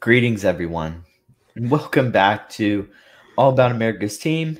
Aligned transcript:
Greetings, 0.00 0.44
everyone, 0.44 1.04
and 1.56 1.68
welcome 1.72 2.12
back 2.12 2.48
to 2.50 2.88
All 3.36 3.50
About 3.50 3.72
America's 3.72 4.16
Team, 4.16 4.56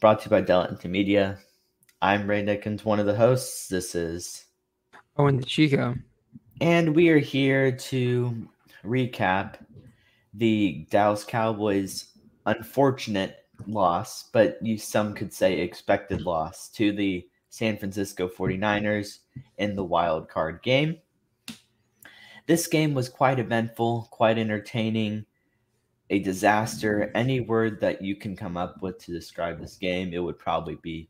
brought 0.00 0.20
to 0.20 0.24
you 0.24 0.30
by 0.30 0.40
Delta 0.40 0.88
Media. 0.88 1.36
I'm 2.00 2.26
Ray 2.26 2.42
Nickens, 2.42 2.82
one 2.82 2.98
of 2.98 3.04
the 3.04 3.14
hosts. 3.14 3.68
This 3.68 3.94
is 3.94 4.46
Owen 5.18 5.36
the 5.36 5.44
Chico, 5.44 5.94
and 6.62 6.96
we 6.96 7.10
are 7.10 7.18
here 7.18 7.70
to 7.70 8.48
recap 8.82 9.56
the 10.32 10.86
Dallas 10.90 11.22
Cowboys' 11.22 12.16
unfortunate 12.46 13.44
loss, 13.66 14.30
but 14.32 14.56
you 14.62 14.78
some 14.78 15.12
could 15.12 15.34
say 15.34 15.60
expected 15.60 16.22
loss 16.22 16.70
to 16.70 16.92
the 16.92 17.28
San 17.50 17.76
Francisco 17.76 18.26
49ers 18.26 19.18
in 19.58 19.76
the 19.76 19.84
wild 19.84 20.30
card 20.30 20.62
game. 20.62 20.96
This 22.46 22.66
game 22.66 22.94
was 22.94 23.08
quite 23.08 23.38
eventful, 23.38 24.08
quite 24.10 24.38
entertaining, 24.38 25.26
a 26.10 26.20
disaster. 26.20 27.10
Any 27.14 27.40
word 27.40 27.80
that 27.80 28.02
you 28.02 28.16
can 28.16 28.36
come 28.36 28.56
up 28.56 28.80
with 28.82 28.98
to 29.00 29.12
describe 29.12 29.60
this 29.60 29.76
game, 29.76 30.12
it 30.12 30.22
would 30.22 30.38
probably 30.38 30.76
be 30.76 31.08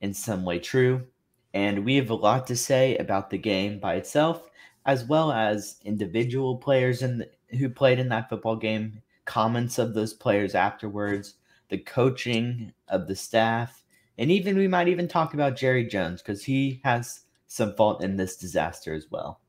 in 0.00 0.14
some 0.14 0.44
way 0.44 0.58
true. 0.58 1.06
And 1.52 1.84
we 1.84 1.96
have 1.96 2.10
a 2.10 2.14
lot 2.14 2.46
to 2.46 2.56
say 2.56 2.96
about 2.96 3.28
the 3.28 3.38
game 3.38 3.78
by 3.78 3.94
itself, 3.96 4.48
as 4.86 5.04
well 5.04 5.32
as 5.32 5.76
individual 5.84 6.56
players 6.56 7.02
in 7.02 7.18
the, 7.18 7.30
who 7.58 7.68
played 7.68 7.98
in 7.98 8.08
that 8.08 8.28
football 8.28 8.56
game, 8.56 9.02
comments 9.24 9.78
of 9.78 9.94
those 9.94 10.14
players 10.14 10.54
afterwards, 10.54 11.34
the 11.68 11.78
coaching 11.78 12.72
of 12.88 13.06
the 13.06 13.16
staff, 13.16 13.84
and 14.20 14.30
even 14.30 14.58
we 14.58 14.68
might 14.68 14.88
even 14.88 15.08
talk 15.08 15.32
about 15.32 15.56
Jerry 15.56 15.86
Jones 15.86 16.20
because 16.20 16.44
he 16.44 16.80
has 16.84 17.20
some 17.46 17.74
fault 17.74 18.04
in 18.04 18.16
this 18.16 18.36
disaster 18.36 18.94
as 18.94 19.06
well. 19.10 19.40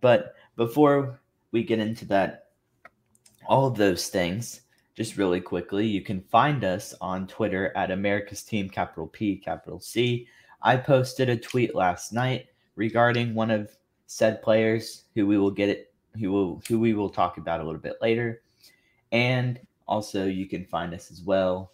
But 0.00 0.34
before 0.56 1.20
we 1.52 1.62
get 1.62 1.78
into 1.78 2.04
that, 2.06 2.48
all 3.46 3.66
of 3.66 3.76
those 3.76 4.08
things, 4.08 4.62
just 4.94 5.16
really 5.16 5.40
quickly, 5.40 5.86
you 5.86 6.00
can 6.00 6.22
find 6.22 6.64
us 6.64 6.94
on 7.00 7.26
Twitter 7.26 7.76
at 7.76 7.90
America's 7.90 8.42
Team, 8.42 8.68
capital 8.68 9.06
P, 9.06 9.36
capital 9.36 9.78
C. 9.78 10.26
I 10.62 10.76
posted 10.76 11.28
a 11.28 11.36
tweet 11.36 11.74
last 11.74 12.12
night 12.12 12.46
regarding 12.76 13.34
one 13.34 13.50
of 13.50 13.76
said 14.06 14.42
players 14.42 15.04
who 15.14 15.26
we 15.26 15.38
will 15.38 15.50
get 15.50 15.68
it, 15.68 15.92
who 16.18 16.32
will 16.32 16.62
who 16.66 16.80
we 16.80 16.94
will 16.94 17.10
talk 17.10 17.36
about 17.36 17.60
a 17.60 17.64
little 17.64 17.80
bit 17.80 17.96
later. 18.00 18.42
And 19.12 19.60
also 19.86 20.26
you 20.26 20.46
can 20.46 20.64
find 20.64 20.94
us 20.94 21.10
as 21.10 21.22
well 21.22 21.72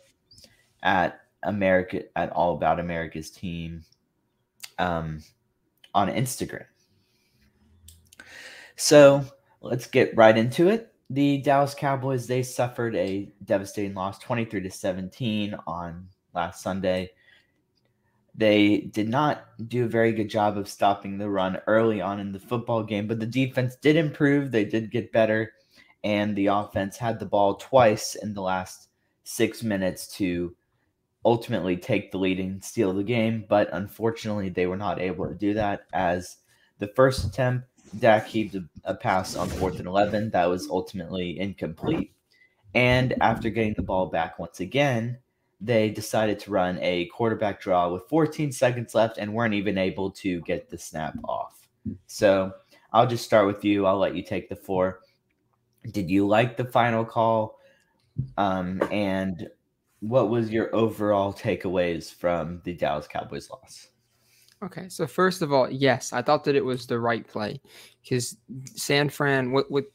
at 0.82 1.20
America 1.44 2.02
at 2.16 2.30
All 2.30 2.54
About 2.54 2.80
America's 2.80 3.30
Team 3.30 3.84
um, 4.78 5.22
on 5.94 6.08
Instagram. 6.08 6.66
So 8.76 9.24
let's 9.60 9.86
get 9.86 10.16
right 10.16 10.36
into 10.36 10.68
it. 10.68 10.92
The 11.10 11.38
Dallas 11.38 11.74
Cowboys 11.74 12.26
they 12.26 12.42
suffered 12.42 12.96
a 12.96 13.30
devastating 13.44 13.94
loss, 13.94 14.18
twenty 14.18 14.44
three 14.44 14.62
to 14.62 14.70
seventeen 14.70 15.54
on 15.66 16.08
last 16.34 16.62
Sunday. 16.62 17.10
They 18.34 18.78
did 18.78 19.10
not 19.10 19.44
do 19.68 19.84
a 19.84 19.88
very 19.88 20.12
good 20.12 20.30
job 20.30 20.56
of 20.56 20.68
stopping 20.68 21.18
the 21.18 21.28
run 21.28 21.58
early 21.66 22.00
on 22.00 22.18
in 22.18 22.32
the 22.32 22.40
football 22.40 22.82
game, 22.82 23.06
but 23.06 23.20
the 23.20 23.26
defense 23.26 23.76
did 23.76 23.96
improve. 23.96 24.50
They 24.50 24.64
did 24.64 24.90
get 24.90 25.12
better, 25.12 25.52
and 26.02 26.34
the 26.34 26.46
offense 26.46 26.96
had 26.96 27.18
the 27.18 27.26
ball 27.26 27.56
twice 27.56 28.14
in 28.14 28.32
the 28.32 28.40
last 28.40 28.88
six 29.24 29.62
minutes 29.62 30.06
to 30.16 30.56
ultimately 31.26 31.76
take 31.76 32.10
the 32.10 32.18
lead 32.18 32.40
and 32.40 32.64
steal 32.64 32.94
the 32.94 33.04
game. 33.04 33.44
But 33.46 33.68
unfortunately, 33.72 34.48
they 34.48 34.66
were 34.66 34.78
not 34.78 34.98
able 34.98 35.28
to 35.28 35.34
do 35.34 35.52
that 35.54 35.82
as 35.92 36.38
the 36.78 36.88
first 36.88 37.26
attempt 37.26 37.68
Dak 37.98 38.26
heaved 38.26 38.56
a, 38.56 38.64
a 38.84 38.94
pass 38.94 39.36
on 39.36 39.48
fourth 39.48 39.78
and 39.78 39.86
11 39.86 40.30
that 40.30 40.48
was 40.48 40.68
ultimately 40.68 41.38
incomplete. 41.38 42.12
And 42.74 43.14
after 43.20 43.50
getting 43.50 43.74
the 43.74 43.82
ball 43.82 44.06
back 44.06 44.38
once 44.38 44.60
again, 44.60 45.18
they 45.60 45.90
decided 45.90 46.38
to 46.40 46.50
run 46.50 46.78
a 46.80 47.06
quarterback 47.06 47.60
draw 47.60 47.88
with 47.90 48.08
14 48.08 48.50
seconds 48.50 48.94
left 48.94 49.18
and 49.18 49.32
weren't 49.32 49.54
even 49.54 49.78
able 49.78 50.10
to 50.10 50.40
get 50.40 50.68
the 50.68 50.78
snap 50.78 51.14
off. 51.24 51.68
So 52.06 52.52
I'll 52.92 53.06
just 53.06 53.24
start 53.24 53.46
with 53.46 53.64
you. 53.64 53.86
I'll 53.86 53.98
let 53.98 54.16
you 54.16 54.22
take 54.22 54.48
the 54.48 54.56
four. 54.56 55.00
Did 55.90 56.10
you 56.10 56.26
like 56.26 56.56
the 56.56 56.64
final 56.64 57.04
call? 57.04 57.58
Um, 58.36 58.82
and 58.90 59.48
what 60.00 60.30
was 60.30 60.50
your 60.50 60.74
overall 60.74 61.32
takeaways 61.32 62.12
from 62.12 62.60
the 62.64 62.74
Dallas 62.74 63.06
Cowboys 63.06 63.48
loss? 63.50 63.88
Okay, 64.62 64.88
so 64.88 65.06
first 65.08 65.42
of 65.42 65.52
all, 65.52 65.68
yes, 65.68 66.12
I 66.12 66.22
thought 66.22 66.44
that 66.44 66.54
it 66.54 66.64
was 66.64 66.86
the 66.86 67.00
right 67.00 67.26
play 67.26 67.60
because 68.02 68.36
San 68.76 69.08
Fran, 69.08 69.50
with, 69.50 69.68
with 69.68 69.86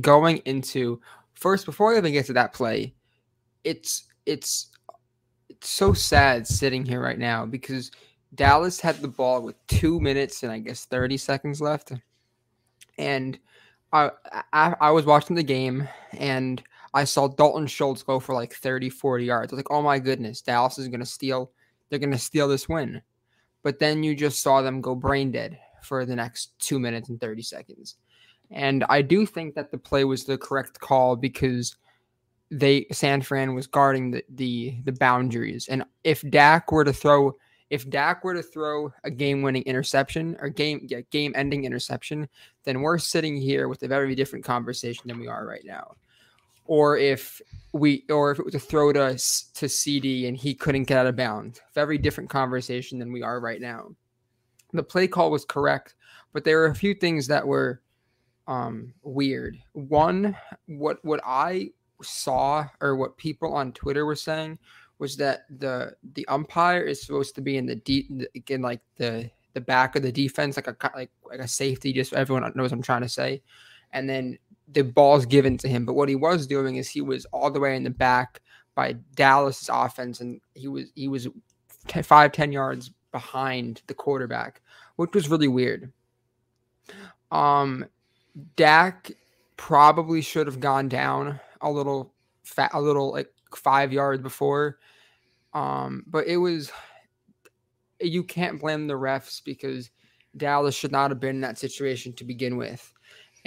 going 0.00 0.38
into 0.38 1.00
first 1.34 1.64
before 1.64 1.94
I 1.94 1.98
even 1.98 2.12
get 2.12 2.26
to 2.26 2.32
that 2.32 2.52
play, 2.52 2.94
it's 3.62 4.08
it's 4.26 4.70
it's 5.48 5.68
so 5.68 5.92
sad 5.92 6.48
sitting 6.48 6.84
here 6.84 7.00
right 7.00 7.18
now 7.18 7.46
because 7.46 7.92
Dallas 8.34 8.80
had 8.80 9.00
the 9.00 9.08
ball 9.08 9.40
with 9.40 9.54
two 9.68 10.00
minutes 10.00 10.42
and 10.42 10.50
I 10.50 10.58
guess 10.58 10.84
thirty 10.86 11.16
seconds 11.16 11.60
left, 11.60 11.92
and 12.98 13.38
I 13.92 14.10
I, 14.52 14.74
I 14.80 14.90
was 14.90 15.06
watching 15.06 15.36
the 15.36 15.44
game 15.44 15.88
and 16.12 16.60
I 16.92 17.04
saw 17.04 17.28
Dalton 17.28 17.68
Schultz 17.68 18.02
go 18.02 18.18
for 18.18 18.34
like 18.34 18.54
30, 18.54 18.90
40 18.90 19.24
yards. 19.24 19.52
I 19.52 19.56
was 19.56 19.58
like, 19.58 19.70
oh 19.70 19.82
my 19.82 20.00
goodness, 20.00 20.42
Dallas 20.42 20.78
is 20.78 20.88
gonna 20.88 21.06
steal. 21.06 21.52
They're 21.88 22.00
gonna 22.00 22.18
steal 22.18 22.48
this 22.48 22.68
win 22.68 23.00
but 23.68 23.78
then 23.78 24.02
you 24.02 24.14
just 24.14 24.40
saw 24.40 24.62
them 24.62 24.80
go 24.80 24.94
brain 24.94 25.30
dead 25.30 25.58
for 25.82 26.06
the 26.06 26.16
next 26.16 26.58
two 26.58 26.78
minutes 26.78 27.10
and 27.10 27.20
30 27.20 27.42
seconds. 27.42 27.96
And 28.50 28.82
I 28.88 29.02
do 29.02 29.26
think 29.26 29.56
that 29.56 29.70
the 29.70 29.76
play 29.76 30.04
was 30.04 30.24
the 30.24 30.38
correct 30.38 30.80
call 30.80 31.16
because 31.16 31.76
they 32.50 32.86
San 32.92 33.20
Fran 33.20 33.54
was 33.54 33.66
guarding 33.66 34.10
the 34.10 34.24
the, 34.30 34.78
the 34.84 34.92
boundaries. 34.92 35.68
And 35.68 35.84
if 36.02 36.22
Dak 36.30 36.72
were 36.72 36.82
to 36.82 36.94
throw 36.94 37.36
if 37.68 37.86
Dak 37.90 38.24
were 38.24 38.32
to 38.32 38.42
throw 38.42 38.90
a 39.04 39.10
game-winning 39.10 39.64
interception 39.64 40.38
or 40.40 40.48
game 40.48 40.86
yeah, 40.88 41.02
game-ending 41.10 41.66
interception, 41.66 42.26
then 42.64 42.80
we're 42.80 42.96
sitting 42.96 43.36
here 43.36 43.68
with 43.68 43.82
a 43.82 43.88
very 43.88 44.14
different 44.14 44.46
conversation 44.46 45.08
than 45.08 45.20
we 45.20 45.28
are 45.28 45.46
right 45.46 45.66
now 45.66 45.94
or 46.68 46.98
if 46.98 47.40
we 47.72 48.04
or 48.10 48.30
if 48.30 48.38
it 48.38 48.44
was 48.44 48.54
a 48.54 48.60
throw 48.60 48.92
to 48.92 49.10
to 49.10 49.66
CeeDee 49.66 50.28
and 50.28 50.36
he 50.36 50.54
couldn't 50.54 50.84
get 50.84 50.98
out 50.98 51.06
of 51.06 51.16
bounds. 51.16 51.60
Very 51.74 51.98
different 51.98 52.30
conversation 52.30 52.98
than 52.98 53.10
we 53.10 53.22
are 53.22 53.40
right 53.40 53.60
now. 53.60 53.88
The 54.72 54.82
play 54.82 55.08
call 55.08 55.30
was 55.30 55.44
correct, 55.44 55.96
but 56.32 56.44
there 56.44 56.58
were 56.58 56.66
a 56.66 56.74
few 56.74 56.94
things 56.94 57.26
that 57.26 57.46
were 57.46 57.80
um, 58.46 58.92
weird. 59.02 59.58
One, 59.72 60.36
what 60.66 61.04
what 61.04 61.20
I 61.24 61.70
saw 62.02 62.66
or 62.80 62.96
what 62.96 63.16
people 63.16 63.54
on 63.54 63.72
Twitter 63.72 64.06
were 64.06 64.14
saying 64.14 64.58
was 64.98 65.16
that 65.16 65.46
the 65.58 65.94
the 66.14 66.28
umpire 66.28 66.82
is 66.82 67.02
supposed 67.02 67.34
to 67.36 67.40
be 67.40 67.56
in 67.56 67.66
the 67.66 67.76
deep 67.76 68.10
in 68.48 68.62
like 68.62 68.80
the 68.96 69.30
the 69.54 69.60
back 69.60 69.96
of 69.96 70.02
the 70.02 70.12
defense, 70.12 70.56
like 70.56 70.68
a 70.68 70.76
like 70.94 71.10
like 71.24 71.40
a 71.40 71.48
safety, 71.48 71.94
just 71.94 72.10
so 72.10 72.16
everyone 72.18 72.42
knows 72.54 72.70
what 72.70 72.72
I'm 72.72 72.82
trying 72.82 73.02
to 73.02 73.08
say. 73.08 73.42
And 73.92 74.08
then 74.08 74.38
the 74.72 74.82
ball's 74.82 75.26
given 75.26 75.56
to 75.58 75.68
him. 75.68 75.84
But 75.84 75.94
what 75.94 76.08
he 76.08 76.16
was 76.16 76.46
doing 76.46 76.76
is 76.76 76.88
he 76.88 77.00
was 77.00 77.24
all 77.26 77.50
the 77.50 77.60
way 77.60 77.76
in 77.76 77.84
the 77.84 77.90
back 77.90 78.40
by 78.74 78.94
Dallas's 79.14 79.70
offense, 79.72 80.20
and 80.20 80.40
he 80.54 80.68
was 80.68 80.86
he 80.94 81.08
was 81.08 81.28
five 82.02 82.32
ten 82.32 82.52
yards 82.52 82.90
behind 83.12 83.82
the 83.86 83.94
quarterback, 83.94 84.60
which 84.96 85.14
was 85.14 85.28
really 85.28 85.48
weird. 85.48 85.92
Um, 87.30 87.86
Dak 88.56 89.10
probably 89.56 90.20
should 90.22 90.46
have 90.46 90.60
gone 90.60 90.88
down 90.88 91.40
a 91.60 91.70
little 91.70 92.14
fat, 92.44 92.70
a 92.74 92.80
little 92.80 93.12
like 93.12 93.30
five 93.54 93.92
yards 93.92 94.22
before. 94.22 94.78
Um, 95.54 96.04
but 96.06 96.26
it 96.26 96.36
was 96.36 96.70
you 98.00 98.22
can't 98.22 98.60
blame 98.60 98.86
the 98.86 98.94
refs 98.94 99.42
because 99.44 99.90
Dallas 100.36 100.74
should 100.74 100.92
not 100.92 101.10
have 101.10 101.20
been 101.20 101.36
in 101.36 101.40
that 101.40 101.58
situation 101.58 102.12
to 102.14 102.24
begin 102.24 102.56
with. 102.56 102.92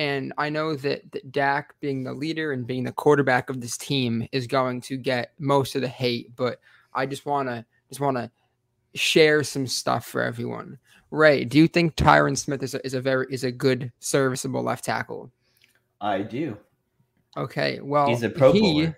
And 0.02 0.34
I 0.40 0.50
know 0.50 0.76
that, 0.78 1.12
that 1.12 1.32
Dak, 1.32 1.80
being 1.80 2.04
the 2.04 2.12
leader 2.12 2.54
and 2.54 2.66
being 2.66 2.84
the 2.84 2.92
quarterback 2.92 3.52
of 3.52 3.62
this 3.62 3.78
team, 3.78 4.28
is 4.32 4.48
going 4.48 4.82
to 4.82 4.98
get 4.98 5.34
most 5.38 5.76
of 5.76 5.84
the 5.84 5.88
hate. 5.88 6.36
But 6.36 6.60
I 6.92 7.06
just 7.06 7.28
want 7.28 7.50
to 7.50 7.64
just 7.88 8.02
want 8.02 8.18
to 8.18 8.32
share 8.96 9.44
some 9.44 9.68
stuff 9.68 10.08
for 10.08 10.24
everyone. 10.24 10.80
Ray, 11.12 11.46
do 11.46 11.60
you 11.60 11.68
think 11.68 11.96
Tyron 11.96 12.36
Smith 12.36 12.64
is 12.64 12.74
a, 12.74 12.84
is 12.84 12.96
a 12.96 13.00
very 13.00 13.28
is 13.30 13.44
a 13.44 13.52
good 13.52 13.92
serviceable 14.00 14.64
left 14.64 14.86
tackle? 14.86 15.32
I 16.02 16.24
do. 16.24 16.58
Okay, 17.38 17.80
well, 17.80 18.08
he's 18.08 18.24
a 18.24 18.30
pro 18.32 18.54
he, 18.54 18.60
bowler. 18.60 18.98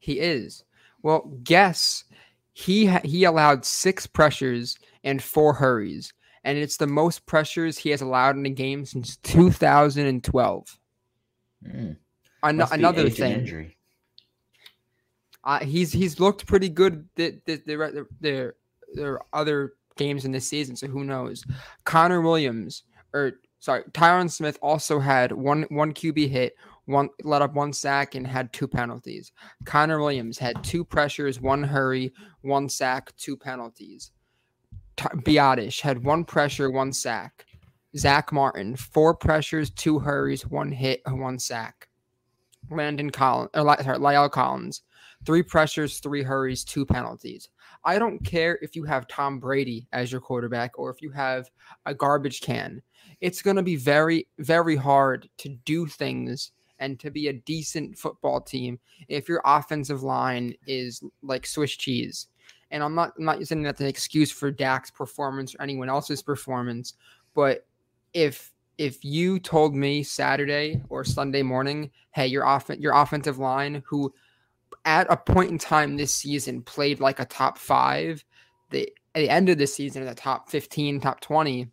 He 0.00 0.20
is. 0.20 0.64
Well, 1.02 1.32
guess 1.44 2.04
he 2.52 2.84
ha- 2.84 3.00
he 3.04 3.24
allowed 3.24 3.64
six 3.64 4.06
pressures 4.06 4.76
and 5.02 5.22
four 5.22 5.54
hurries 5.54 6.12
and 6.46 6.56
it's 6.56 6.76
the 6.76 6.86
most 6.86 7.26
pressures 7.26 7.76
he 7.76 7.90
has 7.90 8.00
allowed 8.00 8.36
in 8.36 8.46
a 8.46 8.50
game 8.50 8.86
since 8.86 9.16
2012. 9.18 10.78
Mm. 11.66 11.96
An- 12.44 12.60
another 12.70 13.10
thing. 13.10 13.72
Uh, 15.42 15.58
he's 15.58 15.92
he's 15.92 16.20
looked 16.20 16.46
pretty 16.46 16.68
good. 16.68 17.08
The 17.16 17.40
the, 17.44 17.56
the, 17.66 18.06
the, 18.20 18.54
the 18.94 19.18
other 19.32 19.74
games 19.96 20.24
in 20.24 20.30
this 20.30 20.48
season, 20.48 20.76
so 20.76 20.86
who 20.86 21.02
knows? 21.02 21.44
Connor 21.84 22.20
Williams 22.20 22.84
or 23.12 23.32
sorry, 23.58 23.82
Tyron 23.92 24.30
Smith 24.30 24.56
also 24.62 25.00
had 25.00 25.32
one 25.32 25.66
one 25.70 25.92
QB 25.92 26.28
hit, 26.28 26.54
one 26.84 27.08
let 27.24 27.42
up 27.42 27.54
one 27.54 27.72
sack 27.72 28.14
and 28.14 28.24
had 28.24 28.52
two 28.52 28.68
penalties. 28.68 29.32
Connor 29.64 29.98
Williams 29.98 30.38
had 30.38 30.62
two 30.62 30.84
pressures, 30.84 31.40
one 31.40 31.64
hurry, 31.64 32.12
one 32.42 32.68
sack, 32.68 33.14
two 33.16 33.36
penalties. 33.36 34.12
T- 34.96 35.04
Biadasz 35.04 35.80
had 35.80 36.04
one 36.04 36.24
pressure, 36.24 36.70
one 36.70 36.92
sack. 36.92 37.44
Zack 37.96 38.32
Martin, 38.32 38.76
four 38.76 39.14
pressures, 39.14 39.70
two 39.70 39.98
hurries, 39.98 40.46
one 40.46 40.70
hit, 40.70 41.00
one 41.06 41.38
sack. 41.38 41.88
Landon 42.70 43.10
Collins, 43.10 43.50
or 43.54 43.64
sorry, 43.82 43.98
La'el 43.98 44.30
Collins, 44.30 44.82
three 45.24 45.42
pressures, 45.42 45.98
three 46.00 46.22
hurries, 46.22 46.64
two 46.64 46.84
penalties. 46.84 47.48
I 47.84 47.98
don't 47.98 48.22
care 48.24 48.58
if 48.62 48.74
you 48.74 48.84
have 48.84 49.06
Tom 49.06 49.38
Brady 49.38 49.86
as 49.92 50.10
your 50.10 50.20
quarterback 50.20 50.78
or 50.78 50.90
if 50.90 51.00
you 51.00 51.10
have 51.12 51.48
a 51.86 51.94
garbage 51.94 52.40
can. 52.40 52.82
It's 53.20 53.42
going 53.42 53.56
to 53.56 53.62
be 53.62 53.76
very, 53.76 54.26
very 54.38 54.76
hard 54.76 55.28
to 55.38 55.48
do 55.64 55.86
things 55.86 56.52
and 56.78 56.98
to 57.00 57.10
be 57.10 57.28
a 57.28 57.32
decent 57.32 57.96
football 57.96 58.40
team 58.40 58.78
if 59.08 59.28
your 59.28 59.40
offensive 59.44 60.02
line 60.02 60.54
is 60.66 61.02
like 61.22 61.46
Swiss 61.46 61.76
cheese. 61.76 62.28
And 62.70 62.82
I'm 62.82 62.94
not 62.94 63.12
I'm 63.18 63.24
not 63.24 63.38
using 63.38 63.62
that 63.62 63.76
as 63.76 63.80
an 63.80 63.86
excuse 63.86 64.30
for 64.30 64.50
Dak's 64.50 64.90
performance 64.90 65.54
or 65.54 65.62
anyone 65.62 65.88
else's 65.88 66.22
performance, 66.22 66.94
but 67.34 67.66
if 68.12 68.52
if 68.78 69.04
you 69.04 69.38
told 69.38 69.74
me 69.74 70.02
Saturday 70.02 70.82
or 70.88 71.04
Sunday 71.04 71.42
morning, 71.42 71.90
hey, 72.12 72.26
your 72.26 72.44
off 72.44 72.70
your 72.78 72.94
offensive 72.94 73.38
line, 73.38 73.82
who 73.86 74.12
at 74.84 75.10
a 75.10 75.16
point 75.16 75.50
in 75.50 75.58
time 75.58 75.96
this 75.96 76.12
season 76.12 76.62
played 76.62 77.00
like 77.00 77.20
a 77.20 77.24
top 77.24 77.58
five, 77.58 78.24
the 78.70 78.92
at 79.14 79.20
the 79.20 79.30
end 79.30 79.48
of 79.48 79.58
the 79.58 79.66
season 79.66 80.04
the 80.04 80.14
top 80.14 80.50
15, 80.50 81.00
top 81.00 81.20
20. 81.20 81.68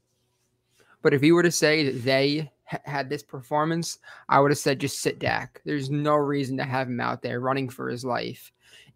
But 1.02 1.14
if 1.14 1.22
you 1.22 1.36
were 1.36 1.44
to 1.44 1.52
say 1.52 1.84
that 1.84 2.04
they 2.04 2.50
had 2.86 3.10
this 3.10 3.22
performance, 3.22 4.00
I 4.30 4.40
would 4.40 4.52
have 4.52 4.58
said 4.58 4.80
just 4.80 5.02
sit 5.02 5.20
Dak. 5.20 5.62
There's 5.66 5.90
no 5.90 6.16
reason 6.16 6.56
to 6.58 6.64
have 6.64 6.88
him 6.88 7.02
out 7.02 7.22
there 7.22 7.42
running 7.42 7.68
for 7.68 7.90
his 7.90 8.06
life. 8.06 8.52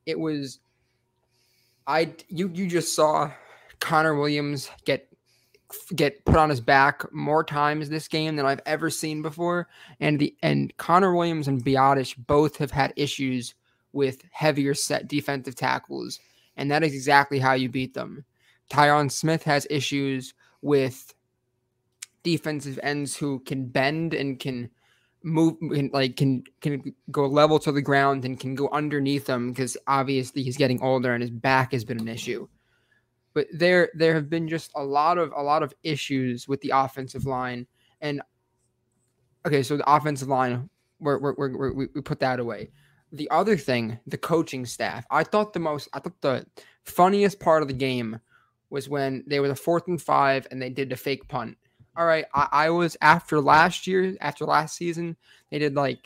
It 0.05 0.17
was 0.17 0.59
I 1.87 2.13
you 2.27 2.51
you 2.53 2.67
just 2.67 2.93
saw 2.93 3.31
Connor 3.79 4.15
Williams 4.15 4.69
get 4.85 5.07
get 5.95 6.23
put 6.25 6.35
on 6.35 6.49
his 6.49 6.61
back 6.61 7.11
more 7.13 7.43
times 7.43 7.89
this 7.89 8.07
game 8.07 8.35
than 8.35 8.45
I've 8.45 8.61
ever 8.65 8.89
seen 8.89 9.21
before. 9.21 9.67
And 9.99 10.19
the 10.19 10.35
and 10.43 10.75
Connor 10.77 11.15
Williams 11.15 11.47
and 11.47 11.63
Biadasz 11.63 12.15
both 12.27 12.57
have 12.57 12.71
had 12.71 12.93
issues 12.95 13.55
with 13.93 14.23
heavier 14.31 14.73
set 14.73 15.07
defensive 15.07 15.55
tackles, 15.55 16.19
and 16.57 16.69
that 16.69 16.83
is 16.83 16.93
exactly 16.93 17.39
how 17.39 17.53
you 17.53 17.69
beat 17.69 17.93
them. 17.93 18.25
Tyron 18.69 19.09
Smith 19.09 19.43
has 19.43 19.65
issues 19.69 20.33
with 20.61 21.13
defensive 22.23 22.77
ends 22.83 23.15
who 23.15 23.39
can 23.39 23.65
bend 23.65 24.13
and 24.13 24.39
can 24.39 24.69
move 25.23 25.55
like 25.91 26.15
can 26.15 26.43
can 26.61 26.93
go 27.11 27.25
level 27.25 27.59
to 27.59 27.71
the 27.71 27.81
ground 27.81 28.25
and 28.25 28.39
can 28.39 28.55
go 28.55 28.69
underneath 28.71 29.25
them? 29.25 29.49
Because 29.51 29.77
obviously 29.87 30.43
he's 30.43 30.57
getting 30.57 30.81
older 30.81 31.13
and 31.13 31.21
his 31.21 31.31
back 31.31 31.71
has 31.71 31.83
been 31.83 31.99
an 31.99 32.07
issue. 32.07 32.47
But 33.33 33.47
there 33.53 33.89
there 33.95 34.13
have 34.13 34.29
been 34.29 34.47
just 34.47 34.71
a 34.75 34.83
lot 34.83 35.17
of 35.17 35.31
a 35.35 35.41
lot 35.41 35.63
of 35.63 35.73
issues 35.83 36.47
with 36.47 36.61
the 36.61 36.71
offensive 36.73 37.25
line. 37.25 37.67
And 38.01 38.21
okay 39.45 39.63
so 39.63 39.77
the 39.77 39.89
offensive 39.89 40.27
line 40.27 40.69
we're, 40.99 41.19
we're, 41.19 41.35
we're, 41.35 41.73
we 41.73 41.87
we 41.93 42.01
put 42.01 42.19
that 42.19 42.39
away. 42.39 42.69
The 43.11 43.29
other 43.29 43.57
thing 43.57 43.99
the 44.07 44.17
coaching 44.17 44.65
staff. 44.65 45.05
I 45.11 45.23
thought 45.23 45.53
the 45.53 45.59
most 45.59 45.89
i 45.93 45.99
thought 45.99 46.21
the 46.21 46.45
funniest 46.83 47.39
part 47.39 47.61
of 47.61 47.67
the 47.67 47.73
game 47.73 48.19
was 48.69 48.89
when 48.89 49.23
they 49.27 49.39
were 49.39 49.47
the 49.47 49.55
fourth 49.55 49.87
and 49.87 50.01
five 50.01 50.47
and 50.51 50.61
they 50.61 50.69
did 50.69 50.89
the 50.89 50.95
fake 50.95 51.27
punt 51.27 51.57
all 51.97 52.05
right 52.05 52.25
I, 52.33 52.47
I 52.51 52.69
was 52.69 52.95
after 53.01 53.41
last 53.41 53.87
year 53.87 54.15
after 54.21 54.45
last 54.45 54.77
season 54.77 55.17
they 55.51 55.59
did 55.59 55.75
like 55.75 55.99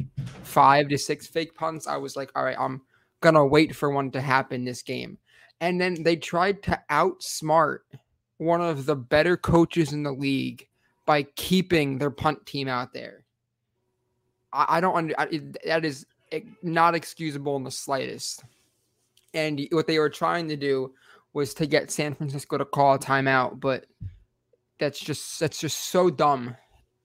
five 0.43 0.87
to 0.89 0.97
six 0.97 1.27
fake 1.27 1.53
punts 1.55 1.87
i 1.87 1.97
was 1.97 2.15
like 2.15 2.31
all 2.35 2.43
right 2.43 2.57
i'm 2.57 2.81
gonna 3.19 3.45
wait 3.45 3.75
for 3.75 3.91
one 3.91 4.09
to 4.11 4.21
happen 4.21 4.65
this 4.65 4.81
game 4.81 5.17
and 5.59 5.79
then 5.79 6.01
they 6.01 6.15
tried 6.15 6.63
to 6.63 6.81
outsmart 6.89 7.79
one 8.41 8.59
of 8.59 8.87
the 8.87 8.95
better 8.95 9.37
coaches 9.37 9.93
in 9.93 10.01
the 10.01 10.11
league 10.11 10.67
by 11.05 11.21
keeping 11.35 11.99
their 11.99 12.09
punt 12.09 12.43
team 12.47 12.67
out 12.67 12.91
there. 12.91 13.23
I, 14.51 14.77
I 14.77 14.81
don't 14.81 14.95
under 14.95 15.13
I, 15.19 15.41
that 15.65 15.85
is 15.85 16.07
not 16.63 16.95
excusable 16.95 17.55
in 17.55 17.63
the 17.63 17.71
slightest. 17.71 18.43
And 19.35 19.67
what 19.71 19.85
they 19.85 19.99
were 19.99 20.09
trying 20.09 20.49
to 20.49 20.57
do 20.57 20.93
was 21.33 21.53
to 21.53 21.67
get 21.67 21.91
San 21.91 22.15
Francisco 22.15 22.57
to 22.57 22.65
call 22.65 22.95
a 22.95 22.99
timeout, 22.99 23.59
but 23.59 23.85
that's 24.81 24.99
just 24.99 25.39
that's 25.39 25.59
just 25.59 25.91
so 25.91 26.09
dumb 26.09 26.57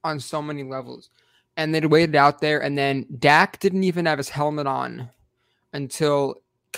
on 0.03 0.19
so 0.19 0.41
many 0.41 0.65
levels. 0.65 1.11
And 1.59 1.75
they 1.75 1.81
waited 1.81 2.17
out 2.17 2.41
there, 2.41 2.63
and 2.63 2.77
then 2.77 3.07
Dak 3.19 3.61
didn't 3.61 3.85
even 3.85 4.07
have 4.07 4.19
his 4.19 4.31
helmet 4.31 4.67
on 4.67 5.11
until 5.75 6.37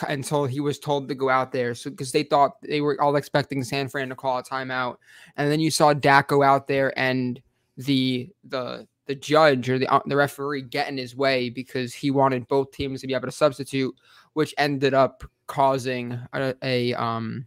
until 0.09 0.45
he 0.45 0.61
was 0.61 0.79
told 0.79 1.09
to 1.09 1.15
go 1.15 1.31
out 1.31 1.53
there. 1.53 1.75
So 1.75 1.91
because 1.91 2.13
they 2.13 2.25
thought 2.25 2.61
they 2.63 2.81
were 2.81 3.01
all 3.01 3.17
expecting 3.17 3.63
San 3.63 3.89
Fran 3.89 4.09
to 4.09 4.17
call 4.17 4.39
a 4.39 4.43
timeout, 4.43 4.97
and 5.37 5.51
then 5.51 5.61
you 5.61 5.71
saw 5.71 5.95
Dak 5.95 6.29
go 6.29 6.43
out 6.43 6.67
there 6.67 6.97
and 6.99 7.41
the 7.77 8.29
the 8.45 8.87
the 9.07 9.15
judge 9.15 9.71
or 9.71 9.79
the 9.79 9.87
uh, 9.87 10.01
the 10.05 10.17
referee 10.17 10.63
get 10.63 10.89
in 10.89 10.99
his 10.99 11.15
way 11.15 11.49
because 11.49 11.95
he 11.95 12.11
wanted 12.11 12.49
both 12.49 12.73
teams 12.73 13.01
to 13.01 13.07
be 13.07 13.15
able 13.15 13.29
to 13.29 13.33
substitute, 13.33 13.95
which 14.33 14.53
ended 14.59 14.95
up 14.95 15.23
causing 15.47 16.19
a, 16.33 16.55
a 16.63 16.93
um 16.95 17.47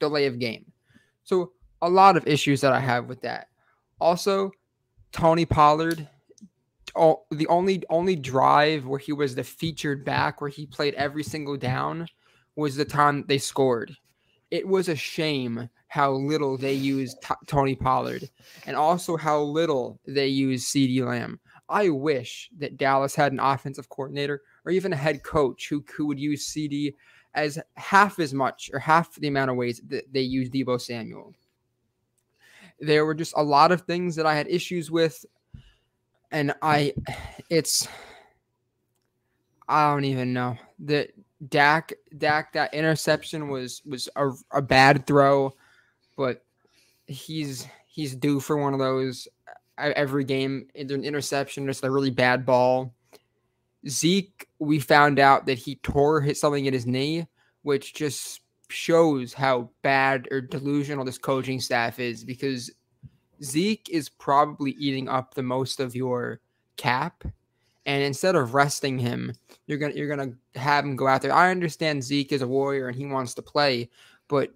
delay 0.00 0.24
of 0.24 0.38
game. 0.38 0.72
So 1.22 1.52
a 1.82 1.88
lot 1.88 2.16
of 2.16 2.26
issues 2.26 2.60
that 2.62 2.72
I 2.72 2.80
have 2.80 3.06
with 3.06 3.20
that. 3.22 3.48
Also, 4.00 4.50
Tony 5.12 5.44
Pollard 5.44 6.08
all, 6.94 7.26
the 7.30 7.46
only 7.48 7.82
only 7.90 8.16
drive 8.16 8.86
where 8.86 8.98
he 8.98 9.12
was 9.12 9.34
the 9.34 9.44
featured 9.44 10.04
back 10.04 10.40
where 10.40 10.50
he 10.50 10.66
played 10.66 10.94
every 10.94 11.22
single 11.22 11.56
down 11.56 12.06
was 12.56 12.76
the 12.76 12.84
time 12.84 13.24
they 13.28 13.38
scored. 13.38 13.96
It 14.50 14.66
was 14.66 14.88
a 14.88 14.96
shame 14.96 15.70
how 15.88 16.12
little 16.12 16.58
they 16.58 16.74
used 16.74 17.16
t- 17.22 17.34
Tony 17.46 17.74
Pollard 17.74 18.28
and 18.66 18.76
also 18.76 19.16
how 19.16 19.40
little 19.40 19.98
they 20.06 20.26
used 20.26 20.68
CeeDee 20.68 21.04
Lamb. 21.06 21.40
I 21.68 21.88
wish 21.88 22.50
that 22.58 22.76
Dallas 22.76 23.14
had 23.14 23.32
an 23.32 23.40
offensive 23.40 23.88
coordinator 23.88 24.42
or 24.64 24.72
even 24.72 24.92
a 24.92 24.96
head 24.96 25.22
coach 25.22 25.68
who, 25.68 25.82
who 25.96 26.06
would 26.06 26.18
use 26.18 26.46
CeeDee 26.46 26.94
as 27.34 27.58
half 27.76 28.18
as 28.18 28.34
much 28.34 28.70
or 28.72 28.78
half 28.78 29.14
the 29.16 29.28
amount 29.28 29.50
of 29.50 29.56
ways 29.56 29.80
that 29.88 30.12
they 30.12 30.20
use 30.20 30.50
Deebo 30.50 30.78
Samuel. 30.80 31.34
There 32.82 33.06
were 33.06 33.14
just 33.14 33.32
a 33.36 33.42
lot 33.42 33.72
of 33.72 33.82
things 33.82 34.16
that 34.16 34.26
I 34.26 34.34
had 34.34 34.48
issues 34.48 34.90
with 34.90 35.24
and 36.32 36.54
I, 36.62 36.94
it's, 37.50 37.86
I 39.68 39.92
don't 39.92 40.04
even 40.04 40.32
know 40.32 40.56
that 40.80 41.12
Dak 41.48 41.92
Dak 42.16 42.52
that 42.52 42.72
interception 42.72 43.48
was 43.48 43.82
was 43.84 44.08
a, 44.16 44.30
a 44.50 44.62
bad 44.62 45.06
throw, 45.06 45.54
but 46.16 46.44
he's 47.06 47.66
he's 47.86 48.14
due 48.14 48.38
for 48.40 48.56
one 48.56 48.72
of 48.72 48.78
those 48.78 49.26
every 49.78 50.24
game. 50.24 50.68
Either 50.74 50.94
an 50.94 51.04
interception, 51.04 51.66
just 51.66 51.84
a 51.84 51.90
really 51.90 52.10
bad 52.10 52.46
ball. 52.46 52.94
Zeke, 53.88 54.48
we 54.60 54.78
found 54.78 55.18
out 55.18 55.46
that 55.46 55.58
he 55.58 55.76
tore 55.76 56.20
hit 56.20 56.36
something 56.36 56.66
in 56.66 56.72
his 56.72 56.86
knee, 56.86 57.26
which 57.62 57.94
just 57.94 58.40
shows 58.68 59.32
how 59.32 59.68
bad 59.82 60.28
or 60.30 60.40
delusional 60.40 61.04
this 61.04 61.18
coaching 61.18 61.60
staff 61.60 61.98
is 61.98 62.24
because 62.24 62.70
Zeke 63.42 63.88
is 63.90 64.08
probably 64.08 64.72
eating 64.72 65.08
up 65.08 65.34
the 65.34 65.42
most 65.42 65.80
of 65.80 65.94
your 65.94 66.40
cap. 66.76 67.24
And 67.84 68.02
instead 68.02 68.36
of 68.36 68.54
resting 68.54 68.98
him, 68.98 69.32
you're 69.66 69.78
gonna 69.78 69.94
you're 69.94 70.08
gonna 70.08 70.32
have 70.54 70.84
him 70.84 70.94
go 70.94 71.08
out 71.08 71.22
there. 71.22 71.32
I 71.32 71.50
understand 71.50 72.04
Zeke 72.04 72.32
is 72.32 72.42
a 72.42 72.46
warrior 72.46 72.88
and 72.88 72.96
he 72.96 73.06
wants 73.06 73.34
to 73.34 73.42
play, 73.42 73.90
but 74.28 74.50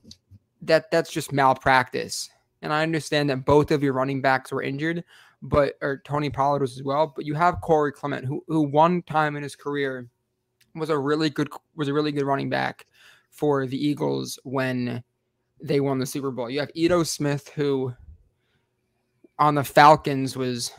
that 0.63 0.91
that's 0.91 1.11
just 1.11 1.33
malpractice. 1.33 2.31
And 2.63 2.73
I 2.73 2.83
understand 2.83 3.29
that 3.31 3.45
both 3.45 3.71
of 3.71 3.83
your 3.83 3.93
running 3.93 4.21
backs 4.21 4.53
were 4.53 4.63
injured, 4.63 5.03
but 5.43 5.75
or 5.83 6.03
Tony 6.05 6.31
Pollard 6.31 6.63
was 6.63 6.77
as 6.77 6.85
well. 6.85 7.13
But 7.15 7.27
you 7.27 7.35
have 7.35 7.61
Corey 7.61 7.93
Clement, 7.93 8.25
who 8.25 8.45
who 8.47 8.63
one 8.63 9.03
time 9.03 9.37
in 9.37 9.43
his 9.43 9.57
career 9.57 10.09
was 10.77 10.91
a 10.91 10.99
really 10.99 11.31
good 11.31 11.49
was 11.75 11.89
a 11.89 11.95
really 11.95 12.13
good 12.13 12.25
running 12.25 12.49
back 12.49 12.87
for 13.31 13.67
the 13.67 13.77
Eagles 13.77 14.39
when 14.45 15.03
they 15.61 15.81
won 15.81 15.99
the 15.99 16.07
Super 16.07 16.31
Bowl. 16.31 16.49
You 16.49 16.61
have 16.61 16.71
Ito 16.75 17.03
Smith, 17.03 17.49
who 17.49 17.93
on 19.39 19.55
the 19.55 19.65
Falcons 19.65 20.37
was 20.37 20.73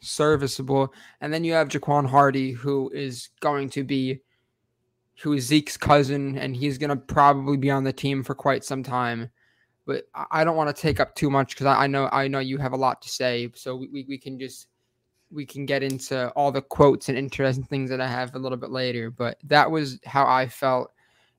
serviceable. 0.00 0.92
And 1.20 1.32
then 1.32 1.44
you 1.44 1.52
have 1.52 1.68
Jaquan 1.68 2.08
Hardy, 2.08 2.52
who 2.52 2.90
is 2.94 3.28
going 3.40 3.70
to 3.70 3.84
be 3.84 4.20
who 5.20 5.34
is 5.34 5.46
Zeke's 5.46 5.76
cousin, 5.76 6.38
and 6.38 6.56
he's 6.56 6.78
going 6.78 6.88
to 6.88 6.96
probably 6.96 7.58
be 7.58 7.70
on 7.70 7.84
the 7.84 7.92
team 7.92 8.22
for 8.22 8.34
quite 8.34 8.64
some 8.64 8.82
time. 8.82 9.30
But 9.86 10.04
I 10.30 10.44
don't 10.44 10.56
want 10.56 10.74
to 10.74 10.82
take 10.82 10.98
up 10.98 11.14
too 11.14 11.30
much 11.30 11.54
because 11.54 11.66
I 11.66 11.86
know 11.86 12.08
I 12.10 12.28
know 12.28 12.38
you 12.38 12.58
have 12.58 12.72
a 12.72 12.76
lot 12.76 13.02
to 13.02 13.08
say. 13.08 13.50
So 13.54 13.76
we, 13.76 14.04
we, 14.08 14.18
can 14.18 14.38
just 14.38 14.68
we 15.30 15.44
can 15.44 15.66
get 15.66 15.82
into 15.82 16.30
all 16.30 16.52
the 16.52 16.62
quotes 16.62 17.08
and 17.08 17.18
interesting 17.18 17.64
things 17.64 17.90
that 17.90 18.00
I 18.00 18.06
have 18.06 18.34
a 18.34 18.38
little 18.38 18.56
bit 18.56 18.70
later. 18.70 19.10
But 19.10 19.38
that 19.44 19.70
was 19.70 19.98
how 20.06 20.26
I 20.26 20.46
felt. 20.46 20.90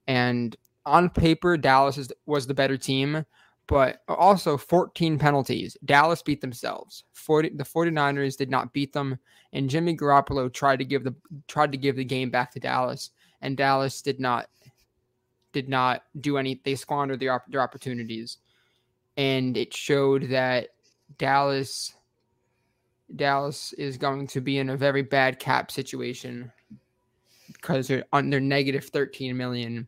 And 0.07 0.55
on 0.85 1.09
paper, 1.09 1.57
Dallas 1.57 1.97
is, 1.97 2.11
was 2.25 2.45
the 2.45 2.53
better 2.53 2.77
team 2.77 3.25
but 3.67 4.01
also 4.07 4.57
14 4.57 5.17
penalties. 5.17 5.77
Dallas 5.85 6.21
beat 6.21 6.41
themselves. 6.41 7.03
40 7.13 7.49
the 7.55 7.63
49ers 7.63 8.37
did 8.37 8.49
not 8.49 8.73
beat 8.73 8.93
them 8.93 9.17
and 9.53 9.69
Jimmy 9.69 9.95
Garoppolo 9.95 10.51
tried 10.51 10.79
to 10.79 10.85
give 10.85 11.03
the 11.03 11.15
tried 11.47 11.71
to 11.71 11.77
give 11.77 11.95
the 11.95 12.03
game 12.03 12.29
back 12.29 12.51
to 12.51 12.59
Dallas 12.59 13.11
and 13.41 13.57
Dallas 13.57 14.01
did 14.01 14.19
not 14.19 14.47
did 15.51 15.69
not 15.69 16.03
do 16.19 16.37
any 16.37 16.61
they 16.63 16.75
squandered 16.75 17.19
their, 17.19 17.43
their 17.49 17.61
opportunities 17.61 18.37
and 19.17 19.57
it 19.57 19.73
showed 19.73 20.29
that 20.29 20.69
Dallas 21.17 21.93
Dallas 23.15 23.73
is 23.73 23.97
going 23.97 24.27
to 24.27 24.41
be 24.41 24.57
in 24.57 24.69
a 24.69 24.77
very 24.77 25.01
bad 25.01 25.39
cap 25.39 25.69
situation 25.69 26.51
because 27.47 27.87
they're 27.87 28.05
under 28.13 28.39
negative 28.39 28.85
13 28.85 29.35
million 29.35 29.87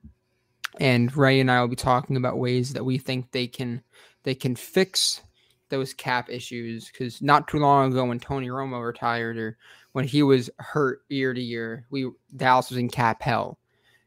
and 0.79 1.15
Ray 1.15 1.39
and 1.39 1.51
I 1.51 1.61
will 1.61 1.67
be 1.67 1.75
talking 1.75 2.17
about 2.17 2.37
ways 2.37 2.73
that 2.73 2.85
we 2.85 2.97
think 2.97 3.31
they 3.31 3.47
can 3.47 3.83
they 4.23 4.35
can 4.35 4.55
fix 4.55 5.21
those 5.69 5.93
cap 5.93 6.29
issues. 6.29 6.89
Because 6.89 7.21
not 7.21 7.47
too 7.47 7.59
long 7.59 7.91
ago 7.91 8.05
when 8.05 8.19
Tony 8.19 8.47
Romo 8.47 8.85
retired 8.85 9.37
or 9.37 9.57
when 9.91 10.05
he 10.05 10.23
was 10.23 10.49
hurt 10.59 11.01
year 11.09 11.33
to 11.33 11.41
year, 11.41 11.85
we 11.89 12.09
Dallas 12.35 12.69
was 12.69 12.77
in 12.77 12.89
cap 12.89 13.21
hell, 13.21 13.57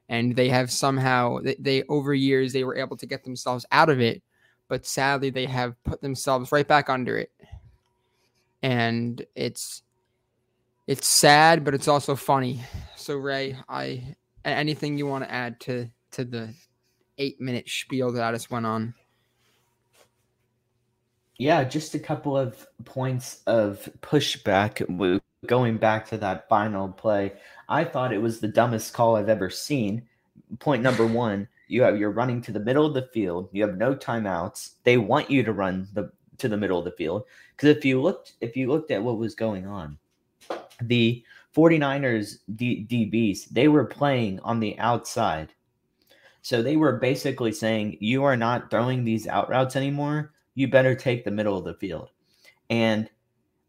and 0.09 0.35
they 0.35 0.49
have 0.49 0.71
somehow 0.71 1.39
they, 1.41 1.57
they 1.59 1.83
over 1.85 2.15
years 2.15 2.53
they 2.53 2.65
were 2.65 2.77
able 2.77 2.97
to 2.97 3.07
get 3.07 3.25
themselves 3.25 3.65
out 3.71 3.89
of 3.89 4.01
it, 4.01 4.23
but 4.69 4.87
sadly 4.87 5.31
they 5.31 5.47
have 5.47 5.83
put 5.85 6.01
themselves 6.01 6.51
right 6.53 6.67
back 6.67 6.89
under 6.89 7.17
it, 7.17 7.31
and 8.63 9.25
it's 9.37 9.83
it's 10.87 11.07
sad, 11.07 11.65
but 11.65 11.75
it's 11.75 11.89
also 11.89 12.17
funny. 12.17 12.63
So 12.97 13.17
Ray, 13.17 13.57
I 13.69 14.17
anything 14.45 14.99
you 14.99 15.07
want 15.07 15.25
to 15.25 15.33
add 15.33 15.61
to 15.61 15.91
to 16.17 16.25
the 16.25 16.55
eight 17.19 17.41
minute 17.41 17.69
spiel 17.69 18.13
that 18.13 18.25
I 18.25 18.33
just 18.33 18.51
went 18.51 18.67
on. 18.67 18.95
Yeah, 21.39 21.65
just 21.65 21.95
a 21.95 21.99
couple 21.99 22.37
of 22.37 22.67
points 22.85 23.43
of 23.47 23.89
pushback. 24.01 25.21
Going 25.47 25.77
back 25.77 26.09
to 26.09 26.19
that 26.19 26.49
final 26.49 26.89
play, 26.89 27.35
I 27.69 27.85
thought 27.85 28.13
it 28.13 28.23
was 28.23 28.41
the 28.41 28.49
dumbest 28.49 28.95
call 28.95 29.17
I've 29.17 29.29
ever 29.29 29.51
seen. 29.51 30.03
Point 30.59 30.83
number 30.83 31.07
one, 31.07 31.47
you 31.69 31.83
have 31.83 31.99
you're 31.99 32.11
running 32.11 32.41
to 32.43 32.53
the 32.53 32.61
middle 32.61 32.87
of 32.87 32.95
the 32.95 33.09
field. 33.13 33.51
You 33.53 33.67
have 33.67 33.77
no 33.77 33.95
timeouts. 33.95 34.71
They 34.85 34.97
want 34.97 35.31
you 35.31 35.43
to 35.43 35.53
run 35.53 35.89
the 35.93 36.11
to 36.39 36.49
the 36.49 36.57
middle 36.57 36.79
of 36.79 36.85
the 36.85 36.91
field 36.93 37.25
because 37.55 37.77
if 37.77 37.85
you 37.85 38.01
looked 38.01 38.33
if 38.41 38.57
you 38.57 38.69
looked 38.69 38.91
at 38.91 39.03
what 39.03 39.19
was 39.19 39.35
going 39.35 39.67
on, 39.67 39.99
the 40.81 41.23
49ers 41.55 42.39
D- 42.55 42.87
DBs, 42.89 43.49
they 43.51 43.69
were 43.69 43.85
playing 43.85 44.41
on 44.41 44.61
the 44.61 44.79
outside 44.79 45.53
so 46.47 46.63
they 46.63 46.77
were 46.77 47.01
basically 47.01 47.51
saying, 47.51 47.97
you 47.99 48.23
are 48.23 48.37
not 48.37 48.71
throwing 48.71 49.03
these 49.03 49.27
out 49.27 49.49
routes 49.49 49.75
anymore. 49.75 50.33
You 50.55 50.69
better 50.69 50.95
take 50.95 51.25
the 51.25 51.33
middle 51.33 51.59
of 51.59 51.65
the 51.65 51.75
field. 51.75 52.11
And 52.71 53.11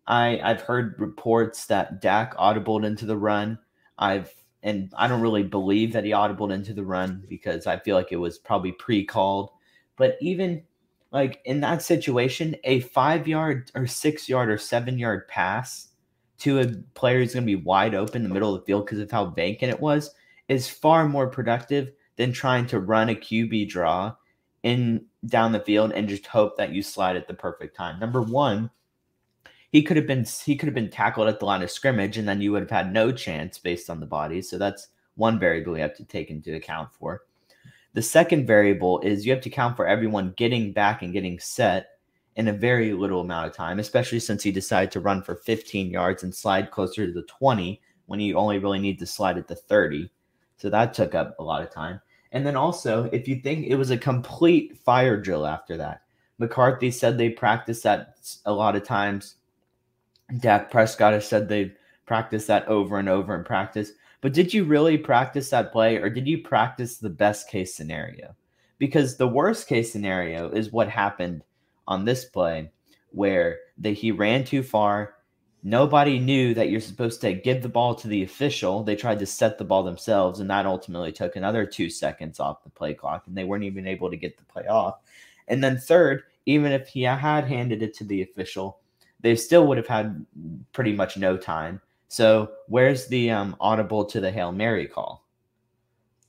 I 0.05 0.39
I've 0.43 0.61
heard 0.61 0.93
reports 0.99 1.65
that 1.65 2.01
Dak 2.01 2.37
audibled 2.37 2.85
into 2.85 3.07
the 3.07 3.17
run. 3.17 3.57
I've 3.97 4.31
and 4.61 4.93
I 4.95 5.07
don't 5.07 5.21
really 5.21 5.41
believe 5.41 5.91
that 5.93 6.03
he 6.03 6.11
audibled 6.11 6.53
into 6.53 6.71
the 6.71 6.83
run 6.85 7.25
because 7.27 7.65
I 7.65 7.79
feel 7.79 7.95
like 7.95 8.11
it 8.11 8.17
was 8.17 8.37
probably 8.37 8.73
pre-called. 8.73 9.49
But 9.95 10.15
even 10.21 10.61
like 11.09 11.41
in 11.45 11.61
that 11.61 11.81
situation, 11.81 12.55
a 12.63 12.81
five 12.81 13.27
yard 13.27 13.71
or 13.73 13.87
six 13.87 14.29
yard 14.29 14.51
or 14.51 14.59
seven 14.59 14.99
yard 14.99 15.27
pass 15.27 15.87
to 16.41 16.59
a 16.59 16.67
player 16.93 17.21
who's 17.21 17.33
going 17.33 17.47
to 17.47 17.57
be 17.57 17.63
wide 17.63 17.95
open 17.95 18.17
in 18.17 18.27
the 18.27 18.33
middle 18.35 18.53
of 18.53 18.61
the 18.61 18.65
field 18.67 18.85
because 18.85 18.99
of 18.99 19.09
how 19.09 19.31
vacant 19.31 19.71
it 19.71 19.79
was 19.79 20.11
is 20.47 20.69
far 20.69 21.07
more 21.09 21.27
productive 21.27 21.91
than 22.17 22.33
trying 22.33 22.65
to 22.67 22.79
run 22.79 23.09
a 23.09 23.15
QB 23.15 23.69
draw 23.69 24.15
in 24.63 25.05
down 25.25 25.51
the 25.51 25.59
field 25.59 25.91
and 25.93 26.09
just 26.09 26.25
hope 26.25 26.57
that 26.57 26.71
you 26.71 26.83
slide 26.83 27.15
at 27.15 27.27
the 27.27 27.33
perfect 27.33 27.75
time. 27.75 27.99
Number 27.99 28.21
one, 28.21 28.69
he 29.71 29.83
could 29.83 29.97
have 29.97 30.07
been 30.07 30.25
he 30.45 30.55
could 30.55 30.67
have 30.67 30.75
been 30.75 30.89
tackled 30.89 31.27
at 31.27 31.39
the 31.39 31.45
line 31.45 31.61
of 31.61 31.71
scrimmage 31.71 32.17
and 32.17 32.27
then 32.27 32.41
you 32.41 32.51
would 32.51 32.61
have 32.61 32.69
had 32.69 32.93
no 32.93 33.11
chance 33.11 33.57
based 33.59 33.89
on 33.89 33.99
the 33.99 34.05
body. 34.05 34.41
So 34.41 34.57
that's 34.57 34.89
one 35.15 35.39
variable 35.39 35.75
you 35.75 35.81
have 35.81 35.95
to 35.97 36.05
take 36.05 36.29
into 36.29 36.55
account 36.55 36.89
for. 36.93 37.23
The 37.93 38.01
second 38.01 38.45
variable 38.45 38.99
is 39.01 39.25
you 39.25 39.31
have 39.31 39.41
to 39.41 39.49
count 39.49 39.75
for 39.75 39.87
everyone 39.87 40.33
getting 40.37 40.71
back 40.71 41.01
and 41.01 41.13
getting 41.13 41.39
set 41.39 41.89
in 42.35 42.47
a 42.47 42.53
very 42.53 42.93
little 42.93 43.21
amount 43.21 43.47
of 43.47 43.53
time, 43.53 43.79
especially 43.79 44.19
since 44.19 44.43
he 44.43 44.51
decided 44.51 44.91
to 44.91 44.99
run 44.99 45.23
for 45.23 45.35
15 45.35 45.89
yards 45.89 46.23
and 46.23 46.33
slide 46.33 46.69
closer 46.69 47.07
to 47.07 47.11
the 47.11 47.23
20 47.23 47.81
when 48.05 48.19
you 48.19 48.35
only 48.35 48.59
really 48.59 48.79
need 48.79 48.99
to 48.99 49.07
slide 49.07 49.37
at 49.37 49.47
the 49.47 49.55
30. 49.55 50.11
So 50.57 50.69
that 50.69 50.93
took 50.93 51.15
up 51.15 51.35
a 51.39 51.43
lot 51.43 51.63
of 51.63 51.71
time. 51.71 51.99
And 52.31 52.45
then 52.45 52.55
also, 52.55 53.05
if 53.11 53.27
you 53.27 53.37
think 53.37 53.67
it 53.67 53.75
was 53.75 53.91
a 53.91 53.97
complete 53.97 54.77
fire 54.77 55.19
drill 55.19 55.45
after 55.45 55.77
that, 55.77 56.01
McCarthy 56.37 56.91
said 56.91 57.17
they 57.17 57.29
practiced 57.29 57.83
that 57.83 58.17
a 58.45 58.53
lot 58.53 58.75
of 58.75 58.83
times. 58.83 59.35
Dak 60.39 60.69
Prescott 60.69 61.13
has 61.13 61.27
said 61.27 61.47
they 61.47 61.73
practiced 62.05 62.47
that 62.47 62.67
over 62.67 62.99
and 62.99 63.07
over 63.07 63.33
in 63.35 63.43
practice. 63.43 63.91
But 64.21 64.33
did 64.33 64.53
you 64.53 64.63
really 64.63 64.97
practice 64.97 65.49
that 65.51 65.71
play 65.71 65.97
or 65.97 66.09
did 66.09 66.27
you 66.27 66.39
practice 66.39 66.97
the 66.97 67.09
best 67.09 67.49
case 67.49 67.75
scenario? 67.75 68.35
Because 68.77 69.15
the 69.15 69.27
worst 69.27 69.67
case 69.67 69.91
scenario 69.91 70.49
is 70.49 70.71
what 70.71 70.89
happened 70.89 71.43
on 71.87 72.05
this 72.05 72.25
play 72.25 72.71
where 73.11 73.59
that 73.77 73.91
he 73.91 74.11
ran 74.11 74.43
too 74.43 74.63
far, 74.63 75.15
Nobody 75.63 76.19
knew 76.19 76.53
that 76.53 76.69
you're 76.69 76.79
supposed 76.79 77.19
to 77.21 77.33
give 77.33 77.61
the 77.61 77.69
ball 77.69 77.95
to 77.95 78.07
the 78.07 78.23
official. 78.23 78.83
They 78.83 78.95
tried 78.95 79.19
to 79.19 79.25
set 79.25 79.57
the 79.57 79.65
ball 79.65 79.83
themselves, 79.83 80.39
and 80.39 80.49
that 80.49 80.65
ultimately 80.65 81.11
took 81.11 81.35
another 81.35 81.65
two 81.65 81.89
seconds 81.89 82.39
off 82.39 82.63
the 82.63 82.69
play 82.69 82.93
clock, 82.93 83.25
and 83.27 83.35
they 83.35 83.43
weren't 83.43 83.63
even 83.63 83.87
able 83.87 84.09
to 84.09 84.17
get 84.17 84.37
the 84.37 84.45
play 84.45 84.67
off. 84.67 84.99
And 85.47 85.63
then, 85.63 85.77
third, 85.77 86.23
even 86.45 86.71
if 86.71 86.87
he 86.87 87.03
had 87.03 87.45
handed 87.45 87.81
it 87.81 87.93
to 87.95 88.03
the 88.03 88.21
official, 88.21 88.79
they 89.19 89.35
still 89.35 89.65
would 89.67 89.77
have 89.77 89.87
had 89.87 90.25
pretty 90.73 90.93
much 90.93 91.17
no 91.17 91.37
time. 91.37 91.81
So, 92.07 92.51
where's 92.67 93.07
the 93.07 93.31
um, 93.31 93.55
audible 93.59 94.05
to 94.05 94.21
the 94.21 94.31
Hail 94.31 94.51
Mary 94.51 94.87
call? 94.87 95.25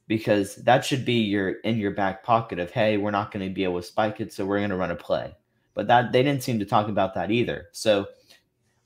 Because 0.06 0.56
that 0.56 0.84
should 0.84 1.04
be 1.04 1.20
your 1.20 1.50
in 1.60 1.76
your 1.76 1.90
back 1.90 2.24
pocket 2.24 2.58
of, 2.58 2.70
hey, 2.70 2.96
we're 2.96 3.10
not 3.10 3.30
going 3.30 3.46
to 3.46 3.54
be 3.54 3.64
able 3.64 3.80
to 3.80 3.86
spike 3.86 4.20
it, 4.20 4.32
so 4.32 4.46
we're 4.46 4.58
going 4.58 4.70
to 4.70 4.76
run 4.76 4.90
a 4.90 4.96
play. 4.96 5.36
But 5.74 5.86
that 5.88 6.12
they 6.12 6.22
didn't 6.22 6.42
seem 6.42 6.58
to 6.58 6.64
talk 6.64 6.88
about 6.88 7.14
that 7.14 7.30
either. 7.30 7.66
So, 7.72 8.06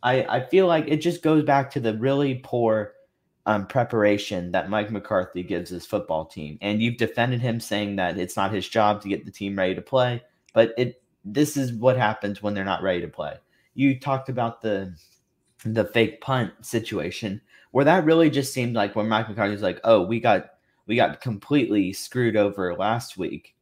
I, 0.03 0.25
I 0.25 0.47
feel 0.47 0.67
like 0.67 0.87
it 0.89 0.99
just 0.99 1.23
goes 1.23 1.45
back 1.45 1.71
to 1.73 1.81
the 1.81 1.97
really 1.97 2.41
poor 2.43 2.95
um, 3.47 3.67
preparation 3.67 4.53
that 4.53 4.71
Mike 4.71 4.91
McCarthy 4.91 5.43
gives 5.43 5.71
his 5.71 5.87
football 5.87 6.25
team. 6.25 6.59
And 6.61 6.81
you've 6.81 6.97
defended 6.97 7.41
him 7.41 7.61
saying 7.61 7.97
that 7.97 8.19
it's 8.19 8.37
not 8.37 8.53
his 8.53 8.69
job 8.69 9.03
to 9.03 9.09
get 9.09 9.25
the 9.25 9.31
team 9.31 9.57
ready 9.57 9.75
to 9.75 9.83
play, 9.83 10.23
but 10.53 10.73
it 10.77 11.03
this 11.25 11.57
is 11.57 11.73
what 11.73 11.97
happens 11.97 12.43
when 12.43 12.53
they're 12.53 12.65
not 12.65 12.83
ready 12.83 13.01
to 13.01 13.09
play. 13.09 13.35
You 13.75 13.99
talked 13.99 14.29
about 14.29 14.61
the 14.61 14.95
the 15.65 15.85
fake 15.85 16.21
punt 16.21 16.53
situation 16.63 17.41
where 17.71 17.85
that 17.85 18.05
really 18.05 18.29
just 18.29 18.53
seemed 18.53 18.75
like 18.75 18.97
when 18.97 19.09
Mike 19.09 19.29
McCarthy 19.29 19.53
was 19.53 19.63
like, 19.63 19.81
"Oh, 19.85 20.03
we 20.03 20.21
got 20.21 20.51
we 20.87 20.97
got 20.97 21.21
completely 21.21 21.93
screwed 21.93 22.37
over 22.37 22.75
last 22.75 23.17
week 23.17 23.55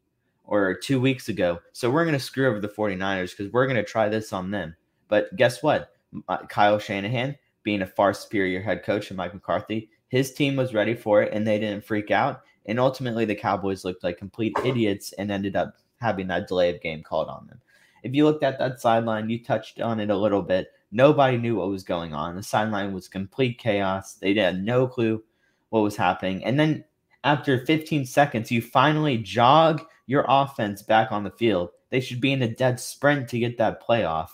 or 0.44 0.75
2 0.75 1.00
weeks 1.00 1.28
ago. 1.28 1.61
So 1.73 1.90
we're 1.90 2.04
going 2.04 2.18
to 2.18 2.25
screw 2.25 2.49
over 2.49 2.61
the 2.61 2.68
49ers 2.68 3.37
cuz 3.37 3.52
we're 3.52 3.66
going 3.66 3.76
to 3.76 3.85
try 3.85 4.09
this 4.09 4.32
on 4.32 4.50
them." 4.50 4.76
But 5.09 5.35
guess 5.37 5.62
what? 5.62 5.92
Uh, 6.28 6.38
Kyle 6.48 6.78
Shanahan 6.78 7.36
being 7.62 7.82
a 7.82 7.86
far 7.86 8.12
superior 8.12 8.60
head 8.60 8.82
coach 8.84 9.08
than 9.08 9.16
Mike 9.16 9.34
McCarthy, 9.34 9.90
his 10.08 10.32
team 10.32 10.56
was 10.56 10.74
ready 10.74 10.94
for 10.94 11.22
it 11.22 11.32
and 11.32 11.46
they 11.46 11.58
didn't 11.58 11.84
freak 11.84 12.10
out. 12.10 12.42
And 12.66 12.78
ultimately, 12.78 13.24
the 13.24 13.34
Cowboys 13.34 13.84
looked 13.84 14.04
like 14.04 14.18
complete 14.18 14.54
idiots 14.64 15.12
and 15.14 15.30
ended 15.30 15.56
up 15.56 15.74
having 16.00 16.26
that 16.28 16.48
delay 16.48 16.74
of 16.74 16.82
game 16.82 17.02
called 17.02 17.28
on 17.28 17.46
them. 17.46 17.60
If 18.02 18.14
you 18.14 18.24
looked 18.24 18.42
at 18.42 18.58
that 18.58 18.80
sideline, 18.80 19.28
you 19.28 19.42
touched 19.42 19.80
on 19.80 20.00
it 20.00 20.10
a 20.10 20.16
little 20.16 20.42
bit. 20.42 20.68
Nobody 20.92 21.36
knew 21.36 21.56
what 21.56 21.68
was 21.68 21.84
going 21.84 22.14
on. 22.14 22.36
The 22.36 22.42
sideline 22.42 22.92
was 22.92 23.08
complete 23.08 23.58
chaos. 23.58 24.14
They 24.14 24.34
had 24.34 24.62
no 24.62 24.86
clue 24.86 25.22
what 25.68 25.82
was 25.82 25.96
happening. 25.96 26.44
And 26.44 26.58
then 26.58 26.84
after 27.24 27.64
15 27.64 28.06
seconds, 28.06 28.50
you 28.50 28.62
finally 28.62 29.18
jog 29.18 29.82
your 30.06 30.24
offense 30.28 30.82
back 30.82 31.12
on 31.12 31.24
the 31.24 31.30
field. 31.30 31.70
They 31.90 32.00
should 32.00 32.20
be 32.20 32.32
in 32.32 32.42
a 32.42 32.48
dead 32.48 32.80
sprint 32.80 33.28
to 33.28 33.38
get 33.38 33.58
that 33.58 33.86
playoff. 33.86 34.30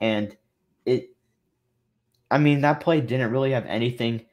And 0.00 0.36
it 0.86 1.10
I 2.32 2.38
mean, 2.38 2.62
that 2.62 2.80
play 2.80 3.00
didn't 3.02 3.30
really 3.30 3.52
have 3.52 3.66
anything 3.66 4.24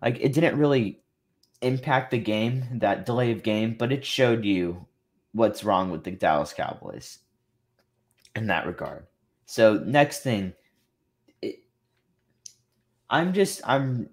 like 0.00 0.18
it 0.20 0.32
didn't 0.32 0.58
really 0.58 1.02
impact 1.60 2.10
the 2.10 2.18
game, 2.18 2.64
that 2.80 3.04
delay 3.04 3.32
of 3.32 3.42
game, 3.42 3.76
but 3.78 3.92
it 3.92 4.04
showed 4.04 4.44
you 4.44 4.86
what's 5.32 5.62
wrong 5.62 5.90
with 5.90 6.04
the 6.04 6.10
Dallas 6.10 6.54
Cowboys 6.54 7.18
in 8.34 8.46
that 8.46 8.66
regard. 8.66 9.06
So, 9.44 9.82
next 9.84 10.20
thing, 10.20 10.54
it, 11.42 11.56
I'm 13.10 13.34
just 13.34 13.60
I'm 13.64 14.08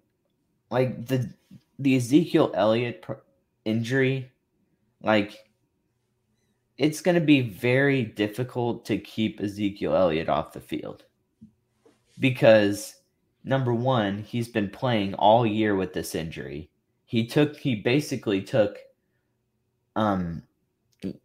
like 0.69 1.05
the 1.07 1.33
the 1.79 1.95
Ezekiel 1.95 2.51
Elliott 2.53 3.05
injury 3.63 4.29
like 5.01 5.37
it's 6.77 7.01
going 7.01 7.15
to 7.15 7.21
be 7.21 7.41
very 7.41 8.03
difficult 8.03 8.85
to 8.85 8.97
keep 8.97 9.39
Ezekiel 9.39 9.95
Elliott 9.95 10.27
off 10.27 10.53
the 10.53 10.59
field 10.59 11.05
because 12.19 12.95
number 13.43 13.73
one, 13.73 14.19
he's 14.19 14.47
been 14.49 14.69
playing 14.69 15.13
all 15.15 15.45
year 15.45 15.75
with 15.75 15.93
this 15.93 16.15
injury. 16.15 16.69
He 17.05 17.25
took 17.27 17.55
he 17.57 17.75
basically 17.75 18.41
took 18.41 18.77
um 19.95 20.43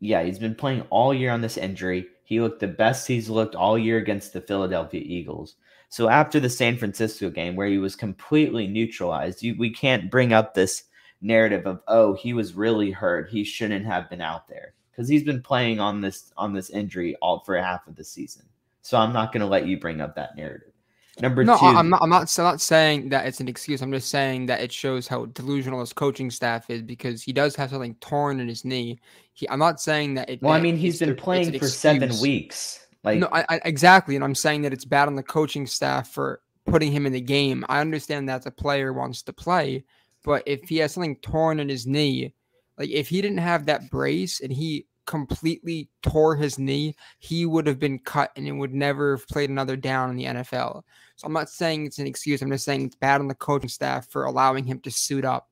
Yeah, 0.00 0.22
he's 0.24 0.38
been 0.38 0.54
playing 0.54 0.82
all 0.90 1.14
year 1.14 1.30
on 1.32 1.40
this 1.40 1.56
injury. 1.56 2.06
He 2.24 2.40
looked 2.40 2.60
the 2.60 2.68
best 2.68 3.06
he's 3.08 3.28
looked 3.30 3.54
all 3.54 3.78
year 3.78 3.98
against 3.98 4.32
the 4.32 4.40
Philadelphia 4.40 5.02
Eagles. 5.04 5.56
So 5.88 6.08
after 6.08 6.40
the 6.40 6.50
San 6.50 6.76
Francisco 6.78 7.30
game, 7.30 7.56
where 7.56 7.68
he 7.68 7.78
was 7.78 7.96
completely 7.96 8.66
neutralized, 8.66 9.42
you, 9.42 9.54
we 9.58 9.70
can't 9.70 10.10
bring 10.10 10.32
up 10.32 10.54
this 10.54 10.84
narrative 11.22 11.66
of 11.66 11.80
oh 11.88 12.14
he 12.14 12.32
was 12.34 12.54
really 12.54 12.90
hurt, 12.92 13.30
he 13.30 13.44
shouldn't 13.44 13.86
have 13.86 14.10
been 14.10 14.20
out 14.20 14.48
there 14.48 14.74
because 14.92 15.08
he's 15.08 15.24
been 15.24 15.42
playing 15.42 15.80
on 15.80 16.00
this 16.00 16.32
on 16.36 16.52
this 16.54 16.70
injury 16.70 17.16
all 17.22 17.40
for 17.40 17.56
half 17.58 17.86
of 17.88 17.96
the 17.96 18.04
season. 18.04 18.44
So 18.82 18.98
I'm 18.98 19.12
not 19.14 19.32
going 19.32 19.40
to 19.40 19.46
let 19.46 19.66
you 19.66 19.80
bring 19.80 20.00
up 20.02 20.14
that 20.16 20.36
narrative. 20.36 20.73
Number 21.20 21.44
no, 21.44 21.56
two, 21.56 21.66
I'm 21.66 21.88
not. 21.88 22.02
I'm 22.02 22.10
not. 22.10 22.38
I'm 22.38 22.44
not 22.44 22.60
saying 22.60 23.10
that 23.10 23.26
it's 23.26 23.40
an 23.40 23.46
excuse. 23.46 23.82
I'm 23.82 23.92
just 23.92 24.08
saying 24.08 24.46
that 24.46 24.60
it 24.60 24.72
shows 24.72 25.06
how 25.06 25.26
delusional 25.26 25.80
his 25.80 25.92
coaching 25.92 26.30
staff 26.30 26.68
is 26.70 26.82
because 26.82 27.22
he 27.22 27.32
does 27.32 27.54
have 27.54 27.70
something 27.70 27.94
torn 27.96 28.40
in 28.40 28.48
his 28.48 28.64
knee. 28.64 28.98
He, 29.32 29.48
I'm 29.48 29.60
not 29.60 29.80
saying 29.80 30.14
that. 30.14 30.28
It, 30.28 30.42
well, 30.42 30.52
that 30.52 30.58
I 30.58 30.62
mean, 30.62 30.76
he's 30.76 30.98
been 30.98 31.14
playing 31.14 31.56
for 31.58 31.68
seven 31.68 32.10
weeks. 32.20 32.86
Like, 33.04 33.20
no, 33.20 33.28
I, 33.30 33.44
I, 33.48 33.60
exactly, 33.64 34.16
and 34.16 34.24
I'm 34.24 34.34
saying 34.34 34.62
that 34.62 34.72
it's 34.72 34.84
bad 34.84 35.08
on 35.08 35.14
the 35.14 35.22
coaching 35.22 35.66
staff 35.66 36.08
for 36.08 36.40
putting 36.66 36.90
him 36.90 37.06
in 37.06 37.12
the 37.12 37.20
game. 37.20 37.64
I 37.68 37.80
understand 37.80 38.28
that 38.28 38.42
the 38.42 38.50
player 38.50 38.92
wants 38.92 39.22
to 39.22 39.32
play, 39.32 39.84
but 40.24 40.42
if 40.46 40.68
he 40.68 40.78
has 40.78 40.92
something 40.92 41.16
torn 41.16 41.60
in 41.60 41.68
his 41.68 41.86
knee, 41.86 42.34
like 42.78 42.88
if 42.88 43.08
he 43.08 43.20
didn't 43.20 43.38
have 43.38 43.66
that 43.66 43.90
brace 43.90 44.40
and 44.40 44.50
he 44.50 44.86
completely 45.06 45.90
tore 46.02 46.34
his 46.36 46.58
knee, 46.58 46.96
he 47.18 47.46
would 47.46 47.66
have 47.66 47.78
been 47.78 47.98
cut 47.98 48.32
and 48.36 48.46
it 48.46 48.52
would 48.52 48.74
never 48.74 49.16
have 49.16 49.28
played 49.28 49.50
another 49.50 49.76
down 49.76 50.10
in 50.10 50.16
the 50.16 50.24
NFL. 50.24 50.82
So 51.16 51.26
I'm 51.26 51.32
not 51.32 51.48
saying 51.48 51.86
it's 51.86 51.98
an 51.98 52.06
excuse. 52.06 52.42
I'm 52.42 52.50
just 52.50 52.64
saying 52.64 52.86
it's 52.86 52.96
bad 52.96 53.20
on 53.20 53.28
the 53.28 53.34
coaching 53.34 53.68
staff 53.68 54.08
for 54.10 54.24
allowing 54.24 54.64
him 54.64 54.80
to 54.80 54.90
suit 54.90 55.24
up. 55.24 55.48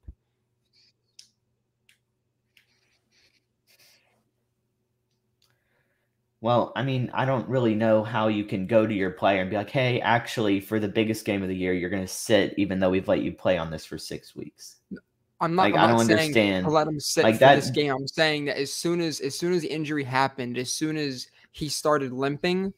Well, 6.40 6.73
I 6.75 6.83
mean, 6.83 7.09
I 7.14 7.25
don't 7.25 7.49
really 7.49 7.76
know 7.76 8.02
how 8.02 8.26
you 8.26 8.42
can 8.42 8.66
go 8.66 8.85
to 8.85 8.92
your 8.92 9.11
player 9.11 9.42
and 9.42 9.49
be 9.49 9.54
like, 9.54 9.71
hey, 9.71 10.00
actually, 10.00 10.59
for 10.59 10.81
the 10.81 10.88
biggest 10.88 11.25
game 11.25 11.40
of 11.45 11.49
the 11.49 11.54
year, 11.54 11.73
you're 11.73 11.88
going 11.88 12.02
to 12.02 12.09
sit, 12.09 12.54
even 12.57 12.81
though 12.81 12.90
we've 12.90 13.07
let 13.07 13.23
you 13.23 13.31
play 13.31 13.59
on 13.59 13.71
this 13.71 13.85
for 13.85 13.97
six 13.97 14.35
weeks. 14.35 14.78
I'm 15.40 15.54
not. 15.54 15.62
Like, 15.62 15.75
I'm 15.75 15.81
I 15.81 15.87
don't 15.87 16.00
understand. 16.00 16.66
To 16.66 16.73
let 16.73 16.88
him 16.88 16.99
sit 16.99 17.23
like 17.23 17.37
for 17.37 17.40
that, 17.40 17.54
this 17.54 17.71
game. 17.71 17.92
I'm 17.92 18.09
saying 18.09 18.47
that 18.47 18.57
as 18.57 18.73
soon 18.73 19.00
as 19.00 19.21
as 19.21 19.38
soon 19.38 19.52
as 19.52 19.62
the 19.62 19.69
injury 19.69 20.02
happened, 20.02 20.59
as 20.59 20.73
soon 20.73 20.97
as 20.97 21.28
he 21.52 21.69
started 21.69 22.12
limping, 22.12 22.73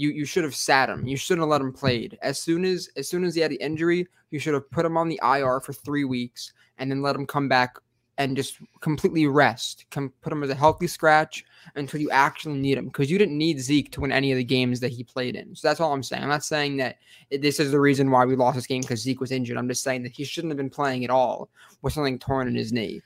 you 0.00 0.10
you 0.10 0.24
should 0.24 0.44
have 0.44 0.54
sat 0.54 0.88
him. 0.88 1.06
You 1.06 1.16
shouldn't 1.16 1.42
have 1.42 1.50
let 1.50 1.60
him 1.60 1.72
played. 1.72 2.18
As 2.22 2.40
soon 2.40 2.64
as 2.64 2.88
as 2.96 3.06
soon 3.06 3.22
as 3.22 3.34
he 3.34 3.42
had 3.42 3.50
the 3.50 3.62
injury, 3.62 4.06
you 4.30 4.38
should 4.38 4.54
have 4.54 4.70
put 4.70 4.86
him 4.86 4.96
on 4.96 5.08
the 5.08 5.20
IR 5.22 5.60
for 5.60 5.74
three 5.74 6.04
weeks 6.04 6.54
and 6.78 6.90
then 6.90 7.02
let 7.02 7.14
him 7.14 7.26
come 7.26 7.48
back 7.48 7.76
and 8.16 8.34
just 8.34 8.58
completely 8.80 9.26
rest. 9.26 9.84
Come 9.90 10.12
put 10.22 10.32
him 10.32 10.42
as 10.42 10.48
a 10.48 10.54
healthy 10.54 10.86
scratch 10.86 11.44
until 11.74 12.00
you 12.00 12.10
actually 12.10 12.58
need 12.58 12.78
him 12.78 12.86
because 12.86 13.10
you 13.10 13.18
didn't 13.18 13.36
need 13.36 13.60
Zeke 13.60 13.92
to 13.92 14.00
win 14.00 14.10
any 14.10 14.32
of 14.32 14.38
the 14.38 14.44
games 14.44 14.80
that 14.80 14.90
he 14.90 15.04
played 15.04 15.36
in. 15.36 15.54
So 15.54 15.68
that's 15.68 15.80
all 15.80 15.92
I'm 15.92 16.02
saying. 16.02 16.22
I'm 16.22 16.30
not 16.30 16.44
saying 16.44 16.78
that 16.78 16.96
this 17.30 17.60
is 17.60 17.70
the 17.70 17.80
reason 17.80 18.10
why 18.10 18.24
we 18.24 18.36
lost 18.36 18.56
this 18.56 18.66
game 18.66 18.80
because 18.80 19.00
Zeke 19.00 19.20
was 19.20 19.32
injured. 19.32 19.58
I'm 19.58 19.68
just 19.68 19.82
saying 19.82 20.02
that 20.04 20.12
he 20.12 20.24
shouldn't 20.24 20.50
have 20.50 20.58
been 20.58 20.70
playing 20.70 21.04
at 21.04 21.10
all 21.10 21.50
with 21.82 21.92
something 21.92 22.18
torn 22.18 22.48
in 22.48 22.54
his 22.54 22.72
knee. 22.72 23.02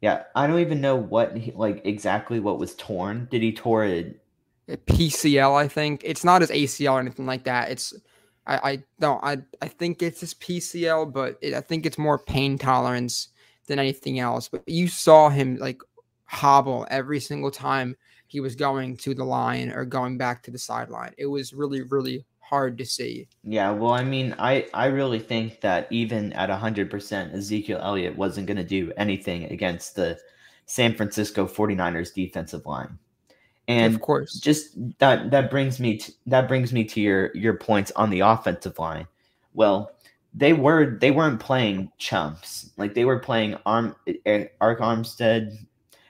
Yeah, 0.00 0.22
I 0.34 0.46
don't 0.46 0.60
even 0.60 0.80
know 0.80 0.96
what 0.96 1.36
like 1.56 1.82
exactly 1.84 2.38
what 2.38 2.58
was 2.58 2.74
torn. 2.76 3.26
Did 3.30 3.42
he 3.42 3.52
tore 3.52 3.84
it? 3.84 4.19
PCL, 4.76 5.54
I 5.54 5.68
think. 5.68 6.02
It's 6.04 6.24
not 6.24 6.40
his 6.40 6.50
ACL 6.50 6.94
or 6.94 7.00
anything 7.00 7.26
like 7.26 7.44
that. 7.44 7.70
It's 7.70 7.94
I 8.46 8.70
I 8.70 8.82
don't 8.98 9.22
I 9.22 9.38
I 9.62 9.68
think 9.68 10.02
it's 10.02 10.20
his 10.20 10.34
PCL, 10.34 11.12
but 11.12 11.38
it, 11.40 11.54
I 11.54 11.60
think 11.60 11.86
it's 11.86 11.98
more 11.98 12.18
pain 12.18 12.58
tolerance 12.58 13.28
than 13.66 13.78
anything 13.78 14.18
else. 14.18 14.48
But 14.48 14.62
you 14.66 14.88
saw 14.88 15.28
him 15.28 15.56
like 15.56 15.80
hobble 16.24 16.86
every 16.90 17.20
single 17.20 17.50
time 17.50 17.96
he 18.28 18.38
was 18.38 18.54
going 18.54 18.96
to 18.96 19.12
the 19.14 19.24
line 19.24 19.70
or 19.70 19.84
going 19.84 20.16
back 20.16 20.42
to 20.44 20.52
the 20.52 20.58
sideline. 20.58 21.12
It 21.18 21.26
was 21.26 21.52
really, 21.52 21.82
really 21.82 22.24
hard 22.38 22.78
to 22.78 22.84
see. 22.84 23.26
Yeah, 23.42 23.72
well, 23.72 23.92
I 23.92 24.04
mean, 24.04 24.36
I, 24.38 24.66
I 24.72 24.86
really 24.86 25.18
think 25.18 25.60
that 25.62 25.88
even 25.90 26.32
at 26.34 26.48
100%, 26.48 27.34
Ezekiel 27.34 27.80
Elliott 27.82 28.16
wasn't 28.16 28.46
going 28.46 28.56
to 28.56 28.64
do 28.64 28.92
anything 28.96 29.44
against 29.46 29.96
the 29.96 30.18
San 30.66 30.94
Francisco 30.94 31.46
49ers 31.46 32.14
defensive 32.14 32.66
line. 32.66 32.98
And 33.68 33.94
of 33.94 34.00
course, 34.00 34.34
just 34.34 34.76
that 34.98 35.30
that 35.30 35.50
brings 35.50 35.78
me 35.78 35.98
to, 35.98 36.12
that 36.26 36.48
brings 36.48 36.72
me 36.72 36.84
to 36.84 37.00
your 37.00 37.36
your 37.36 37.54
points 37.54 37.92
on 37.94 38.10
the 38.10 38.20
offensive 38.20 38.78
line. 38.78 39.06
Well, 39.54 39.92
they 40.34 40.52
were 40.52 40.98
they 41.00 41.10
weren't 41.10 41.40
playing 41.40 41.92
chumps. 41.98 42.70
Like 42.76 42.94
they 42.94 43.04
were 43.04 43.18
playing 43.18 43.56
arm 43.66 43.94
Arik 44.08 44.50
Armstead, 44.60 45.56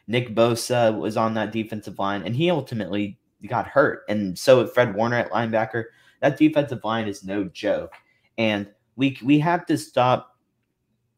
Nick 0.07 0.35
Bosa 0.35 0.97
was 0.97 1.17
on 1.17 1.35
that 1.35 1.53
defensive 1.53 1.99
line, 1.99 2.23
and 2.23 2.35
he 2.35 2.51
ultimately 2.51 3.19
got 3.47 3.67
hurt. 3.67 4.05
And 4.09 4.39
so 4.39 4.59
with 4.59 4.73
Fred 4.73 4.95
Warner 4.95 5.17
at 5.17 5.31
linebacker. 5.31 5.85
That 6.21 6.37
defensive 6.37 6.85
line 6.85 7.09
is 7.09 7.25
no 7.25 7.45
joke. 7.45 7.95
And 8.37 8.69
we 8.97 9.19
we 9.23 9.39
have 9.39 9.65
to 9.67 9.79
stop 9.79 10.37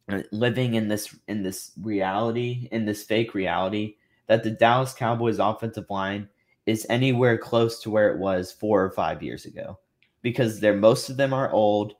uh, 0.08 0.22
living 0.30 0.74
in 0.74 0.88
this 0.88 1.16
in 1.28 1.42
this 1.42 1.72
reality, 1.80 2.68
in 2.70 2.84
this 2.84 3.02
fake 3.02 3.34
reality 3.34 3.96
that 4.26 4.42
the 4.42 4.50
Dallas 4.50 4.94
Cowboys 4.94 5.38
offensive 5.38 5.90
line 5.90 6.28
is 6.66 6.86
anywhere 6.88 7.36
close 7.36 7.80
to 7.82 7.90
where 7.90 8.12
it 8.12 8.18
was 8.18 8.52
four 8.52 8.84
or 8.84 8.90
five 8.90 9.22
years 9.22 9.44
ago. 9.46 9.78
Because 10.22 10.60
they're 10.60 10.76
most 10.76 11.10
of 11.10 11.16
them 11.16 11.32
are 11.32 11.50
old 11.52 11.94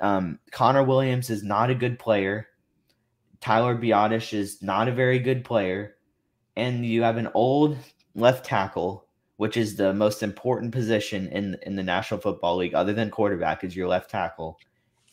um, 0.00 0.38
Connor 0.50 0.82
Williams 0.82 1.30
is 1.30 1.42
not 1.42 1.70
a 1.70 1.74
good 1.74 1.98
player. 1.98 2.48
Tyler 3.40 3.76
Biadasz 3.76 4.32
is 4.32 4.62
not 4.62 4.88
a 4.88 4.92
very 4.92 5.18
good 5.18 5.44
player. 5.44 5.96
And 6.56 6.84
you 6.84 7.02
have 7.02 7.16
an 7.16 7.30
old 7.34 7.76
left 8.14 8.44
tackle, 8.44 9.06
which 9.36 9.56
is 9.56 9.76
the 9.76 9.92
most 9.92 10.22
important 10.22 10.72
position 10.72 11.28
in, 11.28 11.56
in 11.62 11.76
the 11.76 11.82
National 11.82 12.20
Football 12.20 12.56
League, 12.56 12.74
other 12.74 12.92
than 12.92 13.10
quarterback, 13.10 13.64
is 13.64 13.74
your 13.74 13.88
left 13.88 14.10
tackle. 14.10 14.58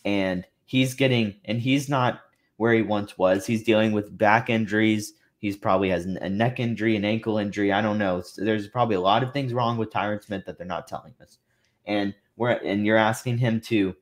And 0.05 0.45
he's 0.65 0.93
getting, 0.93 1.35
and 1.45 1.59
he's 1.59 1.89
not 1.89 2.21
where 2.57 2.73
he 2.73 2.81
once 2.81 3.17
was. 3.17 3.45
He's 3.45 3.63
dealing 3.63 3.91
with 3.91 4.17
back 4.17 4.49
injuries. 4.49 5.13
He's 5.41 5.57
probably 5.57 5.89
has 5.89 6.05
a 6.05 6.29
neck 6.29 6.59
injury, 6.59 6.95
an 6.95 7.03
ankle 7.03 7.39
injury. 7.39 7.73
I 7.73 7.81
don't 7.81 7.97
know. 7.97 8.21
There's 8.37 8.67
probably 8.67 8.95
a 8.95 9.01
lot 9.01 9.23
of 9.23 9.33
things 9.33 9.53
wrong 9.53 9.75
with 9.75 9.89
Tyron 9.89 10.23
Smith 10.23 10.45
that 10.45 10.59
they're 10.59 10.67
not 10.67 10.87
telling 10.87 11.15
us. 11.19 11.39
And 11.87 12.13
we're 12.37 12.51
and 12.51 12.85
you're 12.85 12.95
asking 12.95 13.39
him 13.39 13.59
to 13.61 13.95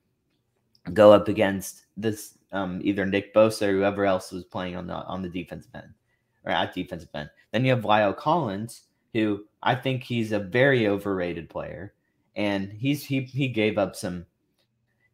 go 0.94 1.14
up 1.14 1.30
against 1.30 1.86
this 1.96 2.38
um, 2.52 2.82
either 2.84 3.06
Nick 3.06 3.34
Bosa 3.34 3.68
or 3.68 3.72
whoever 3.72 4.06
else 4.06 4.34
was 4.34 4.44
playing 4.44 4.76
on 4.76 4.86
the 4.86 4.94
on 4.94 5.22
the 5.22 5.30
defensive 5.30 5.74
end 5.74 5.94
or 6.44 6.52
at 6.52 6.74
defensive 6.74 7.10
end. 7.14 7.30
Then 7.52 7.64
you 7.64 7.72
have 7.72 7.86
Lyle 7.86 8.14
Collins, 8.14 8.82
who 9.14 9.46
I 9.64 9.76
think 9.76 10.04
he's 10.04 10.34
a 10.34 10.40
very 10.40 10.88
overrated 10.88 11.50
player, 11.50 11.94
and 12.36 12.70
he's 12.70 13.06
he 13.06 13.22
he 13.22 13.48
gave 13.48 13.78
up 13.78 13.96
some 13.96 14.26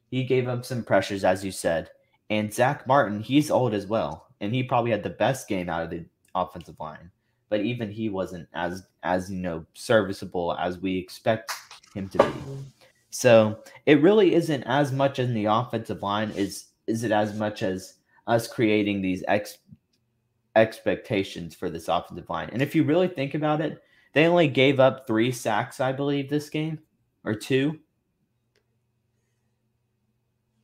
he 0.10 0.24
gave 0.24 0.48
up 0.48 0.66
some 0.66 0.84
pressures 0.84 1.24
as 1.24 1.46
you 1.46 1.52
said. 1.52 1.92
And 2.32 2.52
Zack 2.52 2.88
Martin, 2.88 3.20
he's 3.20 3.52
old 3.52 3.76
as 3.76 3.86
well, 3.86 4.26
and 4.42 4.56
he 4.56 4.64
probably 4.64 4.90
had 4.90 5.04
the 5.04 5.12
best 5.12 5.48
game 5.48 5.70
out 5.70 5.84
of 5.84 5.92
the 5.92 6.06
offensive 6.36 6.80
line, 6.80 7.10
but 7.50 7.62
even 7.62 7.90
he 7.90 8.10
wasn't 8.10 8.48
as 8.54 8.84
as 9.04 9.32
you 9.32 9.38
know 9.38 9.66
serviceable 9.74 10.56
as 10.60 10.78
we 10.80 10.98
expect 10.98 11.52
him 11.96 12.08
to 12.10 12.18
be. 12.20 12.32
So 13.10 13.60
it 13.86 14.02
really 14.02 14.36
isn't 14.36 14.64
as 14.64 14.92
much 14.92 15.20
in 15.20 15.34
the 15.34 15.46
offensive 15.46 16.04
line 16.04 16.32
is 16.32 16.66
is 16.86 17.04
it 17.04 17.12
as 17.12 17.34
much 17.34 17.64
as 17.64 17.96
us 18.28 18.48
creating 18.48 19.02
these 19.02 19.24
ex, 19.28 19.58
expectations 20.56 21.56
for 21.56 21.70
this 21.70 21.88
offensive 21.88 22.30
line. 22.30 22.50
And 22.52 22.62
if 22.62 22.76
you 22.76 22.84
really 22.84 23.08
think 23.08 23.34
about 23.34 23.62
it, 23.62 23.82
they 24.14 24.28
only 24.28 24.48
gave 24.48 24.80
up 24.80 25.06
three 25.06 25.32
sacks, 25.32 25.80
I 25.80 25.92
believe, 25.92 26.30
this 26.30 26.50
game 26.50 26.80
or 27.24 27.36
two. 27.36 27.80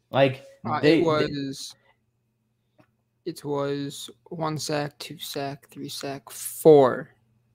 Like 0.09 0.45
uh, 0.65 0.79
they, 0.81 0.99
it 0.99 1.05
was, 1.05 1.73
it 3.25 3.43
was 3.45 4.09
one 4.29 4.57
sack, 4.57 4.97
two 4.99 5.17
sack, 5.19 5.69
three 5.69 5.89
sack, 5.89 6.29
four, 6.29 7.09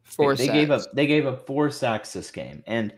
four. 0.05 0.35
They, 0.35 0.47
they 0.47 0.53
gave 0.53 0.71
up. 0.71 0.83
They 0.93 1.07
gave 1.07 1.27
up 1.27 1.47
four 1.47 1.71
sacks 1.71 2.13
this 2.13 2.31
game, 2.31 2.63
and 2.67 2.93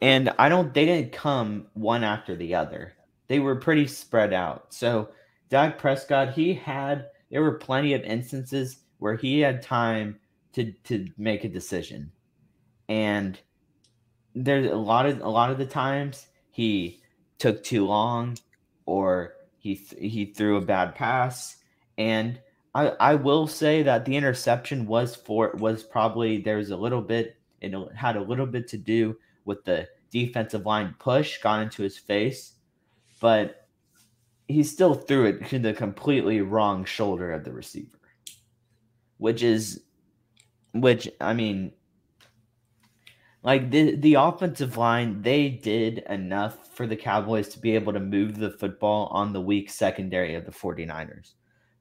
and 0.00 0.32
I 0.38 0.48
don't 0.48 0.72
they 0.72 0.86
didn't 0.86 1.12
come 1.12 1.66
one 1.74 2.04
after 2.04 2.36
the 2.36 2.54
other. 2.54 2.94
They 3.28 3.38
were 3.38 3.56
pretty 3.56 3.86
spread 3.86 4.32
out. 4.32 4.72
So 4.72 5.10
Dak 5.50 5.78
Prescott, 5.78 6.34
he 6.34 6.54
had 6.54 7.06
there 7.30 7.42
were 7.42 7.58
plenty 7.58 7.94
of 7.94 8.02
instances 8.02 8.78
where 8.98 9.16
he 9.16 9.40
had 9.40 9.62
time 9.62 10.18
to 10.54 10.72
to 10.84 11.06
make 11.16 11.44
a 11.44 11.48
decision. 11.48 12.10
And 12.88 13.38
there's 14.34 14.70
a 14.70 14.76
lot 14.76 15.06
of 15.06 15.20
a 15.20 15.28
lot 15.28 15.50
of 15.50 15.58
the 15.58 15.66
times 15.66 16.26
he 16.50 17.00
took 17.38 17.62
too 17.62 17.86
long 17.86 18.38
or 18.86 19.34
he 19.58 19.74
he 19.98 20.26
threw 20.26 20.56
a 20.56 20.60
bad 20.60 20.94
pass 20.94 21.56
and 21.98 22.40
I, 22.74 22.88
I 23.00 23.14
will 23.14 23.46
say 23.46 23.82
that 23.82 24.04
the 24.04 24.16
interception 24.16 24.86
was 24.86 25.14
for 25.14 25.52
was 25.58 25.84
probably 25.84 26.38
there 26.38 26.56
was 26.56 26.70
a 26.70 26.76
little 26.76 27.02
bit 27.02 27.36
it 27.60 27.74
had 27.94 28.16
a 28.16 28.22
little 28.22 28.46
bit 28.46 28.68
to 28.68 28.78
do 28.78 29.16
with 29.44 29.64
the 29.64 29.88
defensive 30.10 30.66
line 30.66 30.94
push 30.98 31.38
got 31.38 31.62
into 31.62 31.82
his 31.82 31.98
face, 31.98 32.54
but 33.20 33.68
he 34.48 34.62
still 34.62 34.94
threw 34.94 35.26
it 35.26 35.46
to 35.48 35.58
the 35.58 35.72
completely 35.72 36.40
wrong 36.40 36.84
shoulder 36.84 37.32
of 37.32 37.44
the 37.44 37.52
receiver, 37.52 37.98
which 39.18 39.42
is 39.42 39.82
which 40.72 41.08
I 41.20 41.32
mean, 41.32 41.72
like 43.42 43.70
the 43.70 43.96
the 43.96 44.14
offensive 44.14 44.76
line, 44.76 45.22
they 45.22 45.48
did 45.48 45.98
enough 46.08 46.74
for 46.74 46.86
the 46.86 46.96
Cowboys 46.96 47.48
to 47.50 47.60
be 47.60 47.74
able 47.74 47.92
to 47.92 48.00
move 48.00 48.36
the 48.36 48.50
football 48.50 49.06
on 49.12 49.32
the 49.32 49.40
weak 49.40 49.70
secondary 49.70 50.34
of 50.34 50.44
the 50.44 50.52
49ers. 50.52 51.34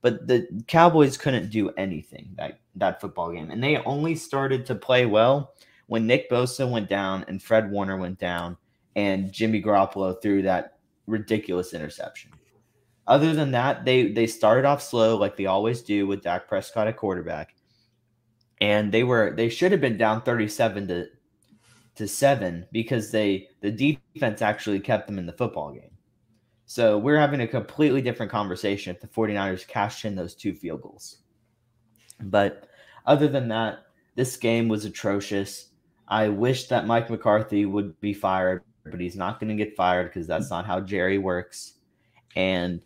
But 0.03 0.27
the 0.27 0.47
Cowboys 0.67 1.17
couldn't 1.17 1.49
do 1.49 1.71
anything 1.71 2.29
that 2.37 2.59
that 2.75 3.01
football 3.01 3.31
game. 3.31 3.49
And 3.49 3.63
they 3.63 3.77
only 3.77 4.15
started 4.15 4.65
to 4.67 4.75
play 4.75 5.07
well 5.07 5.55
when 5.87 6.05
Nick 6.05 6.29
Bosa 6.29 6.69
went 6.69 6.89
down 6.89 7.25
and 7.27 7.41
Fred 7.41 7.71
Warner 7.71 7.97
went 7.97 8.19
down 8.19 8.57
and 8.95 9.31
Jimmy 9.31 9.61
Garoppolo 9.61 10.21
threw 10.21 10.41
that 10.41 10.77
ridiculous 11.07 11.73
interception. 11.73 12.31
Other 13.07 13.33
than 13.33 13.51
that, 13.51 13.85
they 13.85 14.11
they 14.11 14.27
started 14.27 14.65
off 14.65 14.81
slow 14.81 15.17
like 15.17 15.37
they 15.37 15.45
always 15.45 15.81
do 15.81 16.05
with 16.05 16.21
Dak 16.21 16.49
Prescott 16.49 16.87
at 16.87 16.97
quarterback. 16.97 17.55
And 18.59 18.91
they 18.91 19.03
were 19.03 19.33
they 19.35 19.47
should 19.47 19.71
have 19.71 19.81
been 19.81 19.97
down 19.97 20.21
37 20.21 20.87
to 20.89 21.05
to 21.95 22.07
7 22.09 22.65
because 22.73 23.09
they 23.09 23.47
the 23.61 23.71
defense 23.71 24.41
actually 24.41 24.81
kept 24.81 25.07
them 25.07 25.17
in 25.17 25.25
the 25.25 25.33
football 25.33 25.71
game. 25.71 25.92
So 26.73 26.97
we're 26.97 27.19
having 27.19 27.41
a 27.41 27.47
completely 27.47 28.01
different 28.01 28.31
conversation 28.31 28.95
if 28.95 28.99
the 28.99 29.07
49ers 29.07 29.67
cashed 29.67 30.05
in 30.05 30.15
those 30.15 30.33
two 30.33 30.55
field 30.55 30.81
goals. 30.81 31.17
But 32.19 32.67
other 33.05 33.27
than 33.27 33.47
that, 33.49 33.85
this 34.15 34.37
game 34.37 34.67
was 34.69 34.83
atrocious. 34.83 35.67
I 36.07 36.29
wish 36.29 36.69
that 36.69 36.87
Mike 36.87 37.11
McCarthy 37.11 37.67
would 37.67 38.01
be 38.01 38.11
fired, 38.11 38.63
but 38.85 38.99
he's 38.99 39.15
not 39.15 39.39
going 39.39 39.55
to 39.55 39.63
get 39.63 39.75
fired 39.75 40.05
because 40.05 40.25
that's 40.25 40.49
not 40.49 40.65
how 40.65 40.79
Jerry 40.79 41.19
works. 41.19 41.73
And 42.35 42.81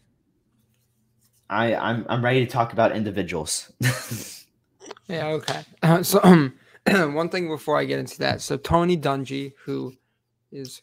I, 1.50 1.74
I'm 1.74 2.06
I'm 2.10 2.22
ready 2.22 2.46
to 2.46 2.52
talk 2.52 2.74
about 2.74 2.92
individuals. 2.94 3.72
yeah. 5.08 5.28
Okay. 5.28 5.64
Uh, 5.82 6.04
so 6.04 6.20
um, 6.24 6.54
one 7.16 7.30
thing 7.30 7.48
before 7.48 7.78
I 7.78 7.86
get 7.86 8.00
into 8.00 8.20
that, 8.20 8.42
so 8.42 8.58
Tony 8.58 8.98
Dungy, 8.98 9.54
who 9.64 9.94
is 10.52 10.82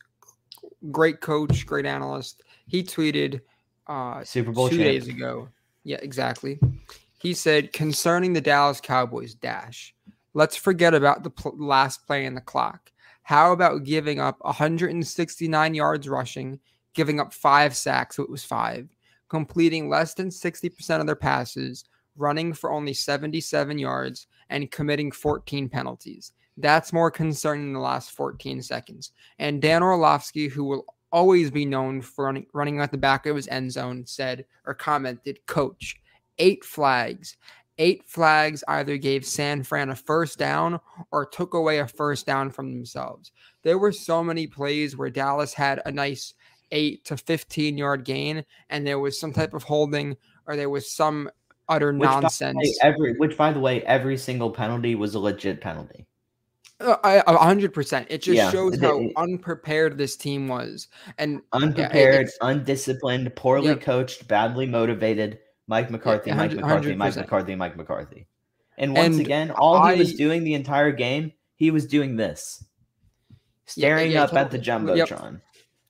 great 0.91 1.21
coach, 1.21 1.67
great 1.67 1.85
analyst, 1.85 2.41
he 2.67 2.83
tweeted 2.83 3.41
uh, 3.87 4.25
Super 4.25 4.53
Bowl 4.53 4.69
two 4.69 4.77
champ. 4.77 4.87
days 4.87 5.09
ago. 5.09 5.49
Yeah, 5.85 5.99
exactly. 6.03 6.59
He 7.19 7.35
said 7.35 7.73
concerning 7.73 8.33
the 8.33 8.41
Dallas 8.41 8.81
Cowboys 8.81 9.35
dash. 9.35 9.95
Let's 10.35 10.57
forget 10.57 10.95
about 10.95 11.23
the 11.23 11.31
pl- 11.31 11.57
last 11.59 12.07
play 12.07 12.25
in 12.25 12.35
the 12.35 12.41
clock. 12.41 12.91
How 13.23 13.53
about 13.53 13.85
giving 13.85 14.21
up 14.21 14.37
169 14.41 15.75
yards 15.75 16.09
rushing, 16.09 16.61
giving 16.95 17.21
up 17.21 17.33
five 17.33 17.75
sacks, 17.75 18.17
so 18.17 18.23
it 18.23 18.31
was 18.31 18.45
five, 18.45 18.89
completing 19.29 19.89
less 19.89 20.15
than 20.15 20.29
60% 20.29 21.01
of 21.01 21.07
their 21.07 21.17
passes, 21.17 21.85
running 22.17 22.53
for 22.53 22.71
only 22.71 22.93
77 22.93 23.79
yards, 23.79 24.27
and 24.51 24.71
committing 24.71 25.11
14 25.11 25.69
penalties. 25.69 26.33
That's 26.57 26.93
more 26.93 27.11
concerning 27.11 27.67
than 27.67 27.73
the 27.73 27.81
last 27.81 28.13
14 28.13 28.63
seconds. 28.63 29.13
And 29.39 29.63
Dan 29.63 29.83
Orlovsky, 29.83 30.49
who 30.49 30.65
will 30.65 30.94
always 31.15 31.49
be 31.49 31.65
known 31.65 32.03
for 32.03 32.25
running, 32.25 32.45
running 32.53 32.81
at 32.81 32.91
the 32.91 32.99
back 32.99 33.25
of 33.25 33.37
his 33.37 33.47
end 33.47 33.73
zone, 33.73 34.05
said 34.05 34.45
or 34.67 34.75
commented, 34.75 35.39
Coach, 35.47 35.97
eight 36.39 36.65
flags. 36.65 37.37
Eight 37.79 38.03
flags 38.07 38.63
either 38.69 38.97
gave 38.97 39.25
San 39.25 39.63
Fran 39.63 39.91
a 39.91 39.97
first 39.97 40.39
down 40.39 40.79
or 41.13 41.25
took 41.25 41.55
away 41.55 41.79
a 41.79 41.87
first 41.87 42.27
down 42.27 42.51
from 42.51 42.73
themselves. 42.73 43.33
There 43.63 43.79
were 43.79 43.93
so 43.93 44.23
many 44.23 44.47
plays 44.47 44.97
where 44.97 45.11
Dallas 45.11 45.55
had 45.55 45.81
a 45.87 45.91
nice 45.91 46.35
eight 46.73 47.05
to 47.07 47.17
15 47.17 47.79
yard 47.79 48.05
gain, 48.05 48.45
and 48.69 48.87
there 48.87 48.99
was 48.99 49.19
some 49.19 49.33
type 49.33 49.55
of 49.55 49.63
holding 49.63 50.17
or 50.47 50.57
there 50.57 50.71
was 50.71 50.91
some 50.91 51.31
utter 51.69 51.93
Which, 51.93 52.09
by 52.09 52.21
nonsense. 52.21 52.59
way, 52.59 52.75
every 52.83 53.17
which 53.17 53.37
by 53.37 53.53
the 53.53 53.61
way, 53.61 53.83
every 53.83 54.17
single 54.17 54.51
penalty 54.51 54.95
was 54.97 55.15
a 55.15 55.19
legit 55.21 55.61
penalty. 55.61 56.07
Uh, 56.81 56.97
I- 57.05 57.23
A 57.27 57.37
hundred 57.37 57.73
percent. 57.73 58.09
It 58.11 58.23
just 58.23 58.37
Yeah, 58.37 58.51
shows 58.51 58.81
how 58.81 59.09
unprepared 59.17 59.97
this 59.97 60.17
team 60.17 60.49
was, 60.49 60.89
and 61.19 61.41
Unprepared, 61.53 62.23
it's- 62.27 62.39
undisciplined, 62.41 63.35
poorly 63.37 63.77
coached, 63.77 64.27
badly 64.29 64.67
motivated. 64.67 65.39
Mike 65.67 65.91
McCarthy, 65.91 66.31
Mike 66.33 66.53
McCarthy, 66.53 66.95
Mike 66.95 67.15
100%. 67.15 67.17
McCarthy, 67.17 67.55
Mike 67.55 67.77
McCarthy. 67.77 68.27
And 68.77 68.93
once 68.95 69.17
And 69.17 69.21
again, 69.25 69.51
all 69.53 69.87
he 69.87 69.99
was 69.99 70.15
doing 70.15 70.45
the 70.45 70.55
entire 70.55 70.91
game, 70.93 71.33
he 71.57 71.71
was 71.71 71.87
doing 71.87 72.17
this. 72.17 72.65
Staring 73.67 74.11
yeah, 74.13 74.25
up 74.25 74.35
at 74.35 74.51
the 74.51 74.59
totally. 74.59 74.99
Yep. 74.99 75.09
Jumbotron. 75.09 75.41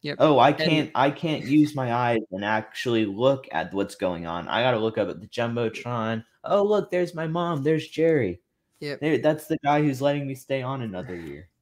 Yep. 0.02 0.16
Oh, 0.20 0.38
I 0.38 0.52
can't 0.52 0.90
I 0.94 1.10
can't 1.10 1.44
use 1.44 1.74
my 1.74 1.92
eyes 1.94 2.20
and 2.30 2.44
actually 2.44 3.06
look 3.06 3.48
at 3.50 3.72
what's 3.72 3.94
going 3.94 4.26
on. 4.26 4.46
I 4.48 4.62
gotta 4.62 4.78
look 4.78 4.98
up 4.98 5.08
at 5.08 5.20
the 5.20 5.26
Jumbotron. 5.26 6.24
Oh 6.44 6.62
look, 6.62 6.90
there's 6.90 7.14
my 7.14 7.26
mom, 7.26 7.62
there's 7.62 7.88
Jerry. 7.88 8.42
Yep. 8.80 9.00
There, 9.00 9.18
that's 9.18 9.46
the 9.46 9.58
guy 9.64 9.82
who's 9.82 10.02
letting 10.02 10.26
me 10.26 10.34
stay 10.34 10.62
on 10.62 10.82
another 10.82 11.16
year. 11.16 11.48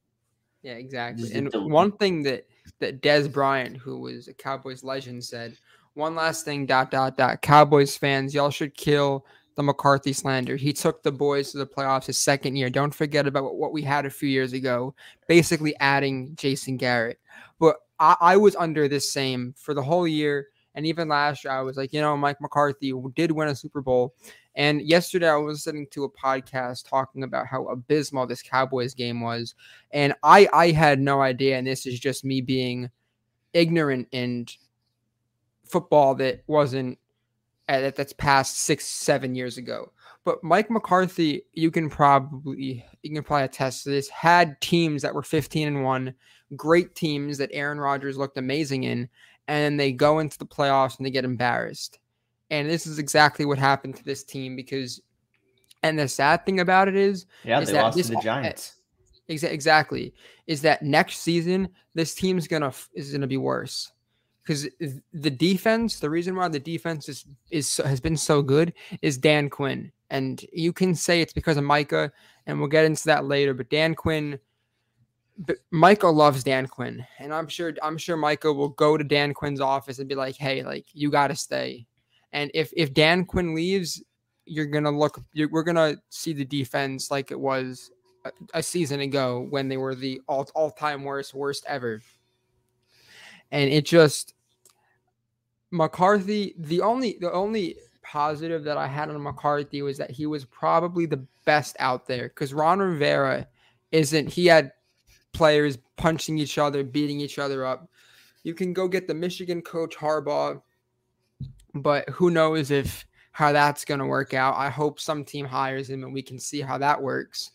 Yeah, 0.65 0.75
exactly. 0.75 1.25
Just 1.25 1.35
And 1.35 1.73
one 1.73 1.91
thing 1.91 2.23
that 2.23 2.47
that 2.79 3.03
Dez 3.03 3.31
Bryant, 3.33 3.77
who 3.77 3.99
was 3.99 4.29
a 4.29 4.33
Cowboys 4.33 4.85
legend, 4.85 5.25
said. 5.25 5.57
One 5.95 6.15
last 6.15 6.45
thing. 6.45 6.67
Dot 6.67 6.89
dot 6.93 7.17
dot. 7.17 7.43
Cowboys 7.43 7.97
fans, 7.97 8.33
y'all 8.33 8.49
should 8.49 8.77
kill 8.77 9.27
the 9.57 9.63
McCarthy 9.65 10.13
slander. 10.13 10.55
He 10.55 10.73
took 10.73 11.03
the 11.03 11.11
boys 11.11 11.51
to 11.51 11.59
the 11.59 11.67
playoffs 11.67 12.07
his 12.07 12.19
second 12.19 12.55
year. 12.55 12.71
Don't 12.71 12.95
forget 12.95 13.27
about 13.27 13.43
what- 13.43 13.57
what 13.57 13.73
we 13.73 13.83
had 13.83 14.07
a 14.07 14.11
few 14.11 14.29
years 14.29 14.53
ago, 14.53 14.95
basically 15.27 15.75
adding 15.81 16.37
Jason 16.37 16.77
Garrett. 16.77 17.19
But 17.59 17.79
I, 17.99 18.17
I 18.21 18.37
was 18.37 18.55
under 18.55 18.87
this 18.87 19.13
same 19.13 19.55
for 19.59 19.75
the 19.75 19.83
whole 19.83 20.07
year. 20.07 20.47
And 20.77 20.87
even 20.87 21.09
last 21.09 21.43
year, 21.43 21.53
I 21.53 21.61
was 21.63 21.77
like, 21.77 21.93
you 21.93 22.01
know, 22.01 22.17
Mike 22.17 22.41
McCarthy 22.41 22.93
did 23.17 23.33
win 23.33 23.49
a 23.49 23.57
Super 23.57 23.83
Bowl. 23.83 24.15
And 24.55 24.83
yesterday, 24.83 25.29
I 25.29 25.37
was 25.37 25.67
listening 25.67 25.87
to 25.93 26.05
a 26.05 26.11
podcast 26.11 26.89
talking 26.89 27.23
about 27.23 27.47
how 27.47 27.67
abysmal 27.67 28.27
this 28.27 28.43
Cowboys 28.43 28.95
game 28.95 29.21
was. 29.21 29.55
And 29.93 30.15
I, 30.23 30.49
I 30.53 30.71
had 30.73 31.01
no 31.01 31.23
idea. 31.23 31.57
And 31.57 31.67
this 31.67 31.87
is 31.87 31.99
just 31.99 32.25
me 32.25 32.41
being 32.41 32.91
ignorant 33.55 34.09
in 34.13 34.47
football 35.65 36.15
that 36.17 36.43
wasn't 36.47 36.99
that 37.69 37.97
that's 37.97 38.13
past 38.13 38.59
six, 38.59 38.87
seven 38.87 39.35
years 39.35 39.57
ago. 39.57 39.93
But 40.25 40.45
Mike 40.45 40.71
McCarthy, 40.71 41.43
you 41.53 41.71
can 41.71 41.89
probably 41.89 42.85
you 43.03 43.15
can 43.15 43.25
probably 43.25 43.45
attest 43.45 43.85
to 43.85 43.91
this. 43.91 44.09
Had 44.09 44.61
teams 44.61 45.03
that 45.03 45.15
were 45.15 45.23
15 45.23 45.67
and 45.67 45.83
one, 45.83 46.15
great 46.55 46.95
teams 46.95 47.39
that 47.39 47.51
Aaron 47.53 47.81
Rodgers 47.81 48.19
looked 48.19 48.39
amazing 48.39 48.85
in, 48.85 49.09
and 49.49 49.81
they 49.81 49.93
go 49.93 50.21
into 50.21 50.39
the 50.39 50.47
playoffs 50.47 50.97
and 50.97 51.07
they 51.07 51.11
get 51.11 51.25
embarrassed. 51.25 51.99
And 52.53 52.69
this 52.69 52.87
is 52.87 52.99
exactly 52.99 53.47
what 53.47 53.59
happened 53.59 53.97
to 53.97 54.05
this 54.05 54.23
team 54.23 54.55
because, 54.55 55.01
and 55.83 55.99
the 55.99 56.07
sad 56.07 56.45
thing 56.45 56.61
about 56.61 56.87
it 56.87 56.95
is, 56.95 57.25
Yeah, 57.45 57.61
Is 57.61 57.69
they 57.69 57.73
that 57.73 57.83
lost 57.83 57.97
this 57.97 58.09
to 58.09 58.15
the 58.15 58.21
Giants. 58.21 58.77
Exa- 59.31 59.51
exactly 59.51 60.13
is 60.47 60.61
that 60.63 60.83
next 60.83 61.21
season 61.21 61.69
this 61.95 62.15
team's 62.15 62.47
gonna 62.47 62.73
is 62.93 63.11
gonna 63.11 63.27
be 63.27 63.39
worse. 63.39 63.91
Because 64.43 64.69
the 65.13 65.31
defense 65.31 65.99
the 65.99 66.11
reason 66.11 66.37
why 66.37 66.49
the 66.49 66.59
defense 66.59 67.09
is 67.09 67.25
is 67.51 67.79
has 67.79 68.01
been 68.01 68.17
so 68.19 68.43
good 68.43 68.75
is 69.01 69.17
Dan 69.17 69.49
Quinn. 69.49 69.91
And 70.11 70.45
you 70.53 70.75
can 70.75 70.95
say 70.95 71.23
it's 71.23 71.33
because 71.33 71.57
of 71.57 71.65
Micah 71.65 72.13
and 72.47 72.59
we'll 72.59 72.69
get 72.69 72.85
into 72.85 73.05
that 73.05 73.25
later 73.25 73.55
but 73.55 73.71
Dan 73.71 73.95
Quinn 73.95 74.39
but 75.39 75.57
Micah 75.71 76.09
loves 76.09 76.45
Dan 76.45 76.67
Quinn. 76.67 77.07
And 77.19 77.33
I'm 77.33 77.49
sure 77.49 77.73
I'm 77.83 77.97
sure 77.97 78.17
Micah 78.19 78.53
will 78.53 78.69
go 78.69 78.99
to 78.99 79.05
Dan 79.05 79.33
Quinn's 79.33 79.61
office 79.61 80.01
and 80.01 80.09
be 80.09 80.17
like 80.17 80.37
hey 80.37 80.65
like 80.65 80.87
you 80.93 81.11
got 81.11 81.29
to 81.29 81.37
stay 81.37 81.87
and 82.33 82.51
if 82.55 82.73
if 82.77 82.93
Dan 82.95 83.25
Quinn 83.25 83.55
leaves 83.55 84.03
you're 84.45 84.67
gonna 84.67 84.91
look 84.91 85.23
you're, 85.33 85.49
we're 85.49 85.63
gonna 85.63 85.97
see 86.11 86.33
the 86.33 86.45
defense 86.45 87.11
like 87.11 87.31
it 87.31 87.39
was 87.39 87.91
a, 88.25 88.31
a 88.55 88.63
season 88.63 89.01
ago 89.01 89.47
when 89.51 89.69
they 89.69 89.77
were 89.77 89.95
the 89.95 90.21
all 90.29 90.49
all 90.55 90.71
time 90.71 91.05
worst 91.05 91.35
worst 91.35 91.65
ever. 91.69 92.01
And 93.51 93.71
it 93.71 93.85
just 93.85 94.35
McCarthy. 95.71 96.55
The 96.59 96.81
only 96.81 97.17
the 97.21 97.33
only 97.33 97.77
positive 98.03 98.65
that 98.65 98.77
I 98.77 98.87
had 98.87 99.09
on 99.09 99.23
McCarthy 99.23 99.83
was 99.83 99.99
that 99.99 100.11
he 100.11 100.27
was 100.27 100.45
probably 100.45 101.07
the 101.07 101.25
best 101.45 101.77
out 101.79 102.07
there 102.07 102.29
because 102.29 102.55
Ron 102.55 102.79
Rivera 102.79 103.47
isn't. 103.91 104.29
He 104.29 104.47
had 104.47 104.73
players 105.33 105.79
punching 105.97 106.39
each 106.39 106.59
other, 106.59 106.85
beating 106.85 107.21
each 107.21 107.39
other 107.39 107.65
up. 107.65 107.89
You 108.45 108.55
can 108.55 108.73
go 108.73 108.89
get 108.89 109.07
the 109.07 109.15
Michigan 109.15 109.63
coach 109.63 109.97
Harbaugh, 109.97 110.61
but 111.75 112.09
who 112.11 112.31
knows 112.31 112.71
if 112.71 113.07
how 113.33 113.51
that's 113.53 113.85
going 113.85 114.01
to 114.01 114.07
work 114.07 114.35
out. 114.35 114.57
I 114.57 114.69
hope 114.69 115.01
some 115.01 115.25
team 115.25 115.47
hires 115.47 115.89
him 115.89 116.05
and 116.05 116.13
we 116.13 116.23
can 116.23 116.39
see 116.39 116.61
how 116.61 116.79
that 116.79 117.03
works. 117.03 117.51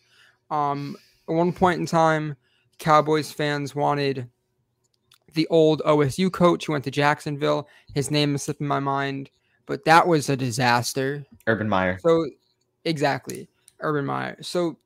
Um, 0.50 0.96
at 1.28 1.34
one 1.34 1.52
point 1.52 1.80
in 1.80 1.86
time, 1.86 2.36
Cowboys 2.78 3.30
fans 3.30 3.74
wanted 3.74 4.28
the 5.34 5.46
old 5.48 5.82
OSU 5.82 6.32
coach 6.32 6.66
who 6.66 6.72
went 6.72 6.84
to 6.84 6.90
Jacksonville. 6.90 7.68
His 7.94 8.10
name 8.10 8.34
is 8.34 8.42
slipping 8.42 8.66
my 8.66 8.80
mind, 8.80 9.30
but 9.66 9.84
that 9.84 10.06
was 10.06 10.28
a 10.28 10.36
disaster. 10.36 11.24
Urban 11.46 11.68
Meyer. 11.68 11.98
So, 12.00 12.26
exactly, 12.84 13.48
Urban 13.80 14.06
Meyer. 14.06 14.36
So, 14.42 14.78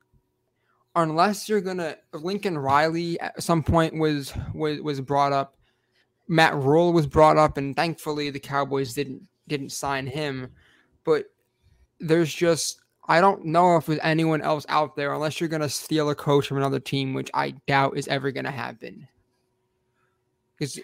unless 0.95 1.47
you're 1.47 1.61
gonna, 1.61 1.97
Lincoln 2.13 2.57
Riley 2.57 3.19
at 3.19 3.41
some 3.41 3.63
point 3.63 3.97
was 3.97 4.33
was 4.53 4.81
was 4.81 5.01
brought 5.01 5.33
up. 5.33 5.55
Matt 6.27 6.55
Rhule 6.55 6.93
was 6.93 7.07
brought 7.07 7.37
up, 7.37 7.57
and 7.57 7.75
thankfully 7.75 8.29
the 8.29 8.39
Cowboys 8.39 8.93
didn't 8.93 9.27
didn't 9.47 9.71
sign 9.71 10.07
him. 10.07 10.51
But 11.03 11.25
there's 11.99 12.33
just 12.33 12.79
I 13.07 13.19
don't 13.19 13.45
know 13.45 13.75
if 13.77 13.85
there's 13.85 13.99
anyone 14.01 14.41
else 14.41 14.65
out 14.69 14.95
there 14.95 15.13
unless 15.13 15.39
you're 15.39 15.49
gonna 15.49 15.69
steal 15.69 16.09
a 16.09 16.15
coach 16.15 16.47
from 16.47 16.57
another 16.57 16.79
team, 16.79 17.13
which 17.13 17.29
I 17.33 17.51
doubt 17.67 17.97
is 17.97 18.07
ever 18.07 18.31
gonna 18.31 18.51
happen. 18.51 19.07
Because 20.57 20.79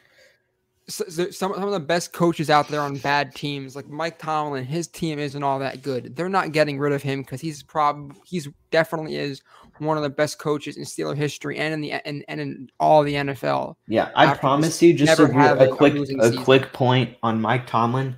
some 0.89 1.31
some 1.31 1.51
of 1.51 1.71
the 1.71 1.79
best 1.79 2.13
coaches 2.13 2.49
out 2.49 2.67
there 2.67 2.81
on 2.81 2.97
bad 2.97 3.35
teams, 3.35 3.75
like 3.75 3.87
Mike 3.87 4.17
Tomlin, 4.17 4.65
his 4.65 4.87
team 4.87 5.19
isn't 5.19 5.43
all 5.43 5.59
that 5.59 5.81
good. 5.81 6.15
They're 6.15 6.29
not 6.29 6.51
getting 6.51 6.79
rid 6.79 6.93
of 6.93 7.03
him 7.03 7.21
because 7.21 7.41
he's 7.41 7.63
prob 7.63 8.15
he's 8.25 8.49
definitely 8.71 9.15
is 9.15 9.41
one 9.79 9.97
of 9.97 10.03
the 10.03 10.09
best 10.09 10.39
coaches 10.39 10.77
in 10.77 10.83
Steeler 10.83 11.15
history 11.15 11.57
and 11.57 11.73
in 11.73 11.81
the 11.81 11.91
and, 11.91 12.23
and 12.27 12.41
in 12.41 12.69
all 12.79 13.03
the 13.03 13.13
NFL. 13.13 13.75
Yeah, 13.87 14.09
I 14.15 14.33
promise 14.35 14.81
you, 14.81 14.93
just 14.93 15.19
a, 15.19 15.23
a 15.23 15.75
quick 15.75 15.95
a, 15.95 16.29
a 16.29 16.43
quick 16.43 16.73
point 16.73 17.15
on 17.23 17.41
Mike 17.41 17.67
Tomlin. 17.67 18.15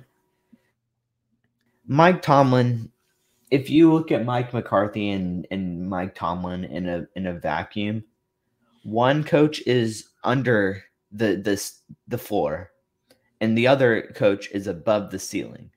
Mike 1.86 2.22
Tomlin, 2.22 2.90
if 3.50 3.68
you 3.68 3.92
look 3.92 4.12
at 4.12 4.24
Mike 4.24 4.52
McCarthy 4.52 5.10
and, 5.10 5.46
and 5.50 5.88
Mike 5.88 6.14
Tomlin 6.14 6.64
in 6.64 6.88
a 6.88 7.06
in 7.16 7.26
a 7.26 7.34
vacuum, 7.34 8.04
one 8.84 9.24
coach 9.24 9.60
is 9.66 10.08
under 10.24 10.82
the 11.10 11.36
the 11.36 11.72
the 12.08 12.18
floor, 12.18 12.70
and 13.40 13.56
the 13.56 13.66
other 13.66 14.12
coach 14.14 14.50
is 14.52 14.66
above 14.66 15.10
the 15.10 15.18
ceiling. 15.18 15.70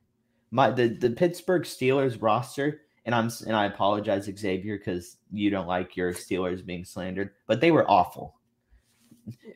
My 0.52 0.70
the, 0.70 0.88
the 0.88 1.10
Pittsburgh 1.10 1.64
Steelers 1.64 2.22
roster, 2.22 2.82
and 3.06 3.14
I'm 3.14 3.30
and 3.46 3.56
I 3.56 3.66
apologize, 3.66 4.26
Xavier, 4.26 4.78
because 4.78 5.18
you 5.32 5.50
don't 5.50 5.68
like 5.68 5.96
your 5.96 6.14
Steelers 6.14 6.66
being 6.66 6.86
slandered, 6.86 7.32
but 7.48 7.62
they 7.62 7.72
were 7.72 7.90
awful. 7.90 8.36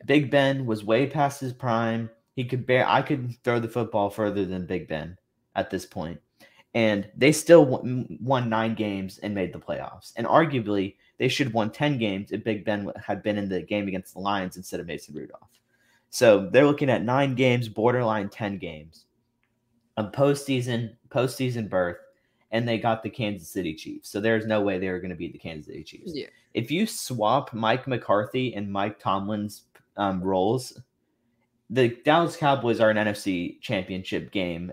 Big 0.06 0.30
Ben 0.30 0.66
was 0.66 0.84
way 0.84 1.06
past 1.06 1.40
his 1.40 1.52
prime. 1.52 2.10
He 2.34 2.44
could 2.44 2.66
bear. 2.66 2.88
I 2.88 3.02
could 3.02 3.34
throw 3.44 3.60
the 3.60 3.68
football 3.68 4.10
further 4.10 4.44
than 4.44 4.66
Big 4.66 4.88
Ben 4.88 5.16
at 5.56 5.70
this 5.70 5.84
point, 5.84 6.20
and 6.74 7.08
they 7.16 7.32
still 7.32 7.66
won 8.20 8.48
nine 8.48 8.74
games 8.74 9.18
and 9.18 9.34
made 9.34 9.52
the 9.52 9.58
playoffs. 9.58 10.12
And 10.16 10.26
arguably, 10.26 10.96
they 11.18 11.28
should 11.28 11.48
have 11.48 11.54
won 11.54 11.70
ten 11.70 11.98
games 11.98 12.32
if 12.32 12.44
Big 12.44 12.64
Ben 12.64 12.90
had 12.96 13.22
been 13.22 13.38
in 13.38 13.48
the 13.48 13.62
game 13.62 13.88
against 13.88 14.14
the 14.14 14.20
Lions 14.20 14.56
instead 14.56 14.80
of 14.80 14.86
Mason 14.86 15.14
Rudolph. 15.14 15.50
So 16.10 16.50
they're 16.52 16.66
looking 16.66 16.90
at 16.90 17.04
nine 17.04 17.36
games, 17.36 17.68
borderline 17.68 18.28
10 18.28 18.58
games. 18.58 19.06
A 19.96 20.04
postseason, 20.04 20.96
postseason 21.08 21.68
berth, 21.68 21.98
and 22.52 22.66
they 22.66 22.78
got 22.78 23.02
the 23.02 23.10
Kansas 23.10 23.48
City 23.48 23.74
Chiefs. 23.74 24.08
So 24.08 24.20
there's 24.20 24.46
no 24.46 24.60
way 24.60 24.78
they 24.78 24.88
were 24.88 25.00
going 25.00 25.10
to 25.10 25.16
beat 25.16 25.32
the 25.32 25.38
Kansas 25.38 25.66
City 25.66 25.84
Chiefs. 25.84 26.12
Yeah. 26.14 26.26
If 26.54 26.70
you 26.70 26.86
swap 26.86 27.52
Mike 27.52 27.86
McCarthy 27.86 28.54
and 28.54 28.70
Mike 28.70 28.98
Tomlin's 28.98 29.64
um, 29.96 30.22
roles, 30.22 30.80
the 31.68 31.96
Dallas 32.04 32.36
Cowboys 32.36 32.80
are 32.80 32.90
an 32.90 32.96
NFC 32.96 33.60
championship 33.60 34.32
game 34.32 34.72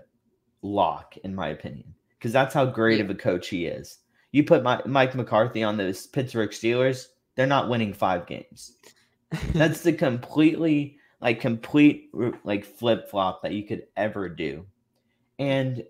lock, 0.62 1.16
in 1.18 1.34
my 1.34 1.48
opinion, 1.48 1.94
because 2.18 2.32
that's 2.32 2.54
how 2.54 2.66
great 2.66 2.98
yeah. 2.98 3.04
of 3.04 3.10
a 3.10 3.14
coach 3.14 3.48
he 3.48 3.66
is. 3.66 3.98
You 4.32 4.44
put 4.44 4.62
my, 4.62 4.82
Mike 4.84 5.14
McCarthy 5.14 5.62
on 5.62 5.76
the 5.76 6.08
Pittsburgh 6.12 6.50
Steelers, 6.50 7.06
they're 7.36 7.46
not 7.46 7.68
winning 7.68 7.94
five 7.94 8.26
games. 8.26 8.72
That's 9.54 9.82
the 9.82 9.92
completely 9.92 10.98
like 11.20 11.40
complete 11.40 12.10
like 12.44 12.64
flip 12.64 13.08
flop 13.10 13.42
that 13.42 13.52
you 13.52 13.64
could 13.64 13.84
ever 13.96 14.28
do. 14.28 14.66
And 15.38 15.84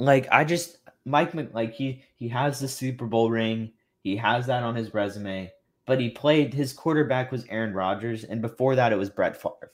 like 0.00 0.26
I 0.32 0.44
just 0.44 0.78
Mike 1.04 1.32
like 1.52 1.74
he 1.74 2.02
he 2.16 2.28
has 2.28 2.58
the 2.58 2.68
Super 2.68 3.06
Bowl 3.06 3.30
ring, 3.30 3.70
he 4.00 4.16
has 4.16 4.46
that 4.46 4.64
on 4.64 4.74
his 4.74 4.92
resume, 4.92 5.52
but 5.86 6.00
he 6.00 6.10
played 6.10 6.52
his 6.54 6.72
quarterback 6.72 7.30
was 7.30 7.44
Aaron 7.48 7.74
Rodgers, 7.74 8.24
and 8.24 8.42
before 8.42 8.74
that 8.74 8.92
it 8.92 8.98
was 8.98 9.10
Brett 9.10 9.36
Favre, 9.36 9.72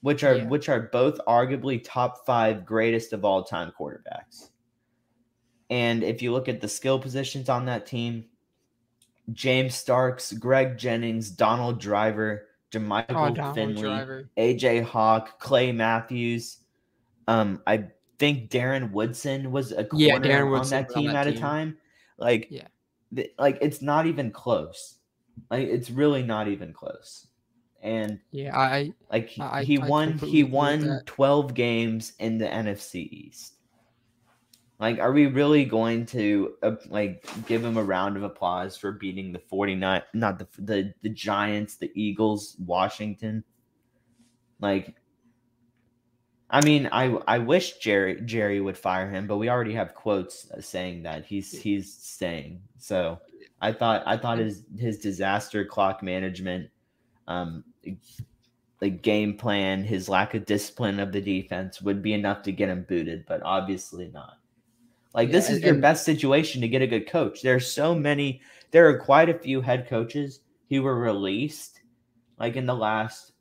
which 0.00 0.24
are 0.24 0.36
yeah. 0.36 0.46
which 0.46 0.68
are 0.68 0.88
both 0.92 1.20
arguably 1.28 1.80
top 1.84 2.26
five 2.26 2.64
greatest 2.64 3.12
of 3.12 3.24
all 3.24 3.44
time 3.44 3.72
quarterbacks. 3.78 4.48
And 5.68 6.02
if 6.02 6.20
you 6.20 6.32
look 6.32 6.48
at 6.48 6.60
the 6.60 6.68
skill 6.68 6.98
positions 6.98 7.48
on 7.48 7.66
that 7.66 7.86
team, 7.86 8.24
James 9.32 9.76
Starks, 9.76 10.32
Greg 10.32 10.76
Jennings, 10.78 11.30
Donald 11.30 11.78
Driver, 11.78 12.48
Jermichael 12.72 13.38
oh, 13.38 13.54
Finley, 13.54 13.82
Driver. 13.82 14.30
AJ 14.36 14.84
Hawk, 14.84 15.38
Clay 15.38 15.70
Matthews. 15.70 16.58
Um, 17.28 17.62
I 17.66 17.84
think 18.20 18.50
Darren 18.50 18.92
Woodson 18.92 19.50
was 19.50 19.72
a 19.72 19.84
corner 19.84 20.04
yeah, 20.04 20.18
Darren 20.18 20.60
on 20.60 20.68
that 20.68 20.90
team 20.90 21.08
on 21.08 21.14
that 21.14 21.26
at 21.26 21.30
team. 21.30 21.38
a 21.38 21.40
time. 21.40 21.78
Like, 22.18 22.46
yeah, 22.50 22.68
th- 23.16 23.32
like 23.38 23.58
it's 23.60 23.82
not 23.82 24.06
even 24.06 24.30
close. 24.30 24.98
Like, 25.50 25.66
it's 25.66 25.90
really 25.90 26.22
not 26.22 26.46
even 26.46 26.72
close. 26.72 27.26
And 27.82 28.20
yeah, 28.30 28.56
I 28.56 28.92
like 29.10 29.32
I, 29.40 29.64
he 29.64 29.78
won. 29.78 30.18
He 30.18 30.44
won 30.44 31.00
twelve 31.06 31.54
games 31.54 32.12
in 32.18 32.36
the 32.36 32.46
NFC 32.46 33.10
East. 33.10 33.54
Like, 34.78 34.98
are 34.98 35.12
we 35.12 35.26
really 35.26 35.64
going 35.64 36.06
to 36.06 36.54
uh, 36.62 36.72
like 36.88 37.26
give 37.46 37.64
him 37.64 37.78
a 37.78 37.82
round 37.82 38.16
of 38.18 38.22
applause 38.22 38.78
for 38.78 38.92
beating 38.92 39.30
the 39.30 39.38
49 39.38 40.02
not 40.14 40.38
the 40.38 40.46
the 40.58 40.94
the 41.02 41.08
Giants, 41.08 41.76
the 41.76 41.90
Eagles, 41.94 42.56
Washington? 42.58 43.44
Like 44.60 44.94
I 46.50 46.64
mean, 46.64 46.88
I 46.90 47.16
I 47.28 47.38
wish 47.38 47.78
Jerry 47.78 48.20
Jerry 48.22 48.60
would 48.60 48.76
fire 48.76 49.08
him, 49.08 49.26
but 49.26 49.36
we 49.36 49.48
already 49.48 49.74
have 49.74 49.94
quotes 49.94 50.50
saying 50.60 51.04
that 51.04 51.24
he's 51.24 51.52
he's 51.52 51.92
staying. 51.92 52.60
So, 52.78 53.20
I 53.60 53.72
thought 53.72 54.02
I 54.06 54.16
thought 54.16 54.38
his 54.38 54.64
his 54.76 54.98
disaster 54.98 55.64
clock 55.64 56.02
management 56.02 56.70
um 57.28 57.64
like 58.80 59.02
game 59.02 59.36
plan, 59.36 59.84
his 59.84 60.08
lack 60.08 60.34
of 60.34 60.46
discipline 60.46 60.98
of 61.00 61.12
the 61.12 61.20
defense 61.20 61.82
would 61.82 62.02
be 62.02 62.14
enough 62.14 62.42
to 62.42 62.52
get 62.52 62.68
him 62.68 62.86
booted, 62.88 63.26
but 63.26 63.42
obviously 63.44 64.10
not. 64.12 64.38
Like 65.14 65.28
yeah, 65.28 65.32
this 65.32 65.50
is 65.50 65.56
and, 65.56 65.64
your 65.64 65.74
best 65.76 66.04
situation 66.04 66.60
to 66.62 66.68
get 66.68 66.82
a 66.82 66.86
good 66.86 67.08
coach. 67.08 67.42
There 67.42 67.54
are 67.54 67.60
so 67.60 67.94
many. 67.94 68.40
There 68.70 68.88
are 68.88 68.98
quite 68.98 69.28
a 69.28 69.38
few 69.38 69.60
head 69.60 69.88
coaches 69.88 70.40
who 70.68 70.82
were 70.82 70.98
released, 70.98 71.80
like 72.38 72.56
in 72.56 72.66
the 72.66 72.74
last 72.74 73.32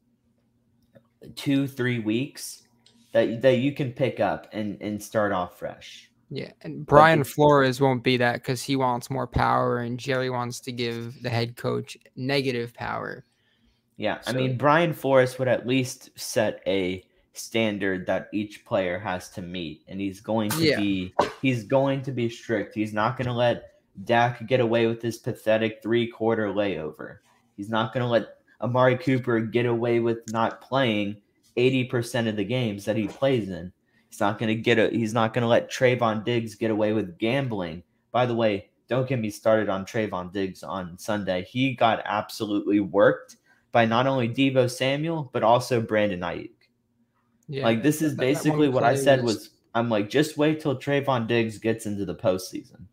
two 1.35 1.67
three 1.67 1.99
weeks, 1.99 2.63
that 3.11 3.41
that 3.41 3.57
you 3.57 3.73
can 3.73 3.91
pick 3.91 4.19
up 4.19 4.47
and 4.51 4.77
and 4.81 5.01
start 5.01 5.31
off 5.31 5.57
fresh. 5.57 6.09
Yeah, 6.31 6.51
and 6.61 6.85
Brian 6.85 7.23
Flores 7.23 7.81
won't 7.81 8.03
be 8.03 8.17
that 8.17 8.35
because 8.35 8.61
he 8.61 8.75
wants 8.75 9.09
more 9.09 9.25
power, 9.25 9.79
and 9.79 9.99
Jerry 9.99 10.29
wants 10.29 10.59
to 10.61 10.71
give 10.71 11.23
the 11.23 11.29
head 11.29 11.55
coach 11.55 11.97
negative 12.15 12.73
power. 12.73 13.25
Yeah, 13.97 14.21
so, 14.21 14.31
I 14.31 14.33
mean 14.35 14.57
Brian 14.57 14.93
Flores 14.93 15.37
would 15.39 15.47
at 15.47 15.67
least 15.67 16.11
set 16.15 16.61
a 16.67 17.03
standard 17.33 18.05
that 18.07 18.29
each 18.33 18.65
player 18.65 18.99
has 18.99 19.29
to 19.29 19.41
meet 19.41 19.81
and 19.87 19.99
he's 20.01 20.19
going 20.19 20.49
to 20.49 20.63
yeah. 20.63 20.77
be 20.77 21.13
he's 21.41 21.63
going 21.63 22.01
to 22.03 22.11
be 22.11 22.29
strict. 22.29 22.75
He's 22.75 22.93
not 22.93 23.17
going 23.17 23.27
to 23.27 23.33
let 23.33 23.73
Dak 24.03 24.45
get 24.47 24.59
away 24.59 24.87
with 24.87 25.01
his 25.01 25.17
pathetic 25.17 25.81
three-quarter 25.81 26.47
layover. 26.47 27.17
He's 27.57 27.69
not 27.69 27.93
going 27.93 28.03
to 28.03 28.09
let 28.09 28.37
Amari 28.61 28.97
Cooper 28.97 29.39
get 29.39 29.65
away 29.65 29.99
with 29.99 30.19
not 30.31 30.61
playing 30.61 31.17
80% 31.59 32.27
of 32.27 32.35
the 32.35 32.43
games 32.43 32.85
that 32.85 32.95
he 32.95 33.07
plays 33.07 33.49
in. 33.49 33.71
He's 34.09 34.19
not 34.19 34.39
going 34.39 34.49
to 34.49 34.55
get 34.55 34.79
a 34.79 34.89
he's 34.89 35.13
not 35.13 35.33
going 35.33 35.43
to 35.43 35.47
let 35.47 35.71
Trevon 35.71 36.23
Diggs 36.23 36.55
get 36.55 36.71
away 36.71 36.93
with 36.93 37.17
gambling. 37.19 37.83
By 38.11 38.25
the 38.25 38.33
way, 38.33 38.69
don't 38.87 39.07
get 39.07 39.19
me 39.19 39.29
started 39.29 39.69
on 39.69 39.85
Trevon 39.85 40.33
Diggs 40.33 40.63
on 40.63 40.97
Sunday. 40.97 41.43
He 41.43 41.75
got 41.75 42.01
absolutely 42.05 42.79
worked 42.79 43.37
by 43.71 43.85
not 43.85 44.07
only 44.07 44.27
Deebo 44.27 44.69
Samuel, 44.69 45.29
but 45.31 45.43
also 45.43 45.79
Brandon 45.79 46.21
Aiyuk. 46.21 46.49
Yeah, 47.47 47.63
like 47.63 47.83
this 47.83 48.01
is 48.01 48.15
basically 48.15 48.69
what 48.69 48.83
I 48.83 48.95
said 48.95 49.23
was, 49.23 49.35
was 49.35 49.49
I'm 49.75 49.89
like 49.89 50.09
just 50.09 50.37
wait 50.37 50.59
till 50.59 50.75
Trevon 50.75 51.27
Diggs 51.27 51.57
gets 51.57 51.85
into 51.85 52.05
the 52.05 52.15
postseason, 52.15 52.85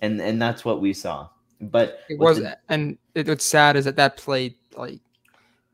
and 0.00 0.20
and 0.20 0.40
that's 0.40 0.64
what 0.64 0.80
we 0.80 0.92
saw. 0.92 1.28
But 1.60 2.00
it 2.08 2.18
was, 2.18 2.38
the, 2.38 2.58
and 2.68 2.98
it, 3.14 3.28
what's 3.28 3.44
sad 3.44 3.76
is 3.76 3.84
that 3.84 3.96
that 3.96 4.16
play 4.16 4.56
like 4.76 5.00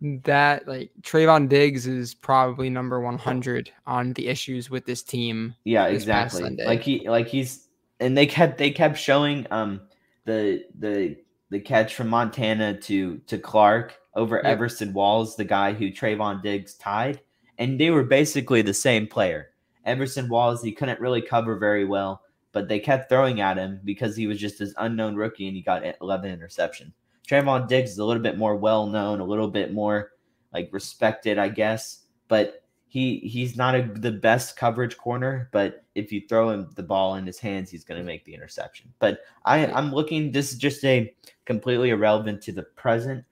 that 0.01 0.67
like 0.67 0.91
Trevon 1.03 1.49
Diggs 1.49 1.87
is 1.87 2.15
probably 2.15 2.71
number 2.71 3.01
100 3.01 3.71
on 3.87 4.13
the 4.15 4.29
issues 4.29 4.71
with 4.71 4.87
this 4.87 5.03
team. 5.03 5.55
Yeah, 5.65 5.87
exactly. 5.87 6.57
Like 6.65 6.83
he 6.83 7.09
like 7.09 7.29
he's 7.29 7.69
and 7.99 8.17
they 8.17 8.27
kept 8.27 8.59
they 8.59 8.71
kept 8.71 8.99
showing 8.99 9.47
um 9.51 9.83
the 10.25 10.65
the 10.79 11.17
the 11.51 11.61
catch 11.61 11.95
from 11.95 12.09
Montana 12.09 12.79
to 12.81 13.19
to 13.27 13.39
Clark 13.39 13.99
over 14.15 14.37
yep. 14.37 14.47
Everson 14.47 14.93
Walls, 14.93 15.37
the 15.37 15.45
guy 15.45 15.73
who 15.73 15.91
Trevon 15.91 16.43
Diggs 16.43 16.75
tied 16.75 17.21
and 17.61 17.79
they 17.79 17.91
were 17.91 18.03
basically 18.03 18.63
the 18.63 18.75
same 18.75 19.07
player. 19.07 19.51
Everson 19.85 20.29
Walls, 20.29 20.63
he 20.63 20.73
couldn't 20.73 20.99
really 20.99 21.21
cover 21.21 21.57
very 21.57 21.85
well, 21.85 22.23
but 22.53 22.69
they 22.69 22.81
kept 22.81 23.09
throwing 23.09 23.43
at 23.43 23.59
him 23.59 23.81
because 23.85 24.17
he 24.17 24.27
was 24.27 24.41
just 24.41 24.59
this 24.59 24.75
unknown 24.79 25.15
rookie 25.15 25.47
and 25.47 25.55
he 25.55 25.63
got 25.63 25.85
11 26.01 26.31
interception. 26.31 26.93
Trevon 27.31 27.69
Diggs 27.69 27.93
is 27.93 27.99
a 27.99 28.05
little 28.05 28.23
bit 28.23 28.39
more 28.39 28.57
well 28.57 28.87
known, 28.87 29.21
a 29.21 29.25
little 29.25 29.49
bit 29.49 29.73
more 29.73 30.13
like 30.53 30.69
respected, 30.73 31.39
I 31.39 31.49
guess, 31.49 32.07
but 32.29 32.65
he 32.89 33.19
he's 33.21 33.57
not 33.57 33.77
a, 33.77 33.83
the 33.83 34.11
best 34.11 34.57
coverage 34.57 34.97
corner. 34.97 35.49
But 35.53 35.85
if 35.95 36.11
you 36.11 36.23
throw 36.29 36.51
him 36.51 36.71
the 36.75 36.83
ball 36.83 37.15
in 37.15 37.27
his 37.27 37.39
hands, 37.39 37.71
he's 37.71 37.85
going 37.85 38.01
to 38.01 38.07
make 38.07 38.25
the 38.25 38.35
interception. 38.35 38.93
But 38.99 39.21
I 39.45 39.67
I'm 39.67 39.93
looking. 39.93 40.33
This 40.33 40.53
is 40.53 40.59
just 40.59 40.85
a 40.85 41.15
completely 41.45 41.91
irrelevant 41.91 42.43
to 42.43 42.53
the 42.53 42.65
present 42.65 43.25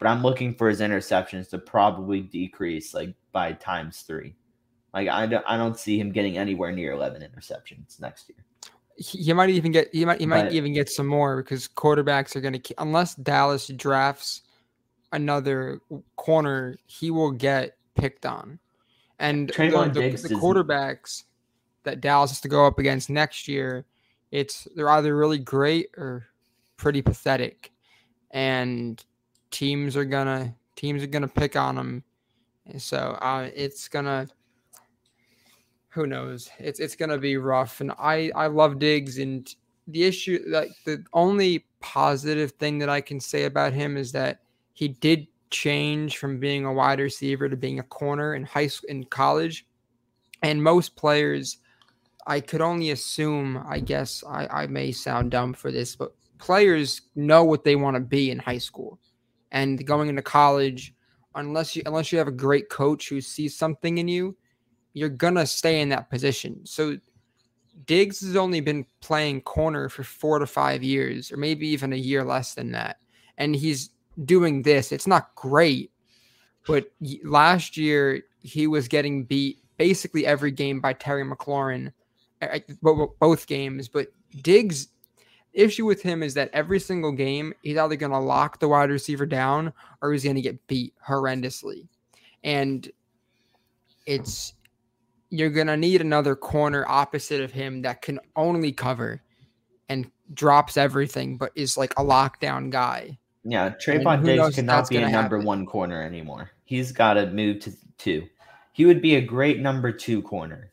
but 0.00 0.08
I'm 0.08 0.22
looking 0.22 0.54
for 0.54 0.68
his 0.68 0.80
interceptions 0.80 1.50
to 1.50 1.58
probably 1.58 2.22
decrease 2.22 2.94
like 2.94 3.14
by 3.32 3.52
times 3.52 4.00
three. 4.00 4.34
Like 4.94 5.08
I 5.08 5.26
don't, 5.26 5.44
I 5.46 5.58
don't 5.58 5.78
see 5.78 6.00
him 6.00 6.10
getting 6.10 6.38
anywhere 6.38 6.72
near 6.72 6.92
11 6.92 7.20
interceptions 7.20 8.00
next 8.00 8.30
year. 8.30 8.42
He, 9.00 9.32
might 9.32 9.48
even 9.48 9.72
get 9.72 9.88
he 9.92 10.04
might 10.04 10.20
he 10.20 10.26
might 10.26 10.44
But- 10.44 10.52
even 10.52 10.74
get 10.74 10.90
some 10.90 11.06
more 11.06 11.38
because 11.38 11.66
quarterbacks 11.66 12.36
are 12.36 12.40
going 12.40 12.60
to 12.60 12.74
unless 12.78 13.14
Dallas 13.14 13.66
drafts 13.68 14.42
another 15.12 15.80
corner, 16.16 16.76
he 16.86 17.10
will 17.10 17.32
get 17.32 17.76
picked 17.94 18.26
on. 18.26 18.58
And 19.18 19.48
the, 19.48 19.90
the, 19.92 20.28
the 20.28 20.34
quarterbacks 20.34 21.24
that 21.84 22.00
Dallas 22.00 22.30
has 22.30 22.40
to 22.42 22.48
go 22.48 22.66
up 22.66 22.78
against 22.78 23.10
next 23.10 23.48
year, 23.48 23.84
it's 24.30 24.68
they're 24.76 24.90
either 24.90 25.16
really 25.16 25.38
great 25.38 25.88
or 25.96 26.26
pretty 26.76 27.02
pathetic, 27.02 27.72
and 28.30 29.02
teams 29.50 29.96
are 29.96 30.04
gonna 30.04 30.54
teams 30.76 31.02
are 31.02 31.06
gonna 31.06 31.28
pick 31.28 31.56
on 31.56 31.74
them. 31.74 32.04
And 32.66 32.80
so 32.80 33.18
uh, 33.20 33.48
it's 33.54 33.88
gonna 33.88 34.28
who 35.90 36.06
knows? 36.06 36.50
It's 36.58 36.80
it's 36.80 36.96
gonna 36.96 37.18
be 37.18 37.36
rough 37.36 37.80
and 37.80 37.92
i 37.98 38.30
i 38.34 38.46
love 38.46 38.78
diggs 38.78 39.18
and 39.18 39.52
the 39.88 40.04
issue 40.04 40.42
like 40.46 40.70
the 40.84 41.04
only 41.12 41.66
positive 41.80 42.52
thing 42.52 42.78
that 42.78 42.88
i 42.88 43.00
can 43.00 43.18
say 43.18 43.44
about 43.44 43.72
him 43.72 43.96
is 43.96 44.12
that 44.12 44.40
he 44.72 44.88
did 44.88 45.26
change 45.50 46.18
from 46.18 46.38
being 46.38 46.64
a 46.64 46.72
wide 46.72 47.00
receiver 47.00 47.48
to 47.48 47.56
being 47.56 47.80
a 47.80 47.84
corner 47.84 48.34
in 48.34 48.44
high 48.44 48.66
school 48.66 48.88
in 48.88 49.04
college 49.04 49.66
and 50.42 50.62
most 50.62 50.94
players 50.94 51.58
i 52.26 52.38
could 52.38 52.60
only 52.60 52.90
assume 52.90 53.62
i 53.66 53.80
guess 53.80 54.22
i 54.28 54.46
i 54.50 54.66
may 54.66 54.92
sound 54.92 55.30
dumb 55.30 55.52
for 55.52 55.72
this 55.72 55.96
but 55.96 56.14
players 56.38 57.02
know 57.16 57.42
what 57.42 57.64
they 57.64 57.76
want 57.76 57.94
to 57.94 58.00
be 58.00 58.30
in 58.30 58.38
high 58.38 58.58
school 58.58 58.98
and 59.50 59.84
going 59.86 60.08
into 60.08 60.22
college 60.22 60.94
unless 61.34 61.74
you 61.74 61.82
unless 61.86 62.12
you 62.12 62.18
have 62.18 62.28
a 62.28 62.32
great 62.32 62.68
coach 62.68 63.08
who 63.08 63.20
sees 63.20 63.56
something 63.56 63.98
in 63.98 64.06
you 64.06 64.36
you're 64.92 65.08
gonna 65.08 65.46
stay 65.46 65.80
in 65.80 65.88
that 65.90 66.10
position. 66.10 66.60
So 66.64 66.98
Diggs 67.86 68.20
has 68.20 68.36
only 68.36 68.60
been 68.60 68.84
playing 69.00 69.42
corner 69.42 69.88
for 69.88 70.04
four 70.04 70.38
to 70.38 70.46
five 70.46 70.82
years, 70.82 71.32
or 71.32 71.36
maybe 71.36 71.66
even 71.68 71.92
a 71.92 71.96
year 71.96 72.24
less 72.24 72.54
than 72.54 72.72
that. 72.72 72.98
And 73.38 73.54
he's 73.56 73.90
doing 74.24 74.62
this. 74.62 74.92
It's 74.92 75.06
not 75.06 75.34
great, 75.34 75.90
but 76.66 76.90
last 77.24 77.76
year 77.76 78.22
he 78.42 78.66
was 78.66 78.88
getting 78.88 79.24
beat 79.24 79.58
basically 79.78 80.26
every 80.26 80.50
game 80.50 80.80
by 80.80 80.92
Terry 80.92 81.24
McLaurin, 81.24 81.92
both 83.20 83.46
games. 83.46 83.88
But 83.88 84.08
Diggs, 84.42 84.88
issue 85.52 85.86
with 85.86 86.02
him 86.02 86.22
is 86.22 86.34
that 86.34 86.50
every 86.52 86.78
single 86.78 87.12
game 87.12 87.54
he's 87.62 87.78
either 87.78 87.96
gonna 87.96 88.20
lock 88.20 88.60
the 88.60 88.68
wide 88.68 88.90
receiver 88.90 89.26
down 89.26 89.72
or 90.02 90.12
he's 90.12 90.24
gonna 90.24 90.40
get 90.40 90.66
beat 90.66 90.94
horrendously, 91.06 91.88
and 92.44 92.90
it's 94.06 94.54
you're 95.30 95.50
gonna 95.50 95.76
need 95.76 96.00
another 96.00 96.36
corner 96.36 96.84
opposite 96.88 97.40
of 97.40 97.50
him 97.52 97.82
that 97.82 98.02
can 98.02 98.18
only 98.36 98.72
cover 98.72 99.22
and 99.88 100.10
drops 100.34 100.76
everything, 100.76 101.36
but 101.36 101.52
is 101.54 101.76
like 101.76 101.92
a 101.92 102.02
lockdown 102.04 102.70
guy. 102.70 103.18
Yeah, 103.44 103.70
Trevon 103.70 104.24
Diggs 104.24 104.54
cannot 104.56 104.88
be 104.88 104.96
a 104.98 105.00
number 105.08 105.36
happen. 105.36 105.44
one 105.46 105.66
corner 105.66 106.02
anymore. 106.02 106.50
He's 106.64 106.92
got 106.92 107.14
to 107.14 107.26
move 107.30 107.60
to 107.60 107.72
two. 107.96 108.28
He 108.72 108.84
would 108.84 109.00
be 109.00 109.16
a 109.16 109.20
great 109.20 109.60
number 109.60 109.90
two 109.90 110.22
corner, 110.22 110.72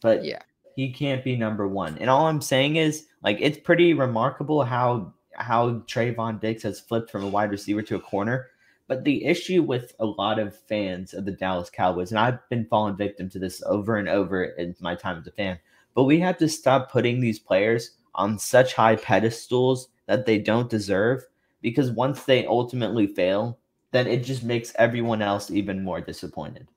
but 0.00 0.24
Yeah. 0.24 0.40
he 0.76 0.92
can't 0.92 1.24
be 1.24 1.36
number 1.36 1.66
one. 1.66 1.96
And 1.98 2.08
all 2.10 2.26
I'm 2.26 2.40
saying 2.40 2.76
is, 2.76 3.06
like, 3.22 3.38
it's 3.40 3.58
pretty 3.58 3.94
remarkable 3.94 4.62
how 4.64 5.12
how 5.34 5.70
Trevon 5.86 6.38
Diggs 6.38 6.62
has 6.62 6.78
flipped 6.78 7.10
from 7.10 7.24
a 7.24 7.28
wide 7.28 7.50
receiver 7.50 7.80
to 7.82 7.96
a 7.96 8.00
corner. 8.00 8.48
But 8.92 9.04
the 9.04 9.24
issue 9.24 9.62
with 9.62 9.94
a 10.00 10.04
lot 10.04 10.38
of 10.38 10.54
fans 10.54 11.14
of 11.14 11.24
the 11.24 11.32
Dallas 11.32 11.70
Cowboys, 11.70 12.10
and 12.10 12.18
I've 12.18 12.46
been 12.50 12.66
falling 12.66 12.94
victim 12.94 13.30
to 13.30 13.38
this 13.38 13.62
over 13.64 13.96
and 13.96 14.06
over 14.06 14.44
in 14.44 14.76
my 14.80 14.94
time 14.94 15.16
as 15.16 15.26
a 15.26 15.30
fan, 15.30 15.58
but 15.94 16.04
we 16.04 16.20
have 16.20 16.36
to 16.36 16.46
stop 16.46 16.92
putting 16.92 17.18
these 17.18 17.38
players 17.38 17.92
on 18.14 18.38
such 18.38 18.74
high 18.74 18.96
pedestals 18.96 19.88
that 20.04 20.26
they 20.26 20.36
don't 20.36 20.68
deserve 20.68 21.24
because 21.62 21.90
once 21.90 22.24
they 22.24 22.44
ultimately 22.44 23.06
fail, 23.06 23.58
then 23.92 24.06
it 24.06 24.24
just 24.24 24.44
makes 24.44 24.74
everyone 24.74 25.22
else 25.22 25.50
even 25.50 25.82
more 25.82 26.02
disappointed. 26.02 26.68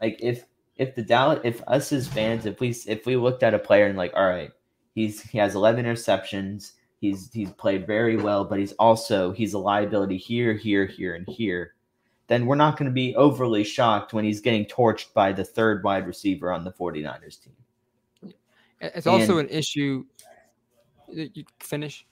Like 0.00 0.18
if 0.20 0.44
if 0.76 0.94
the 0.94 1.02
Dallas 1.02 1.40
if 1.42 1.60
us 1.66 1.90
as 1.90 2.06
fans 2.06 2.46
if 2.46 2.60
we 2.60 2.76
if 2.86 3.06
we 3.06 3.16
looked 3.16 3.42
at 3.42 3.54
a 3.54 3.58
player 3.58 3.86
and 3.86 3.98
like 3.98 4.12
all 4.14 4.28
right, 4.28 4.52
he's 4.94 5.20
he 5.20 5.38
has 5.38 5.56
11 5.56 5.84
interceptions, 5.84 6.74
he's 7.00 7.30
he's 7.32 7.50
played 7.52 7.86
very 7.86 8.16
well, 8.16 8.44
but 8.44 8.58
he's 8.58 8.72
also 8.72 9.32
he's 9.32 9.54
a 9.54 9.58
liability 9.58 10.16
here, 10.16 10.52
here, 10.54 10.86
here 10.86 11.14
and 11.14 11.26
here. 11.28 11.74
Then 12.28 12.46
we're 12.46 12.56
not 12.56 12.76
going 12.76 12.86
to 12.90 12.94
be 12.94 13.14
overly 13.14 13.62
shocked 13.62 14.12
when 14.12 14.24
he's 14.24 14.40
getting 14.40 14.64
torched 14.64 15.12
by 15.14 15.30
the 15.32 15.44
third 15.44 15.84
wide 15.84 16.06
receiver 16.08 16.52
on 16.52 16.64
the 16.64 16.72
49ers 16.72 17.40
team. 17.40 18.32
It's 18.80 19.06
also 19.06 19.38
And- 19.38 19.48
an 19.48 19.56
issue. 19.56 20.04
That 21.14 21.36
you 21.36 21.44
finish. 21.60 22.04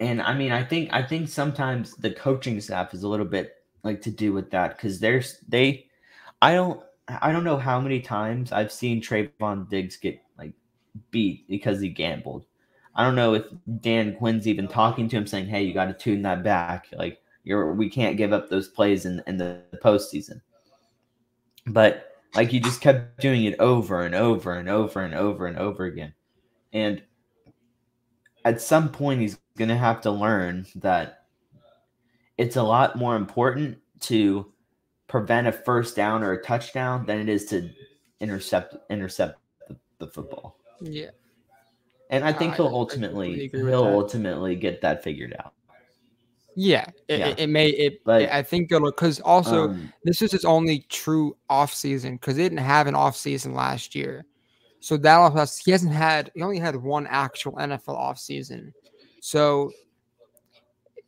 and 0.00 0.20
I 0.20 0.34
mean, 0.34 0.50
I 0.50 0.64
think 0.64 0.92
I 0.92 1.02
think 1.04 1.28
sometimes 1.28 1.94
the 1.96 2.10
coaching 2.10 2.60
staff 2.60 2.92
is 2.94 3.04
a 3.04 3.08
little 3.08 3.24
bit 3.26 3.54
like 3.84 4.00
to 4.02 4.10
do 4.10 4.32
with 4.32 4.50
that 4.50 4.76
because 4.76 4.98
there's 4.98 5.38
they, 5.48 5.86
I 6.40 6.54
don't 6.54 6.82
I 7.08 7.30
don't 7.30 7.44
know 7.44 7.58
how 7.58 7.80
many 7.80 8.00
times 8.00 8.50
I've 8.50 8.72
seen 8.72 9.00
Trevon 9.00 9.68
Diggs 9.68 9.96
get 9.96 10.20
like 10.36 10.52
beat 11.12 11.46
because 11.48 11.80
he 11.80 11.88
gambled. 11.90 12.44
I 12.94 13.04
don't 13.04 13.14
know 13.14 13.34
if 13.34 13.44
Dan 13.80 14.16
Quinn's 14.16 14.46
even 14.46 14.68
talking 14.68 15.08
to 15.08 15.16
him 15.16 15.26
saying, 15.26 15.46
"Hey, 15.46 15.62
you 15.62 15.72
got 15.72 15.86
to 15.86 15.94
tune 15.94 16.22
that 16.22 16.42
back. 16.42 16.88
Like 16.92 17.20
you're 17.44 17.72
we 17.72 17.88
can't 17.88 18.16
give 18.16 18.32
up 18.32 18.48
those 18.48 18.68
plays 18.68 19.06
in 19.06 19.22
in 19.26 19.36
the 19.36 19.62
postseason." 19.82 20.40
But 21.66 22.08
like 22.34 22.50
he 22.50 22.60
just 22.60 22.80
kept 22.80 23.20
doing 23.20 23.44
it 23.44 23.58
over 23.58 24.02
and 24.02 24.14
over 24.14 24.54
and 24.54 24.68
over 24.68 25.00
and 25.00 25.14
over 25.14 25.46
and 25.46 25.58
over 25.58 25.84
again, 25.84 26.14
and 26.72 27.02
at 28.44 28.60
some 28.60 28.88
point 28.88 29.20
he's 29.20 29.38
to 29.58 29.76
have 29.76 30.00
to 30.00 30.10
learn 30.10 30.66
that 30.76 31.26
it's 32.38 32.56
a 32.56 32.62
lot 32.62 32.96
more 32.96 33.16
important 33.16 33.78
to 34.00 34.50
prevent 35.08 35.46
a 35.46 35.52
first 35.52 35.94
down 35.94 36.22
or 36.22 36.32
a 36.32 36.42
touchdown 36.42 37.04
than 37.06 37.20
it 37.20 37.28
is 37.28 37.44
to 37.46 37.70
intercept 38.20 38.76
intercept 38.90 39.38
the, 39.68 39.76
the 39.98 40.06
football. 40.06 40.58
Yeah. 40.80 41.10
And 42.12 42.24
I 42.24 42.32
think 42.32 42.54
he'll 42.54 42.66
ultimately 42.66 43.48
he'll 43.48 43.84
ultimately 43.86 44.54
get 44.54 44.80
that 44.82 45.02
figured 45.02 45.34
out. 45.38 45.54
Yeah. 46.54 46.84
It, 47.08 47.18
Yeah. 47.18 47.26
it, 47.28 47.40
it 47.40 47.46
may 47.48 47.68
it 47.70 48.04
But- 48.04 48.30
I 48.30 48.42
think 48.42 48.70
it'll 48.70 48.90
because 48.90 49.18
also 49.20 49.70
Um, 49.70 49.92
this 50.04 50.20
is 50.22 50.30
his 50.32 50.44
only 50.44 50.80
true 50.90 51.34
off 51.48 51.72
season 51.74 52.16
because 52.16 52.36
they 52.36 52.42
didn't 52.42 52.58
have 52.58 52.86
an 52.86 52.94
off 52.94 53.16
season 53.16 53.54
last 53.54 53.94
year. 53.94 54.26
So 54.80 54.96
that 54.98 55.14
also 55.16 55.46
he 55.64 55.70
hasn't 55.70 55.92
had 55.92 56.30
he 56.34 56.42
only 56.42 56.58
had 56.58 56.76
one 56.76 57.06
actual 57.06 57.52
NFL 57.52 57.94
off 57.96 58.18
season. 58.18 58.74
So 59.20 59.72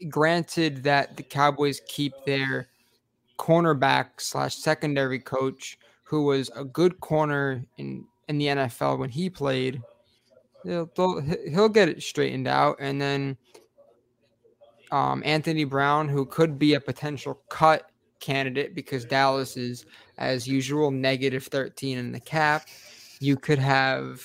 granted 0.09 0.83
that 0.85 1.17
the 1.17 1.23
Cowboys 1.23 1.81
keep 1.87 2.13
their 2.25 2.69
cornerback 3.39 4.07
slash 4.19 4.57
secondary 4.57 5.19
coach, 5.19 5.79
who 6.05 6.25
was 6.25 6.51
a 6.57 6.65
good 6.65 6.99
corner 7.01 7.65
in 7.77 8.07
in 8.29 8.39
the 8.39 8.47
NFL 8.47 8.99
when 8.99 9.11
he 9.11 9.29
played, 9.29 9.83
they'll, 10.65 10.91
they'll, 10.97 11.21
he- 11.21 11.51
he'll 11.51 11.69
get 11.69 11.89
it 11.89 12.03
straightened 12.03 12.49
out, 12.49 12.77
and 12.81 13.01
then 13.01 13.37
um, 14.91 15.23
Anthony 15.25 15.65
Brown, 15.65 16.09
who 16.09 16.25
could 16.27 16.59
be 16.59 16.75
a 16.75 16.81
potential 16.81 17.41
cut 17.49 17.91
candidate 18.21 18.75
because 18.75 19.05
Dallas 19.05 19.57
is, 19.57 19.87
as 20.19 20.47
usual, 20.47 20.91
negative 20.91 21.45
13 21.45 21.99
in 21.99 22.13
the 22.13 22.21
cap. 22.21 22.67
You 23.21 23.37
could 23.37 23.59
have 23.59 24.23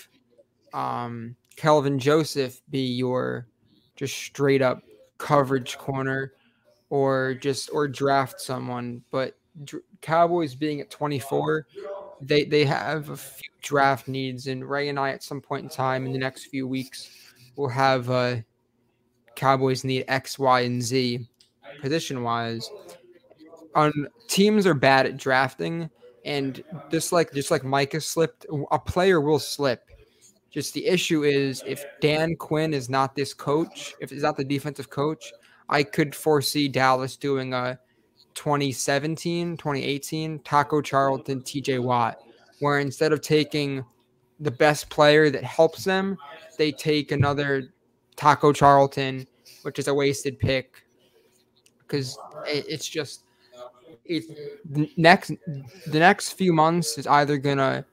um, 0.74 1.36
Kelvin 1.56 2.00
Joseph 2.00 2.62
be 2.70 2.82
your 2.82 3.48
just 3.96 4.16
straight 4.16 4.62
up 4.62 4.84
coverage 5.18 5.78
corner 5.78 6.34
or 6.90 7.34
just 7.34 7.70
or 7.74 7.88
draft 7.88 8.40
someone. 8.40 9.04
But 9.12 9.36
Cowboys 10.02 10.56
being 10.56 10.80
at 10.82 10.90
24, 10.90 11.68
they, 12.22 12.44
they 12.44 12.66
have 12.66 13.10
a 13.10 13.18
few 13.18 13.50
draft 13.62 14.08
needs. 14.08 14.48
And 14.48 14.68
Ray 14.68 14.90
and 14.90 15.00
I, 15.00 15.12
at 15.12 15.24
some 15.24 15.42
point 15.42 15.64
in 15.64 15.70
time 15.70 16.06
in 16.06 16.12
the 16.12 16.20
next 16.20 16.46
few 16.46 16.68
weeks, 16.68 17.10
will 17.56 17.70
have 17.70 18.10
uh, 18.10 18.38
Cowboys 19.36 19.84
need 19.84 20.06
X, 20.08 20.38
Y, 20.38 20.62
and 20.62 20.82
Z 20.82 21.28
position 21.82 22.24
wise. 22.24 22.70
On 23.76 23.92
teams 24.28 24.66
are 24.66 24.74
bad 24.74 25.06
at 25.06 25.18
drafting, 25.18 25.90
and 26.26 26.64
just 26.92 27.12
like 27.12 27.32
just 27.34 27.52
like 27.52 27.64
Micah 27.64 28.02
slipped, 28.02 28.46
a 28.72 28.80
player 28.80 29.22
will 29.22 29.40
slip. 29.40 29.84
Just 30.50 30.74
the 30.74 30.86
issue 30.88 31.24
is 31.24 31.64
if 31.68 31.86
Dan 32.02 32.36
Quinn 32.36 32.74
is 32.74 32.90
not 32.90 33.16
this 33.16 33.34
coach, 33.34 33.94
if 34.02 34.10
he's 34.10 34.24
not 34.24 34.36
the 34.36 34.44
defensive 34.44 34.90
coach, 34.90 35.32
I 35.70 35.84
could 35.84 36.16
foresee 36.16 36.68
Dallas 36.68 37.16
doing 37.16 37.54
a 37.54 37.80
2017, 38.40 39.58
2018 39.58 40.40
Taco 40.40 40.82
Charlton, 40.82 41.42
mm-hmm. 41.42 41.74
TJ 41.74 41.84
Watt, 41.84 42.20
where 42.60 42.80
instead 42.80 43.12
of 43.12 43.20
taking 43.20 43.84
the 44.40 44.50
best 44.50 44.90
player 44.90 45.30
that 45.30 45.44
helps 45.44 45.84
them, 45.84 46.18
they 46.58 46.72
take 46.72 47.12
another 47.12 47.74
Taco 48.16 48.54
Charlton, 48.54 49.28
which 49.64 49.78
is 49.78 49.90
a 49.90 49.94
wasted 49.94 50.40
pick 50.40 50.86
because 51.80 52.18
it's 52.46 52.88
just 52.88 53.26
it 54.06 54.24
the 54.72 54.90
next 54.96 55.34
the 55.88 56.00
next 56.00 56.32
few 56.32 56.54
months 56.54 56.98
is 56.98 57.08
either 57.08 57.38
gonna 57.38 57.86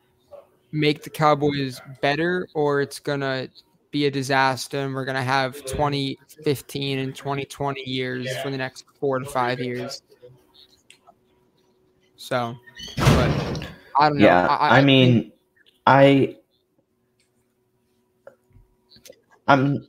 make 0.70 1.02
the 1.02 1.10
Cowboys 1.10 1.80
better 2.00 2.46
or 2.54 2.80
it's 2.80 3.00
gonna 3.00 3.48
be 3.90 4.06
a 4.06 4.10
disaster 4.10 4.78
and 4.78 4.94
we're 4.94 5.04
going 5.04 5.16
to 5.16 5.22
have 5.22 5.54
2015 5.64 6.98
and 6.98 7.16
2020 7.16 7.80
years 7.88 8.28
for 8.42 8.50
the 8.50 8.56
next 8.56 8.84
four 9.00 9.18
to 9.18 9.24
five 9.24 9.58
years. 9.58 10.02
So, 12.16 12.56
but 12.96 13.68
I 13.98 14.08
don't 14.08 14.18
know. 14.18 14.24
Yeah, 14.26 14.46
I, 14.46 14.54
I, 14.54 14.78
I 14.78 14.82
mean, 14.82 15.32
I, 15.86 16.36
I'm, 19.46 19.86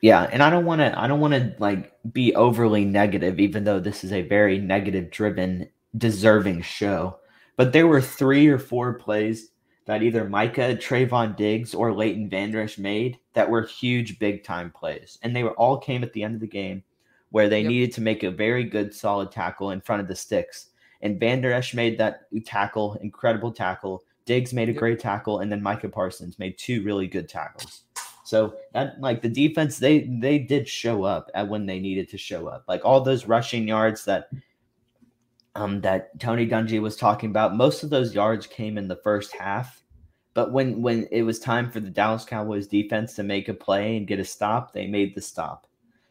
yeah, 0.00 0.28
and 0.30 0.42
I 0.42 0.50
don't 0.50 0.64
want 0.64 0.80
to, 0.80 0.98
I 0.98 1.06
don't 1.06 1.20
want 1.20 1.34
to 1.34 1.54
like 1.58 1.92
be 2.12 2.34
overly 2.34 2.84
negative, 2.84 3.40
even 3.40 3.64
though 3.64 3.80
this 3.80 4.04
is 4.04 4.12
a 4.12 4.22
very 4.22 4.58
negative 4.58 5.10
driven, 5.10 5.68
deserving 5.96 6.62
show. 6.62 7.18
But 7.56 7.72
there 7.72 7.86
were 7.86 8.00
three 8.00 8.46
or 8.48 8.58
four 8.58 8.94
plays 8.94 9.50
that 9.86 10.02
either 10.02 10.28
Micah, 10.28 10.76
Trevon 10.76 11.36
Diggs, 11.36 11.74
or 11.74 11.92
Leighton 11.92 12.30
Vander 12.30 12.62
Esch 12.62 12.78
made 12.78 13.18
that 13.34 13.50
were 13.50 13.62
huge, 13.62 14.18
big 14.18 14.44
time 14.44 14.70
plays. 14.70 15.18
And 15.22 15.36
they 15.36 15.42
were 15.42 15.52
all 15.52 15.78
came 15.78 16.02
at 16.02 16.12
the 16.12 16.22
end 16.22 16.34
of 16.34 16.40
the 16.40 16.46
game 16.46 16.82
where 17.34 17.48
they 17.48 17.62
yep. 17.62 17.68
needed 17.68 17.92
to 17.92 18.00
make 18.00 18.22
a 18.22 18.30
very 18.30 18.62
good, 18.62 18.94
solid 18.94 19.28
tackle 19.28 19.72
in 19.72 19.80
front 19.80 20.00
of 20.00 20.06
the 20.06 20.14
sticks. 20.14 20.68
And 21.02 21.18
Vander 21.18 21.52
Esch 21.52 21.74
made 21.74 21.98
that 21.98 22.28
tackle, 22.46 22.94
incredible 23.02 23.50
tackle. 23.50 24.04
Diggs 24.24 24.52
made 24.52 24.68
a 24.68 24.72
yep. 24.72 24.78
great 24.78 25.00
tackle, 25.00 25.40
and 25.40 25.50
then 25.50 25.60
Micah 25.60 25.88
Parsons 25.88 26.38
made 26.38 26.56
two 26.58 26.84
really 26.84 27.08
good 27.08 27.28
tackles. 27.28 27.82
So 28.22 28.54
that 28.72 29.00
like 29.00 29.20
the 29.20 29.28
defense, 29.28 29.78
they 29.78 30.02
they 30.20 30.38
did 30.38 30.68
show 30.68 31.02
up 31.02 31.28
at 31.34 31.48
when 31.48 31.66
they 31.66 31.80
needed 31.80 32.08
to 32.10 32.18
show 32.18 32.46
up. 32.46 32.66
Like 32.68 32.84
all 32.84 33.00
those 33.00 33.26
rushing 33.26 33.66
yards 33.66 34.04
that 34.04 34.28
um, 35.56 35.80
that 35.80 36.16
Tony 36.20 36.46
Dungy 36.46 36.80
was 36.80 36.96
talking 36.96 37.30
about. 37.30 37.56
Most 37.56 37.82
of 37.82 37.90
those 37.90 38.14
yards 38.14 38.46
came 38.46 38.78
in 38.78 38.86
the 38.86 39.00
first 39.02 39.34
half, 39.34 39.82
but 40.34 40.52
when 40.52 40.80
when 40.80 41.08
it 41.10 41.22
was 41.22 41.40
time 41.40 41.68
for 41.68 41.80
the 41.80 41.90
Dallas 41.90 42.24
Cowboys 42.24 42.68
defense 42.68 43.14
to 43.14 43.24
make 43.24 43.48
a 43.48 43.54
play 43.54 43.96
and 43.96 44.06
get 44.06 44.20
a 44.20 44.24
stop, 44.24 44.72
they 44.72 44.86
made 44.86 45.16
the 45.16 45.20
stop. 45.20 45.66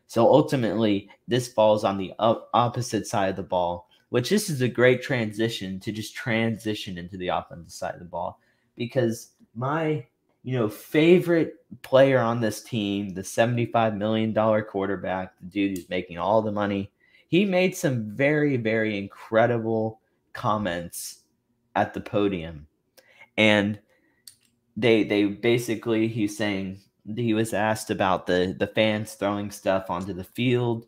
So 0.07 0.27
ultimately, 0.27 1.09
this 1.27 1.47
falls 1.47 1.83
on 1.83 1.97
the 1.97 2.13
opposite 2.19 3.07
side 3.07 3.29
of 3.29 3.35
the 3.35 3.43
ball, 3.43 3.87
which 4.09 4.29
this 4.29 4.49
is 4.49 4.61
a 4.61 4.67
great 4.67 5.01
transition 5.01 5.79
to 5.81 5.91
just 5.91 6.15
transition 6.15 6.97
into 6.97 7.17
the 7.17 7.29
offensive 7.29 7.71
side 7.71 7.93
of 7.93 7.99
the 7.99 8.05
ball 8.05 8.39
because 8.75 9.31
my 9.55 10.05
you 10.43 10.57
know 10.57 10.69
favorite 10.69 11.55
player 11.81 12.19
on 12.19 12.41
this 12.41 12.61
team, 12.61 13.09
the 13.09 13.23
seventy-five 13.23 13.95
million 13.95 14.33
dollar 14.33 14.61
quarterback, 14.61 15.33
the 15.39 15.45
dude 15.47 15.77
who's 15.77 15.89
making 15.89 16.17
all 16.17 16.41
the 16.41 16.51
money 16.51 16.91
he 17.33 17.45
made 17.45 17.75
some 17.75 18.15
very, 18.15 18.57
very 18.57 18.95
incredible 18.95 20.01
comments 20.33 21.23
at 21.75 21.95
the 21.95 21.99
podium. 21.99 22.67
And 23.35 23.79
they 24.77 25.03
they 25.03 25.25
basically 25.25 26.07
he's 26.07 26.37
saying 26.37 26.81
he 27.15 27.33
was 27.33 27.53
asked 27.53 27.89
about 27.89 28.27
the 28.27 28.55
the 28.57 28.67
fans 28.67 29.13
throwing 29.13 29.51
stuff 29.51 29.89
onto 29.89 30.13
the 30.13 30.23
field. 30.23 30.85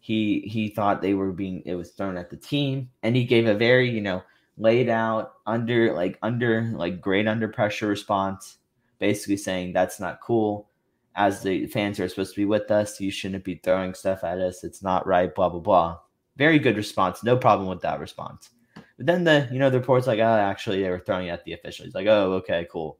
He 0.00 0.40
he 0.40 0.68
thought 0.68 1.02
they 1.02 1.14
were 1.14 1.32
being 1.32 1.62
it 1.66 1.74
was 1.74 1.92
thrown 1.92 2.16
at 2.16 2.30
the 2.30 2.36
team 2.36 2.90
and 3.02 3.16
he 3.16 3.24
gave 3.24 3.46
a 3.46 3.54
very, 3.54 3.90
you 3.90 4.00
know, 4.00 4.22
laid 4.56 4.88
out 4.88 5.34
under 5.46 5.92
like 5.92 6.18
under 6.22 6.62
like 6.74 7.00
great 7.00 7.28
under 7.28 7.48
pressure 7.48 7.88
response 7.88 8.58
basically 8.98 9.36
saying 9.36 9.72
that's 9.72 10.00
not 10.00 10.20
cool 10.22 10.70
as 11.16 11.42
the 11.42 11.66
fans 11.66 11.98
are 11.98 12.08
supposed 12.08 12.34
to 12.34 12.40
be 12.40 12.44
with 12.44 12.70
us, 12.70 13.00
you 13.00 13.10
shouldn't 13.10 13.42
be 13.42 13.60
throwing 13.64 13.94
stuff 13.94 14.22
at 14.22 14.38
us. 14.38 14.62
It's 14.62 14.82
not 14.82 15.06
right, 15.06 15.34
blah, 15.34 15.48
blah, 15.48 15.60
blah. 15.60 15.98
Very 16.36 16.58
good 16.58 16.76
response. 16.76 17.24
No 17.24 17.38
problem 17.38 17.68
with 17.68 17.80
that 17.80 18.00
response. 18.00 18.50
But 18.74 19.06
then 19.06 19.24
the, 19.24 19.48
you 19.50 19.58
know, 19.58 19.70
the 19.70 19.78
report's 19.78 20.06
like, 20.06 20.18
oh, 20.18 20.22
actually, 20.22 20.82
they 20.82 20.90
were 20.90 21.00
throwing 21.00 21.30
at 21.30 21.42
the 21.44 21.54
officials. 21.54 21.94
Like, 21.94 22.06
oh, 22.06 22.34
okay, 22.34 22.68
cool. 22.70 22.98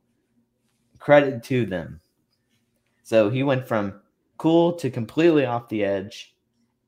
Credit 0.98 1.42
to 1.44 1.66
them. 1.66 2.00
So 3.06 3.30
he 3.30 3.44
went 3.44 3.68
from 3.68 4.00
cool 4.36 4.72
to 4.72 4.90
completely 4.90 5.46
off 5.46 5.68
the 5.68 5.84
edge. 5.84 6.34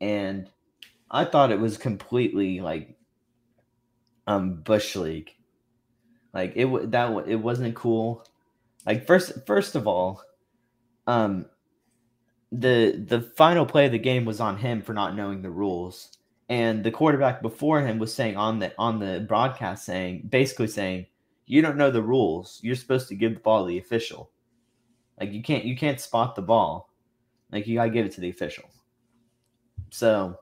And 0.01 0.51
I 1.09 1.25
thought 1.25 1.53
it 1.53 1.61
was 1.61 1.79
completely 1.79 2.61
like 2.61 2.97
um 4.27 4.57
Bush 4.63 4.97
League. 4.97 5.31
Like 6.35 6.55
it 6.57 6.91
that 6.91 7.29
it 7.29 7.37
wasn't 7.37 7.77
cool. 7.77 8.27
Like 8.85 9.07
first 9.07 9.47
first 9.47 9.77
of 9.77 9.87
all, 9.87 10.21
um, 11.07 11.47
the 12.51 13.01
the 13.07 13.21
final 13.21 13.65
play 13.65 13.87
of 13.87 13.93
the 13.93 13.99
game 14.01 14.25
was 14.25 14.41
on 14.41 14.57
him 14.57 14.83
for 14.83 14.95
not 14.95 15.15
knowing 15.15 15.41
the 15.41 15.51
rules, 15.51 16.19
and 16.49 16.83
the 16.83 16.91
quarterback 16.91 17.43
before 17.43 17.81
him 17.81 18.01
was 18.01 18.13
saying 18.13 18.37
on 18.37 18.59
the 18.59 18.73
on 18.77 18.99
the 18.99 19.25
broadcast 19.29 19.85
saying 19.85 20.27
basically 20.29 20.67
saying 20.67 21.07
you 21.47 21.63
don't 21.63 21.77
know 21.77 21.93
the 21.93 22.03
rules. 22.03 22.59
You're 22.61 22.75
supposed 22.75 23.07
to 23.09 23.15
give 23.15 23.35
the 23.35 23.41
ball 23.41 23.63
to 23.63 23.69
the 23.69 23.79
official. 23.79 24.33
Like 25.21 25.33
you 25.33 25.43
can't 25.43 25.65
you 25.65 25.77
can't 25.77 26.01
spot 26.01 26.37
the 26.37 26.43
ball. 26.43 26.93
Like 27.51 27.67
you 27.67 27.77
gotta 27.77 27.91
give 27.91 28.07
it 28.07 28.13
to 28.13 28.21
the 28.21 28.31
official. 28.31 28.65
So 29.91 30.39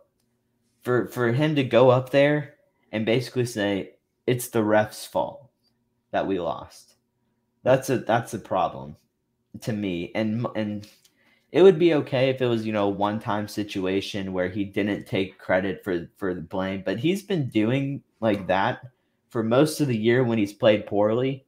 for 0.83 1.09
for 1.09 1.33
him 1.33 1.55
to 1.57 1.65
go 1.65 1.91
up 1.91 2.11
there 2.11 2.55
and 2.93 3.07
basically 3.07 3.47
say 3.47 3.95
it's 4.27 4.49
the 4.49 4.63
ref's 4.63 5.07
fault 5.07 5.51
that 6.11 6.27
we 6.27 6.41
lost. 6.41 6.95
That's 7.63 7.91
a 7.91 7.99
that's 7.99 8.35
a 8.35 8.39
problem 8.39 8.97
to 9.63 9.73
me, 9.73 10.13
and 10.15 10.47
and 10.55 10.87
it 11.53 11.63
would 11.63 11.79
be 11.79 11.95
okay 11.95 12.29
if 12.29 12.43
it 12.43 12.47
was 12.47 12.67
you 12.67 12.73
know 12.73 12.89
one 12.89 13.19
time 13.19 13.49
situation 13.49 14.33
where 14.33 14.49
he 14.49 14.65
didn't 14.65 15.07
take 15.07 15.39
credit 15.39 15.83
for 15.83 16.09
for 16.17 16.35
the 16.35 16.41
blame, 16.41 16.83
but 16.85 16.99
he's 16.99 17.23
been 17.23 17.49
doing 17.49 18.03
like 18.21 18.47
that 18.47 18.83
for 19.31 19.43
most 19.43 19.81
of 19.81 19.89
the 19.89 19.97
year 19.97 20.23
when 20.25 20.39
he's 20.39 20.53
played 20.53 20.87
poorly. 20.87 21.46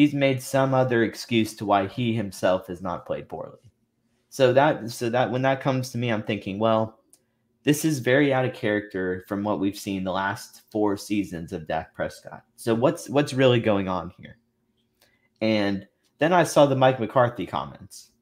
He's 0.00 0.14
made 0.14 0.42
some 0.42 0.72
other 0.72 1.02
excuse 1.04 1.54
to 1.56 1.66
why 1.66 1.86
he 1.86 2.14
himself 2.14 2.68
has 2.68 2.80
not 2.80 3.04
played 3.04 3.28
poorly. 3.28 3.58
So 4.30 4.50
that 4.54 4.90
so 4.90 5.10
that 5.10 5.30
when 5.30 5.42
that 5.42 5.60
comes 5.60 5.90
to 5.90 5.98
me, 5.98 6.08
I'm 6.08 6.22
thinking, 6.22 6.58
well, 6.58 7.00
this 7.64 7.84
is 7.84 7.98
very 7.98 8.32
out 8.32 8.46
of 8.46 8.54
character 8.54 9.26
from 9.28 9.44
what 9.44 9.60
we've 9.60 9.78
seen 9.78 10.02
the 10.02 10.10
last 10.10 10.62
four 10.72 10.96
seasons 10.96 11.52
of 11.52 11.68
Dak 11.68 11.94
Prescott. 11.94 12.44
So 12.56 12.74
what's 12.74 13.10
what's 13.10 13.34
really 13.34 13.60
going 13.60 13.88
on 13.88 14.10
here? 14.16 14.38
And 15.42 15.86
then 16.16 16.32
I 16.32 16.44
saw 16.44 16.64
the 16.64 16.74
Mike 16.74 16.98
McCarthy 16.98 17.44
comments, 17.44 18.12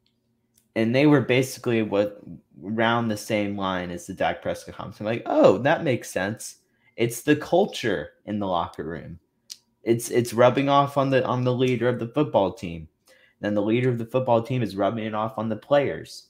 and 0.74 0.92
they 0.92 1.06
were 1.06 1.20
basically 1.20 1.82
what 1.82 2.20
around 2.64 3.06
the 3.06 3.16
same 3.16 3.56
line 3.56 3.92
as 3.92 4.04
the 4.04 4.14
Dak 4.14 4.42
Prescott 4.42 4.74
comments. 4.74 4.98
I'm 4.98 5.06
like, 5.06 5.22
oh, 5.26 5.58
that 5.58 5.84
makes 5.84 6.10
sense. 6.10 6.56
It's 6.96 7.22
the 7.22 7.36
culture 7.36 8.14
in 8.26 8.40
the 8.40 8.48
locker 8.48 8.82
room. 8.82 9.20
It's 9.82 10.10
it's 10.10 10.34
rubbing 10.34 10.68
off 10.68 10.96
on 10.96 11.10
the 11.10 11.24
on 11.24 11.44
the 11.44 11.54
leader 11.54 11.88
of 11.88 11.98
the 11.98 12.08
football 12.08 12.52
team. 12.52 12.88
Then 13.40 13.54
the 13.54 13.62
leader 13.62 13.88
of 13.88 13.98
the 13.98 14.06
football 14.06 14.42
team 14.42 14.62
is 14.62 14.76
rubbing 14.76 15.04
it 15.04 15.14
off 15.14 15.38
on 15.38 15.48
the 15.48 15.56
players. 15.56 16.28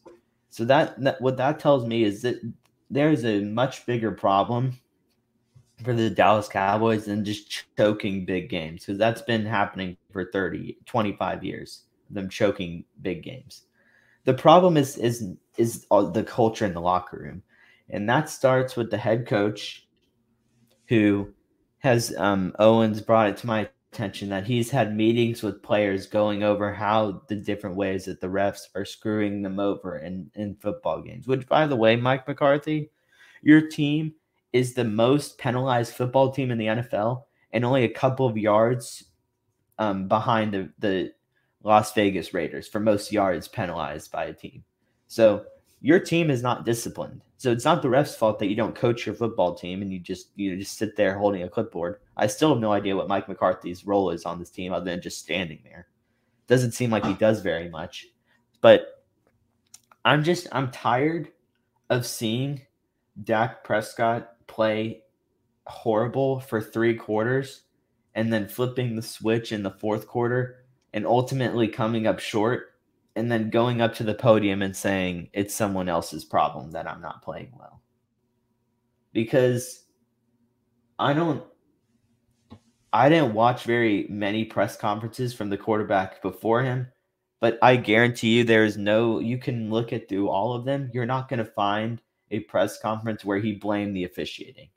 So 0.50 0.64
that, 0.66 1.00
that 1.02 1.20
what 1.20 1.36
that 1.36 1.58
tells 1.58 1.86
me 1.86 2.04
is 2.04 2.22
that 2.22 2.40
there's 2.90 3.24
a 3.24 3.40
much 3.40 3.86
bigger 3.86 4.10
problem 4.10 4.78
for 5.84 5.94
the 5.94 6.10
Dallas 6.10 6.48
Cowboys 6.48 7.04
than 7.04 7.24
just 7.24 7.64
choking 7.76 8.24
big 8.24 8.48
games 8.50 8.84
because 8.84 8.98
that's 8.98 9.22
been 9.22 9.46
happening 9.46 9.96
for 10.10 10.30
30, 10.32 10.78
25 10.86 11.44
years, 11.44 11.84
them 12.10 12.28
choking 12.28 12.84
big 13.02 13.22
games. 13.22 13.64
The 14.24 14.34
problem 14.34 14.76
is 14.76 14.96
is 14.96 15.34
is 15.56 15.86
the 15.88 16.24
culture 16.26 16.66
in 16.66 16.74
the 16.74 16.80
locker 16.80 17.18
room. 17.18 17.42
And 17.90 18.08
that 18.08 18.28
starts 18.28 18.76
with 18.76 18.90
the 18.90 18.98
head 18.98 19.26
coach 19.26 19.88
who 20.88 21.32
has 21.80 22.14
um, 22.16 22.54
Owens 22.58 23.00
brought 23.00 23.28
it 23.28 23.36
to 23.38 23.46
my 23.46 23.68
attention 23.92 24.28
that 24.28 24.46
he's 24.46 24.70
had 24.70 24.94
meetings 24.94 25.42
with 25.42 25.62
players 25.62 26.06
going 26.06 26.42
over 26.42 26.72
how 26.72 27.22
the 27.28 27.36
different 27.36 27.76
ways 27.76 28.04
that 28.04 28.20
the 28.20 28.26
refs 28.26 28.68
are 28.74 28.84
screwing 28.84 29.42
them 29.42 29.58
over 29.58 29.98
in, 29.98 30.30
in 30.34 30.54
football 30.56 31.00
games. 31.00 31.26
Which, 31.26 31.46
by 31.48 31.66
the 31.66 31.76
way, 31.76 31.96
Mike 31.96 32.28
McCarthy, 32.28 32.90
your 33.42 33.68
team 33.68 34.14
is 34.52 34.74
the 34.74 34.84
most 34.84 35.38
penalized 35.38 35.94
football 35.94 36.30
team 36.30 36.50
in 36.50 36.58
the 36.58 36.66
NFL 36.66 37.24
and 37.52 37.64
only 37.64 37.84
a 37.84 37.88
couple 37.88 38.26
of 38.26 38.36
yards 38.36 39.04
um, 39.78 40.08
behind 40.08 40.52
the, 40.52 40.70
the 40.78 41.12
Las 41.62 41.92
Vegas 41.94 42.34
Raiders 42.34 42.68
for 42.68 42.80
most 42.80 43.12
yards 43.12 43.48
penalized 43.48 44.12
by 44.12 44.26
a 44.26 44.32
team. 44.32 44.64
So 45.06 45.44
your 45.80 46.00
team 46.00 46.30
is 46.30 46.42
not 46.42 46.64
disciplined. 46.64 47.22
So 47.36 47.52
it's 47.52 47.64
not 47.64 47.82
the 47.82 47.88
ref's 47.88 48.16
fault 48.16 48.38
that 48.40 48.48
you 48.48 48.56
don't 48.56 48.74
coach 48.74 49.06
your 49.06 49.14
football 49.14 49.54
team 49.54 49.80
and 49.80 49.92
you 49.92 50.00
just 50.00 50.30
you 50.34 50.56
just 50.56 50.76
sit 50.76 50.96
there 50.96 51.16
holding 51.16 51.44
a 51.44 51.48
clipboard. 51.48 52.00
I 52.16 52.26
still 52.26 52.50
have 52.50 52.58
no 52.58 52.72
idea 52.72 52.96
what 52.96 53.08
Mike 53.08 53.28
McCarthy's 53.28 53.86
role 53.86 54.10
is 54.10 54.24
on 54.24 54.40
this 54.40 54.50
team 54.50 54.72
other 54.72 54.84
than 54.84 55.00
just 55.00 55.20
standing 55.20 55.60
there. 55.62 55.86
Doesn't 56.48 56.72
seem 56.72 56.90
like 56.90 57.04
he 57.04 57.14
does 57.14 57.40
very 57.40 57.68
much. 57.68 58.06
But 58.60 59.04
I'm 60.04 60.24
just 60.24 60.48
I'm 60.50 60.70
tired 60.72 61.28
of 61.90 62.06
seeing 62.06 62.62
Dak 63.22 63.62
Prescott 63.62 64.32
play 64.48 65.02
horrible 65.66 66.40
for 66.40 66.60
three 66.60 66.94
quarters 66.94 67.62
and 68.14 68.32
then 68.32 68.48
flipping 68.48 68.96
the 68.96 69.02
switch 69.02 69.52
in 69.52 69.62
the 69.62 69.70
fourth 69.70 70.08
quarter 70.08 70.64
and 70.92 71.06
ultimately 71.06 71.68
coming 71.68 72.06
up 72.06 72.18
short 72.18 72.67
and 73.18 73.32
then 73.32 73.50
going 73.50 73.80
up 73.80 73.92
to 73.96 74.04
the 74.04 74.14
podium 74.14 74.62
and 74.62 74.76
saying 74.76 75.28
it's 75.32 75.52
someone 75.52 75.88
else's 75.88 76.24
problem 76.24 76.70
that 76.70 76.88
I'm 76.88 77.00
not 77.00 77.20
playing 77.20 77.50
well. 77.58 77.82
Because 79.12 79.86
I 81.00 81.12
don't 81.14 81.42
I 82.92 83.08
didn't 83.08 83.34
watch 83.34 83.64
very 83.64 84.06
many 84.08 84.44
press 84.44 84.76
conferences 84.76 85.34
from 85.34 85.50
the 85.50 85.56
quarterback 85.56 86.22
before 86.22 86.62
him, 86.62 86.86
but 87.40 87.58
I 87.60 87.74
guarantee 87.74 88.38
you 88.38 88.44
there 88.44 88.64
is 88.64 88.76
no 88.76 89.18
you 89.18 89.36
can 89.36 89.68
look 89.68 89.92
at 89.92 90.08
through 90.08 90.28
all 90.28 90.52
of 90.52 90.64
them, 90.64 90.88
you're 90.94 91.04
not 91.04 91.28
going 91.28 91.38
to 91.38 91.44
find 91.44 92.00
a 92.30 92.40
press 92.40 92.78
conference 92.78 93.24
where 93.24 93.40
he 93.40 93.52
blamed 93.52 93.96
the 93.96 94.04
officiating. 94.04 94.68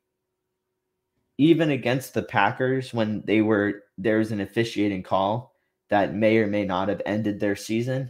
Even 1.38 1.70
against 1.70 2.16
the 2.16 2.24
Packers 2.24 2.92
when 2.92 3.22
they 3.26 3.42
were 3.42 3.84
there's 4.00 4.32
an 4.32 4.42
officiating 4.42 5.04
call 5.04 5.54
that 5.89 6.16
may 6.16 6.38
or 6.38 6.48
may 6.48 6.66
not 6.66 6.89
have 6.89 7.04
ended 7.06 7.39
their 7.39 7.56
season, 7.56 8.10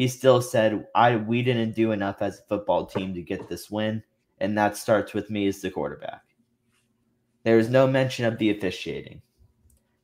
he 0.00 0.08
still 0.08 0.40
said, 0.40 0.86
"I 0.94 1.16
we 1.16 1.42
didn't 1.42 1.74
do 1.74 1.92
enough 1.92 2.22
as 2.22 2.38
a 2.38 2.42
football 2.44 2.86
team 2.86 3.12
to 3.12 3.20
get 3.20 3.50
this 3.50 3.70
win, 3.70 4.02
and 4.38 4.56
that 4.56 4.78
starts 4.78 5.12
with 5.12 5.28
me 5.28 5.46
as 5.46 5.60
the 5.60 5.70
quarterback." 5.70 6.22
There 7.42 7.58
is 7.58 7.68
no 7.68 7.86
mention 7.86 8.24
of 8.24 8.38
the 8.38 8.48
officiating. 8.48 9.20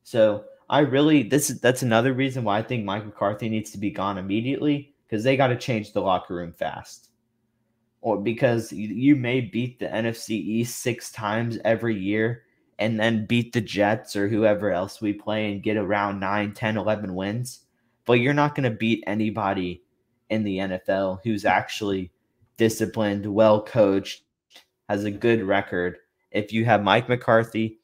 So 0.02 0.44
I 0.68 0.80
really 0.80 1.22
this 1.22 1.48
is 1.48 1.62
that's 1.62 1.80
another 1.80 2.12
reason 2.12 2.44
why 2.44 2.58
I 2.58 2.62
think 2.62 2.84
Mike 2.84 3.06
McCarthy 3.06 3.48
needs 3.48 3.70
to 3.70 3.78
be 3.78 3.90
gone 3.90 4.18
immediately 4.18 4.94
because 5.06 5.24
they 5.24 5.34
got 5.34 5.46
to 5.46 5.56
change 5.56 5.94
the 5.94 6.02
locker 6.02 6.34
room 6.34 6.52
fast. 6.52 7.08
Or 8.02 8.20
because 8.20 8.70
you, 8.72 9.16
may 9.16 9.40
beat 9.40 9.78
the 9.78 9.86
NFC 9.86 10.32
East 10.32 10.82
six 10.82 11.10
times 11.10 11.58
every 11.64 11.98
year 11.98 12.42
and 12.78 13.00
then 13.00 13.24
beat 13.24 13.54
the 13.54 13.62
Jets 13.62 14.14
or 14.14 14.28
whoever 14.28 14.70
else 14.70 15.00
we 15.00 15.14
play 15.14 15.50
and 15.50 15.62
get 15.62 15.78
around 15.78 16.20
9, 16.20 16.52
10, 16.52 16.76
11 16.76 17.14
wins. 17.14 17.60
But 18.04 18.20
you're 18.20 18.34
not 18.34 18.54
going 18.54 18.70
to 18.70 18.76
beat 18.76 19.02
anybody 19.06 19.82
in 20.30 20.44
the 20.44 20.58
NFL 20.58 21.20
who's 21.24 21.44
actually 21.44 22.10
disciplined, 22.56 23.26
well 23.26 23.62
coached, 23.62 24.22
has 24.88 25.04
a 25.04 25.10
good 25.10 25.42
record. 25.42 25.98
If 26.30 26.52
you 26.52 26.64
have 26.64 26.82
Mike 26.82 27.08
McCarthy 27.08 27.78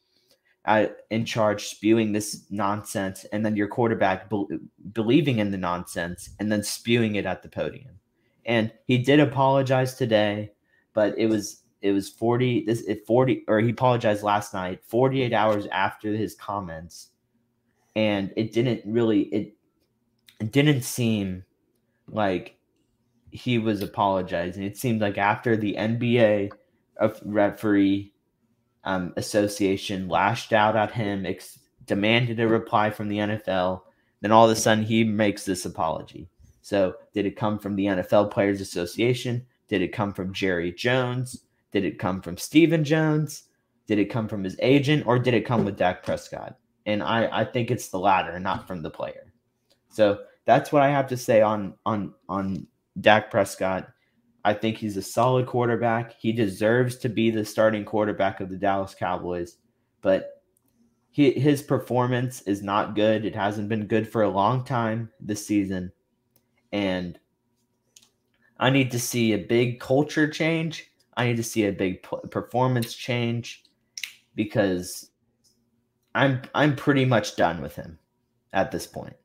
uh, 0.64 0.86
in 1.11 1.24
charge 1.24 1.66
spewing 1.66 2.12
this 2.12 2.45
nonsense 2.51 3.24
and 3.32 3.45
then 3.45 3.57
your 3.57 3.68
quarterback 3.68 4.30
be- 4.30 4.47
believing 4.93 5.38
in 5.38 5.51
the 5.51 5.59
nonsense 5.59 6.30
and 6.38 6.53
then 6.53 6.62
spewing 6.62 7.16
it 7.16 7.26
at 7.26 7.43
the 7.43 7.49
podium. 7.49 7.99
And 8.45 8.72
he 8.86 8.99
did 8.99 9.20
apologize 9.20 9.95
today, 9.95 10.53
but 10.95 11.18
it 11.18 11.26
was 11.26 11.62
it 11.80 11.90
was 11.90 12.09
40 12.09 12.64
this 12.64 12.88
40 13.07 13.45
or 13.49 13.59
he 13.61 13.70
apologized 13.70 14.22
last 14.22 14.55
night 14.55 14.80
48 14.86 15.32
hours 15.32 15.66
after 15.72 16.12
his 16.12 16.34
comments 16.36 17.09
and 17.97 18.32
it 18.36 18.53
didn't 18.53 18.82
really 18.86 19.22
it, 19.22 19.57
it 20.40 20.53
didn't 20.53 20.82
seem 20.82 21.45
like 22.09 22.57
he 23.30 23.59
was 23.59 23.80
apologizing 23.80 24.62
it 24.62 24.76
seemed 24.76 25.00
like 25.00 25.16
after 25.16 25.57
the 25.57 25.74
NBA 25.74 26.50
of 26.98 27.20
referee 27.24 28.12
um, 28.84 29.12
association 29.16 30.09
lashed 30.09 30.53
out 30.53 30.76
at 30.76 30.92
him, 30.92 31.26
ex- 31.26 31.59
demanded 31.86 32.40
a 32.40 32.48
reply 32.48 32.90
from 32.90 33.09
the 33.09 33.18
NFL. 33.18 33.82
Then 34.20 34.32
all 34.32 34.46
of 34.46 34.50
a 34.50 34.57
sudden, 34.57 34.84
he 34.84 35.05
makes 35.05 35.44
this 35.44 35.64
apology. 35.64 36.28
So, 36.62 36.94
did 37.12 37.26
it 37.26 37.36
come 37.36 37.59
from 37.59 37.74
the 37.74 37.86
NFL 37.86 38.30
Players 38.30 38.61
Association? 38.61 39.44
Did 39.68 39.82
it 39.82 39.92
come 39.92 40.12
from 40.12 40.32
Jerry 40.32 40.72
Jones? 40.72 41.44
Did 41.72 41.84
it 41.84 41.98
come 41.98 42.20
from 42.20 42.36
Stephen 42.36 42.84
Jones? 42.84 43.44
Did 43.86 43.98
it 43.98 44.11
come 44.11 44.28
from 44.28 44.44
his 44.44 44.57
agent, 44.61 45.07
or 45.07 45.18
did 45.18 45.34
it 45.34 45.46
come 45.46 45.64
with 45.64 45.76
Dak 45.76 46.05
Prescott? 46.05 46.57
And 46.86 47.03
I, 47.03 47.40
I 47.40 47.44
think 47.44 47.70
it's 47.70 47.88
the 47.88 47.98
latter, 47.98 48.38
not 48.38 48.66
from 48.66 48.82
the 48.82 48.90
player. 48.90 49.32
So 49.90 50.20
that's 50.45 50.72
what 50.72 50.82
I 50.82 50.90
have 50.90 51.09
to 51.09 51.16
say 51.16 51.43
on 51.43 51.74
on 51.86 52.14
on 52.28 52.66
Dak 53.01 53.30
Prescott. 53.30 53.88
I 54.45 54.55
think 54.55 54.76
he's 54.76 54.97
a 54.97 55.03
solid 55.03 55.47
quarterback. 55.47 56.14
He 56.18 56.32
deserves 56.32 56.97
to 56.99 57.09
be 57.09 57.30
the 57.30 57.45
starting 57.45 57.84
quarterback 57.84 58.40
of 58.40 58.51
the 58.51 58.57
Dallas 58.57 58.95
Cowboys, 58.95 59.59
but 60.01 60.43
he, 61.12 61.30
his 61.32 61.62
performance 61.62 62.43
is 62.43 62.62
not 62.62 62.97
good. 62.97 63.24
It 63.24 63.36
hasn't 63.36 63.68
been 63.68 63.86
good 63.86 64.09
for 64.09 64.22
a 64.22 64.28
long 64.28 64.64
time 64.64 65.11
this 65.20 65.47
season. 65.47 65.93
And 66.72 67.18
I 68.59 68.70
need 68.70 68.90
to 68.93 68.99
see 68.99 69.32
a 69.34 69.38
big 69.38 69.78
culture 69.78 70.28
change. 70.28 70.90
I 71.16 71.26
need 71.26 71.36
to 71.36 71.43
see 71.43 71.66
a 71.66 71.72
big 71.72 72.03
performance 72.03 72.95
change 72.95 73.64
because 74.34 75.11
I'm 76.14 76.43
I'm 76.55 76.74
pretty 76.74 77.05
much 77.05 77.36
done 77.36 77.61
with 77.61 77.76
him 77.76 77.99
at 78.53 78.70
this 78.70 78.86
point. 78.86 79.16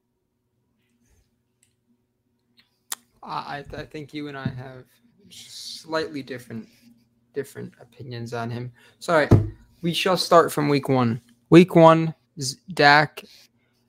I 3.28 3.64
I 3.76 3.84
think 3.84 4.14
you 4.14 4.28
and 4.28 4.38
I 4.38 4.48
have 4.50 4.86
slightly 5.30 6.24
different 6.24 6.68
different 7.34 7.74
opinions 7.80 8.34
on 8.34 8.50
him. 8.50 8.72
Sorry, 9.00 9.28
we 9.82 9.94
shall 9.94 10.18
start 10.18 10.52
from 10.52 10.70
week 10.70 10.90
one. 10.90 11.22
Week 11.50 11.76
one, 11.76 12.14
Dak 12.74 13.24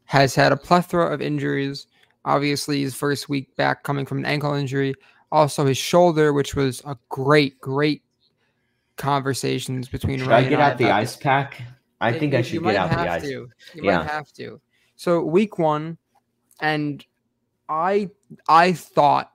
has 0.05 0.34
had 0.34 0.53
a 0.53 0.57
plethora 0.57 1.12
of 1.12 1.20
injuries. 1.20 1.86
Obviously, 2.24 2.82
his 2.82 2.95
first 2.95 3.28
week 3.28 3.55
back 3.57 3.82
coming 3.84 4.05
from 4.05 4.18
an 4.18 4.26
ankle 4.26 4.55
injury. 4.55 4.95
Also, 5.30 5.64
his 5.64 5.78
shoulder, 5.78 6.32
which 6.32 6.55
was 6.55 6.82
a 6.84 6.97
great, 7.09 7.61
great 7.61 8.03
conversations 8.97 9.89
between. 9.89 10.18
Should 10.18 10.28
Ryan 10.28 10.47
I 10.47 10.49
get 10.49 10.61
out 10.61 10.78
the 10.78 10.91
ice 10.91 11.16
pack? 11.16 11.62
I 12.01 12.12
think 12.12 12.34
I 12.34 12.43
should 12.43 12.62
get 12.62 12.76
out 12.76 12.91
the 12.91 12.99
ice. 12.99 13.22
To. 13.22 13.28
You 13.28 13.51
yeah. 13.74 13.99
might 13.99 14.07
have 14.07 14.32
to. 14.34 14.61
So 14.97 15.22
week 15.22 15.59
one, 15.59 15.99
and 16.61 17.05
I 17.68 18.11
I 18.49 18.72
thought 18.72 19.33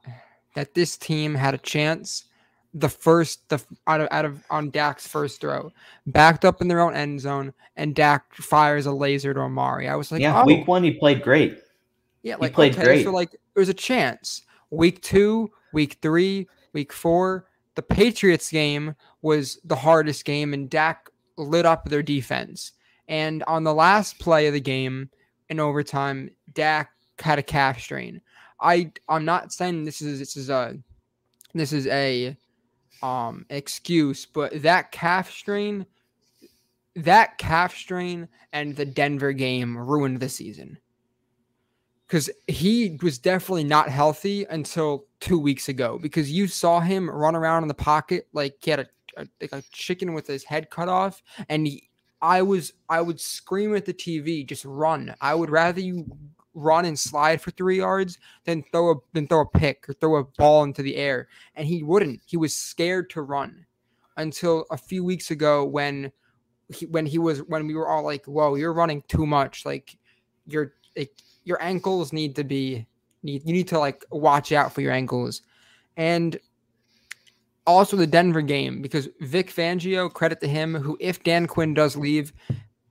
that 0.55 0.73
this 0.73 0.97
team 0.97 1.35
had 1.35 1.53
a 1.53 1.59
chance 1.59 2.25
the 2.73 2.89
first 2.89 3.47
the 3.49 3.63
out 3.85 4.01
of 4.01 4.07
out 4.11 4.25
of 4.25 4.43
on 4.49 4.71
Dak's 4.71 5.07
first 5.07 5.39
throw, 5.39 5.71
backed 6.07 6.43
up 6.43 6.61
in 6.61 6.67
their 6.67 6.79
own 6.79 6.95
end 6.95 7.21
zone, 7.21 7.53
and 7.75 7.93
Dak 7.93 8.33
fires 8.35 8.85
a 8.85 8.91
laser 8.91 9.33
to 9.33 9.39
Amari. 9.41 9.87
I 9.87 9.95
was 9.95 10.11
like, 10.11 10.21
yeah, 10.21 10.41
oh. 10.41 10.45
week 10.45 10.67
one 10.67 10.83
he 10.83 10.91
played 10.91 11.21
great. 11.21 11.59
Yeah, 12.23 12.37
like 12.37 12.51
he 12.51 12.55
played 12.55 12.73
okay, 12.73 12.83
great. 12.83 13.03
So 13.03 13.11
like 13.11 13.35
there's 13.53 13.69
a 13.69 13.73
chance. 13.73 14.41
Week 14.71 15.01
two, 15.03 15.51
week 15.71 15.99
three, 16.01 16.47
week 16.73 16.91
four, 16.91 17.45
the 17.75 17.83
Patriots 17.83 18.49
game 18.49 18.95
was 19.21 19.59
the 19.63 19.75
hardest 19.75 20.25
game, 20.25 20.53
and 20.53 20.69
Dak 20.69 21.09
lit 21.37 21.65
up 21.65 21.85
their 21.85 22.03
defense. 22.03 22.71
And 23.07 23.43
on 23.43 23.63
the 23.63 23.73
last 23.73 24.17
play 24.17 24.47
of 24.47 24.53
the 24.53 24.61
game 24.61 25.09
in 25.49 25.59
overtime, 25.59 26.31
Dak 26.53 26.91
had 27.19 27.37
a 27.37 27.43
calf 27.43 27.79
strain. 27.79 28.21
I 28.63 28.91
I'm 29.09 29.25
not 29.25 29.53
saying 29.53 29.83
this 29.83 30.01
is 30.01 30.17
this 30.17 30.37
is 30.37 30.49
a 30.49 30.77
this 31.53 31.73
is 31.73 31.85
a 31.87 32.35
um 33.03 33.45
excuse, 33.49 34.25
but 34.25 34.61
that 34.63 34.91
calf 34.91 35.29
strain 35.29 35.85
that 36.95 37.37
calf 37.37 37.75
strain 37.75 38.27
and 38.53 38.75
the 38.75 38.85
Denver 38.85 39.33
game 39.33 39.77
ruined 39.77 40.19
the 40.19 40.29
season. 40.29 40.79
Cuz 42.07 42.29
he 42.47 42.97
was 43.01 43.17
definitely 43.17 43.63
not 43.65 43.89
healthy 43.89 44.45
until 44.45 45.05
2 45.19 45.37
weeks 45.37 45.67
ago 45.67 45.99
because 46.01 46.31
you 46.31 46.47
saw 46.47 46.79
him 46.79 47.09
run 47.09 47.35
around 47.35 47.63
in 47.63 47.67
the 47.67 47.73
pocket 47.73 48.27
like 48.33 48.55
he 48.61 48.71
had 48.71 48.79
a, 48.81 48.87
a 49.17 49.27
like 49.41 49.51
a 49.51 49.63
chicken 49.71 50.13
with 50.13 50.27
his 50.27 50.43
head 50.43 50.69
cut 50.69 50.87
off 50.87 51.21
and 51.49 51.67
he, 51.67 51.89
I 52.21 52.41
was 52.41 52.71
I 52.89 53.01
would 53.01 53.19
scream 53.19 53.75
at 53.75 53.83
the 53.83 53.93
TV, 53.93 54.47
just 54.47 54.63
run. 54.63 55.13
I 55.19 55.35
would 55.35 55.49
rather 55.49 55.81
you 55.81 56.05
run 56.53 56.85
and 56.85 56.97
slide 56.97 57.41
for 57.41 57.51
three 57.51 57.77
yards 57.77 58.19
than 58.45 58.63
throw 58.71 58.91
a 58.91 58.95
than 59.13 59.27
throw 59.27 59.41
a 59.41 59.45
pick 59.45 59.89
or 59.89 59.93
throw 59.93 60.17
a 60.17 60.23
ball 60.23 60.63
into 60.63 60.81
the 60.81 60.95
air. 60.95 61.27
And 61.55 61.67
he 61.67 61.83
wouldn't. 61.83 62.21
He 62.25 62.37
was 62.37 62.55
scared 62.55 63.09
to 63.11 63.21
run 63.21 63.65
until 64.17 64.65
a 64.71 64.77
few 64.77 65.03
weeks 65.03 65.31
ago 65.31 65.65
when 65.65 66.11
he, 66.69 66.85
when 66.85 67.05
he 67.05 67.17
was 67.17 67.39
when 67.43 67.67
we 67.67 67.75
were 67.75 67.87
all 67.87 68.03
like, 68.03 68.25
"Whoa, 68.25 68.55
you're 68.55 68.73
running 68.73 69.03
too 69.07 69.25
much. 69.25 69.65
Like 69.65 69.97
your 70.45 70.73
like, 70.95 71.11
your 71.43 71.61
ankles 71.61 72.13
need 72.13 72.35
to 72.35 72.43
be 72.43 72.85
need 73.23 73.45
you 73.45 73.53
need 73.53 73.67
to 73.69 73.79
like 73.79 74.05
watch 74.11 74.51
out 74.51 74.73
for 74.73 74.81
your 74.81 74.91
ankles." 74.91 75.41
And 75.97 76.39
also 77.65 77.95
the 77.95 78.07
Denver 78.07 78.41
game 78.41 78.81
because 78.81 79.09
Vic 79.21 79.49
Fangio, 79.49 80.11
credit 80.11 80.41
to 80.41 80.47
him, 80.47 80.75
who 80.75 80.97
if 80.99 81.23
Dan 81.23 81.47
Quinn 81.47 81.73
does 81.73 81.95
leave, 81.95 82.33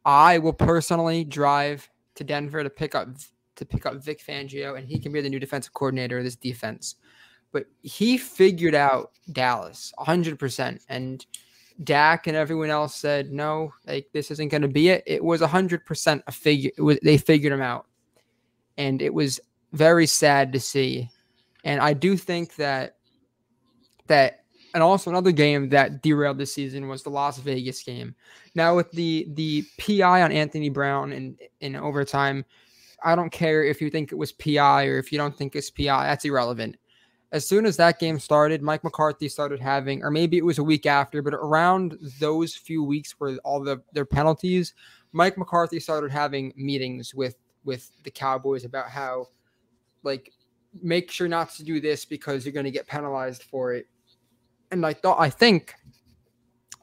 I 0.04 0.38
will 0.38 0.52
personally 0.52 1.24
drive 1.24 1.88
to 2.14 2.24
Denver 2.24 2.62
to 2.62 2.70
pick 2.70 2.94
up 2.94 3.08
to 3.57 3.64
pick 3.64 3.86
up 3.86 4.03
Vic 4.03 4.22
Fangio, 4.24 4.78
and 4.78 4.88
he 4.88 4.98
can 4.98 5.12
be 5.12 5.20
the 5.20 5.28
new 5.28 5.40
defensive 5.40 5.72
coordinator 5.72 6.18
of 6.18 6.24
this 6.24 6.36
defense. 6.36 6.96
But 7.53 7.66
he 7.82 8.16
figured 8.16 8.74
out 8.74 9.12
Dallas 9.30 9.92
100%. 9.98 10.80
And 10.88 11.24
Dak 11.84 12.26
and 12.26 12.36
everyone 12.36 12.70
else 12.70 12.94
said, 12.94 13.30
no, 13.30 13.72
like 13.86 14.09
this 14.12 14.30
isn't 14.30 14.48
going 14.48 14.62
to 14.62 14.68
be 14.68 14.88
it. 14.88 15.03
It 15.07 15.22
was 15.22 15.40
100% 15.40 16.22
a 16.26 16.32
figure. 16.32 16.70
Was, 16.78 16.98
they 17.03 17.18
figured 17.18 17.53
him 17.53 17.62
out. 17.62 17.86
And 18.78 19.03
it 19.03 19.12
was 19.12 19.38
very 19.72 20.07
sad 20.07 20.53
to 20.53 20.61
see. 20.61 21.11
And 21.64 21.80
I 21.80 21.92
do 21.92 22.16
think 22.16 22.57
that, 22.57 22.96
that, 24.07 24.44
and 24.74 24.82
also 24.82 25.11
another 25.11 25.32
game 25.32 25.68
that 25.68 26.03
derailed 26.03 26.38
this 26.38 26.55
season 26.55 26.88
was 26.88 27.03
the 27.03 27.11
Las 27.11 27.38
Vegas 27.38 27.82
game. 27.82 28.14
Now 28.55 28.74
with 28.74 28.90
the 28.92 29.26
the 29.34 29.64
PI 29.78 30.22
on 30.22 30.32
Anthony 30.32 30.70
Brown 30.70 31.12
in 31.12 31.36
in 31.61 31.76
overtime, 31.76 32.44
I 33.05 33.14
don't 33.14 33.30
care 33.30 33.64
if 33.64 33.80
you 33.80 33.90
think 33.90 34.12
it 34.12 34.16
was 34.16 34.32
PI 34.32 34.86
or 34.86 34.98
if 34.98 35.12
you 35.12 35.18
don't 35.18 35.36
think 35.36 35.57
it's 35.57 35.70
PI. 35.70 36.07
That's 36.07 36.24
irrelevant. 36.24 36.76
As 37.32 37.48
soon 37.48 37.64
as 37.64 37.78
that 37.78 37.98
game 37.98 38.18
started, 38.18 38.62
Mike 38.62 38.84
McCarthy 38.84 39.28
started 39.28 39.59
having, 39.59 40.03
or 40.03 40.11
maybe 40.11 40.36
it 40.36 40.44
was 40.44 40.59
a 40.59 40.62
week 40.62 40.84
after, 40.84 41.22
but 41.22 41.32
around 41.32 41.98
those 42.20 42.55
few 42.55 42.84
weeks 42.84 43.14
where 43.18 43.38
all 43.42 43.62
the 43.62 43.82
their 43.92 44.05
penalties, 44.05 44.74
Mike 45.12 45.38
McCarthy 45.38 45.80
started 45.80 46.11
having 46.11 46.53
meetings 46.57 47.14
with 47.14 47.36
with 47.64 47.90
the 48.03 48.11
Cowboys 48.11 48.64
about 48.64 48.88
how, 48.88 49.28
like, 50.03 50.30
make 50.82 51.11
sure 51.11 51.28
not 51.28 51.50
to 51.50 51.64
do 51.64 51.80
this 51.80 52.05
because 52.05 52.44
you're 52.44 52.53
going 52.53 52.64
to 52.64 52.70
get 52.70 52.86
penalized 52.86 53.44
for 53.44 53.72
it. 53.72 53.86
And 54.70 54.84
I 54.84 54.92
thought, 54.92 55.20
I 55.20 55.30
think 55.30 55.74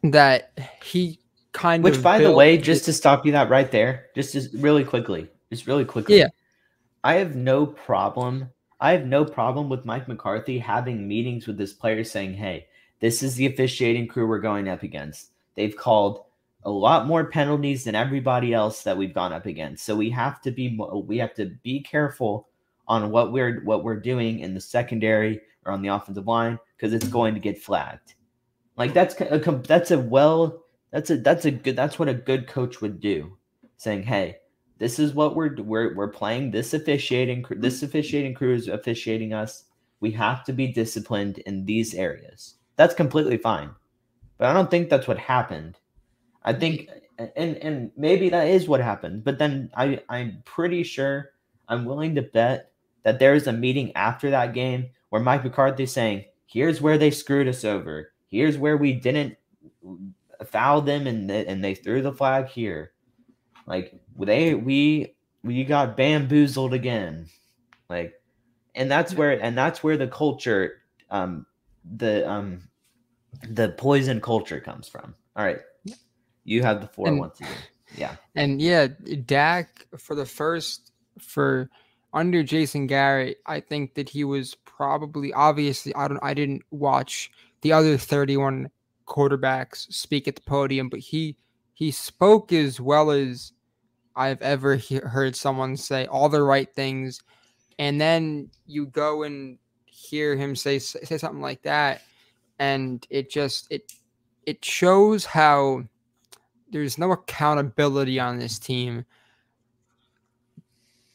that 0.04 0.58
he 0.84 1.20
kind 1.52 1.84
Which, 1.84 1.98
of. 1.98 2.04
by 2.04 2.20
the 2.20 2.32
way, 2.32 2.58
just 2.58 2.86
to 2.86 2.94
stop 2.94 3.26
you 3.26 3.32
that 3.34 3.50
right 3.50 3.70
there, 3.72 4.08
just 4.16 4.36
as 4.36 4.54
really 4.56 4.84
quickly, 4.84 5.30
just 5.50 5.68
really 5.68 5.86
quickly. 5.86 6.20
Yeah. 6.20 6.30
I 7.04 7.16
have 7.16 7.36
no 7.36 7.66
problem. 7.66 8.50
I 8.80 8.92
have 8.92 9.06
no 9.06 9.26
problem 9.26 9.70
with 9.70 9.86
Mike 9.86 10.08
McCarthy 10.08 10.58
having 10.58 11.08
meetings 11.08 11.48
with 11.48 11.60
his 11.60 11.74
players 11.74 12.12
saying, 12.12 12.34
"Hey, 12.34 12.68
this 13.00 13.24
is 13.24 13.36
the 13.36 13.46
officiating 13.46 14.08
crew 14.08 14.28
we're 14.28 14.40
going 14.40 14.68
up 14.70 14.84
against. 14.84 15.32
They've 15.56 15.76
called 15.76 16.24
a 16.64 16.70
lot 16.70 17.08
more 17.08 17.26
penalties 17.26 17.86
than 17.86 17.96
everybody 17.96 18.54
else 18.54 18.84
that 18.84 18.98
we've 18.98 19.14
gone 19.14 19.34
up 19.34 19.46
against. 19.46 19.86
So 19.86 19.96
we 19.96 20.10
have 20.10 20.42
to 20.42 20.52
be 20.52 20.78
we 21.06 21.18
have 21.18 21.34
to 21.36 21.46
be 21.64 21.82
careful 21.82 22.48
on 22.88 23.12
what 23.12 23.32
we're 23.32 23.62
what 23.64 23.84
we're 23.84 24.00
doing 24.00 24.40
in 24.40 24.54
the 24.54 24.62
secondary 24.62 25.42
or 25.66 25.72
on 25.72 25.82
the 25.82 25.88
offensive 25.90 26.28
line 26.28 26.60
because 26.76 26.94
it's 26.94 27.08
going 27.08 27.34
to 27.34 27.40
get 27.40 27.62
flagged. 27.62 28.16
Like 28.76 28.94
that's 28.94 29.20
a 29.20 29.40
that's 29.66 29.92
a 29.92 30.00
well 30.00 30.64
that's 30.92 31.10
a 31.10 31.18
that's 31.18 31.46
a 31.46 31.52
good 31.52 31.76
that's 31.76 32.00
what 32.00 32.10
a 32.10 32.14
good 32.14 32.48
coach 32.48 32.82
would 32.82 33.00
do, 33.00 33.38
saying, 33.78 34.04
"Hey, 34.04 34.38
this 34.80 34.98
is 34.98 35.14
what 35.14 35.36
we're 35.36 35.56
we're 35.62 35.94
we're 35.94 36.08
playing. 36.08 36.52
This 36.52 36.74
officiating 36.74 37.46
this 37.52 37.82
mm. 37.82 37.84
officiating 37.84 38.34
crew 38.34 38.56
is 38.56 38.68
officiating 38.68 39.34
us. 39.34 39.66
We 40.00 40.12
have 40.12 40.46
to 40.46 40.54
be 40.54 40.68
disciplined 40.68 41.40
in 41.40 41.66
these 41.66 41.94
areas. 41.94 42.56
That's 42.78 42.96
completely 42.96 43.38
fine, 43.38 43.72
but 44.38 44.48
I 44.48 44.54
don't 44.54 44.72
think 44.72 44.90
that's 44.90 45.08
what 45.08 45.20
happened. 45.20 45.78
I 46.44 46.54
think, 46.54 46.90
and 47.36 47.58
and 47.58 47.92
maybe 47.98 48.30
that 48.30 48.48
is 48.48 48.70
what 48.70 48.80
happened. 48.80 49.26
But 49.26 49.38
then 49.38 49.70
I 49.76 50.02
I'm 50.08 50.42
pretty 50.46 50.84
sure 50.84 51.32
I'm 51.68 51.84
willing 51.84 52.16
to 52.16 52.22
bet 52.22 52.72
that 53.04 53.20
there 53.20 53.36
is 53.36 53.48
a 53.48 53.54
meeting 53.54 53.94
after 53.96 54.30
that 54.30 54.54
game 54.54 54.90
where 55.10 55.22
Mike 55.22 55.44
McCarthy's 55.44 55.92
saying, 55.92 56.24
"Here's 56.46 56.80
where 56.80 56.98
they 56.98 57.12
screwed 57.12 57.50
us 57.50 57.66
over. 57.66 58.14
Here's 58.28 58.58
where 58.58 58.78
we 58.78 58.94
didn't 58.94 59.36
mm, 59.86 60.12
foul 60.46 60.82
them 60.82 61.06
and 61.06 61.30
and 61.30 61.62
they 61.62 61.76
threw 61.76 62.02
the 62.02 62.14
flag 62.14 62.48
here." 62.48 62.94
Like 63.70 63.94
they 64.18 64.56
we 64.56 65.16
we 65.44 65.64
got 65.64 65.96
bamboozled 65.96 66.74
again. 66.74 67.28
Like 67.90 68.16
and 68.76 68.90
that's 68.92 69.14
where 69.14 69.42
and 69.42 69.58
that's 69.58 69.84
where 69.84 69.96
the 69.96 70.08
culture 70.08 70.82
um 71.12 71.46
the 71.96 72.30
um 72.30 72.68
the 73.48 73.70
poison 73.70 74.20
culture 74.20 74.60
comes 74.60 74.90
from. 74.90 75.14
All 75.36 75.46
right. 75.46 75.60
You 76.44 76.64
have 76.64 76.82
the 76.82 76.88
floor 76.88 77.08
And- 77.08 77.20
once 77.20 77.40
again. 77.40 77.54
Yeah. 77.96 78.16
And 78.36 78.62
yeah, 78.62 78.88
Dak 79.26 79.88
for 79.98 80.16
the 80.16 80.26
first 80.26 80.92
for 81.20 81.70
under 82.14 82.44
Jason 82.44 82.88
Garrett, 82.88 83.38
I 83.46 83.60
think 83.60 83.94
that 83.96 84.10
he 84.10 84.24
was 84.24 84.56
probably 84.66 85.32
obviously 85.34 85.94
I 85.96 86.08
don't 86.08 86.20
I 86.24 86.34
didn't 86.34 86.64
watch 86.72 87.32
the 87.62 87.72
other 87.74 87.98
31 87.98 88.70
quarterbacks 89.08 89.92
speak 89.94 90.28
at 90.28 90.36
the 90.36 90.42
podium, 90.42 90.90
but 90.90 91.00
he 91.00 91.36
he 91.74 91.92
spoke 91.92 92.52
as 92.52 92.80
well 92.82 93.10
as 93.12 93.54
I've 94.20 94.42
ever 94.42 94.76
he- 94.76 94.98
heard 94.98 95.34
someone 95.34 95.78
say 95.78 96.06
all 96.08 96.28
the 96.28 96.44
right 96.44 96.72
things, 96.76 97.22
and 97.80 98.02
then 98.02 98.52
you 98.68 98.88
go 98.88 99.24
and 99.24 99.58
hear 99.86 100.36
him 100.36 100.58
say 100.58 100.78
say 100.80 101.18
something 101.18 101.42
like 101.42 101.62
that, 101.64 102.02
and 102.60 103.08
it 103.10 103.32
just 103.32 103.68
it 103.72 103.94
it 104.46 104.64
shows 104.64 105.24
how 105.26 105.86
there's 106.70 106.98
no 106.98 107.14
accountability 107.14 108.20
on 108.20 108.38
this 108.38 108.60
team. 108.60 109.06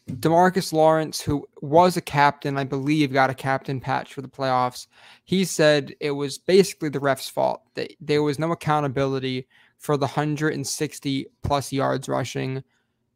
Demarcus 0.08 0.72
Lawrence, 0.72 1.20
who 1.20 1.46
was 1.60 1.96
a 1.98 2.00
captain, 2.00 2.56
I 2.56 2.64
believe, 2.64 3.12
got 3.12 3.30
a 3.30 3.34
captain 3.34 3.80
patch 3.80 4.14
for 4.14 4.22
the 4.22 4.28
playoffs. 4.28 4.86
He 5.24 5.44
said 5.44 5.94
it 6.00 6.10
was 6.12 6.38
basically 6.38 6.88
the 6.88 7.00
ref's 7.00 7.28
fault. 7.28 7.62
That 7.74 7.92
there 8.00 8.22
was 8.22 8.38
no 8.38 8.52
accountability 8.52 9.46
for 9.78 9.98
the 9.98 10.06
160 10.06 11.26
plus 11.42 11.72
yards 11.72 12.08
rushing. 12.08 12.62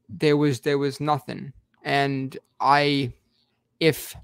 There 0.09 0.37
was 0.37 0.61
there 0.61 0.79
was 0.79 1.01
nothing. 1.01 1.53
And 1.85 2.37
I 2.61 3.13
if 3.81 4.15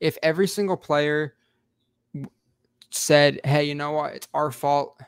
if 0.00 0.18
every 0.22 0.48
single 0.48 0.76
player 0.76 1.34
said, 2.90 3.40
"Hey, 3.44 3.64
you 3.64 3.74
know 3.74 3.92
what? 3.92 4.14
It's 4.14 4.28
our 4.34 4.50
fault. 4.50 5.00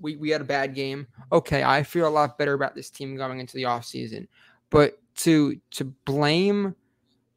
We 0.00 0.16
we 0.16 0.30
had 0.30 0.40
a 0.40 0.44
bad 0.44 0.74
game." 0.74 1.06
Okay, 1.32 1.62
I 1.62 1.82
feel 1.82 2.08
a 2.08 2.10
lot 2.10 2.38
better 2.38 2.54
about 2.54 2.74
this 2.74 2.90
team 2.90 3.16
going 3.16 3.40
into 3.40 3.54
the 3.54 3.64
offseason. 3.64 4.28
But 4.70 4.98
to 5.16 5.60
to 5.72 5.84
blame 5.84 6.74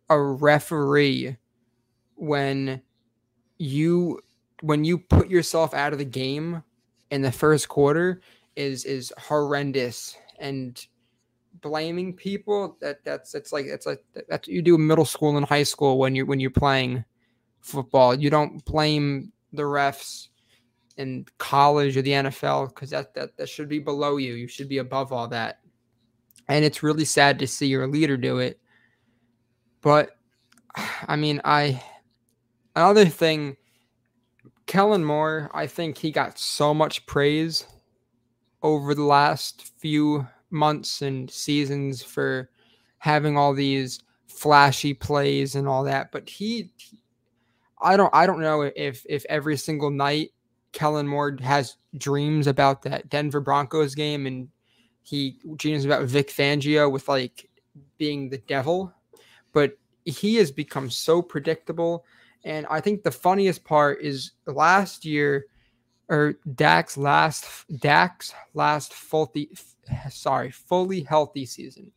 a 0.09 0.19
referee 0.19 1.37
when 2.15 2.81
you 3.57 4.19
when 4.61 4.83
you 4.83 4.97
put 4.97 5.29
yourself 5.29 5.73
out 5.73 5.93
of 5.93 5.99
the 5.99 6.05
game 6.05 6.63
in 7.11 7.21
the 7.21 7.31
first 7.31 7.69
quarter 7.69 8.21
is 8.55 8.85
is 8.85 9.13
horrendous 9.17 10.17
and 10.39 10.85
blaming 11.67 12.13
people 12.13 12.77
that 12.81 13.03
that's 13.03 13.35
it's 13.35 13.51
like 13.51 13.65
it's 13.65 13.85
like 13.85 14.03
that's 14.13 14.47
what 14.47 14.53
you 14.53 14.61
do 14.61 14.75
in 14.75 14.87
middle 14.87 15.05
school 15.05 15.35
and 15.35 15.45
high 15.45 15.63
school 15.63 15.97
when 15.97 16.15
you're 16.15 16.25
when 16.25 16.39
you're 16.39 16.49
playing 16.49 17.03
football. 17.61 18.15
You 18.15 18.29
don't 18.29 18.63
blame 18.65 19.31
the 19.53 19.63
refs 19.63 20.27
in 20.97 21.25
college 21.37 21.97
or 21.97 22.01
the 22.01 22.11
NFL 22.11 22.69
because 22.69 22.89
that, 22.91 23.13
that 23.13 23.37
that 23.37 23.49
should 23.49 23.69
be 23.69 23.79
below 23.79 24.17
you. 24.17 24.33
You 24.33 24.47
should 24.47 24.69
be 24.69 24.77
above 24.77 25.11
all 25.11 25.27
that. 25.29 25.59
And 26.47 26.63
it's 26.63 26.83
really 26.83 27.05
sad 27.05 27.39
to 27.39 27.47
see 27.47 27.67
your 27.67 27.87
leader 27.87 28.17
do 28.17 28.39
it. 28.39 28.59
But 29.81 30.11
I 31.07 31.15
mean 31.15 31.41
I 31.43 31.83
another 32.75 33.05
thing 33.05 33.57
Kellen 34.67 35.05
Moore, 35.05 35.49
I 35.53 35.65
think 35.65 35.97
he 35.97 36.11
got 36.11 36.37
so 36.37 36.73
much 36.73 37.05
praise 37.05 37.65
over 38.61 38.93
the 38.93 39.03
last 39.03 39.71
few 39.79 40.27
months 40.49 41.01
and 41.01 41.29
seasons 41.29 42.01
for 42.01 42.49
having 42.99 43.37
all 43.37 43.53
these 43.53 43.99
flashy 44.27 44.93
plays 44.93 45.55
and 45.55 45.67
all 45.67 45.83
that. 45.83 46.11
But 46.11 46.29
he, 46.29 46.71
I 47.81 47.97
don't, 47.97 48.13
I 48.13 48.25
don't 48.25 48.41
know 48.41 48.61
if 48.75 49.05
if 49.07 49.25
every 49.29 49.57
single 49.57 49.91
night 49.91 50.31
Kellen 50.71 51.07
Moore 51.07 51.37
has 51.41 51.77
dreams 51.97 52.47
about 52.47 52.83
that 52.83 53.09
Denver 53.09 53.39
Broncos 53.39 53.95
game 53.95 54.27
and 54.27 54.49
he 55.01 55.39
dreams 55.55 55.85
about 55.85 56.05
Vic 56.05 56.29
Fangio 56.29 56.91
with 56.91 57.07
like 57.07 57.49
being 57.97 58.29
the 58.29 58.39
devil, 58.39 58.93
but 59.53 59.77
he 60.05 60.35
has 60.35 60.51
become 60.51 60.89
so 60.89 61.21
predictable. 61.21 62.05
And 62.43 62.65
I 62.69 62.81
think 62.81 63.03
the 63.03 63.11
funniest 63.11 63.63
part 63.63 64.01
is 64.01 64.31
last 64.45 65.05
year, 65.05 65.45
or 66.09 66.35
Dak's 66.55 66.97
last 66.97 67.65
Dak's 67.79 68.33
last 68.53 68.93
fully 68.93 69.49
sorry 70.09 70.51
fully 70.51 71.01
healthy 71.01 71.45
season. 71.45 71.91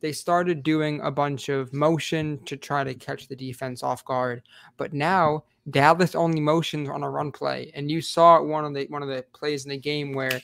They 0.00 0.12
started 0.12 0.62
doing 0.62 1.00
a 1.00 1.10
bunch 1.10 1.48
of 1.48 1.72
motion 1.72 2.38
to 2.44 2.56
try 2.56 2.84
to 2.84 2.94
catch 2.94 3.26
the 3.26 3.36
defense 3.36 3.82
off 3.82 4.04
guard, 4.04 4.42
but 4.76 4.92
now 4.92 5.44
Dallas 5.70 6.14
only 6.14 6.40
motions 6.40 6.90
on 6.90 7.02
a 7.02 7.08
run 7.08 7.32
play, 7.32 7.70
and 7.74 7.90
you 7.90 8.02
saw 8.02 8.42
one 8.42 8.66
of 8.66 8.74
the 8.74 8.86
one 8.90 9.02
of 9.02 9.08
the 9.08 9.24
plays 9.32 9.64
in 9.64 9.70
the 9.70 9.78
game 9.78 10.12
where 10.12 10.42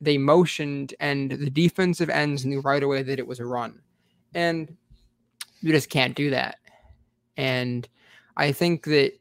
they 0.00 0.18
motioned 0.18 0.94
and 1.00 1.30
the 1.30 1.50
defensive 1.50 2.10
ends 2.10 2.44
knew 2.44 2.60
right 2.60 2.82
away 2.82 3.02
that 3.02 3.18
it 3.18 3.26
was 3.26 3.40
a 3.40 3.46
run, 3.46 3.80
and 4.34 4.76
you 5.62 5.72
just 5.72 5.88
can't 5.88 6.14
do 6.14 6.30
that. 6.30 6.56
And 7.38 7.88
I 8.36 8.52
think 8.52 8.84
that 8.84 9.18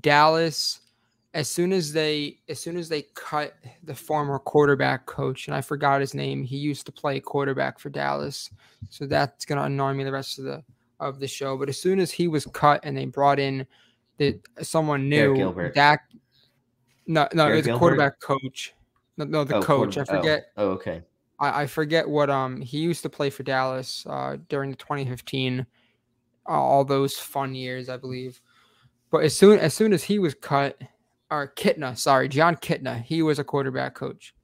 Dallas, 0.00 0.80
as 1.34 1.48
soon 1.48 1.72
as 1.72 1.92
they 1.92 2.38
as 2.48 2.58
soon 2.58 2.76
as 2.76 2.88
they 2.88 3.02
cut 3.14 3.54
the 3.84 3.94
former 3.94 4.38
quarterback 4.38 5.06
coach, 5.06 5.46
and 5.46 5.54
I 5.54 5.60
forgot 5.60 6.00
his 6.00 6.14
name, 6.14 6.42
he 6.42 6.56
used 6.56 6.86
to 6.86 6.92
play 6.92 7.20
quarterback 7.20 7.78
for 7.78 7.90
Dallas, 7.90 8.50
so 8.88 9.06
that's 9.06 9.44
gonna 9.44 9.62
annoy 9.62 9.92
me 9.92 10.04
the 10.04 10.12
rest 10.12 10.38
of 10.38 10.44
the 10.44 10.64
of 11.00 11.20
the 11.20 11.28
show. 11.28 11.56
But 11.56 11.68
as 11.68 11.80
soon 11.80 12.00
as 12.00 12.10
he 12.10 12.28
was 12.28 12.46
cut 12.46 12.80
and 12.82 12.96
they 12.96 13.04
brought 13.06 13.38
in 13.38 13.66
the 14.18 14.40
someone 14.62 15.08
new. 15.08 15.70
Dak, 15.74 16.10
no, 17.06 17.28
no, 17.32 17.46
Derek 17.46 17.66
it 17.66 17.70
was 17.70 17.76
a 17.76 17.78
quarterback 17.78 18.20
coach. 18.20 18.74
No, 19.16 19.24
no, 19.24 19.44
the 19.44 19.56
Oh, 19.56 19.62
coach. 19.62 19.96
I 19.98 20.04
forget. 20.04 20.46
Oh, 20.56 20.68
oh, 20.68 20.70
okay. 20.72 21.02
I, 21.40 21.62
I 21.62 21.66
forget 21.66 22.08
what 22.08 22.30
um 22.30 22.60
he 22.60 22.78
used 22.78 23.02
to 23.02 23.08
play 23.08 23.30
for 23.30 23.42
Dallas 23.44 24.04
uh 24.08 24.36
during 24.48 24.70
the 24.70 24.76
2015 24.76 25.60
uh, 25.60 26.52
all 26.52 26.84
those 26.84 27.16
fun 27.18 27.54
years 27.54 27.88
I 27.88 27.96
believe. 27.96 28.40
But 29.10 29.24
as 29.24 29.36
soon 29.36 29.58
as 29.58 29.72
soon 29.72 29.92
as 29.92 30.02
he 30.02 30.18
was 30.18 30.34
cut 30.34 30.80
or 31.30 31.52
Kitna, 31.56 31.96
sorry, 31.96 32.28
Jon 32.28 32.56
Kitna, 32.56 33.02
he 33.02 33.22
was 33.22 33.38
a 33.38 33.44
quarterback 33.44 33.94
coach. 33.94 34.34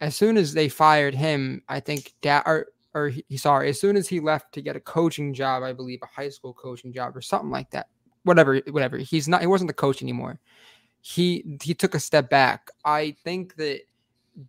As 0.00 0.16
soon 0.16 0.36
as 0.36 0.52
they 0.52 0.68
fired 0.68 1.14
him, 1.14 1.62
I 1.68 1.80
think 1.80 2.14
da- 2.20 2.42
or 2.46 2.66
or 2.94 3.08
he 3.08 3.36
sorry, 3.36 3.68
as 3.68 3.80
soon 3.80 3.96
as 3.96 4.08
he 4.08 4.20
left 4.20 4.52
to 4.54 4.62
get 4.62 4.76
a 4.76 4.80
coaching 4.80 5.34
job, 5.34 5.62
I 5.62 5.72
believe 5.72 6.00
a 6.02 6.06
high 6.06 6.28
school 6.28 6.54
coaching 6.54 6.92
job 6.92 7.16
or 7.16 7.20
something 7.20 7.50
like 7.50 7.70
that. 7.70 7.88
Whatever, 8.22 8.60
whatever. 8.70 8.98
He's 8.98 9.28
not 9.28 9.40
he 9.40 9.46
wasn't 9.46 9.68
the 9.68 9.74
coach 9.74 10.02
anymore. 10.02 10.38
He 11.00 11.58
he 11.62 11.74
took 11.74 11.94
a 11.94 12.00
step 12.00 12.30
back. 12.30 12.70
I 12.84 13.16
think 13.24 13.56
that 13.56 13.80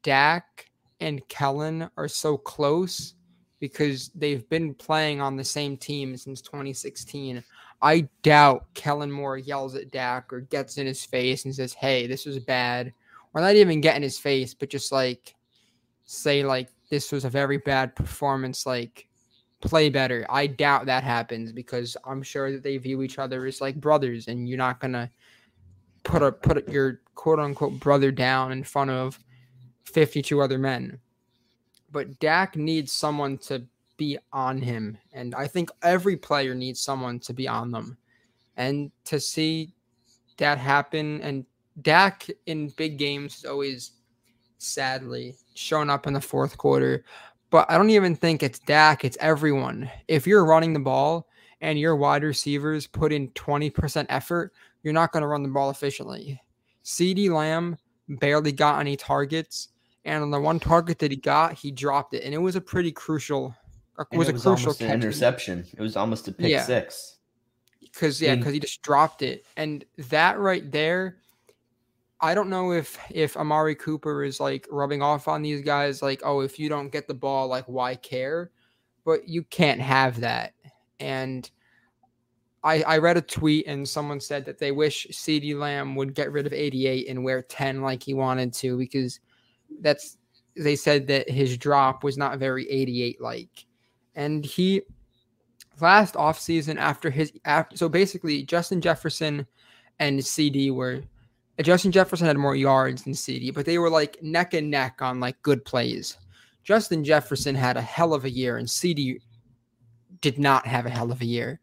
Dak 0.04 0.70
and 1.00 1.28
Kellen 1.28 1.90
are 1.98 2.08
so 2.08 2.38
close 2.38 3.16
because 3.60 4.10
they've 4.16 4.48
been 4.50 4.74
playing 4.74 5.22
on 5.22 5.36
the 5.36 5.44
same 5.44 5.78
team 5.78 6.16
since 6.18 6.42
2016. 6.42 7.44
I 7.82 8.08
doubt 8.24 8.66
Kellen 8.74 9.12
Moore 9.12 9.38
yells 9.38 9.76
at 9.76 9.92
Dak 9.92 10.32
or 10.32 10.42
gets 10.42 10.78
in 10.78 10.88
his 10.88 11.06
face 11.06 11.46
and 11.46 11.54
says, 11.54 11.74
"Hey, 11.74 12.08
this 12.08 12.26
was 12.26 12.40
bad," 12.40 12.94
or 13.34 13.42
not 13.42 13.56
even 13.56 13.82
get 13.82 13.96
in 13.96 14.04
his 14.04 14.18
face, 14.18 14.54
but 14.54 14.70
just 14.70 14.92
like 14.92 15.36
say 16.06 16.44
like 16.44 16.70
this 16.90 17.12
was 17.12 17.26
a 17.26 17.30
very 17.30 17.58
bad 17.58 17.96
performance. 17.96 18.66
Like 18.66 19.08
play 19.62 19.90
better. 19.90 20.26
I 20.30 20.48
doubt 20.48 20.86
that 20.86 21.04
happens 21.04 21.52
because 21.52 21.98
I'm 22.06 22.24
sure 22.24 22.52
that 22.52 22.64
they 22.64 22.78
view 22.78 23.02
each 23.02 23.20
other 23.20 23.46
as 23.46 23.62
like 23.62 23.76
brothers, 23.76 24.28
and 24.28 24.48
you're 24.48 24.58
not 24.58 24.80
gonna 24.80 25.12
put 26.04 26.24
a 26.24 26.32
put 26.32 26.68
your 26.70 27.02
quote 27.16 27.40
unquote 27.40 27.80
brother 27.80 28.12
down 28.12 28.52
in 28.52 28.64
front 28.64 28.92
of 28.92 29.20
52 29.86 30.42
other 30.42 30.58
men. 30.58 31.00
But 31.92 32.20
Dak 32.20 32.56
needs 32.56 32.92
someone 32.92 33.38
to 33.40 33.66
be 33.98 34.18
on 34.34 34.62
him. 34.62 34.98
And 35.14 35.36
I 35.36 35.48
think 35.48 35.70
every 35.82 36.18
player 36.18 36.56
needs 36.56 36.80
someone 36.80 37.20
to 37.22 37.34
be 37.34 37.48
on 37.48 37.72
them. 37.72 37.98
And 38.58 38.92
to 39.06 39.20
see 39.20 39.74
that 40.38 40.58
happen, 40.58 41.22
and 41.22 41.46
Dak 41.82 42.28
in 42.46 42.70
big 42.70 42.98
games 42.98 43.38
is 43.38 43.46
always 43.46 43.92
sadly 44.58 45.36
shown 45.54 45.90
up 45.90 46.08
in 46.08 46.14
the 46.14 46.22
fourth 46.22 46.58
quarter. 46.58 47.04
But 47.50 47.70
I 47.70 47.78
don't 47.78 47.90
even 47.90 48.16
think 48.16 48.44
it's 48.44 48.60
Dak, 48.60 49.06
it's 49.06 49.18
everyone. 49.20 49.90
If 50.08 50.26
you're 50.26 50.46
running 50.46 50.74
the 50.74 50.80
ball 50.80 51.28
and 51.62 51.80
your 51.80 51.96
wide 51.96 52.24
receivers 52.24 52.88
put 52.88 53.14
in 53.14 53.30
20% 53.30 54.06
effort, 54.10 54.54
you're 54.84 54.94
not 54.94 55.12
going 55.12 55.22
to 55.22 55.28
run 55.28 55.44
the 55.44 55.50
ball 55.50 55.70
efficiently. 55.70 56.42
CeeDee 56.84 57.30
Lamb 57.30 57.78
barely 58.08 58.52
got 58.52 58.80
any 58.80 58.96
targets. 58.96 59.70
And 60.06 60.22
on 60.22 60.32
the 60.32 60.40
one 60.40 60.60
target 60.60 61.00
that 61.00 61.12
he 61.12 61.18
got, 61.18 61.54
he 61.54 61.72
dropped 61.72 62.14
it. 62.14 62.24
And 62.24 62.34
it 62.34 62.38
was 62.38 62.56
a 62.56 62.62
pretty 62.62 62.92
crucial 62.92 63.56
was, 63.98 64.08
it 64.12 64.34
was 64.34 64.46
a 64.46 64.50
crucial 64.50 64.76
an 64.86 64.92
interception. 64.92 65.66
It 65.78 65.82
was 65.82 65.96
almost 65.96 66.28
a 66.28 66.32
pick 66.32 66.50
yeah. 66.52 66.64
six. 66.64 67.18
Because 67.82 68.22
yeah, 68.22 68.36
because 68.36 68.54
he 68.54 68.60
just 68.60 68.82
dropped 68.82 69.22
it, 69.22 69.46
and 69.56 69.86
that 70.10 70.38
right 70.38 70.70
there, 70.70 71.18
I 72.20 72.34
don't 72.34 72.50
know 72.50 72.74
if 72.74 73.00
if 73.10 73.38
Amari 73.38 73.76
Cooper 73.76 74.24
is 74.24 74.40
like 74.40 74.68
rubbing 74.70 75.02
off 75.02 75.28
on 75.28 75.42
these 75.42 75.62
guys, 75.62 76.02
like 76.02 76.22
oh, 76.26 76.42
if 76.42 76.60
you 76.60 76.68
don't 76.68 76.92
get 76.92 77.08
the 77.08 77.14
ball, 77.14 77.48
like 77.48 77.66
why 77.66 77.96
care? 77.96 78.52
But 79.06 79.30
you 79.30 79.44
can't 79.44 79.80
have 79.80 80.20
that. 80.22 80.54
And 81.00 81.50
I 82.66 82.82
I 82.82 82.98
read 82.98 83.16
a 83.16 83.22
tweet 83.22 83.68
and 83.68 83.88
someone 83.88 84.20
said 84.20 84.44
that 84.46 84.60
they 84.60 84.72
wish 84.72 85.08
CeeDee 85.12 85.58
Lamb 85.58 85.96
would 85.96 86.16
get 86.16 86.32
rid 86.32 86.48
of 86.48 86.52
88 86.52 87.08
and 87.08 87.24
wear 87.24 87.44
10 87.44 87.82
like 87.82 88.04
he 88.04 88.14
wanted 88.14 88.52
to 88.56 88.78
because 88.78 89.20
that's 89.82 90.18
they 90.58 90.76
said 90.76 91.08
that 91.08 91.30
his 91.30 91.58
drop 91.58 92.04
was 92.04 92.18
not 92.18 92.40
very 92.40 92.70
88 92.70 93.22
like 93.22 93.66
and 94.16 94.46
he 94.46 94.82
last 95.82 96.16
offseason 96.16 96.78
after 96.78 97.10
his 97.10 97.32
after, 97.46 97.76
so 97.78 97.90
basically 97.90 98.44
Justin 98.44 98.82
Jefferson 98.82 99.46
and 100.00 100.20
CeeDee 100.20 100.74
were 100.74 101.02
Justin 101.62 101.92
Jefferson 101.92 102.28
had 102.28 102.38
more 102.38 102.56
yards 102.56 103.04
than 103.04 103.14
CeeDee, 103.14 103.54
but 103.54 103.66
they 103.66 103.78
were 103.78 103.90
like 103.90 104.22
neck 104.22 104.54
and 104.54 104.70
neck 104.70 105.02
on 105.02 105.20
like 105.20 105.42
good 105.42 105.64
plays. 105.64 106.18
Justin 106.64 107.04
Jefferson 107.04 107.56
had 107.56 107.78
a 107.78 107.82
hell 107.82 108.14
of 108.14 108.26
a 108.26 108.30
year, 108.30 108.58
and 108.58 108.68
CeeDee 108.68 109.20
did 110.22 110.40
not 110.40 110.66
have 110.66 110.86
a 110.86 110.90
hell 110.90 111.12
of 111.12 111.22
a 111.22 111.26
year. 111.26 111.60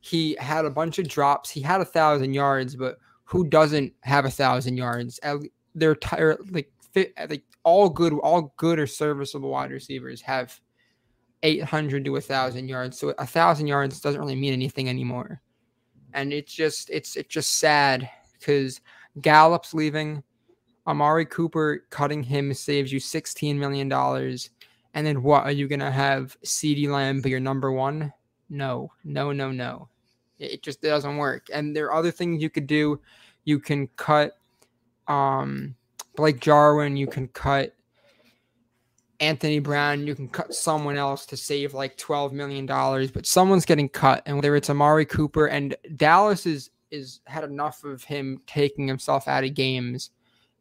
He 0.00 0.36
had 0.38 0.64
a 0.64 0.70
bunch 0.70 0.98
of 0.98 1.08
drops. 1.08 1.50
He 1.50 1.60
had 1.60 1.80
a 1.80 1.84
thousand 1.86 2.34
yards, 2.34 2.76
but 2.76 2.98
who 3.24 3.46
doesn't 3.48 3.92
have 4.02 4.24
a 4.24 4.30
thousand 4.30 4.76
yards? 4.76 5.18
They're 5.74 5.94
tired, 5.96 6.38
like 6.54 6.70
fit, 6.92 7.14
like 7.30 7.44
all 7.64 7.88
good, 7.88 8.12
all 8.12 8.52
good 8.58 8.78
or 8.78 8.86
serviceable 8.86 9.50
wide 9.50 9.70
receivers 9.70 10.20
have 10.20 10.60
800 11.42 12.04
to 12.04 12.10
1,000 12.10 12.68
yards. 12.68 12.98
So 12.98 13.10
a 13.10 13.24
1,000 13.24 13.66
yards 13.66 14.00
doesn't 14.00 14.20
really 14.20 14.36
mean 14.36 14.52
anything 14.52 14.88
anymore. 14.88 15.40
And 16.14 16.32
it's 16.32 16.52
just, 16.52 16.90
it's, 16.90 17.16
it's 17.16 17.32
just 17.32 17.58
sad 17.58 18.08
because 18.38 18.80
Gallup's 19.20 19.74
leaving. 19.74 20.22
Amari 20.86 21.26
Cooper 21.26 21.84
cutting 21.90 22.22
him 22.22 22.52
saves 22.54 22.92
you 22.92 23.00
$16 23.00 23.56
million. 23.56 23.90
And 24.94 25.06
then 25.06 25.22
what? 25.22 25.44
Are 25.44 25.52
you 25.52 25.68
going 25.68 25.80
to 25.80 25.90
have 25.90 26.36
CeeDee 26.44 26.88
Lamb 26.88 27.20
be 27.20 27.30
your 27.30 27.40
number 27.40 27.72
one? 27.72 28.12
No, 28.50 28.92
no, 29.04 29.32
no, 29.32 29.50
no. 29.50 29.88
It 30.38 30.62
just 30.62 30.82
doesn't 30.82 31.16
work. 31.16 31.46
And 31.52 31.74
there 31.74 31.86
are 31.86 31.94
other 31.94 32.10
things 32.10 32.42
you 32.42 32.50
could 32.50 32.66
do. 32.66 33.00
You 33.44 33.58
can 33.58 33.88
cut 33.96 34.32
um, 35.08 35.74
Blake 36.16 36.40
Jarwin. 36.40 36.96
You 36.96 37.06
can 37.06 37.28
cut 37.28 37.74
Anthony 39.22 39.60
Brown, 39.60 40.04
you 40.04 40.16
can 40.16 40.28
cut 40.28 40.52
someone 40.52 40.96
else 40.96 41.24
to 41.26 41.36
save 41.36 41.74
like 41.74 41.96
$12 41.96 42.32
million, 42.32 42.66
but 42.66 43.24
someone's 43.24 43.64
getting 43.64 43.88
cut. 43.88 44.20
And 44.26 44.36
whether 44.36 44.56
it's 44.56 44.68
Amari 44.68 45.06
Cooper 45.06 45.46
and 45.46 45.76
Dallas 45.96 46.44
is 46.44 46.70
is 46.90 47.20
had 47.24 47.44
enough 47.44 47.84
of 47.84 48.04
him 48.04 48.42
taking 48.46 48.86
himself 48.86 49.28
out 49.28 49.44
of 49.44 49.54
games. 49.54 50.10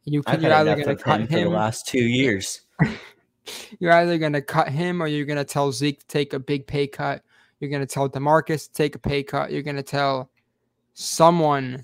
You 0.06 0.24
can, 0.24 0.42
you're 0.42 0.54
either 0.54 0.76
going 0.76 0.96
to 0.96 1.04
cut 1.04 1.22
him, 1.22 1.28
him 1.28 1.44
for 1.44 1.50
the 1.50 1.56
last 1.56 1.88
two 1.88 2.04
years. 2.04 2.62
you're 3.80 3.92
either 3.92 4.18
going 4.18 4.34
to 4.34 4.42
cut 4.42 4.70
him 4.70 5.02
or 5.02 5.08
you're 5.08 5.26
going 5.26 5.38
to 5.38 5.44
tell 5.44 5.72
Zeke 5.72 6.00
to 6.00 6.08
take 6.08 6.34
a 6.34 6.40
big 6.40 6.68
pay 6.68 6.88
cut. 6.88 7.24
You're 7.60 7.70
going 7.72 7.86
to 7.86 7.92
tell 7.92 8.08
Demarcus 8.08 8.68
to 8.68 8.74
take 8.74 8.96
a 8.96 9.00
pay 9.00 9.24
cut. 9.24 9.52
You're 9.52 9.64
going 9.64 9.76
to 9.76 9.84
tell 9.84 10.30
someone 10.94 11.84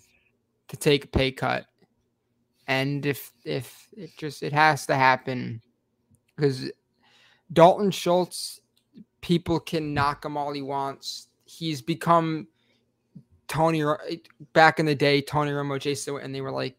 to 0.70 0.78
take 0.78 1.06
a 1.06 1.08
pay 1.08 1.32
cut. 1.32 1.66
And 2.68 3.06
if 3.06 3.32
if 3.44 3.90
it 3.98 4.12
just 4.18 4.44
it 4.44 4.54
has 4.54 4.86
to 4.86 4.96
happen 4.96 5.62
because 6.38 6.72
Dalton 7.52 7.92
Schultz, 7.92 8.62
people 9.22 9.60
can 9.60 9.94
knock 9.94 10.24
him 10.24 10.38
all 10.38 10.54
he 10.54 10.62
wants. 10.62 11.28
He's 11.46 11.82
become 11.82 12.48
Tony 13.48 13.84
back 14.54 14.80
in 14.80 14.86
the 14.86 14.96
day. 14.96 15.22
Tony 15.22 15.52
Romo, 15.52 15.80
Jason, 15.80 16.18
and 16.18 16.34
they 16.34 16.42
were 16.42 16.52
like, 16.52 16.78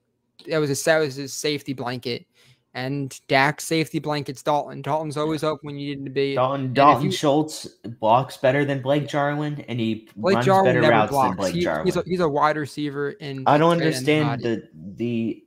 that 0.49 0.59
was 0.59 0.71
a 0.71 0.85
that 0.85 0.99
was 0.99 1.17
his 1.17 1.33
safety 1.33 1.73
blanket. 1.73 2.27
And 2.75 3.19
Dak 3.27 3.61
safety 3.61 3.99
blankets 3.99 4.43
Dalton. 4.43 4.83
Dalton's 4.83 5.17
always 5.17 5.43
up 5.43 5.59
when 5.63 5.79
you 5.79 5.97
need 5.97 6.05
to 6.05 6.11
be. 6.11 6.35
Dalton, 6.35 6.73
Dalton 6.75 7.07
you, 7.07 7.13
Schultz 7.13 7.67
blocks 7.99 8.37
better 8.37 8.65
than 8.65 8.83
Blake 8.83 9.09
Jarwin, 9.09 9.65
and 9.69 9.81
he 9.81 10.09
Blake 10.15 10.37
runs 10.37 10.47
Jarwin 10.47 10.75
better 10.75 10.89
routes 10.89 11.11
blocks. 11.11 11.29
than 11.31 11.37
Blake 11.37 11.55
he, 11.55 11.63
Jarwin. 11.63 11.87
He's 11.87 11.97
a, 11.97 12.05
he's 12.07 12.21
a 12.21 12.29
wide 12.29 12.57
receiver, 12.57 13.17
and 13.21 13.49
I 13.49 13.59
don't 13.59 13.73
understand 13.73 14.43
the 14.43 14.69
the 14.75 15.45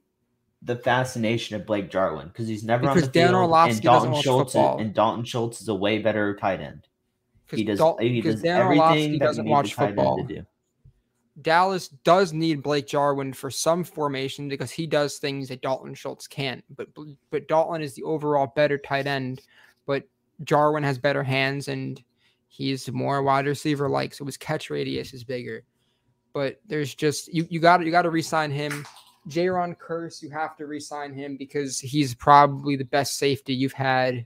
the 0.61 0.75
fascination 0.75 1.55
of 1.55 1.65
Blake 1.65 1.89
Jarwin 1.89 2.27
because 2.27 2.47
he's 2.47 2.63
never 2.63 2.81
because 2.81 2.95
on 2.95 3.01
the 3.01 3.07
Dan 3.07 3.29
field, 3.29 3.41
Orlovsky 3.41 3.73
and 3.73 3.81
Dalton 3.81 4.21
Schultz 4.21 4.55
is, 4.55 4.61
and 4.79 4.93
Dalton 4.93 5.25
Schultz 5.25 5.61
is 5.61 5.67
a 5.67 5.75
way 5.75 5.99
better 5.99 6.35
tight 6.35 6.61
end. 6.61 6.87
He 7.49 7.63
does 7.63 7.79
Dal- 7.79 7.97
he 7.97 8.21
does 8.21 8.41
Dan 8.41 8.61
everything 8.61 8.81
Orlovsky 8.81 9.19
that 9.19 9.25
doesn't 9.25 9.45
watch 9.45 9.73
football. 9.73 10.23
do. 10.23 10.45
Dallas 11.41 11.87
does 11.87 12.33
need 12.33 12.61
Blake 12.61 12.87
Jarwin 12.87 13.33
for 13.33 13.49
some 13.49 13.83
formation 13.83 14.47
because 14.47 14.69
he 14.69 14.85
does 14.85 15.17
things 15.17 15.47
that 15.49 15.61
Dalton 15.61 15.93
Schultz 15.93 16.27
can't. 16.27 16.63
But 16.75 16.87
but 17.29 17.47
Dalton 17.47 17.81
is 17.81 17.95
the 17.95 18.03
overall 18.03 18.47
better 18.55 18.77
tight 18.77 19.07
end, 19.07 19.41
but 19.85 20.03
Jarwin 20.43 20.83
has 20.83 20.97
better 20.97 21.23
hands 21.23 21.67
and 21.67 22.01
he's 22.47 22.91
more 22.91 23.23
wide 23.23 23.47
receiver 23.47 23.89
like, 23.89 24.13
so 24.13 24.25
his 24.25 24.37
catch 24.37 24.69
radius 24.69 25.13
is 25.13 25.23
bigger. 25.23 25.63
But 26.33 26.59
there's 26.67 26.93
just 26.93 27.33
you 27.33 27.47
you 27.49 27.59
got 27.59 27.83
you 27.83 27.91
got 27.91 28.03
to 28.03 28.09
resign 28.09 28.51
him. 28.51 28.85
Jayron 29.29 29.75
Kearse, 29.77 30.21
you 30.21 30.29
have 30.31 30.55
to 30.57 30.65
re-sign 30.65 31.13
him 31.13 31.37
because 31.37 31.79
he's 31.79 32.15
probably 32.15 32.75
the 32.75 32.85
best 32.85 33.17
safety 33.17 33.53
you've 33.53 33.73
had 33.73 34.25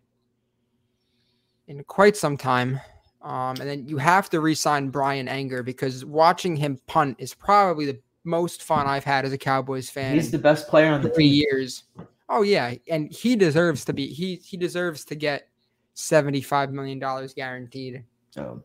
in 1.67 1.83
quite 1.83 2.15
some 2.15 2.37
time. 2.37 2.79
Um, 3.21 3.57
and 3.59 3.69
then 3.69 3.87
you 3.87 3.97
have 3.97 4.29
to 4.29 4.39
re-sign 4.39 4.89
Bryan 4.89 5.27
Anger 5.27 5.63
because 5.63 6.05
watching 6.05 6.55
him 6.55 6.79
punt 6.87 7.17
is 7.19 7.33
probably 7.33 7.85
the 7.87 7.99
most 8.23 8.63
fun 8.63 8.87
I've 8.87 9.03
had 9.03 9.25
as 9.25 9.33
a 9.33 9.37
Cowboys 9.37 9.89
fan. 9.89 10.13
He's 10.13 10.31
the 10.31 10.37
best 10.37 10.67
player 10.67 10.91
on 10.93 11.01
the 11.01 11.09
three 11.09 11.29
team. 11.29 11.45
years. 11.49 11.83
Oh 12.29 12.41
yeah, 12.41 12.73
and 12.89 13.11
he 13.11 13.35
deserves 13.35 13.85
to 13.85 13.93
be. 13.93 14.07
He 14.07 14.35
he 14.35 14.57
deserves 14.57 15.05
to 15.05 15.15
get 15.15 15.47
seventy-five 15.93 16.71
million 16.71 16.97
dollars 16.97 17.33
guaranteed. 17.33 18.03
Oh. 18.37 18.61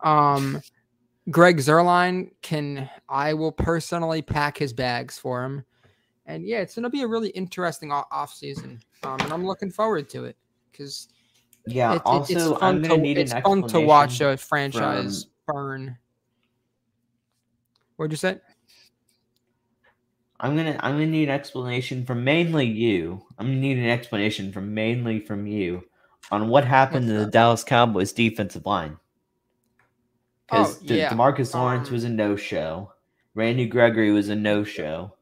Um, 0.00 0.62
Greg 1.30 1.58
Zuerlein 1.58 2.30
can 2.42 2.88
I 3.08 3.34
will 3.34 3.52
personally 3.52 4.22
pack 4.22 4.56
his 4.56 4.72
bags 4.72 5.18
for 5.18 5.44
him. 5.44 5.64
And 6.26 6.46
yeah, 6.46 6.60
it's 6.60 6.74
gonna 6.74 6.90
be 6.90 7.02
a 7.02 7.06
really 7.06 7.30
interesting 7.30 7.90
off 7.92 8.34
season. 8.34 8.80
Um, 9.02 9.18
and 9.20 9.32
I'm 9.32 9.46
looking 9.46 9.70
forward 9.70 10.08
to 10.10 10.24
it 10.24 10.36
because 10.70 11.08
yeah, 11.66 11.96
it, 11.96 12.02
also 12.04 12.52
it's 12.52 12.60
fun, 12.60 12.82
to, 12.82 13.04
it's 13.04 13.32
fun 13.32 13.66
to 13.68 13.80
watch 13.80 14.20
a 14.20 14.36
franchise 14.36 15.26
from... 15.44 15.54
burn. 15.54 15.98
What'd 17.96 18.12
you 18.12 18.16
say? 18.16 18.38
I'm 20.40 20.56
gonna 20.56 20.78
I'm 20.80 20.92
gonna 20.92 21.06
need 21.06 21.28
an 21.28 21.34
explanation 21.34 22.06
from 22.06 22.24
mainly 22.24 22.66
you. 22.66 23.24
I'm 23.38 23.46
gonna 23.46 23.58
need 23.58 23.78
an 23.78 23.88
explanation 23.88 24.52
from 24.52 24.72
mainly 24.72 25.20
from 25.20 25.46
you 25.46 25.84
on 26.30 26.48
what 26.48 26.64
happened 26.64 27.06
What's 27.06 27.18
to 27.18 27.24
the 27.24 27.30
Dallas 27.30 27.64
Cowboys 27.64 28.12
defensive 28.12 28.64
line. 28.64 28.98
Because 30.48 30.78
oh, 30.78 30.94
yeah. 30.94 31.12
Demarcus 31.12 31.54
Lawrence 31.54 31.88
um, 31.88 31.94
was 31.94 32.04
a 32.04 32.08
no 32.08 32.36
show. 32.36 32.92
Randy 33.34 33.66
Gregory 33.66 34.10
was 34.10 34.28
a 34.28 34.36
no 34.36 34.64
show. 34.64 35.14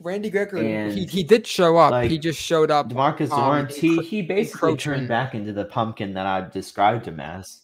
Randy 0.00 0.30
Gregory, 0.30 0.92
he, 0.92 1.06
he 1.06 1.22
did 1.22 1.46
show 1.46 1.76
up. 1.76 1.92
Like, 1.92 2.10
he 2.10 2.18
just 2.18 2.40
showed 2.40 2.70
up. 2.70 2.88
Demarcus 2.88 3.30
um, 3.30 3.40
Lawrence, 3.40 3.76
he 3.76 3.98
he 4.02 4.20
basically 4.22 4.76
turned 4.76 5.08
back 5.08 5.34
into 5.34 5.52
the 5.52 5.64
pumpkin 5.64 6.14
that 6.14 6.26
I 6.26 6.48
described 6.48 7.06
him 7.06 7.20
as. 7.20 7.62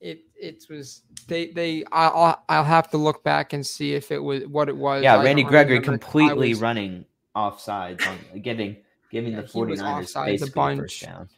It 0.00 0.20
it 0.38 0.66
was 0.68 1.02
they 1.26 1.48
they 1.48 1.84
I'll 1.90 2.42
I'll 2.48 2.64
have 2.64 2.90
to 2.90 2.98
look 2.98 3.24
back 3.24 3.52
and 3.54 3.66
see 3.66 3.94
if 3.94 4.12
it 4.12 4.18
was 4.18 4.46
what 4.46 4.68
it 4.68 4.76
was. 4.76 5.02
Yeah, 5.02 5.16
I 5.16 5.24
Randy 5.24 5.42
Gregory 5.42 5.78
remember. 5.78 5.98
Completely 5.98 6.50
was- 6.50 6.60
running 6.60 7.06
offsides 7.34 8.06
on 8.06 8.40
getting 8.40 8.76
giving 9.10 9.32
Yeah, 9.32 9.40
the 9.40 9.46
he 9.46 9.62
was 9.62 9.80
49ers 9.80 9.84
offsides 9.84 10.22
a 10.22 10.26
basically 10.26 10.46
first 10.46 10.54
bunch. 10.54 11.00
down. 11.00 11.28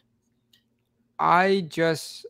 I 1.19 1.65
just 1.69 2.25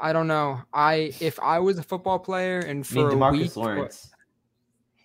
I 0.00 0.12
don't 0.12 0.26
know. 0.28 0.60
I 0.72 1.12
if 1.20 1.38
I 1.40 1.58
was 1.58 1.78
a 1.78 1.82
football 1.82 2.18
player 2.18 2.60
and 2.60 2.70
I 2.70 2.72
mean, 2.72 2.84
for 2.84 3.10
a 3.10 3.14
Demarcus 3.14 3.32
week, 3.32 3.56
Lawrence, 3.56 4.10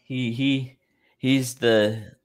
he 0.03 0.31
he 0.31 0.77
he's 1.17 1.55
the 1.55 2.15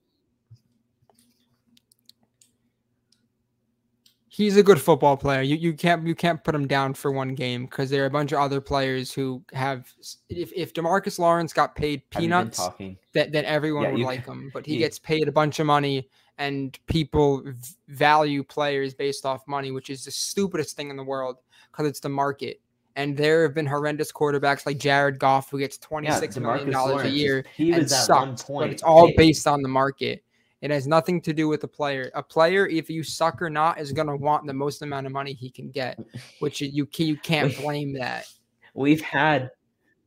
he's 4.28 4.56
a 4.56 4.62
good 4.62 4.80
football 4.80 5.16
player. 5.16 5.42
You 5.42 5.56
you 5.56 5.72
can't 5.72 6.06
you 6.06 6.14
can't 6.14 6.42
put 6.44 6.54
him 6.54 6.66
down 6.66 6.94
for 6.94 7.10
one 7.10 7.34
game 7.34 7.64
because 7.64 7.88
there 7.90 8.02
are 8.02 8.06
a 8.06 8.10
bunch 8.10 8.32
of 8.32 8.38
other 8.38 8.60
players 8.60 9.12
who 9.12 9.42
have. 9.52 9.92
If 10.28 10.52
if 10.54 10.74
Demarcus 10.74 11.18
Lawrence 11.18 11.52
got 11.52 11.74
paid 11.74 12.02
have 12.12 12.22
you 12.22 12.28
been 12.28 12.50
peanuts, 12.50 12.68
that 13.14 13.32
then 13.32 13.44
everyone 13.44 13.84
Yeah, 13.84 13.90
would 13.92 14.00
you 14.00 14.06
like 14.06 14.26
him. 14.26 14.50
But 14.52 14.66
he 14.66 14.74
you- 14.74 14.78
gets 14.80 14.98
paid 14.98 15.28
a 15.28 15.32
bunch 15.32 15.58
of 15.58 15.66
money, 15.66 16.08
and 16.38 16.78
people 16.86 17.44
value 17.88 18.42
players 18.42 18.92
based 18.92 19.24
off 19.24 19.46
money, 19.48 19.70
which 19.70 19.88
is 19.90 20.04
the 20.04 20.10
stupidest 20.10 20.76
thing 20.76 20.90
in 20.90 20.96
the 20.96 21.04
world 21.04 21.36
because 21.76 21.88
it's 21.88 22.00
the 22.00 22.08
market. 22.08 22.60
And 22.96 23.14
there 23.16 23.42
have 23.42 23.54
been 23.54 23.66
horrendous 23.66 24.10
quarterbacks 24.10 24.64
like 24.64 24.78
Jared 24.78 25.18
Goff 25.18 25.50
who 25.50 25.58
gets 25.58 25.76
twenty 25.76 26.06
Yeah, 26.08 26.18
six 26.18 26.36
million 26.38 26.68
Demarcus 26.68 26.72
dollars 26.72 27.02
a 27.06 27.10
year 27.10 27.44
He 27.54 27.72
and 27.72 27.88
sucks. 27.90 28.42
point. 28.42 28.68
But 28.68 28.72
it's 28.72 28.82
all 28.82 29.08
paid- 29.08 29.16
based 29.16 29.46
on 29.46 29.60
the 29.62 29.68
market. 29.68 30.22
It 30.62 30.70
has 30.70 30.86
nothing 30.86 31.20
to 31.20 31.34
do 31.34 31.46
with 31.48 31.60
the 31.60 31.68
player. 31.68 32.10
A 32.14 32.22
player, 32.22 32.66
if 32.66 32.88
you 32.88 33.02
suck 33.02 33.42
or 33.42 33.50
not, 33.50 33.78
is 33.78 33.92
gonna 33.92 34.16
want 34.16 34.46
the 34.46 34.54
most 34.54 34.80
amount 34.80 35.06
of 35.06 35.12
money 35.12 35.34
he 35.34 35.50
can 35.50 35.70
get, 35.70 35.98
which 36.38 36.62
you 36.62 36.86
can 36.86 37.06
you 37.06 37.16
can't 37.18 37.54
blame 37.60 37.92
that. 37.92 38.24
we've 38.72 39.02
had 39.02 39.50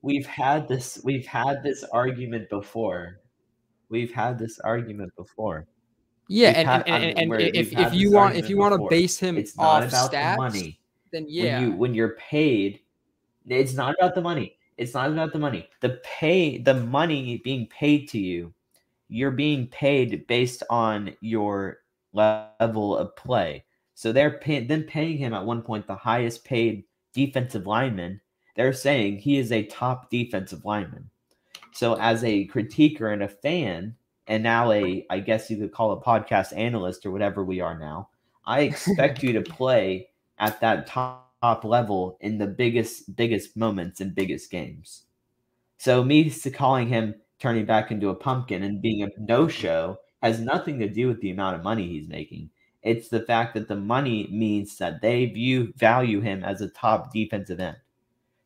we've 0.02 0.26
had 0.26 0.68
this 0.68 1.00
we've 1.04 1.28
had 1.28 1.62
this 1.62 1.84
argument 1.94 2.50
before. 2.50 3.20
We've 3.90 4.12
had 4.12 4.40
this 4.40 4.60
argument 4.60 5.12
before. 5.16 5.68
Yeah, 6.28 6.50
We've 6.50 6.58
and, 6.58 6.68
had- 6.68 6.88
and, 6.88 7.04
and, 7.20 7.34
and 7.34 7.42
if, 7.56 7.72
if 7.78 7.94
you 7.94 8.12
want 8.12 8.36
if 8.36 8.50
you 8.50 8.58
want 8.58 8.74
to 8.74 8.88
base 8.90 9.20
him 9.20 9.38
It's 9.38 9.54
off 9.60 9.84
stats, 9.86 10.38
money. 10.38 10.79
Then 11.12 11.26
yeah, 11.28 11.60
When 11.60 11.64
you 11.64 11.78
when 11.78 11.94
you're 11.94 12.16
paid, 12.16 12.82
it's 13.48 13.74
not 13.74 13.96
about 14.00 14.16
the 14.16 14.22
money. 14.22 14.56
It's 14.78 14.94
not 14.94 15.12
about 15.12 15.34
the 15.34 15.40
money. 15.40 15.70
The 15.82 16.00
pay 16.04 16.58
the 16.58 16.74
money 16.74 17.42
being 17.44 17.68
paid 17.68 18.08
to 18.10 18.20
you, 18.20 18.54
you're 19.10 19.32
being 19.32 19.68
paid 19.68 20.26
based 20.28 20.64
on 20.70 21.16
your 21.22 21.80
level 22.14 22.98
of 22.98 23.16
play. 23.16 23.66
So 23.96 24.12
they're 24.12 24.40
paying 24.40 24.68
them 24.68 24.84
paying 24.84 25.18
him 25.18 25.34
at 25.34 25.46
one 25.46 25.62
point 25.62 25.86
the 25.88 25.96
highest 25.96 26.46
paid 26.46 26.86
defensive 27.14 27.68
lineman. 27.68 28.22
They're 28.56 28.74
saying 28.74 29.18
he 29.18 29.38
is 29.38 29.52
a 29.52 29.66
top 29.66 30.10
defensive 30.10 30.66
lineman. 30.66 31.10
So 31.74 31.96
as 31.96 32.24
a 32.24 32.48
critiquer 32.48 33.14
and 33.14 33.24
a 33.24 33.28
fan, 33.28 33.96
and 34.28 34.44
now 34.44 34.72
a 34.72 35.06
I 35.10 35.20
guess 35.20 35.50
you 35.50 35.58
could 35.58 35.74
call 35.74 35.92
a 35.92 36.02
podcast 36.02 36.56
analyst 36.56 37.06
or 37.06 37.12
whatever 37.12 37.44
we 37.44 37.60
are 37.60 37.78
now, 37.78 38.10
I 38.46 38.62
expect 38.62 39.24
you 39.24 39.34
to 39.34 39.42
play 39.42 40.10
at 40.40 40.60
that 40.62 40.88
top, 40.88 41.30
top 41.42 41.64
level 41.64 42.18
in 42.22 42.38
the 42.38 42.48
biggest 42.48 43.16
biggest 43.16 43.56
moments 43.56 44.02
and 44.02 44.16
biggest 44.16 44.52
games. 44.52 45.04
So 45.78 46.04
me 46.04 46.30
calling 46.30 46.88
him 46.88 47.16
turning 47.40 47.66
back 47.66 47.92
into 47.92 48.10
a 48.10 48.16
pumpkin 48.16 48.64
and 48.64 48.82
being 48.82 49.04
a 49.04 49.10
no-show 49.18 49.98
has 50.22 50.42
nothing 50.42 50.80
to 50.80 50.90
do 50.90 51.08
with 51.08 51.22
the 51.22 51.32
amount 51.32 51.56
of 51.56 51.64
money 51.64 51.88
he's 51.88 52.10
making. 52.10 52.50
It's 52.82 53.08
the 53.08 53.22
fact 53.22 53.54
that 53.54 53.68
the 53.70 53.78
money 53.78 54.28
means 54.32 54.78
that 54.78 55.02
they 55.02 55.26
view 55.28 55.74
value 55.78 56.20
him 56.20 56.44
as 56.44 56.62
a 56.62 56.70
top 56.70 57.14
defensive 57.14 57.60
end. 57.60 57.78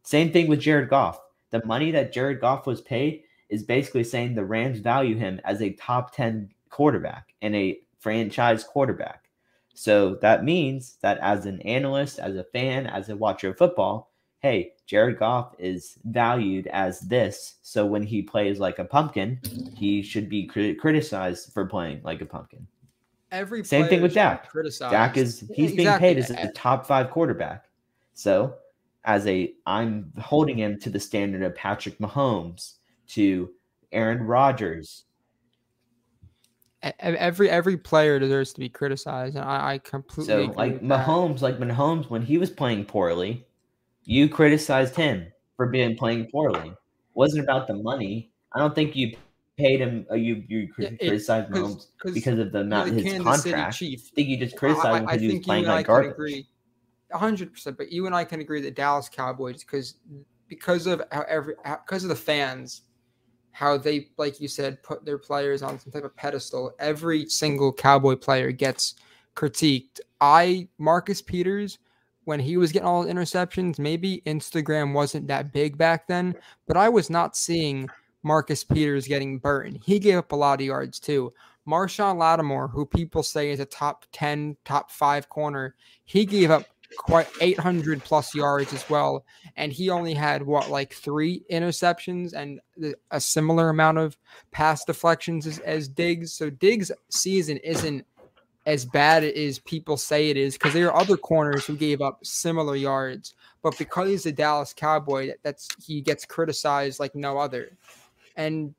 Same 0.03 0.31
thing 0.31 0.47
with 0.47 0.59
Jared 0.59 0.89
Goff. 0.89 1.19
The 1.49 1.65
money 1.65 1.91
that 1.91 2.13
Jared 2.13 2.41
Goff 2.41 2.67
was 2.67 2.81
paid 2.81 3.23
is 3.49 3.63
basically 3.63 4.03
saying 4.03 4.35
the 4.35 4.45
Rams 4.45 4.79
value 4.79 5.15
him 5.15 5.39
as 5.43 5.61
a 5.61 5.73
top 5.73 6.15
10 6.15 6.49
quarterback 6.69 7.33
and 7.41 7.55
a 7.55 7.79
franchise 7.99 8.63
quarterback. 8.63 9.22
So 9.73 10.15
that 10.15 10.43
means 10.43 10.97
that 11.01 11.17
as 11.19 11.45
an 11.45 11.61
analyst, 11.61 12.19
as 12.19 12.35
a 12.35 12.43
fan, 12.43 12.87
as 12.87 13.09
a 13.09 13.15
watcher 13.15 13.49
of 13.49 13.57
football, 13.57 14.11
hey, 14.39 14.73
Jared 14.85 15.17
Goff 15.17 15.55
is 15.57 15.97
valued 16.03 16.67
as 16.67 16.99
this. 16.99 17.55
So 17.61 17.85
when 17.85 18.03
he 18.03 18.21
plays 18.21 18.59
like 18.59 18.79
a 18.79 18.85
pumpkin, 18.85 19.39
he 19.75 20.01
should 20.01 20.29
be 20.29 20.45
cri- 20.45 20.75
criticized 20.75 21.53
for 21.53 21.65
playing 21.65 22.01
like 22.03 22.21
a 22.21 22.25
pumpkin. 22.25 22.67
every 23.31 23.63
Same 23.63 23.87
thing 23.87 24.01
with 24.01 24.13
Dak. 24.13 24.49
Criticized. 24.49 24.91
Dak 24.91 25.17
is 25.17 25.45
he's 25.53 25.75
being 25.75 25.97
paid 25.97 26.17
as 26.17 26.29
a 26.29 26.51
top 26.51 26.85
five 26.85 27.09
quarterback. 27.09 27.65
So 28.13 28.55
as 29.05 29.25
a 29.27 29.53
I'm 29.65 30.11
holding 30.19 30.57
him 30.59 30.79
to 30.81 30.89
the 30.89 30.99
standard 30.99 31.41
of 31.41 31.55
Patrick 31.55 31.97
Mahomes, 31.97 32.75
to 33.09 33.49
Aaron 33.91 34.23
Rodgers. 34.23 35.05
Every 36.99 37.49
every 37.49 37.77
player 37.77 38.19
deserves 38.19 38.51
to 38.53 38.59
be 38.59 38.67
criticized, 38.67 39.35
and 39.35 39.45
I, 39.45 39.73
I 39.73 39.77
completely 39.77 40.33
So 40.33 40.43
agree 40.43 40.55
like 40.55 40.81
with 40.81 40.89
that. 40.89 41.05
Mahomes, 41.05 41.41
like 41.41 41.57
Mahomes 41.57 42.09
when 42.09 42.21
he 42.21 42.37
was 42.37 42.49
playing 42.49 42.85
poorly, 42.85 43.45
you 44.03 44.27
criticized 44.27 44.95
him 44.95 45.31
for 45.55 45.67
being 45.67 45.95
playing 45.95 46.29
poorly. 46.29 46.69
It 46.69 46.75
wasn't 47.13 47.45
about 47.45 47.67
the 47.67 47.75
money. 47.75 48.31
I 48.53 48.59
don't 48.59 48.75
think 48.75 48.97
you 48.97 49.15
paid 49.57 49.79
him. 49.79 50.05
Uh, 50.11 50.15
you 50.15 50.43
you 50.49 50.67
cri- 50.73 50.85
Yeah, 50.85 50.91
it- 50.99 51.07
criticized 51.07 51.49
Mahomes 51.51 51.87
because 52.03 52.27
of 52.27 52.51
the 52.51 52.59
amount 52.59 52.89
the 52.89 52.95
his 52.95 53.03
Kansas 53.03 53.43
contract. 53.43 53.81
I 53.81 53.97
think 54.15 54.27
you 54.27 54.37
just 54.37 54.57
criticized 54.57 54.87
I- 54.87 54.97
him 54.99 55.05
because 55.05 55.21
he 55.21 55.27
was 55.27 55.45
playing 55.45 55.65
like 55.65 55.87
garbage. 55.87 56.45
hundred 57.13 57.53
percent. 57.53 57.77
But 57.77 57.93
you 57.93 58.07
and 58.07 58.15
I 58.15 58.25
can 58.25 58.41
agree 58.41 58.59
that 58.61 58.75
Dallas 58.75 59.07
Cowboys, 59.07 59.63
because 59.63 59.95
because 60.49 60.85
of 60.85 61.01
how 61.13 61.21
every 61.29 61.55
because 61.63 62.03
of 62.03 62.09
the 62.09 62.15
fans, 62.15 62.81
how 63.53 63.77
they 63.77 64.09
like 64.17 64.41
you 64.41 64.47
said 64.47 64.83
put 64.83 65.05
their 65.05 65.17
players 65.17 65.61
on 65.61 65.79
some 65.79 65.93
type 65.93 66.03
of 66.03 66.15
pedestal. 66.15 66.73
Every 66.79 67.27
single 67.29 67.71
Cowboy 67.71 68.15
player 68.15 68.51
gets 68.51 68.95
critiqued. 69.35 70.01
I 70.19 70.67
Marcus 70.77 71.21
Peters. 71.21 71.79
When 72.25 72.39
he 72.39 72.55
was 72.55 72.71
getting 72.71 72.87
all 72.87 73.03
the 73.03 73.13
interceptions, 73.13 73.79
maybe 73.79 74.23
Instagram 74.25 74.93
wasn't 74.93 75.27
that 75.27 75.51
big 75.51 75.77
back 75.77 76.07
then, 76.07 76.33
but 76.67 76.77
I 76.77 76.87
was 76.87 77.09
not 77.09 77.35
seeing 77.35 77.89
Marcus 78.23 78.63
Peters 78.63 79.07
getting 79.07 79.39
burnt. 79.39 79.83
He 79.83 79.99
gave 79.99 80.17
up 80.17 80.31
a 80.31 80.35
lot 80.35 80.61
of 80.61 80.65
yards 80.65 80.99
too. 80.99 81.33
Marshon 81.67 82.17
Lattimore, 82.17 82.69
who 82.69 82.85
people 82.85 83.23
say 83.23 83.51
is 83.51 83.59
a 83.59 83.65
top 83.65 84.05
10, 84.13 84.57
top 84.65 84.89
five 84.89 85.29
corner, 85.29 85.75
he 86.05 86.25
gave 86.25 86.49
up 86.49 86.65
quite 86.97 87.27
800 87.41 88.03
plus 88.03 88.33
yards 88.35 88.73
as 88.73 88.89
well. 88.89 89.25
And 89.55 89.71
he 89.71 89.89
only 89.89 90.13
had 90.13 90.43
what, 90.43 90.69
like 90.69 90.93
three 90.93 91.43
interceptions 91.51 92.33
and 92.33 92.59
a 93.11 93.19
similar 93.19 93.69
amount 93.69 93.97
of 93.97 94.17
pass 94.51 94.83
deflections 94.85 95.47
as, 95.47 95.59
as 95.59 95.87
Diggs. 95.87 96.33
So 96.33 96.49
Diggs' 96.49 96.91
season 97.09 97.57
isn't 97.57 98.05
as 98.65 98.85
bad 98.85 99.23
as 99.23 99.59
people 99.59 99.97
say 99.97 100.29
it 100.29 100.37
is 100.37 100.53
because 100.53 100.73
there 100.73 100.91
are 100.91 101.01
other 101.01 101.17
corners 101.17 101.65
who 101.65 101.75
gave 101.75 102.01
up 102.01 102.25
similar 102.25 102.75
yards. 102.75 103.35
But 103.61 103.77
because 103.77 104.09
he's 104.09 104.25
a 104.25 104.31
Dallas 104.31 104.73
Cowboy, 104.73 105.27
that- 105.27 105.43
that's 105.43 105.67
he 105.85 106.01
gets 106.01 106.25
criticized 106.25 106.99
like 106.99 107.15
no 107.15 107.37
other. 107.37 107.77
And 108.35 108.73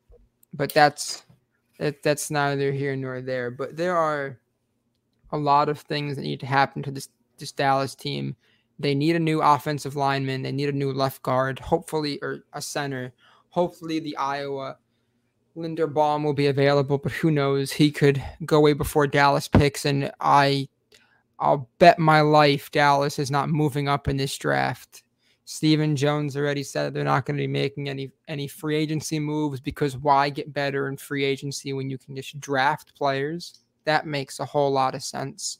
but 0.52 0.72
that's 0.72 1.24
that, 1.78 2.02
that's 2.02 2.30
neither 2.30 2.72
here 2.72 2.96
nor 2.96 3.20
there. 3.20 3.50
But 3.50 3.76
there 3.76 3.96
are 3.96 4.38
a 5.32 5.36
lot 5.36 5.68
of 5.68 5.80
things 5.80 6.16
that 6.16 6.22
need 6.22 6.40
to 6.40 6.46
happen 6.46 6.82
to 6.82 6.90
this 6.90 7.08
this 7.38 7.52
Dallas 7.52 7.94
team. 7.94 8.36
They 8.78 8.94
need 8.94 9.16
a 9.16 9.20
new 9.20 9.40
offensive 9.40 9.96
lineman. 9.96 10.42
They 10.42 10.52
need 10.52 10.68
a 10.68 10.72
new 10.72 10.92
left 10.92 11.22
guard, 11.22 11.58
hopefully, 11.58 12.18
or 12.22 12.44
a 12.52 12.60
center. 12.60 13.12
Hopefully, 13.50 14.00
the 14.00 14.16
Iowa 14.16 14.78
Linderbaum 15.56 16.24
will 16.24 16.34
be 16.34 16.48
available, 16.48 16.98
but 16.98 17.12
who 17.12 17.30
knows? 17.30 17.72
He 17.72 17.90
could 17.92 18.22
go 18.44 18.58
away 18.58 18.72
before 18.72 19.06
Dallas 19.06 19.46
picks, 19.46 19.84
and 19.84 20.10
I, 20.20 20.68
I'll 21.38 21.68
bet 21.78 21.98
my 21.98 22.20
life 22.20 22.70
Dallas 22.72 23.18
is 23.18 23.30
not 23.30 23.48
moving 23.48 23.88
up 23.88 24.08
in 24.08 24.16
this 24.16 24.36
draft. 24.36 25.04
Stephen 25.46 25.94
Jones 25.94 26.36
already 26.36 26.62
said 26.62 26.94
they're 26.94 27.04
not 27.04 27.26
going 27.26 27.36
to 27.36 27.42
be 27.42 27.46
making 27.46 27.88
any 27.88 28.10
any 28.28 28.48
free 28.48 28.76
agency 28.76 29.20
moves 29.20 29.60
because 29.60 29.96
why 29.96 30.30
get 30.30 30.54
better 30.54 30.88
in 30.88 30.96
free 30.96 31.22
agency 31.22 31.74
when 31.74 31.90
you 31.90 31.98
can 31.98 32.16
just 32.16 32.40
draft 32.40 32.96
players? 32.96 33.60
That 33.84 34.06
makes 34.06 34.40
a 34.40 34.44
whole 34.46 34.72
lot 34.72 34.94
of 34.94 35.02
sense. 35.02 35.58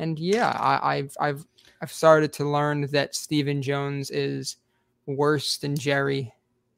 And 0.00 0.18
yeah, 0.18 0.48
I, 0.48 0.96
I've 0.96 1.16
I've 1.20 1.46
I've 1.82 1.92
started 1.92 2.32
to 2.34 2.48
learn 2.48 2.86
that 2.90 3.14
Stephen 3.14 3.60
Jones 3.60 4.10
is 4.10 4.56
worse 5.04 5.58
than 5.58 5.76
Jerry, 5.76 6.32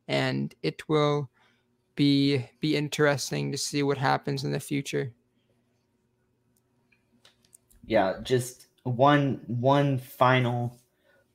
and 0.09 0.53
it 0.64 0.89
will 0.89 1.31
be 1.95 2.45
be 2.59 2.77
interesting 2.77 3.53
to 3.53 3.59
see 3.59 3.85
what 3.85 3.97
happens 3.97 4.43
in 4.43 4.51
the 4.51 4.59
future. 4.59 5.12
Yeah, 7.87 8.14
just 8.25 8.66
one 8.83 9.41
one 9.47 9.99
final 9.99 10.77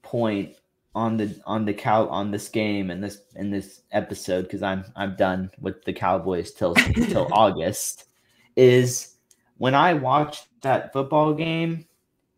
point 0.02 0.58
on 0.94 1.16
the 1.16 1.40
on 1.46 1.64
the 1.64 1.74
cow 1.74 2.06
on 2.10 2.32
this 2.32 2.50
game 2.50 2.92
and 2.92 3.02
this 3.02 3.22
in 3.38 3.50
this 3.50 3.84
episode 3.94 4.42
because 4.42 4.62
I'm 4.62 4.84
I'm 4.98 5.16
done 5.16 5.52
with 5.62 5.86
the 5.86 5.94
Cowboys 5.94 6.52
till 6.52 6.76
till 6.76 7.30
August 7.32 8.10
is 8.58 9.17
when 9.58 9.76
I 9.76 9.94
watched 9.94 10.48
that 10.62 10.94
football 10.94 11.34
game 11.34 11.88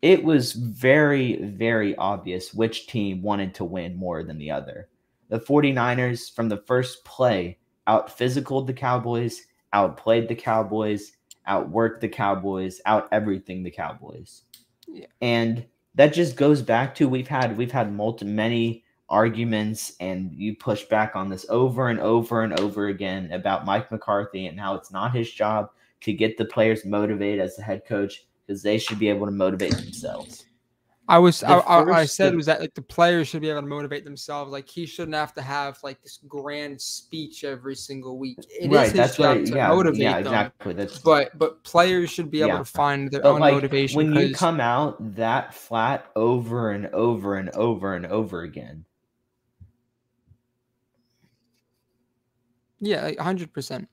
it 0.02 0.24
was 0.24 0.52
very, 0.52 1.36
very 1.42 1.94
obvious 1.96 2.54
which 2.54 2.86
team 2.86 3.22
wanted 3.22 3.54
to 3.54 3.64
win 3.64 3.96
more 3.96 4.22
than 4.22 4.38
the 4.38 4.50
other. 4.50 4.88
The 5.28 5.38
49ers, 5.38 6.34
from 6.34 6.48
the 6.48 6.56
first 6.66 7.04
play, 7.04 7.58
out 7.86 8.16
physical 8.16 8.62
the 8.62 8.72
Cowboys, 8.72 9.42
outplayed 9.72 10.28
the 10.28 10.34
Cowboys, 10.34 11.12
outworked 11.46 12.00
the 12.00 12.08
Cowboys, 12.08 12.80
out 12.86 13.08
everything 13.12 13.62
the 13.62 13.70
Cowboys. 13.70 14.42
Yeah. 14.88 15.06
And 15.20 15.66
that 15.94 16.14
just 16.14 16.36
goes 16.36 16.62
back 16.62 16.94
to 16.96 17.08
we've 17.08 17.28
had 17.28 17.56
we've 17.56 17.72
had 17.72 17.92
multi 17.92 18.24
many 18.24 18.84
arguments 19.08 19.92
and 20.00 20.32
you 20.32 20.54
push 20.56 20.84
back 20.84 21.16
on 21.16 21.28
this 21.28 21.44
over 21.48 21.88
and 21.88 22.00
over 22.00 22.42
and 22.42 22.58
over 22.60 22.86
again 22.86 23.30
about 23.32 23.66
Mike 23.66 23.90
McCarthy 23.90 24.46
and 24.46 24.58
how 24.58 24.74
it's 24.74 24.92
not 24.92 25.14
his 25.14 25.30
job 25.30 25.70
to 26.02 26.12
get 26.12 26.36
the 26.38 26.44
players 26.44 26.84
motivated 26.84 27.40
as 27.40 27.56
the 27.56 27.62
head 27.62 27.82
coach 27.86 28.26
because 28.46 28.62
they 28.62 28.78
should 28.78 28.98
be 28.98 29.08
able 29.08 29.26
to 29.26 29.32
motivate 29.32 29.72
themselves. 29.72 30.44
I 31.10 31.18
was 31.18 31.42
I, 31.42 31.58
I, 31.58 31.92
I, 31.92 32.04
said 32.04 32.34
the, 32.34 32.36
was 32.36 32.46
that 32.46 32.60
like 32.60 32.74
the 32.74 32.82
players 32.82 33.26
should 33.26 33.42
be 33.42 33.50
able 33.50 33.62
to 33.62 33.66
motivate 33.66 34.04
themselves. 34.04 34.52
Like 34.52 34.68
he 34.68 34.86
shouldn't 34.86 35.16
have 35.16 35.34
to 35.34 35.42
have 35.42 35.76
like 35.82 36.00
this 36.02 36.20
grand 36.28 36.80
speech 36.80 37.42
every 37.42 37.74
single 37.74 38.16
week. 38.16 38.38
It 38.48 38.70
right, 38.70 38.86
is 38.86 38.92
his 38.92 39.16
job 39.16 39.38
right. 39.38 39.46
to 39.46 39.54
yeah, 39.56 39.68
motivate 39.70 40.00
yeah, 40.00 40.20
them. 40.20 40.26
Exactly. 40.26 40.72
That's, 40.74 40.98
but 40.98 41.36
but 41.36 41.64
players 41.64 42.10
should 42.10 42.30
be 42.30 42.42
able 42.42 42.50
yeah. 42.50 42.58
to 42.58 42.64
find 42.64 43.10
their 43.10 43.22
but 43.22 43.32
own 43.32 43.40
like, 43.40 43.54
motivation. 43.54 43.96
When 43.96 44.14
you 44.14 44.32
come 44.32 44.60
out 44.60 45.16
that 45.16 45.52
flat 45.52 46.06
over 46.14 46.70
and 46.70 46.86
over 46.88 47.34
and 47.34 47.50
over 47.50 47.96
and 47.96 48.06
over 48.06 48.42
again. 48.42 48.84
Yeah, 52.78 53.10
hundred 53.20 53.52
percent. 53.52 53.88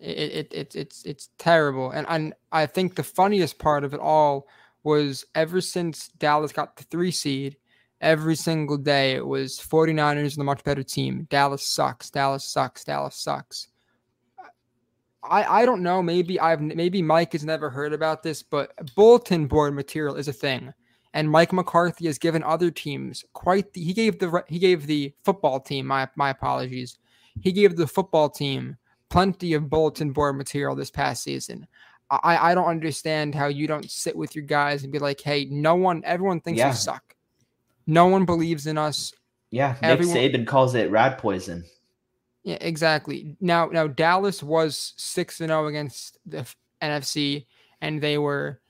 It, 0.00 0.32
it, 0.32 0.52
it, 0.52 0.76
it's 0.76 1.04
it's 1.04 1.30
terrible, 1.38 1.90
and 1.90 2.06
and 2.08 2.34
I 2.52 2.66
think 2.66 2.94
the 2.94 3.02
funniest 3.02 3.58
part 3.58 3.82
of 3.82 3.94
it 3.94 4.00
all 4.00 4.46
was 4.84 5.24
ever 5.34 5.60
since 5.60 6.08
Dallas 6.18 6.52
got 6.52 6.76
the 6.76 6.84
three 6.84 7.10
seed, 7.10 7.56
every 8.00 8.36
single 8.36 8.76
day 8.76 9.12
it 9.12 9.26
was 9.26 9.58
49ers 9.58 10.34
and 10.34 10.42
a 10.42 10.44
much 10.44 10.62
better 10.64 10.82
team. 10.82 11.26
Dallas 11.30 11.62
sucks. 11.62 12.10
Dallas 12.10 12.44
sucks. 12.44 12.84
Dallas 12.84 13.16
sucks. 13.16 13.68
I, 15.22 15.62
I 15.62 15.66
don't 15.66 15.82
know. 15.82 16.02
Maybe 16.02 16.38
I've 16.38 16.60
maybe 16.60 17.02
Mike 17.02 17.32
has 17.32 17.44
never 17.44 17.70
heard 17.70 17.92
about 17.92 18.22
this, 18.22 18.42
but 18.42 18.72
bulletin 18.94 19.46
board 19.46 19.74
material 19.74 20.14
is 20.14 20.28
a 20.28 20.32
thing, 20.32 20.72
and 21.12 21.30
Mike 21.30 21.52
McCarthy 21.52 22.06
has 22.06 22.18
given 22.18 22.42
other 22.42 22.70
teams 22.70 23.24
quite. 23.32 23.72
The, 23.72 23.82
he 23.82 23.92
gave 23.92 24.18
the 24.18 24.44
he 24.48 24.58
gave 24.58 24.86
the 24.86 25.12
football 25.24 25.60
team. 25.60 25.86
My 25.86 26.08
my 26.14 26.30
apologies. 26.30 26.98
He 27.40 27.52
gave 27.52 27.76
the 27.76 27.86
football 27.86 28.30
team 28.30 28.76
plenty 29.10 29.54
of 29.54 29.70
bulletin 29.70 30.12
board 30.12 30.36
material 30.36 30.74
this 30.74 30.90
past 30.90 31.22
season. 31.22 31.66
I, 32.10 32.50
I 32.50 32.54
don't 32.54 32.68
understand 32.68 33.34
how 33.34 33.48
you 33.48 33.66
don't 33.66 33.90
sit 33.90 34.16
with 34.16 34.34
your 34.34 34.44
guys 34.44 34.82
and 34.82 34.92
be 34.92 34.98
like, 34.98 35.20
hey, 35.20 35.46
no 35.50 35.74
one, 35.74 36.02
everyone 36.04 36.40
thinks 36.40 36.58
yeah. 36.58 36.70
we 36.70 36.74
suck. 36.74 37.14
No 37.86 38.06
one 38.06 38.24
believes 38.24 38.66
in 38.66 38.78
us. 38.78 39.12
Yeah, 39.50 39.72
Nick 39.82 39.84
everyone, 39.84 40.16
Saban 40.16 40.46
calls 40.46 40.74
it 40.74 40.90
rat 40.90 41.18
poison. 41.18 41.64
Yeah, 42.44 42.58
exactly. 42.60 43.36
Now, 43.40 43.66
now 43.66 43.86
Dallas 43.86 44.42
was 44.42 44.94
six 44.96 45.40
and 45.40 45.50
zero 45.50 45.64
oh 45.64 45.66
against 45.66 46.18
the 46.24 46.46
NFC, 46.82 47.46
and 47.80 48.00
they 48.00 48.18
were 48.18 48.60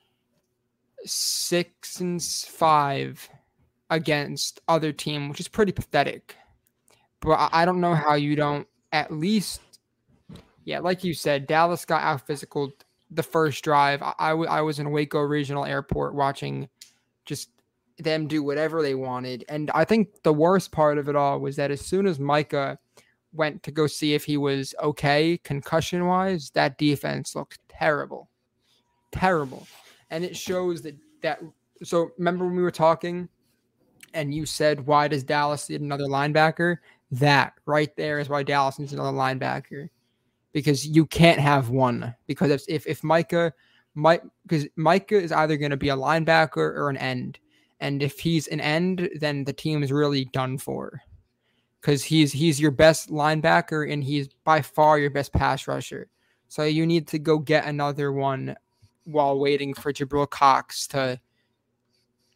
six 1.05 2.01
and 2.01 2.22
five 2.22 3.28
against 3.91 4.61
other 4.68 4.93
team, 4.93 5.28
which 5.28 5.41
is 5.41 5.49
pretty 5.49 5.72
pathetic. 5.72 6.36
But 7.20 7.51
I 7.53 7.64
don't 7.64 7.80
know 7.80 7.95
how 7.95 8.14
you 8.14 8.36
don't 8.36 8.66
at 8.93 9.12
least 9.12 9.61
yeah, 10.69 10.81
like 10.81 11.03
you 11.03 11.14
said, 11.14 11.47
Dallas 11.47 11.87
got 11.87 12.03
out 12.03 12.27
physical 12.27 12.71
the 13.11 13.23
first 13.23 13.64
drive. 13.64 14.03
I 14.19 14.35
was 14.35 14.79
in 14.79 14.91
Waco 14.91 15.19
Regional 15.21 15.64
Airport 15.64 16.14
watching 16.14 16.69
just 17.25 17.49
them 17.99 18.29
do 18.29 18.43
whatever 18.43 18.83
they 18.83 18.95
wanted. 18.95 19.47
And 19.49 19.71
I 19.71 19.87
think 19.87 20.23
the 20.25 20.33
worst 20.35 20.71
part 20.71 20.99
of 20.99 21.09
it 21.09 21.16
all 21.16 21.41
was 21.41 21.57
that 21.57 21.71
as 21.71 21.81
soon 21.81 22.07
as 22.07 22.21
Micah 22.21 22.79
went 23.33 23.62
to 23.62 23.71
go 23.71 23.87
see 23.87 24.12
if 24.12 24.25
he 24.25 24.37
was 24.37 24.75
okay 24.83 25.41
concussion 25.43 26.07
wise, 26.07 26.51
that 26.51 26.77
defense 26.77 27.35
looked 27.35 27.61
terrible. 27.71 28.29
Terrible. 29.11 29.66
And 30.11 30.23
it 30.23 30.37
shows 30.37 30.83
that 30.83 30.97
that 31.23 31.41
so 31.83 32.11
remember 32.19 32.45
when 32.45 32.57
we 32.57 32.62
were 32.62 32.71
talking 32.71 33.31
and 34.12 34.35
you 34.35 34.45
said 34.45 34.87
why 34.87 35.09
does 35.09 35.25
Dallas 35.25 35.71
need 35.71 35.81
another 35.81 36.09
linebacker? 36.09 36.77
That 37.11 37.55
right 37.64 37.97
there 37.97 38.19
is 38.19 38.29
why 38.29 38.43
Dallas 38.43 38.79
needs 38.79 38.93
another 38.93 39.16
linebacker 39.16 39.89
because 40.53 40.86
you 40.86 41.07
can't 41.07 41.40
have 41.40 41.70
one. 41.70 42.14
Because 42.26 42.51
if 42.51 42.64
if, 42.68 42.86
if 42.86 43.05
Micah 43.05 43.53
might 43.94 44.22
because 44.46 44.66
Micah 44.76 45.20
is 45.20 45.32
either 45.32 45.57
going 45.57 45.70
to 45.70 45.76
be 45.76 45.88
a 45.88 45.96
linebacker 45.96 46.57
or 46.57 46.88
an 46.88 46.96
end, 46.96 47.38
and 47.80 48.03
if 48.03 48.18
he's 48.18 48.46
an 48.49 48.61
end, 48.61 49.09
then 49.16 49.44
the 49.44 49.53
team 49.53 49.82
is 49.82 49.92
really 49.92 50.26
done 50.26 50.59
for. 50.59 51.03
Because 51.80 52.03
he's 52.05 52.32
he's 52.32 52.61
your 52.61 52.70
best 52.70 53.11
linebacker 53.11 53.92
and 53.92 54.03
he's 54.03 54.28
by 54.44 54.62
far 54.62 54.99
your 54.99 55.11
best 55.11 55.32
pass 55.32 55.68
rusher. 55.68 56.09
So 56.49 56.64
you 56.64 56.86
need 56.86 57.07
to 57.09 57.18
go 57.18 57.38
get 57.38 57.66
another 57.66 58.11
one 58.11 58.57
while 59.05 59.38
waiting 59.38 59.74
for 59.74 59.92
Jabril 59.92 60.28
Cox 60.28 60.86
to 60.88 61.20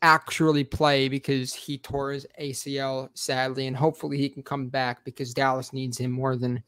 actually 0.03 0.65
play 0.65 1.09
because 1.09 1.55
he 1.55 1.79
tore 1.79 2.13
his 2.13 2.27
ACL 2.41 3.09
sadly, 3.15 3.67
and 3.67 3.77
hopefully 3.77 4.19
he 4.19 4.29
can 4.29 4.43
come 4.43 4.69
back 4.69 5.05
because 5.05 5.33
Dallas 5.33 5.73
needs 5.73 5.99
him 5.99 6.11
more 6.11 6.37
than 6.37 6.63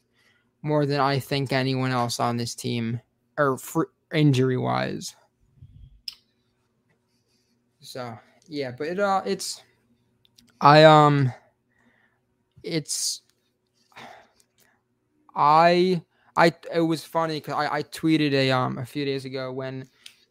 more 0.65 0.87
than 0.87 0.99
I 0.99 1.19
think 1.19 1.53
anyone 1.53 1.91
else 1.91 2.19
on 2.19 2.39
this 2.39 2.55
team, 2.55 2.99
or 3.39 3.59
injury 4.12 4.57
wise. 4.57 5.15
So 7.81 8.19
yeah, 8.49 8.73
but 8.77 8.89
it 8.89 8.99
uh, 8.99 9.21
it's 9.27 9.62
I 10.62 10.85
um, 10.85 11.31
it's 12.62 13.21
I 15.37 16.03
I 16.35 16.55
it 16.75 16.81
was 16.81 17.05
funny 17.05 17.41
because 17.41 17.55
I 17.55 17.77
I 17.77 17.83
tweeted 17.83 18.33
a 18.33 18.51
um 18.51 18.79
a 18.79 18.87
few 18.87 19.05
days 19.05 19.27
ago 19.27 19.53
when 19.53 19.87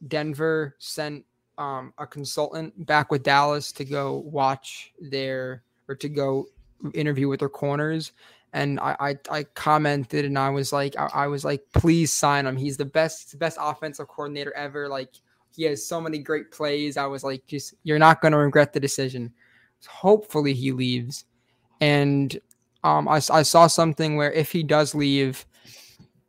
Denver 0.07 0.75
sent 0.79 1.23
um 1.59 1.93
a 1.99 2.07
consultant 2.07 2.87
back 2.87 3.11
with 3.11 3.21
Dallas 3.21 3.71
to 3.73 3.85
go 3.85 4.23
watch 4.25 4.93
their 4.99 5.61
or 5.87 5.93
to 5.95 6.09
go 6.09 6.47
interview 6.95 7.29
with 7.29 7.39
their 7.39 7.49
corners 7.49 8.13
and 8.53 8.79
I, 8.79 8.95
I, 8.99 9.15
I 9.31 9.43
commented 9.43 10.25
and 10.25 10.37
I 10.37 10.49
was 10.49 10.71
like 10.71 10.95
I, 10.97 11.09
I, 11.13 11.27
was 11.27 11.43
like 11.43 11.63
please 11.73 12.11
sign 12.11 12.45
him. 12.45 12.55
He's 12.55 12.77
the 12.77 12.85
best 12.85 13.37
best 13.39 13.57
offensive 13.59 14.07
coordinator 14.07 14.53
ever. 14.55 14.87
Like 14.87 15.09
he 15.55 15.63
has 15.63 15.85
so 15.85 15.99
many 15.99 16.19
great 16.19 16.51
plays. 16.51 16.95
I 16.95 17.07
was 17.07 17.23
like 17.23 17.45
just 17.47 17.73
you're 17.83 17.99
not 17.99 18.21
going 18.21 18.31
to 18.31 18.37
regret 18.37 18.71
the 18.71 18.79
decision. 18.79 19.33
Hopefully 19.87 20.53
he 20.53 20.71
leaves. 20.71 21.25
And 21.81 22.39
um 22.83 23.07
I, 23.07 23.15
I 23.31 23.41
saw 23.41 23.67
something 23.67 24.15
where 24.15 24.31
if 24.31 24.51
he 24.51 24.61
does 24.61 24.93
leave 24.93 25.45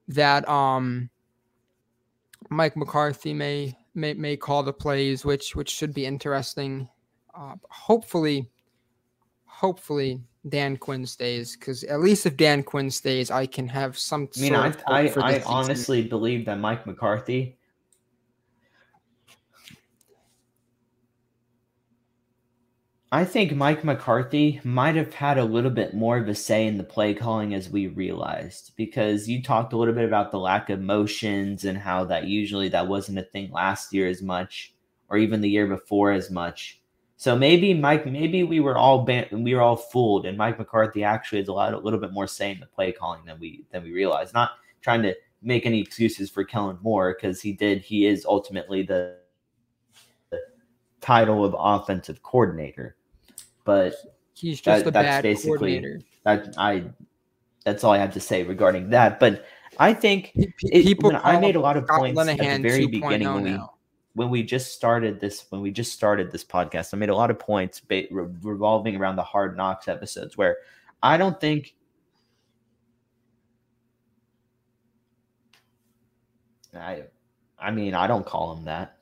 that 0.09 0.49
um 0.49 1.11
Mike 2.49 2.77
McCarthy 2.77 3.35
may 3.35 3.77
may, 3.95 4.15
may 4.15 4.37
call 4.37 4.63
the 4.63 4.73
plays 4.73 5.27
which 5.27 5.55
which 5.55 5.71
should 5.71 5.93
be 5.93 6.07
interesting. 6.07 6.89
Uh, 7.35 7.57
hopefully 7.69 8.49
hopefully 9.61 10.21
Dan 10.49 10.77
Quinn 10.77 11.07
stays 11.07 11.57
because 11.57 11.85
at 11.85 12.01
least 12.01 12.27
if 12.27 12.37
Dan 12.37 12.63
Quinn 12.63 12.91
stays, 12.91 13.31
I 13.31 13.47
can 13.47 13.69
have 13.69 13.99
some. 13.99 14.29
I 14.37 14.41
mean, 14.41 14.55
I 14.55 14.75
I, 14.87 15.13
I 15.17 15.43
honestly 15.47 16.03
believe 16.03 16.47
that 16.47 16.59
Mike 16.59 16.87
McCarthy. 16.87 17.57
I 23.11 23.25
think 23.25 23.55
Mike 23.55 23.85
McCarthy 23.85 24.61
might 24.65 24.97
have 24.97 25.15
had 25.15 25.39
a 25.39 25.45
little 25.45 25.71
bit 25.71 25.95
more 25.95 26.19
of 26.19 26.27
a 26.27 26.35
say 26.35 26.67
in 26.67 26.79
the 26.79 26.83
play 26.83 27.15
calling 27.15 27.55
as 27.55 27.71
we 27.71 27.87
realized 27.87 28.73
because 28.77 29.29
you 29.29 29.41
talked 29.41 29.73
a 29.73 29.77
little 29.77 29.95
bit 29.95 30.05
about 30.05 30.33
the 30.33 30.41
lack 30.41 30.69
of 30.69 30.81
motions 30.81 31.65
and 31.65 31.79
how 31.79 32.05
that 32.07 32.27
usually 32.27 32.69
that 32.71 32.89
wasn't 32.89 33.17
a 33.17 33.23
thing 33.23 33.53
last 33.53 33.95
year 33.95 34.09
as 34.09 34.21
much 34.21 34.75
or 35.09 35.17
even 35.17 35.41
the 35.41 35.49
year 35.49 35.69
before 35.69 36.11
as 36.11 36.29
much. 36.29 36.83
So 37.17 37.37
maybe 37.37 37.75
Mike, 37.75 38.07
maybe 38.07 38.43
we 38.43 38.61
were 38.61 38.77
all 38.77 39.03
ban- 39.03 39.29
we 39.31 39.55
were 39.55 39.63
all 39.63 39.77
fooled, 39.77 40.27
and 40.27 40.37
Mike 40.37 40.59
McCarthy 40.59 41.05
actually 41.05 41.39
has 41.39 41.49
a 41.49 41.53
lot, 41.53 41.73
a 41.73 41.79
little 41.79 42.01
bit 42.01 42.13
more 42.13 42.27
say 42.27 42.51
in 42.51 42.61
the 42.61 42.67
play 42.67 42.93
calling 42.93 43.25
than 43.25 43.39
we 43.39 43.65
than 43.71 43.85
we 43.85 43.93
realized. 43.93 44.35
Not 44.35 44.53
trying 44.81 45.03
to 45.03 45.15
make 45.41 45.65
any 45.65 45.81
excuses 45.81 46.31
for 46.31 46.45
Kellen 46.45 46.79
Moore 46.83 47.15
because 47.15 47.41
he 47.41 47.53
did. 47.53 47.83
He 47.83 48.07
is 48.07 48.25
ultimately 48.25 48.83
the, 48.83 49.17
the, 50.31 50.41
title 51.01 51.45
of 51.45 51.55
offensive 51.57 52.23
coordinator, 52.23 52.97
but 53.65 53.95
he's 54.35 54.61
just 54.61 54.85
that, 54.85 54.89
a 54.89 54.93
bad 54.93 55.23
basically, 55.23 55.79
coordinator. 55.79 56.01
That 56.25 56.55
I 56.59 56.85
that's 57.65 57.85
all 57.85 57.93
I 57.93 57.99
have 57.99 58.13
to 58.15 58.21
say 58.21 58.43
regarding 58.43 58.91
that. 58.91 59.21
But 59.21 59.47
I 59.79 59.95
think 59.95 60.33
it, 60.35 60.85
people 60.85 61.13
I 61.23 61.39
made 61.39 61.55
a 61.55 61.61
lot 61.61 61.77
of 61.77 61.87
points 61.87 62.21
at 62.21 62.39
the 62.39 62.59
very 62.59 62.87
beginning 62.87 63.33
when 63.33 63.45
we. 63.45 63.51
Oh 63.53 63.57
now 63.57 63.74
when 64.15 64.31
we 64.31 64.43
just 64.43 64.73
started 64.75 65.21
this 65.21 65.47
when 65.51 65.61
we 65.61 65.71
just 65.71 65.93
started 65.93 66.31
this 66.33 66.45
podcast 66.45 66.95
i 66.95 66.97
made 66.97 67.09
a 67.09 67.15
lot 67.15 67.31
of 67.31 67.39
points 67.39 67.83
re- 67.91 68.09
revolving 68.11 68.97
around 68.97 69.17
the 69.17 69.23
hard 69.23 69.57
knocks 69.57 69.89
episodes 69.89 70.37
where 70.37 70.57
i 71.03 71.17
don't 71.17 71.41
think 71.41 71.75
i 76.77 77.03
i 77.59 77.71
mean 77.71 77.95
i 77.95 78.07
don't 78.07 78.27
call 78.27 78.57
him 78.57 78.65
that 78.65 78.99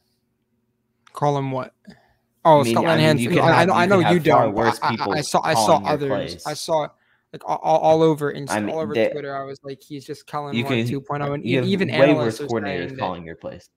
Call 1.12 1.36
him 1.36 1.50
what? 1.52 1.74
Oh, 2.44 2.60
I 2.60 2.64
mean- 2.64 2.74
Scott 2.74 2.86
I 2.86 2.96
mean, 2.96 3.18
Linehan. 3.18 3.20
you 3.34 3.40
I, 3.42 3.64
know, 3.66 3.74
I 3.74 3.82
you 3.82 3.88
know 3.90 3.98
you 4.12 4.18
don't. 4.18 4.54
worse 4.54 4.78
I, 4.82 4.88
I, 4.88 4.90
people 4.92 5.12
I 5.12 5.20
saw, 5.20 5.42
I 5.44 5.52
saw 5.52 5.76
others. 5.84 6.08
plays. 6.08 6.46
I 6.46 6.54
saw 6.54 6.88
like 7.34 7.42
all, 7.44 7.58
all 7.58 8.02
over 8.02 8.32
Insta, 8.32 8.50
I 8.50 8.60
mean, 8.60 8.74
all 8.74 8.80
over 8.80 8.94
they- 8.94 9.10
Twitter. 9.10 9.36
I 9.36 9.44
was 9.44 9.60
like, 9.62 9.82
he's 9.82 10.06
just 10.06 10.26
calling 10.26 10.54
You 10.56 10.64
can 10.64 10.78
2.0, 10.86 11.34
and 11.34 11.44
even 11.44 11.88
way 11.88 11.94
analysts 11.94 12.40
worse 12.40 12.50
coordinators 12.50 12.98
calling 12.98 13.24
your 13.26 13.36
plays. 13.36 13.68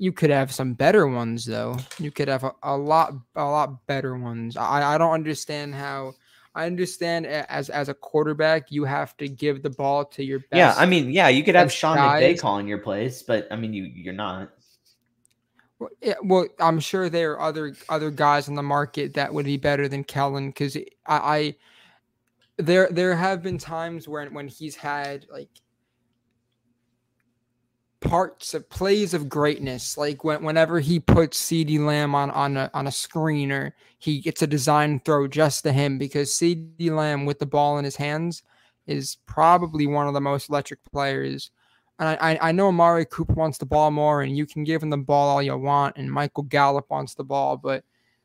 You 0.00 0.12
could 0.12 0.30
have 0.30 0.50
some 0.50 0.72
better 0.72 1.06
ones 1.06 1.44
though. 1.44 1.76
You 1.98 2.10
could 2.10 2.26
have 2.28 2.42
a, 2.42 2.52
a 2.62 2.76
lot 2.76 3.12
a 3.36 3.44
lot 3.44 3.86
better 3.86 4.16
ones. 4.16 4.56
I 4.56 4.94
I 4.94 4.98
don't 4.98 5.12
understand 5.12 5.74
how. 5.74 6.14
I 6.52 6.66
understand 6.66 7.26
as 7.26 7.68
as 7.68 7.88
a 7.88 7.94
quarterback, 7.94 8.72
you 8.72 8.84
have 8.84 9.16
to 9.18 9.28
give 9.28 9.62
the 9.62 9.70
ball 9.70 10.04
to 10.06 10.24
your 10.24 10.40
best. 10.40 10.56
Yeah, 10.56 10.74
I 10.76 10.84
mean, 10.84 11.10
yeah, 11.10 11.28
you 11.28 11.44
could 11.44 11.54
have 11.54 11.70
Sean 11.70 11.96
McVay 11.96 12.40
calling 12.40 12.66
your 12.66 12.78
plays, 12.78 13.22
but 13.22 13.46
I 13.52 13.56
mean, 13.56 13.72
you 13.72 13.84
you're 13.84 14.14
not. 14.14 14.50
Well, 15.78 15.90
yeah, 16.02 16.14
well, 16.24 16.48
I'm 16.58 16.80
sure 16.80 17.08
there 17.08 17.32
are 17.32 17.40
other 17.40 17.76
other 17.88 18.10
guys 18.10 18.48
on 18.48 18.54
the 18.54 18.62
market 18.64 19.14
that 19.14 19.32
would 19.32 19.44
be 19.44 19.58
better 19.58 19.86
than 19.86 20.02
Kellen 20.02 20.48
because 20.48 20.76
I, 20.76 20.84
I 21.06 21.54
there 22.56 22.88
there 22.90 23.14
have 23.14 23.42
been 23.42 23.58
times 23.58 24.08
when 24.08 24.34
when 24.34 24.48
he's 24.48 24.74
had 24.74 25.26
like 25.30 25.50
parts 28.00 28.54
of 28.54 28.68
plays 28.70 29.14
of 29.14 29.28
greatness, 29.28 29.96
like 29.96 30.24
when 30.24 30.42
whenever 30.42 30.80
he 30.80 31.00
puts 31.00 31.40
CeeDee 31.42 31.78
Lamb 31.84 32.14
on 32.14 32.30
on 32.30 32.56
a 32.56 32.70
on 32.74 32.86
a 32.86 32.92
screen 32.92 33.52
or 33.52 33.74
he 33.98 34.20
gets 34.20 34.42
a 34.42 34.46
design 34.46 35.00
throw 35.00 35.28
just 35.28 35.62
to 35.64 35.72
him 35.72 35.98
because 35.98 36.30
CeeDee 36.30 36.90
Lamb 36.90 37.26
with 37.26 37.38
the 37.38 37.46
ball 37.46 37.78
in 37.78 37.84
his 37.84 37.96
hands 37.96 38.42
is 38.86 39.18
probably 39.26 39.86
one 39.86 40.08
of 40.08 40.14
the 40.14 40.20
most 40.20 40.48
electric 40.48 40.80
players 40.92 41.50
and 42.00 42.08
I, 42.08 42.32
I- 42.32 42.48
I 42.48 42.52
know 42.52 42.68
Amari 42.68 43.04
Cooper 43.04 43.34
wants 43.34 43.58
the 43.58 43.66
ball 43.66 43.90
more, 43.90 44.22
and 44.22 44.36
you 44.36 44.46
can 44.46 44.64
give 44.64 44.82
him 44.82 44.90
the 44.90 44.96
ball 44.96 45.28
all 45.28 45.42
you 45.42 45.56
want, 45.56 45.96
and 45.96 46.10
Michael 46.10 46.44
Gallup 46.44 46.90
wants 46.90 47.14
the 47.14 47.24
ball, 47.24 47.56
but 47.58 47.84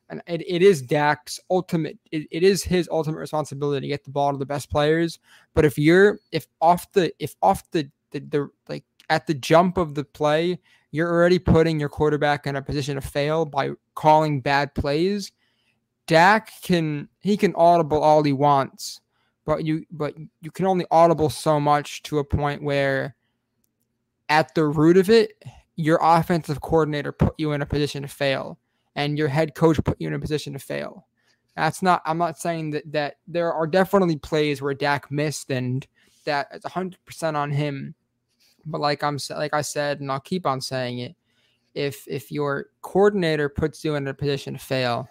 and 0.09 0.21
it, 0.27 0.41
it 0.47 0.61
is 0.61 0.81
Dak's 0.81 1.39
ultimate. 1.49 1.97
It, 2.11 2.27
it 2.31 2.43
is 2.43 2.63
his 2.63 2.87
ultimate 2.91 3.17
responsibility 3.17 3.87
to 3.87 3.91
get 3.91 4.03
the 4.03 4.11
ball 4.11 4.31
to 4.31 4.37
the 4.37 4.45
best 4.45 4.69
players. 4.69 5.19
But 5.53 5.65
if 5.65 5.77
you're 5.77 6.19
if 6.31 6.47
off 6.61 6.91
the 6.93 7.11
if 7.19 7.35
off 7.41 7.69
the 7.71 7.89
the, 8.11 8.19
the 8.19 8.49
like 8.69 8.83
at 9.09 9.27
the 9.27 9.33
jump 9.33 9.77
of 9.77 9.95
the 9.95 10.03
play, 10.03 10.59
you're 10.91 11.11
already 11.11 11.39
putting 11.39 11.79
your 11.79 11.89
quarterback 11.89 12.47
in 12.47 12.55
a 12.55 12.61
position 12.61 12.95
to 12.95 13.01
fail 13.01 13.45
by 13.45 13.71
calling 13.95 14.41
bad 14.41 14.73
plays. 14.75 15.31
Dak 16.07 16.51
can 16.61 17.09
he 17.19 17.35
can 17.35 17.53
audible 17.55 17.99
all 17.99 18.23
he 18.23 18.33
wants, 18.33 19.01
but 19.45 19.65
you 19.65 19.85
but 19.91 20.15
you 20.41 20.51
can 20.51 20.65
only 20.65 20.85
audible 20.91 21.29
so 21.29 21.59
much 21.59 22.03
to 22.03 22.19
a 22.19 22.23
point 22.23 22.63
where 22.63 23.15
at 24.29 24.53
the 24.55 24.65
root 24.65 24.97
of 24.97 25.09
it, 25.09 25.33
your 25.75 25.99
offensive 26.01 26.61
coordinator 26.61 27.11
put 27.11 27.33
you 27.37 27.51
in 27.51 27.61
a 27.61 27.65
position 27.65 28.03
to 28.03 28.07
fail, 28.07 28.59
and 28.95 29.17
your 29.17 29.27
head 29.27 29.55
coach 29.55 29.83
put 29.83 29.99
you 29.99 30.07
in 30.07 30.13
a 30.13 30.19
position 30.19 30.53
to 30.53 30.59
fail. 30.59 31.07
That's 31.55 31.81
not. 31.81 32.01
I'm 32.05 32.17
not 32.17 32.37
saying 32.37 32.71
that 32.71 32.91
that 32.91 33.15
there 33.27 33.51
are 33.51 33.67
definitely 33.67 34.17
plays 34.17 34.61
where 34.61 34.73
Dak 34.73 35.11
missed, 35.11 35.49
and 35.49 35.85
that 36.25 36.47
it's 36.51 36.65
100 36.65 36.97
percent 37.05 37.35
on 37.35 37.51
him. 37.51 37.95
But 38.65 38.81
like 38.81 39.03
I'm 39.03 39.17
like 39.29 39.53
I 39.53 39.61
said, 39.61 39.99
and 39.99 40.11
I'll 40.11 40.19
keep 40.19 40.45
on 40.45 40.61
saying 40.61 40.99
it. 40.99 41.15
If 41.73 42.05
if 42.07 42.31
your 42.31 42.67
coordinator 42.81 43.49
puts 43.49 43.83
you 43.83 43.95
in 43.95 44.07
a 44.07 44.13
position 44.13 44.53
to 44.53 44.59
fail, 44.59 45.09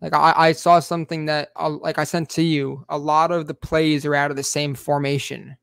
like 0.00 0.14
I, 0.14 0.34
I 0.36 0.52
saw 0.52 0.80
something 0.80 1.26
that 1.26 1.50
uh, 1.56 1.70
like 1.70 1.98
I 1.98 2.04
sent 2.04 2.30
to 2.30 2.42
you, 2.42 2.84
a 2.88 2.98
lot 2.98 3.30
of 3.30 3.46
the 3.46 3.54
plays 3.54 4.04
are 4.04 4.14
out 4.14 4.30
of 4.30 4.36
the 4.36 4.42
same 4.42 4.74
formation. 4.74 5.56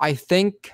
I 0.00 0.14
think 0.14 0.72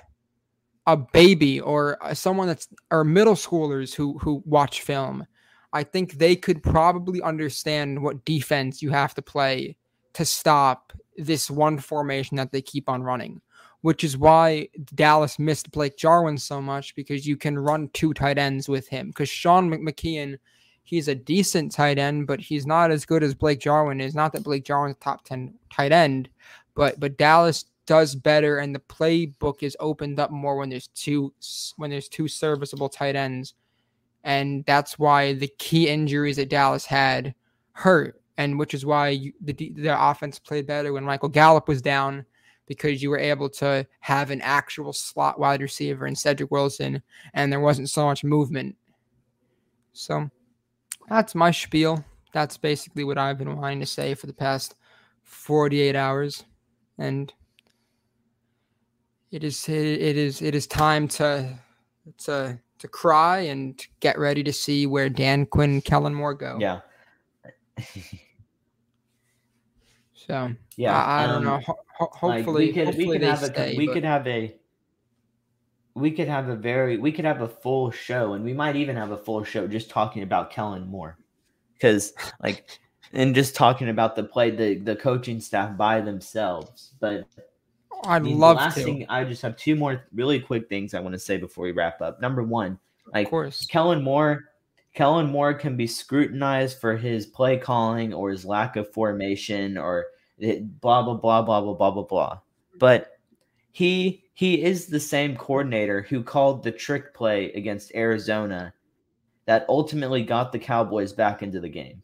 a 0.86 0.96
baby 0.96 1.60
or 1.60 2.02
uh, 2.04 2.14
someone 2.14 2.46
that's 2.46 2.68
or 2.90 3.04
middle 3.04 3.34
schoolers 3.34 3.94
who 3.94 4.18
who 4.18 4.42
watch 4.44 4.82
film 4.82 5.26
i 5.72 5.82
think 5.82 6.14
they 6.14 6.36
could 6.36 6.62
probably 6.62 7.22
understand 7.22 8.02
what 8.02 8.24
defense 8.24 8.82
you 8.82 8.90
have 8.90 9.14
to 9.14 9.22
play 9.22 9.76
to 10.12 10.24
stop 10.24 10.92
this 11.16 11.50
one 11.50 11.78
formation 11.78 12.36
that 12.36 12.52
they 12.52 12.60
keep 12.60 12.88
on 12.88 13.02
running 13.02 13.40
which 13.84 14.02
is 14.02 14.16
why 14.16 14.66
dallas 14.94 15.38
missed 15.38 15.70
blake 15.70 15.94
jarwin 15.98 16.38
so 16.38 16.58
much 16.58 16.94
because 16.94 17.26
you 17.26 17.36
can 17.36 17.58
run 17.58 17.90
two 17.92 18.14
tight 18.14 18.38
ends 18.38 18.66
with 18.66 18.88
him. 18.88 19.08
Because 19.08 19.28
sean 19.28 19.68
Mc- 19.68 19.82
mckeon 19.82 20.38
he's 20.84 21.08
a 21.08 21.14
decent 21.14 21.70
tight 21.70 21.98
end 21.98 22.26
but 22.26 22.40
he's 22.40 22.64
not 22.64 22.90
as 22.90 23.04
good 23.04 23.22
as 23.22 23.34
blake 23.34 23.60
jarwin 23.60 24.00
is. 24.00 24.14
Not 24.14 24.32
that 24.32 24.42
blake 24.42 24.64
jarwin's 24.64 24.96
top 25.00 25.22
10 25.26 25.52
tight 25.70 25.92
end 25.92 26.30
but 26.74 26.98
but 26.98 27.18
dallas 27.18 27.66
does 27.84 28.14
better 28.14 28.56
and 28.56 28.74
the 28.74 28.80
playbook 28.80 29.62
is 29.62 29.76
opened 29.80 30.18
up 30.18 30.30
more 30.30 30.56
when 30.56 30.70
there's 30.70 30.88
two 30.88 31.34
when 31.76 31.90
there's 31.90 32.08
two 32.08 32.26
serviceable 32.26 32.88
tight 32.88 33.16
ends. 33.16 33.52
And 34.22 34.64
that's 34.64 34.98
why 34.98 35.34
the 35.34 35.52
key 35.58 35.90
injuries 35.90 36.36
that 36.36 36.48
Dallas 36.48 36.86
had 36.86 37.34
hurt 37.72 38.18
and 38.38 38.58
which 38.58 38.72
is 38.72 38.86
why 38.86 39.10
you, 39.10 39.34
the 39.42 39.52
the 39.52 40.08
offense 40.10 40.38
played 40.38 40.66
better 40.66 40.94
when 40.94 41.04
Michael 41.04 41.28
Gallup 41.28 41.68
was 41.68 41.82
down 41.82 42.24
because 42.66 43.02
you 43.02 43.10
were 43.10 43.18
able 43.18 43.48
to 43.48 43.86
have 44.00 44.30
an 44.30 44.40
actual 44.40 44.92
slot 44.92 45.38
wide 45.38 45.62
receiver 45.62 46.06
in 46.06 46.14
Cedric 46.14 46.50
Wilson 46.50 47.02
and 47.34 47.52
there 47.52 47.60
wasn't 47.60 47.90
so 47.90 48.04
much 48.06 48.24
movement 48.24 48.76
so 49.92 50.28
that's 51.08 51.34
my 51.34 51.50
spiel 51.50 52.04
that's 52.32 52.56
basically 52.56 53.04
what 53.04 53.18
I've 53.18 53.38
been 53.38 53.56
wanting 53.56 53.80
to 53.80 53.86
say 53.86 54.14
for 54.14 54.26
the 54.26 54.32
past 54.32 54.74
48 55.22 55.94
hours 55.94 56.44
and 56.98 57.32
it 59.30 59.42
is 59.42 59.68
it 59.68 60.16
is 60.16 60.42
it 60.42 60.54
is 60.54 60.66
time 60.66 61.08
to 61.08 61.58
to 62.18 62.58
to 62.78 62.88
cry 62.88 63.40
and 63.40 63.84
get 64.00 64.18
ready 64.18 64.42
to 64.42 64.52
see 64.52 64.86
where 64.86 65.08
Dan 65.08 65.46
Quinn 65.46 65.70
and 65.70 65.84
Kellen 65.84 66.14
Moore 66.14 66.34
go. 66.34 66.58
Yeah. 66.60 66.80
So 70.26 70.54
yeah. 70.76 70.96
I, 70.96 71.24
I 71.24 71.26
don't 71.26 71.36
um, 71.36 71.44
know. 71.44 71.60
Ho- 71.60 71.78
ho- 71.96 72.28
like, 72.28 72.44
hopefully, 72.44 72.66
we 72.66 72.72
could 72.72 72.86
hopefully 72.86 73.06
we 73.06 73.12
could 73.18 73.22
have 73.22 73.42
a 73.42 73.76
we 73.76 73.86
but- 73.86 73.92
could 73.92 74.04
have 74.04 74.26
a 74.26 74.56
we 75.94 76.10
could 76.10 76.28
have 76.28 76.48
a 76.48 76.56
very 76.56 76.98
we 76.98 77.12
could 77.12 77.24
have 77.24 77.40
a 77.40 77.48
full 77.48 77.90
show 77.90 78.32
and 78.32 78.44
we 78.44 78.52
might 78.52 78.76
even 78.76 78.96
have 78.96 79.12
a 79.12 79.16
full 79.16 79.44
show 79.44 79.66
just 79.66 79.90
talking 79.90 80.22
about 80.22 80.50
Kellen 80.50 80.88
Moore 80.88 81.18
because 81.74 82.14
like 82.42 82.80
and 83.12 83.32
just 83.34 83.54
talking 83.54 83.88
about 83.88 84.16
the 84.16 84.24
play 84.24 84.50
the 84.50 84.78
the 84.78 84.96
coaching 84.96 85.40
staff 85.40 85.76
by 85.76 86.00
themselves 86.00 86.94
but 86.98 87.26
I'd 88.02 88.24
love 88.24 88.56
last 88.56 88.74
to. 88.74 88.82
thing 88.82 89.06
I 89.08 89.22
just 89.22 89.40
have 89.42 89.56
two 89.56 89.76
more 89.76 90.04
really 90.12 90.40
quick 90.40 90.68
things 90.68 90.94
I 90.94 91.00
want 91.00 91.12
to 91.12 91.18
say 91.18 91.36
before 91.36 91.64
we 91.64 91.70
wrap 91.70 92.02
up 92.02 92.20
number 92.20 92.42
one 92.42 92.78
like 93.12 93.26
of 93.26 93.30
course. 93.30 93.66
Kellen 93.66 94.02
Moore, 94.02 94.50
Kellen 94.94 95.30
Moore 95.30 95.54
can 95.54 95.76
be 95.76 95.86
scrutinized 95.86 96.78
for 96.80 96.96
his 96.96 97.26
play 97.26 97.56
calling 97.58 98.12
or 98.14 98.30
his 98.30 98.44
lack 98.44 98.76
of 98.76 98.92
formation 98.92 99.76
or 99.76 100.06
blah 100.38 101.02
blah 101.02 101.14
blah 101.14 101.42
blah 101.42 101.60
blah 101.60 101.74
blah 101.74 101.90
blah 101.90 102.02
blah. 102.02 102.38
But 102.78 103.18
he 103.72 104.24
he 104.34 104.62
is 104.62 104.86
the 104.86 105.00
same 105.00 105.36
coordinator 105.36 106.02
who 106.02 106.22
called 106.22 106.62
the 106.62 106.72
trick 106.72 107.14
play 107.14 107.52
against 107.52 107.94
Arizona 107.94 108.74
that 109.46 109.66
ultimately 109.68 110.22
got 110.22 110.52
the 110.52 110.58
Cowboys 110.58 111.12
back 111.12 111.42
into 111.42 111.60
the 111.60 111.68
game. 111.68 112.02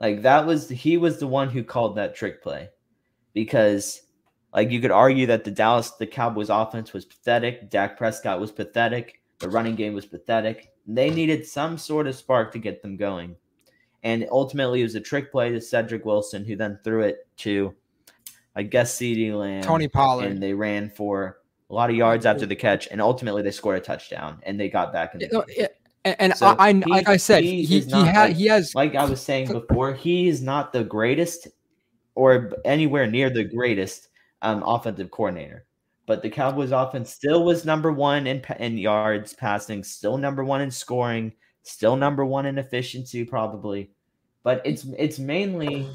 Like 0.00 0.22
that 0.22 0.46
was 0.46 0.68
he 0.68 0.96
was 0.96 1.18
the 1.18 1.26
one 1.26 1.50
who 1.50 1.64
called 1.64 1.96
that 1.96 2.14
trick 2.14 2.42
play 2.42 2.68
because 3.34 4.02
like 4.54 4.70
you 4.70 4.80
could 4.80 4.90
argue 4.90 5.26
that 5.26 5.44
the 5.44 5.50
Dallas 5.50 5.90
the 5.92 6.06
Cowboys 6.06 6.50
offense 6.50 6.92
was 6.92 7.04
pathetic, 7.04 7.70
Dak 7.70 7.96
Prescott 7.96 8.40
was 8.40 8.52
pathetic, 8.52 9.20
the 9.40 9.48
running 9.48 9.74
game 9.74 9.94
was 9.94 10.06
pathetic. 10.06 10.72
They 10.86 11.10
needed 11.10 11.46
some 11.46 11.78
sort 11.78 12.06
of 12.06 12.14
spark 12.14 12.52
to 12.52 12.58
get 12.58 12.80
them 12.80 12.96
going. 12.96 13.36
And 14.02 14.26
ultimately, 14.30 14.80
it 14.80 14.84
was 14.84 14.94
a 14.94 15.00
trick 15.00 15.32
play 15.32 15.50
to 15.50 15.60
Cedric 15.60 16.04
Wilson, 16.04 16.44
who 16.44 16.54
then 16.56 16.78
threw 16.84 17.02
it 17.02 17.26
to, 17.38 17.74
I 18.54 18.62
guess, 18.62 18.96
CeeDee 18.96 19.36
Lamb. 19.36 19.62
Tony 19.62 19.88
Pollard. 19.88 20.26
And 20.26 20.42
they 20.42 20.52
ran 20.54 20.88
for 20.90 21.38
a 21.70 21.74
lot 21.74 21.90
of 21.90 21.96
yards 21.96 22.24
after 22.24 22.46
the 22.46 22.56
catch. 22.56 22.88
And 22.90 23.00
ultimately, 23.00 23.42
they 23.42 23.50
scored 23.50 23.76
a 23.78 23.80
touchdown 23.80 24.40
and 24.44 24.58
they 24.58 24.68
got 24.68 24.92
back 24.92 25.14
in 25.14 25.20
the 25.20 25.28
game. 25.28 25.66
and 26.04 26.16
and 26.20 26.36
So 26.36 26.46
I, 26.58 26.68
I 26.68 26.72
he- 26.72 26.82
like 26.86 27.08
I 27.08 27.16
said, 27.16 27.42
he 27.42 27.64
he 27.64 27.80
he, 27.80 27.90
had 27.90 28.28
like- 28.28 28.36
he 28.36 28.46
has 28.46 28.74
Like 28.74 28.94
I 28.94 29.04
was 29.04 29.20
saying 29.20 29.50
before, 29.50 29.92
he 29.94 30.28
is 30.28 30.40
not 30.40 30.72
the 30.72 30.84
greatest 30.84 31.48
or 32.14 32.52
anywhere 32.64 33.06
near 33.06 33.30
the 33.30 33.44
greatest 33.44 34.08
um, 34.42 34.62
offensive 34.64 35.10
coordinator. 35.10 35.64
But 36.06 36.22
the 36.22 36.30
Cowboys 36.30 36.70
offense 36.72 37.10
still 37.10 37.44
was 37.44 37.64
number 37.66 37.92
one 37.92 38.26
in, 38.26 38.42
in 38.58 38.78
yards 38.78 39.34
passing, 39.34 39.84
still 39.84 40.16
number 40.16 40.42
one 40.42 40.62
in 40.62 40.70
scoring, 40.70 41.34
still 41.62 41.96
number 41.96 42.24
one 42.24 42.46
in 42.46 42.58
efficiency, 42.58 43.24
probably. 43.24 43.90
But 44.42 44.62
it's 44.64 44.86
it's 44.98 45.18
mainly 45.18 45.88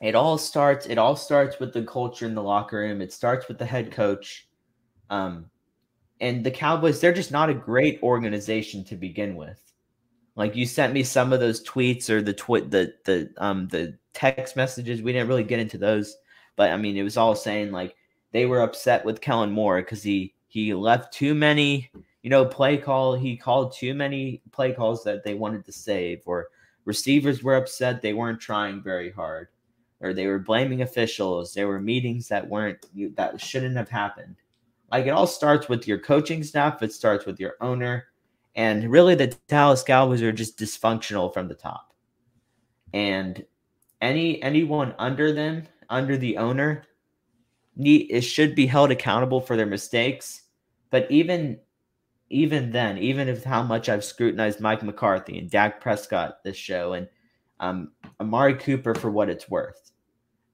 it 0.00 0.14
all 0.14 0.38
starts 0.38 0.86
it 0.86 0.98
all 0.98 1.16
starts 1.16 1.58
with 1.58 1.72
the 1.72 1.82
culture 1.82 2.26
in 2.26 2.34
the 2.34 2.42
locker 2.42 2.78
room. 2.78 3.00
It 3.00 3.12
starts 3.12 3.48
with 3.48 3.58
the 3.58 3.66
head 3.66 3.90
coach. 3.92 4.48
Um, 5.10 5.50
and 6.20 6.44
the 6.44 6.50
Cowboys, 6.50 7.00
they're 7.00 7.12
just 7.12 7.32
not 7.32 7.50
a 7.50 7.54
great 7.54 7.98
organization 8.02 8.84
to 8.84 8.96
begin 8.96 9.36
with. 9.36 9.60
Like 10.36 10.54
you 10.54 10.64
sent 10.66 10.92
me 10.92 11.02
some 11.02 11.32
of 11.32 11.40
those 11.40 11.62
tweets 11.64 12.08
or 12.08 12.22
the 12.22 12.32
twit 12.32 12.70
the 12.70 12.94
the 13.04 13.30
um 13.38 13.68
the 13.68 13.98
text 14.14 14.56
messages. 14.56 15.02
We 15.02 15.12
didn't 15.12 15.28
really 15.28 15.44
get 15.44 15.60
into 15.60 15.78
those, 15.78 16.16
but 16.56 16.70
I 16.70 16.76
mean 16.76 16.96
it 16.96 17.02
was 17.02 17.16
all 17.16 17.34
saying 17.34 17.72
like 17.72 17.96
they 18.32 18.46
were 18.46 18.62
upset 18.62 19.04
with 19.04 19.20
Kellen 19.20 19.50
Moore 19.50 19.82
because 19.82 20.02
he 20.02 20.34
he 20.48 20.72
left 20.72 21.12
too 21.12 21.34
many 21.34 21.90
you 22.22 22.30
know, 22.30 22.44
play 22.44 22.76
call. 22.76 23.14
He 23.14 23.36
called 23.36 23.72
too 23.72 23.94
many 23.94 24.42
play 24.52 24.72
calls 24.72 25.04
that 25.04 25.24
they 25.24 25.34
wanted 25.34 25.64
to 25.64 25.72
save, 25.72 26.22
or 26.26 26.48
receivers 26.84 27.42
were 27.42 27.56
upset 27.56 28.02
they 28.02 28.12
weren't 28.12 28.40
trying 28.40 28.82
very 28.82 29.10
hard, 29.10 29.48
or 30.00 30.12
they 30.12 30.26
were 30.26 30.38
blaming 30.38 30.82
officials. 30.82 31.54
There 31.54 31.68
were 31.68 31.80
meetings 31.80 32.28
that 32.28 32.48
weren't 32.48 32.84
that 33.16 33.40
shouldn't 33.40 33.76
have 33.76 33.88
happened. 33.88 34.36
Like 34.90 35.06
it 35.06 35.10
all 35.10 35.26
starts 35.26 35.68
with 35.68 35.86
your 35.86 35.98
coaching 35.98 36.42
staff. 36.42 36.82
It 36.82 36.92
starts 36.92 37.26
with 37.26 37.40
your 37.40 37.54
owner, 37.60 38.06
and 38.54 38.90
really 38.90 39.14
the 39.14 39.34
Dallas 39.48 39.82
Cowboys 39.82 40.22
are 40.22 40.32
just 40.32 40.58
dysfunctional 40.58 41.32
from 41.32 41.48
the 41.48 41.54
top. 41.54 41.94
And 42.92 43.44
any 44.00 44.42
anyone 44.42 44.94
under 44.98 45.32
them, 45.32 45.64
under 45.88 46.16
the 46.16 46.36
owner, 46.36 46.84
need 47.76 48.10
it 48.10 48.22
should 48.22 48.54
be 48.54 48.66
held 48.66 48.90
accountable 48.90 49.40
for 49.40 49.56
their 49.56 49.66
mistakes. 49.66 50.42
But 50.90 51.10
even 51.10 51.60
even 52.30 52.70
then, 52.70 52.96
even 52.98 53.28
if 53.28 53.42
how 53.42 53.62
much 53.62 53.88
I've 53.88 54.04
scrutinized 54.04 54.60
Mike 54.60 54.84
McCarthy 54.84 55.38
and 55.38 55.50
Dak 55.50 55.80
Prescott 55.80 56.42
this 56.44 56.56
show 56.56 56.92
and 56.92 57.08
um, 57.58 57.90
Amari 58.20 58.54
Cooper 58.54 58.94
for 58.94 59.10
what 59.10 59.28
it's 59.28 59.50
worth, 59.50 59.90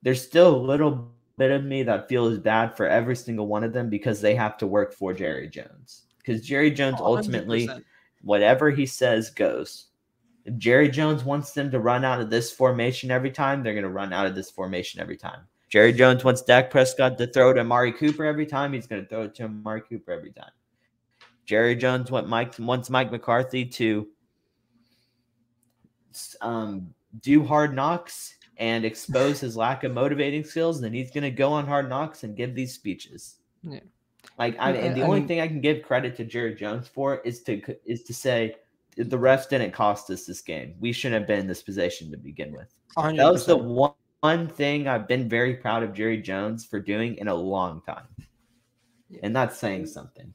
there's 0.03 0.23
still 0.23 0.57
a 0.57 0.57
little 0.57 1.13
bit 1.37 1.51
of 1.51 1.65
me 1.65 1.83
that 1.83 2.09
feels 2.09 2.39
bad 2.39 2.75
for 2.77 2.87
every 2.89 3.15
single 3.15 3.47
one 3.47 3.63
of 3.63 3.75
them 3.75 3.91
because 3.91 4.23
they 4.23 4.35
have 4.35 4.57
to 4.59 4.67
work 4.67 4.95
for 4.95 5.13
Jerry 5.13 5.49
Jones. 5.49 6.05
Because 6.19 6.41
Jerry 6.41 6.71
Jones 6.71 6.97
100%. 6.97 7.01
ultimately, 7.01 7.69
whatever 8.23 8.71
he 8.71 8.87
says 8.87 9.31
goes. 9.31 9.89
If 10.47 10.57
Jerry 10.57 10.89
Jones 10.89 11.25
wants 11.25 11.53
them 11.53 11.71
to 11.73 11.81
run 11.81 12.05
out 12.05 12.21
of 12.21 12.31
this 12.31 12.51
formation 12.51 13.11
every 13.11 13.31
time, 13.31 13.63
they're 13.63 13.75
going 13.75 13.83
to 13.83 13.91
run 13.91 14.13
out 14.13 14.27
of 14.27 14.35
this 14.35 14.51
formation 14.51 15.01
every 15.01 15.17
time. 15.17 15.41
Jerry 15.69 15.93
Jones 15.93 16.25
wants 16.25 16.43
Dak 16.43 16.71
Prescott 16.71 17.19
to 17.19 17.27
throw 17.27 17.53
to 17.53 17.61
Amari 17.61 17.93
Cooper 17.93 18.25
every 18.25 18.47
time. 18.47 18.73
He's 18.73 18.87
going 18.87 19.03
to 19.03 19.09
throw 19.09 19.23
it 19.23 19.35
to 19.35 19.45
Amari 19.45 19.83
Cooper 19.83 20.13
every 20.13 20.33
time. 20.33 20.51
Jerry 21.47 21.77
Jones 21.77 22.11
wants 22.11 22.29
Mike 22.29 22.59
wants 22.59 22.91
Mike 22.91 23.11
McCarthy 23.11 23.65
to 23.65 24.09
um, 26.41 26.95
do 27.21 27.45
hard 27.45 27.75
knocks 27.75 28.35
and 28.59 28.85
expose 28.85 29.41
his 29.41 29.57
lack 29.57 29.85
of 29.85 29.93
motivating 29.93 30.45
skills. 30.45 30.81
Then 30.81 30.93
he's 30.93 31.11
going 31.11 31.25
to 31.25 31.31
go 31.31 31.53
on 31.53 31.67
hard 31.67 31.89
knocks 31.89 32.25
and 32.25 32.37
give 32.37 32.55
these 32.55 32.73
speeches. 32.73 33.37
Yeah. 33.63 33.81
Like 34.39 34.57
I, 34.59 34.73
and 34.73 34.97
the 34.97 35.03
I 35.03 35.05
only 35.05 35.21
mean, 35.21 35.29
thing 35.29 35.41
I 35.41 35.49
can 35.49 35.61
give 35.61 35.83
credit 35.83 36.17
to 36.17 36.25
Jerry 36.25 36.55
Jones 36.55 36.89
for 36.89 37.21
is 37.21 37.43
to 37.45 37.63
is 37.85 38.03
to 38.05 38.15
say 38.15 38.57
the 38.97 39.17
refs 39.17 39.49
didn't 39.49 39.73
cost 39.73 40.11
us 40.11 40.27
this 40.27 40.41
game. 40.41 40.75
We 40.81 40.93
shouldn't 40.93 41.21
have 41.21 41.29
been 41.29 41.41
in 41.41 41.47
this 41.47 41.63
position 41.63 42.11
to 42.11 42.17
begin 42.17 42.53
with. 42.53 42.75
100%. 42.97 43.17
That 43.19 43.33
was 43.33 43.47
the 43.47 43.57
one 43.57 43.93
one 44.21 44.49
thing 44.49 44.89
I've 44.89 45.07
been 45.07 45.29
very 45.29 45.55
proud 45.55 45.83
of 45.85 45.93
Jerry 45.93 46.21
Jones 46.21 46.65
for 46.65 46.81
doing 46.81 47.17
in 47.19 47.29
a 47.29 47.35
long 47.35 47.83
time. 47.83 48.09
And 49.23 49.37
that's 49.37 49.57
saying 49.57 49.87
something. 49.87 50.33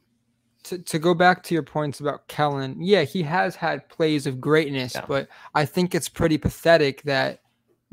To, 0.66 0.78
to 0.78 1.00
go 1.00 1.16
back 1.16 1.42
to 1.44 1.56
your 1.56 1.64
points 1.64 2.00
about 2.00 2.28
Kellen, 2.28 2.76
yeah, 2.80 3.02
he 3.02 3.24
has 3.24 3.56
had 3.56 3.90
plays 3.90 4.28
of 4.28 4.40
greatness, 4.40 4.94
yeah. 4.94 5.06
but 5.08 5.28
I 5.56 5.66
think 5.66 5.96
it's 5.96 6.08
pretty 6.08 6.38
pathetic 6.38 7.02
that 7.04 7.42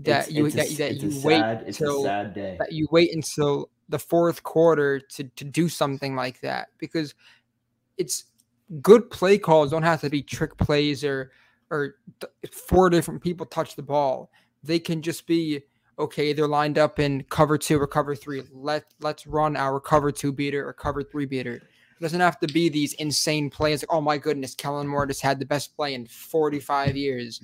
that 0.01 0.29
it's, 0.29 0.31
you 0.31 0.47
it's 0.47 0.55
that, 0.55 0.71
a, 0.71 0.77
that 0.77 1.03
you 1.03 1.21
wait 1.25 1.41
sad, 1.41 1.63
until 1.63 2.03
that 2.05 2.69
you 2.71 2.87
wait 2.91 3.15
until 3.15 3.71
the 3.89 3.99
fourth 3.99 4.43
quarter 4.43 5.01
to 5.01 5.25
to 5.25 5.45
do 5.45 5.69
something 5.69 6.15
like 6.15 6.41
that 6.41 6.69
because 6.79 7.15
it's 7.97 8.25
good 8.83 9.11
play 9.11 9.39
calls 9.39 9.71
don't 9.71 9.83
have 9.83 10.01
to 10.01 10.11
be 10.11 10.23
trick 10.23 10.57
plays 10.57 11.03
or 11.03 11.33
or 11.71 11.97
four 12.51 12.91
different 12.91 13.23
people 13.23 13.45
touch 13.47 13.77
the 13.77 13.83
ball. 13.83 14.31
They 14.63 14.79
can 14.79 15.03
just 15.03 15.27
be 15.27 15.63
okay, 15.99 16.33
they're 16.33 16.47
lined 16.47 16.79
up 16.79 16.99
in 16.99 17.25
cover 17.25 17.59
two 17.59 17.81
or 17.81 17.87
cover 17.87 18.15
three. 18.15 18.43
Let 18.53 18.85
let's 19.01 19.27
run 19.27 19.57
our 19.57 19.81
cover 19.81 20.13
two 20.13 20.33
beater 20.33 20.67
or 20.67 20.73
cover 20.73 21.03
three 21.03 21.27
beater. 21.27 21.63
It 21.99 22.03
doesn't 22.03 22.21
have 22.21 22.39
to 22.41 22.47
be 22.47 22.69
these 22.69 22.93
insane 22.95 23.51
plays 23.51 23.83
like, 23.83 23.93
oh 23.93 24.01
my 24.01 24.19
goodness, 24.19 24.55
Kellen 24.55 24.87
Moore 24.87 25.07
just 25.07 25.21
had 25.21 25.41
the 25.41 25.47
best 25.47 25.75
play 25.77 25.95
in 25.95 26.07
45 26.07 26.97
years. 26.97 27.41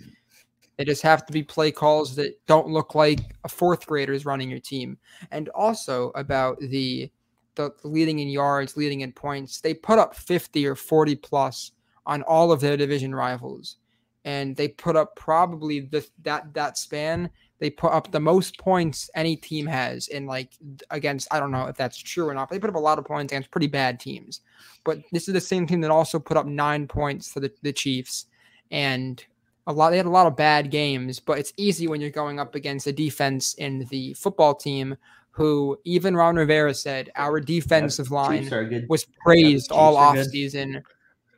They 0.76 0.84
just 0.84 1.02
have 1.02 1.26
to 1.26 1.32
be 1.32 1.42
play 1.42 1.72
calls 1.72 2.14
that 2.16 2.38
don't 2.46 2.68
look 2.68 2.94
like 2.94 3.20
a 3.42 3.48
fourth 3.48 3.86
grader 3.86 4.12
is 4.12 4.24
running 4.24 4.50
your 4.50 4.60
team. 4.60 4.96
And 5.32 5.48
also 5.50 6.12
about 6.14 6.60
the 6.60 7.10
the 7.56 7.72
leading 7.84 8.18
in 8.18 8.28
yards, 8.28 8.76
leading 8.76 9.02
in 9.02 9.12
points, 9.12 9.60
they 9.60 9.74
put 9.74 9.98
up 9.98 10.16
50 10.16 10.66
or 10.66 10.74
40 10.74 11.14
plus 11.16 11.72
on 12.06 12.22
all 12.22 12.50
of 12.50 12.60
their 12.60 12.76
division 12.76 13.14
rivals. 13.14 13.76
And 14.24 14.56
they 14.56 14.68
put 14.68 14.96
up 14.96 15.14
probably 15.16 15.80
the, 15.80 16.06
that 16.22 16.52
that 16.54 16.78
span 16.78 17.30
they 17.58 17.70
put 17.70 17.92
up 17.92 18.10
the 18.10 18.20
most 18.20 18.58
points 18.58 19.08
any 19.14 19.36
team 19.36 19.66
has 19.66 20.08
in 20.08 20.26
like 20.26 20.50
against 20.90 21.28
I 21.32 21.40
don't 21.40 21.50
know 21.50 21.66
if 21.66 21.76
that's 21.76 21.96
true 21.96 22.28
or 22.28 22.34
not, 22.34 22.48
but 22.48 22.54
they 22.54 22.60
put 22.60 22.70
up 22.70 22.76
a 22.76 22.80
lot 22.80 22.98
of 22.98 23.04
points 23.04 23.32
against 23.32 23.50
pretty 23.50 23.68
bad 23.68 24.00
teams. 24.00 24.40
But 24.84 24.98
this 25.12 25.28
is 25.28 25.34
the 25.34 25.40
same 25.40 25.66
team 25.66 25.80
that 25.82 25.90
also 25.90 26.18
put 26.18 26.36
up 26.36 26.46
nine 26.46 26.86
points 26.86 27.32
for 27.32 27.40
the, 27.40 27.52
the 27.62 27.72
Chiefs. 27.72 28.26
And 28.70 29.24
a 29.66 29.72
lot 29.72 29.90
they 29.90 29.96
had 29.96 30.06
a 30.06 30.10
lot 30.10 30.26
of 30.26 30.36
bad 30.36 30.70
games, 30.70 31.20
but 31.20 31.38
it's 31.38 31.52
easy 31.56 31.88
when 31.88 32.00
you're 32.00 32.10
going 32.10 32.38
up 32.38 32.54
against 32.54 32.86
a 32.86 32.92
defense 32.92 33.54
in 33.54 33.86
the 33.90 34.14
football 34.14 34.54
team 34.54 34.96
who 35.30 35.78
even 35.84 36.14
Ron 36.14 36.36
Rivera 36.36 36.74
said 36.74 37.10
our 37.16 37.40
defensive 37.40 38.08
yeah, 38.10 38.16
line 38.16 38.86
was 38.88 39.06
praised 39.24 39.70
yeah, 39.70 39.76
all 39.76 39.96
off 39.96 40.18
season 40.24 40.82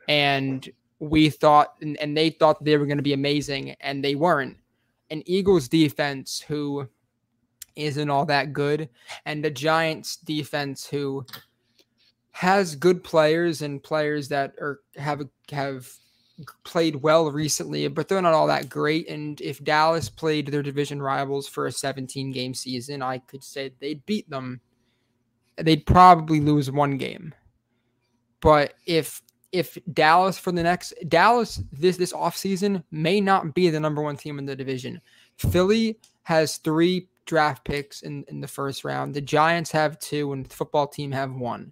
and 0.07 0.69
we 0.99 1.29
thought 1.29 1.73
and, 1.81 1.97
and 1.97 2.15
they 2.15 2.29
thought 2.29 2.63
they 2.63 2.77
were 2.77 2.85
going 2.85 2.97
to 2.97 3.03
be 3.03 3.13
amazing 3.13 3.75
and 3.81 4.03
they 4.03 4.13
weren't 4.13 4.57
an 5.09 5.23
Eagles 5.25 5.67
defense 5.67 6.39
who 6.39 6.87
isn't 7.75 8.09
all 8.09 8.25
that 8.25 8.53
good, 8.53 8.89
and 9.25 9.45
a 9.45 9.51
Giants 9.51 10.17
defense 10.17 10.87
who 10.87 11.25
has 12.31 12.75
good 12.75 13.03
players 13.03 13.61
and 13.61 13.81
players 13.81 14.27
that 14.29 14.53
are 14.59 14.79
have 14.95 15.27
have 15.51 15.87
played 16.63 16.95
well 16.97 17.31
recently, 17.31 17.87
but 17.87 18.07
they're 18.07 18.21
not 18.21 18.33
all 18.33 18.47
that 18.47 18.69
great. 18.69 19.09
And 19.09 19.41
if 19.41 19.63
Dallas 19.63 20.09
played 20.09 20.47
their 20.47 20.61
division 20.61 21.01
rivals 21.01 21.47
for 21.47 21.65
a 21.65 21.71
17 21.71 22.31
game 22.31 22.53
season, 22.53 23.01
I 23.01 23.19
could 23.19 23.43
say 23.43 23.71
they'd 23.79 24.05
beat 24.05 24.29
them. 24.29 24.61
They'd 25.57 25.85
probably 25.85 26.39
lose 26.39 26.69
one 26.69 26.97
game. 26.97 27.33
But 28.39 28.75
if 28.85 29.21
if 29.57 29.77
Dallas 29.93 30.37
for 30.37 30.51
the 30.51 30.63
next 30.63 30.93
Dallas 31.07 31.61
this 31.71 31.97
this 31.97 32.13
offseason 32.13 32.83
may 32.91 33.19
not 33.21 33.53
be 33.53 33.69
the 33.69 33.79
number 33.79 34.01
one 34.01 34.17
team 34.17 34.39
in 34.39 34.45
the 34.45 34.55
division. 34.55 35.01
Philly 35.37 35.99
has 36.23 36.57
three 36.57 37.07
draft 37.25 37.63
picks 37.63 38.01
in, 38.01 38.25
in 38.27 38.41
the 38.41 38.47
first 38.47 38.83
round. 38.83 39.13
The 39.13 39.21
Giants 39.21 39.71
have 39.71 39.99
two, 39.99 40.33
and 40.33 40.45
the 40.45 40.53
football 40.53 40.87
team 40.87 41.11
have 41.11 41.33
one. 41.33 41.71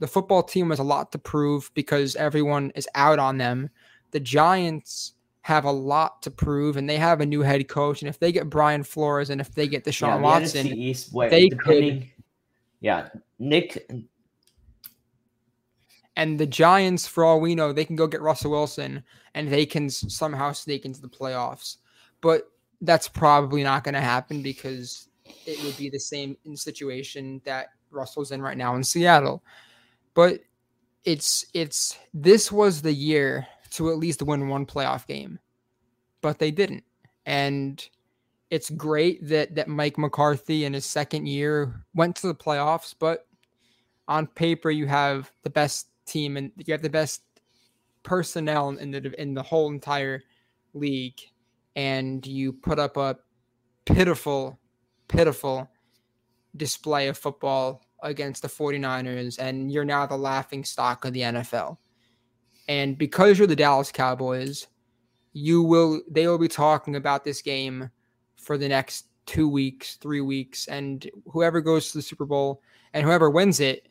The 0.00 0.06
football 0.06 0.42
team 0.42 0.70
has 0.70 0.80
a 0.80 0.84
lot 0.84 1.12
to 1.12 1.18
prove 1.18 1.70
because 1.74 2.16
everyone 2.16 2.72
is 2.74 2.88
out 2.94 3.18
on 3.18 3.38
them. 3.38 3.70
The 4.10 4.20
Giants 4.20 5.14
have 5.42 5.64
a 5.64 5.70
lot 5.70 6.22
to 6.22 6.30
prove, 6.30 6.76
and 6.76 6.88
they 6.88 6.96
have 6.96 7.20
a 7.20 7.26
new 7.26 7.40
head 7.40 7.66
coach. 7.68 8.02
And 8.02 8.08
if 8.08 8.18
they 8.18 8.32
get 8.32 8.50
Brian 8.50 8.82
Flores 8.82 9.30
and 9.30 9.40
if 9.40 9.54
they 9.54 9.66
get 9.68 9.84
Deshaun 9.84 10.08
yeah, 10.08 10.16
the 10.16 10.22
Watson, 10.22 10.66
East, 10.66 11.12
wait, 11.12 11.30
they 11.30 11.48
could. 11.48 12.06
Yeah, 12.80 13.08
Nick 13.38 13.88
and 16.16 16.38
the 16.38 16.46
Giants, 16.46 17.06
for 17.06 17.24
all 17.24 17.40
we 17.40 17.54
know, 17.54 17.72
they 17.72 17.84
can 17.84 17.96
go 17.96 18.06
get 18.06 18.22
Russell 18.22 18.52
Wilson 18.52 19.02
and 19.34 19.48
they 19.48 19.66
can 19.66 19.90
somehow 19.90 20.52
sneak 20.52 20.84
into 20.84 21.00
the 21.00 21.08
playoffs. 21.08 21.78
But 22.20 22.50
that's 22.80 23.08
probably 23.08 23.62
not 23.62 23.84
going 23.84 23.94
to 23.94 24.00
happen 24.00 24.42
because 24.42 25.08
it 25.46 25.62
would 25.64 25.76
be 25.76 25.90
the 25.90 25.98
same 25.98 26.36
situation 26.54 27.40
that 27.44 27.68
Russell's 27.90 28.30
in 28.30 28.42
right 28.42 28.56
now 28.56 28.76
in 28.76 28.84
Seattle. 28.84 29.42
But 30.14 30.40
it's 31.04 31.44
it's 31.52 31.98
this 32.14 32.50
was 32.52 32.80
the 32.80 32.92
year 32.92 33.46
to 33.72 33.90
at 33.90 33.98
least 33.98 34.22
win 34.22 34.48
one 34.48 34.66
playoff 34.66 35.06
game. 35.06 35.38
But 36.20 36.38
they 36.38 36.50
didn't. 36.50 36.84
And 37.26 37.86
it's 38.50 38.70
great 38.70 39.26
that 39.28 39.56
that 39.56 39.68
Mike 39.68 39.98
McCarthy 39.98 40.64
in 40.64 40.74
his 40.74 40.86
second 40.86 41.26
year 41.26 41.84
went 41.94 42.14
to 42.16 42.28
the 42.28 42.34
playoffs, 42.34 42.94
but 42.96 43.26
on 44.06 44.26
paper 44.28 44.70
you 44.70 44.86
have 44.86 45.32
the 45.42 45.50
best 45.50 45.88
team 46.06 46.36
and 46.36 46.52
you 46.56 46.72
have 46.72 46.82
the 46.82 46.90
best 46.90 47.22
personnel 48.02 48.70
in 48.70 48.90
the 48.90 49.20
in 49.20 49.34
the 49.34 49.42
whole 49.42 49.70
entire 49.70 50.22
league 50.74 51.20
and 51.76 52.26
you 52.26 52.52
put 52.52 52.78
up 52.78 52.96
a 52.96 53.16
pitiful 53.86 54.58
pitiful 55.08 55.68
display 56.56 57.08
of 57.08 57.18
football 57.18 57.82
against 58.02 58.42
the 58.42 58.48
49ers 58.48 59.38
and 59.38 59.72
you're 59.72 59.84
now 59.84 60.06
the 60.06 60.16
laughing 60.16 60.62
stock 60.64 61.04
of 61.04 61.12
the 61.12 61.20
NFL. 61.20 61.78
And 62.68 62.96
because 62.96 63.38
you're 63.38 63.46
the 63.46 63.56
Dallas 63.56 63.90
Cowboys, 63.90 64.66
you 65.32 65.62
will 65.62 66.00
they 66.10 66.26
will 66.26 66.38
be 66.38 66.48
talking 66.48 66.96
about 66.96 67.24
this 67.24 67.42
game 67.42 67.90
for 68.36 68.56
the 68.56 68.68
next 68.68 69.06
2 69.26 69.48
weeks, 69.48 69.96
3 69.96 70.20
weeks 70.20 70.68
and 70.68 71.10
whoever 71.26 71.60
goes 71.60 71.90
to 71.90 71.98
the 71.98 72.02
Super 72.02 72.26
Bowl 72.26 72.62
and 72.92 73.04
whoever 73.04 73.30
wins 73.30 73.60
it 73.60 73.88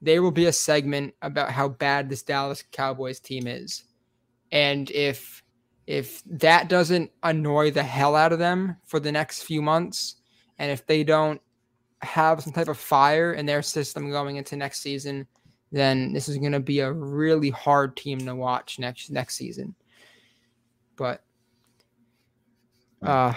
there 0.00 0.22
will 0.22 0.30
be 0.30 0.46
a 0.46 0.52
segment 0.52 1.14
about 1.22 1.50
how 1.50 1.68
bad 1.68 2.08
this 2.08 2.22
Dallas 2.22 2.62
Cowboys 2.72 3.20
team 3.20 3.46
is. 3.46 3.84
And 4.52 4.90
if 4.90 5.42
if 5.86 6.22
that 6.24 6.68
doesn't 6.68 7.10
annoy 7.22 7.70
the 7.70 7.82
hell 7.82 8.16
out 8.16 8.32
of 8.32 8.38
them 8.38 8.76
for 8.84 8.98
the 8.98 9.12
next 9.12 9.44
few 9.44 9.62
months, 9.62 10.16
and 10.58 10.70
if 10.70 10.86
they 10.86 11.04
don't 11.04 11.40
have 12.02 12.42
some 12.42 12.52
type 12.52 12.68
of 12.68 12.78
fire 12.78 13.32
in 13.34 13.46
their 13.46 13.62
system 13.62 14.10
going 14.10 14.36
into 14.36 14.56
next 14.56 14.80
season, 14.80 15.26
then 15.72 16.12
this 16.12 16.28
is 16.28 16.38
going 16.38 16.52
to 16.52 16.60
be 16.60 16.80
a 16.80 16.92
really 16.92 17.50
hard 17.50 17.96
team 17.96 18.18
to 18.18 18.34
watch 18.34 18.78
next 18.78 19.10
next 19.10 19.36
season. 19.36 19.74
But 20.96 21.22
uh, 23.02 23.34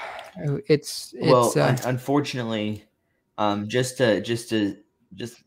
it's, 0.68 1.14
it's 1.18 1.28
well, 1.28 1.54
uh, 1.56 1.78
unfortunately, 1.86 2.84
um, 3.38 3.68
just 3.68 3.98
to 3.98 4.22
just 4.22 4.50
to 4.50 4.78
just 5.16 5.44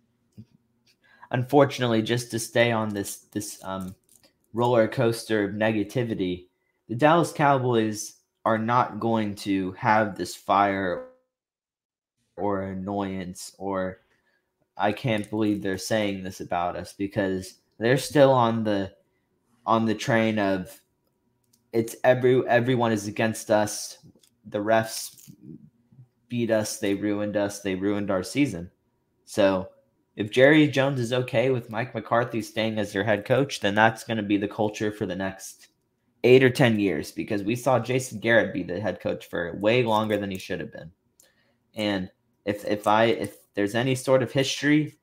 unfortunately 1.32 2.02
just 2.02 2.30
to 2.30 2.38
stay 2.38 2.70
on 2.70 2.90
this 2.90 3.16
this 3.32 3.58
um 3.64 3.94
roller 4.54 4.86
coaster 4.86 5.44
of 5.44 5.52
negativity, 5.52 6.46
the 6.88 6.94
Dallas 6.94 7.32
Cowboys 7.32 8.16
are 8.44 8.58
not 8.58 9.00
going 9.00 9.34
to 9.34 9.72
have 9.72 10.16
this 10.16 10.36
fire 10.36 11.08
or 12.36 12.62
annoyance 12.62 13.54
or 13.58 14.00
I 14.76 14.92
can't 14.92 15.28
believe 15.28 15.62
they're 15.62 15.78
saying 15.78 16.22
this 16.22 16.40
about 16.40 16.76
us 16.76 16.92
because 16.92 17.54
they're 17.78 17.98
still 17.98 18.30
on 18.32 18.64
the 18.64 18.92
on 19.64 19.86
the 19.86 19.94
train 19.94 20.38
of 20.38 20.80
it's 21.72 21.96
every 22.04 22.46
everyone 22.46 22.92
is 22.92 23.06
against 23.06 23.50
us. 23.50 23.98
The 24.46 24.58
refs 24.58 25.30
beat 26.28 26.50
us, 26.50 26.78
they 26.78 26.94
ruined 26.94 27.36
us, 27.36 27.60
they 27.60 27.74
ruined 27.74 28.10
our 28.10 28.22
season. 28.22 28.70
So 29.24 29.68
if 30.16 30.30
Jerry 30.30 30.66
Jones 30.68 31.00
is 31.00 31.12
okay 31.12 31.50
with 31.50 31.70
Mike 31.70 31.94
McCarthy 31.94 32.42
staying 32.42 32.78
as 32.78 32.92
their 32.92 33.04
head 33.04 33.24
coach, 33.24 33.60
then 33.60 33.74
that's 33.74 34.04
going 34.04 34.18
to 34.18 34.22
be 34.22 34.36
the 34.36 34.48
culture 34.48 34.92
for 34.92 35.06
the 35.06 35.16
next 35.16 35.68
eight 36.24 36.44
or 36.44 36.50
10 36.50 36.78
years 36.78 37.10
because 37.10 37.42
we 37.42 37.56
saw 37.56 37.78
Jason 37.78 38.20
Garrett 38.20 38.52
be 38.54 38.62
the 38.62 38.80
head 38.80 39.00
coach 39.00 39.26
for 39.26 39.56
way 39.56 39.82
longer 39.82 40.16
than 40.18 40.30
he 40.30 40.38
should 40.38 40.60
have 40.60 40.72
been. 40.72 40.90
And 41.74 42.10
if, 42.44 42.64
if 42.64 42.86
I, 42.86 43.04
if 43.06 43.36
there's 43.54 43.74
any 43.74 43.94
sort 43.94 44.22
of 44.22 44.30
history, 44.30 44.98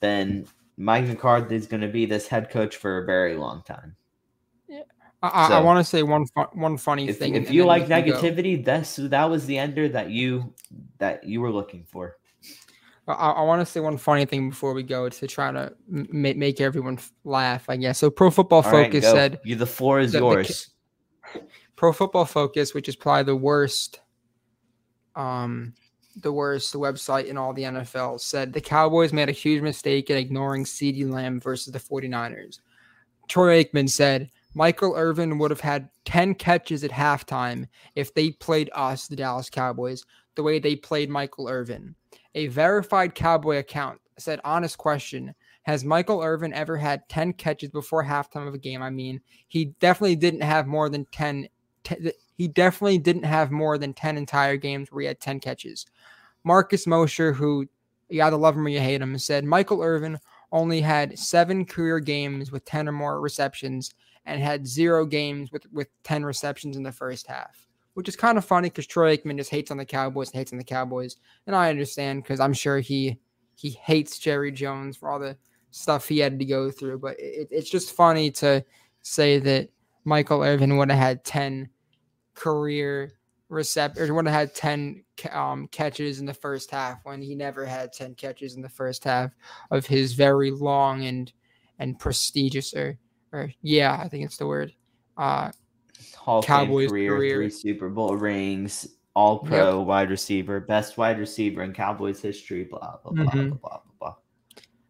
then 0.00 0.46
Mike 0.76 1.06
McCarthy 1.06 1.56
is 1.56 1.66
going 1.66 1.82
to 1.82 1.88
be 1.88 2.06
this 2.06 2.28
head 2.28 2.50
coach 2.50 2.76
for 2.76 2.98
a 2.98 3.04
very 3.06 3.36
long 3.36 3.62
time. 3.62 3.96
I, 5.22 5.48
So- 5.48 5.54
I 5.54 5.60
want 5.60 5.78
to 5.78 5.84
say 5.84 6.02
one 6.02 6.26
fu- 6.26 6.42
one 6.52 6.76
funny 6.76 7.08
If, 7.08 7.18
thing. 7.18 7.34
if 7.34 7.50
you 7.50 7.64
like 7.64 7.82
we 7.84 7.88
can 7.88 8.06
go. 8.06 8.12
negativity, 8.12 8.62
that's 8.62 8.96
that 8.96 9.24
was 9.24 9.46
the 9.46 9.56
ender 9.56 9.88
that 9.88 10.10
you 10.10 10.52
that 10.98 11.24
you 11.24 11.40
were 11.40 11.50
looking 11.50 11.84
for. 11.84 12.18
I, 13.06 13.12
I 13.12 13.42
want 13.42 13.60
to 13.60 13.66
say 13.66 13.80
one 13.80 13.98
funny 13.98 14.24
thing 14.24 14.48
before 14.50 14.72
we 14.72 14.82
go 14.82 15.08
to 15.08 15.26
try 15.26 15.52
to 15.52 15.72
m- 15.92 16.08
make 16.10 16.60
everyone 16.60 16.98
laugh. 17.24 17.68
I 17.68 17.76
guess 17.76 17.98
so. 17.98 18.10
Pro 18.10 18.30
Football 18.30 18.62
All 18.64 18.72
right, 18.72 18.86
Focus 18.86 19.04
go. 19.04 19.12
said 19.14 19.40
you 19.44 19.56
the 19.56 19.66
floor 19.66 20.00
is 20.00 20.12
the- 20.12 20.20
the 20.20 20.24
yours. 20.26 20.70
Pro 21.76 21.92
Football 21.92 22.24
Focus, 22.24 22.72
which 22.72 22.88
is 22.88 22.96
probably 22.96 23.24
the 23.24 23.36
worst, 23.36 24.00
um, 25.16 25.74
the 26.22 26.32
worst 26.32 26.72
website 26.74 27.26
in 27.26 27.36
all 27.36 27.52
the 27.52 27.62
NFL, 27.64 28.20
said 28.20 28.52
the 28.52 28.60
Cowboys 28.60 29.12
made 29.12 29.28
a 29.28 29.32
huge 29.32 29.60
mistake 29.62 30.08
in 30.10 30.16
ignoring 30.16 30.64
CeeDee 30.64 31.10
Lamb 31.10 31.40
versus 31.40 31.72
the 31.72 31.78
49ers. 31.80 32.60
Troy 33.28 33.64
Aikman 33.64 33.88
said 33.90 34.30
Michael 34.54 34.94
Irvin 34.96 35.38
would 35.38 35.50
have 35.50 35.60
had 35.60 35.88
10 36.04 36.34
catches 36.36 36.84
at 36.84 36.90
halftime 36.92 37.66
if 37.96 38.14
they 38.14 38.30
played 38.30 38.70
us, 38.74 39.08
the 39.08 39.16
Dallas 39.16 39.50
Cowboys, 39.50 40.04
the 40.36 40.42
way 40.42 40.58
they 40.60 40.76
played 40.76 41.10
Michael 41.10 41.48
Irvin. 41.48 41.94
A 42.34 42.48
verified 42.48 43.14
Cowboy 43.14 43.58
account 43.58 44.00
said, 44.18 44.40
honest 44.44 44.78
question. 44.78 45.34
Has 45.62 45.84
Michael 45.84 46.22
Irvin 46.22 46.52
ever 46.52 46.76
had 46.76 47.08
10 47.08 47.32
catches 47.34 47.70
before 47.70 48.04
halftime 48.04 48.46
of 48.46 48.54
a 48.54 48.58
game? 48.58 48.82
I 48.82 48.90
mean, 48.90 49.20
he 49.48 49.66
definitely 49.80 50.16
didn't 50.16 50.42
have 50.42 50.66
more 50.66 50.88
than 50.88 51.06
10 51.06 51.48
te- 51.84 52.12
he 52.36 52.48
definitely 52.48 52.98
didn't 52.98 53.24
have 53.24 53.50
more 53.50 53.78
than 53.78 53.94
10 53.94 54.16
entire 54.16 54.56
games 54.56 54.90
where 54.90 55.02
he 55.02 55.06
had 55.06 55.20
10 55.20 55.40
catches. 55.40 55.86
Marcus 56.42 56.86
Mosher, 56.86 57.32
who 57.32 57.66
you 58.08 58.22
either 58.22 58.36
love 58.36 58.56
him 58.56 58.66
or 58.66 58.70
you 58.70 58.80
hate 58.80 59.00
him, 59.00 59.16
said 59.18 59.44
Michael 59.44 59.82
Irvin 59.82 60.18
only 60.52 60.80
had 60.80 61.18
seven 61.18 61.64
career 61.64 62.00
games 62.00 62.52
with 62.52 62.64
10 62.64 62.88
or 62.88 62.92
more 62.92 63.20
receptions 63.20 63.92
and 64.26 64.42
had 64.42 64.66
zero 64.66 65.04
games 65.04 65.52
with, 65.52 65.66
with 65.72 65.88
10 66.02 66.24
receptions 66.24 66.76
in 66.76 66.82
the 66.82 66.92
first 66.92 67.26
half, 67.26 67.66
which 67.94 68.08
is 68.08 68.16
kind 68.16 68.38
of 68.38 68.44
funny 68.44 68.68
because 68.68 68.86
Troy 68.86 69.16
Aikman 69.16 69.36
just 69.36 69.50
hates 69.50 69.70
on 69.70 69.76
the 69.76 69.84
Cowboys 69.84 70.28
and 70.30 70.36
hates 70.38 70.52
on 70.52 70.58
the 70.58 70.64
Cowboys. 70.64 71.16
And 71.46 71.56
I 71.56 71.70
understand 71.70 72.22
because 72.22 72.40
I'm 72.40 72.52
sure 72.52 72.80
he 72.80 73.18
he 73.56 73.70
hates 73.70 74.18
Jerry 74.18 74.52
Jones 74.52 74.96
for 74.96 75.08
all 75.08 75.18
the 75.18 75.36
stuff 75.70 76.08
he 76.08 76.18
had 76.18 76.38
to 76.38 76.44
go 76.44 76.70
through. 76.70 76.98
But 76.98 77.18
it, 77.18 77.48
it's 77.50 77.70
just 77.70 77.94
funny 77.94 78.30
to 78.32 78.64
say 79.02 79.38
that 79.38 79.70
Michael 80.04 80.42
Irvin 80.42 80.76
would 80.76 80.90
have 80.90 80.98
had 80.98 81.24
10 81.24 81.68
career 82.34 83.14
recept 83.50 83.98
or 83.98 84.12
would 84.12 84.26
have 84.26 84.34
had 84.34 84.54
10 84.54 85.04
um, 85.30 85.68
catches 85.68 86.20
in 86.20 86.26
the 86.26 86.34
first 86.34 86.70
half 86.70 86.98
when 87.04 87.22
he 87.22 87.34
never 87.34 87.64
had 87.64 87.92
10 87.92 88.14
catches 88.14 88.54
in 88.54 88.62
the 88.62 88.68
first 88.68 89.04
half 89.04 89.30
of 89.70 89.86
his 89.86 90.12
very 90.12 90.50
long 90.50 91.04
and 91.04 91.32
and 91.78 91.98
prestigious 91.98 92.72
or 92.74 92.98
or 93.32 93.52
yeah 93.62 93.98
i 94.00 94.08
think 94.08 94.24
it's 94.24 94.36
the 94.36 94.46
word 94.46 94.72
uh 95.16 95.50
Hall 96.24 96.42
Cowboys 96.42 96.88
career, 96.90 97.16
career. 97.16 97.36
three 97.36 97.50
Super 97.50 97.90
Bowl 97.90 98.16
rings, 98.16 98.88
All 99.14 99.38
Pro 99.40 99.82
wide 99.82 100.08
receiver, 100.08 100.58
best 100.58 100.96
wide 100.96 101.18
receiver 101.18 101.62
in 101.62 101.74
Cowboys 101.74 102.20
history. 102.22 102.64
Blah 102.64 102.96
blah 103.04 103.12
blah 103.12 103.24
Mhm. 103.32 103.48
blah 103.50 103.58
blah 103.58 103.58
blah. 103.58 103.80
blah. 104.00 104.14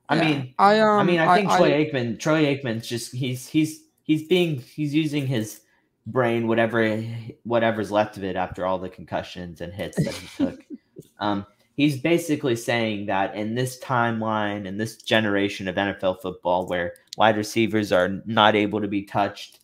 I 0.09 0.17
yeah. 0.17 0.23
mean, 0.25 0.55
i 0.61 0.79
um 0.81 1.01
I 1.01 1.03
mean, 1.03 1.19
I 1.21 1.37
think 1.37 1.51
Troy 1.51 1.71
Aikman, 1.71 2.21
Troy 2.21 2.45
Aikman's 2.55 2.87
just 2.87 3.13
he's 3.13 3.49
he's 3.49 3.83
he's 4.05 4.29
being 4.29 4.61
he's 4.61 4.95
using 4.95 5.27
his 5.27 5.63
brain, 6.07 6.47
whatever 6.47 7.03
whatever's 7.43 7.91
left 7.91 8.17
of 8.17 8.23
it 8.25 8.37
after 8.37 8.65
all 8.65 8.79
the 8.79 8.89
concussions 8.89 9.61
and 9.61 9.73
hits 9.73 9.97
that 10.05 10.15
he 10.15 10.29
took. 10.45 10.65
um, 11.19 11.45
he's 11.77 12.01
basically 12.01 12.55
saying 12.55 13.07
that 13.07 13.35
in 13.35 13.57
this 13.57 13.81
timeline, 13.83 14.67
in 14.67 14.77
this 14.77 15.03
generation 15.03 15.67
of 15.67 15.75
NFL 15.75 16.21
football, 16.23 16.67
where 16.69 16.95
wide 17.17 17.37
receivers 17.37 17.91
are 17.91 18.23
not 18.25 18.55
able 18.55 18.81
to 18.81 18.89
be 18.89 19.03
touched, 19.03 19.59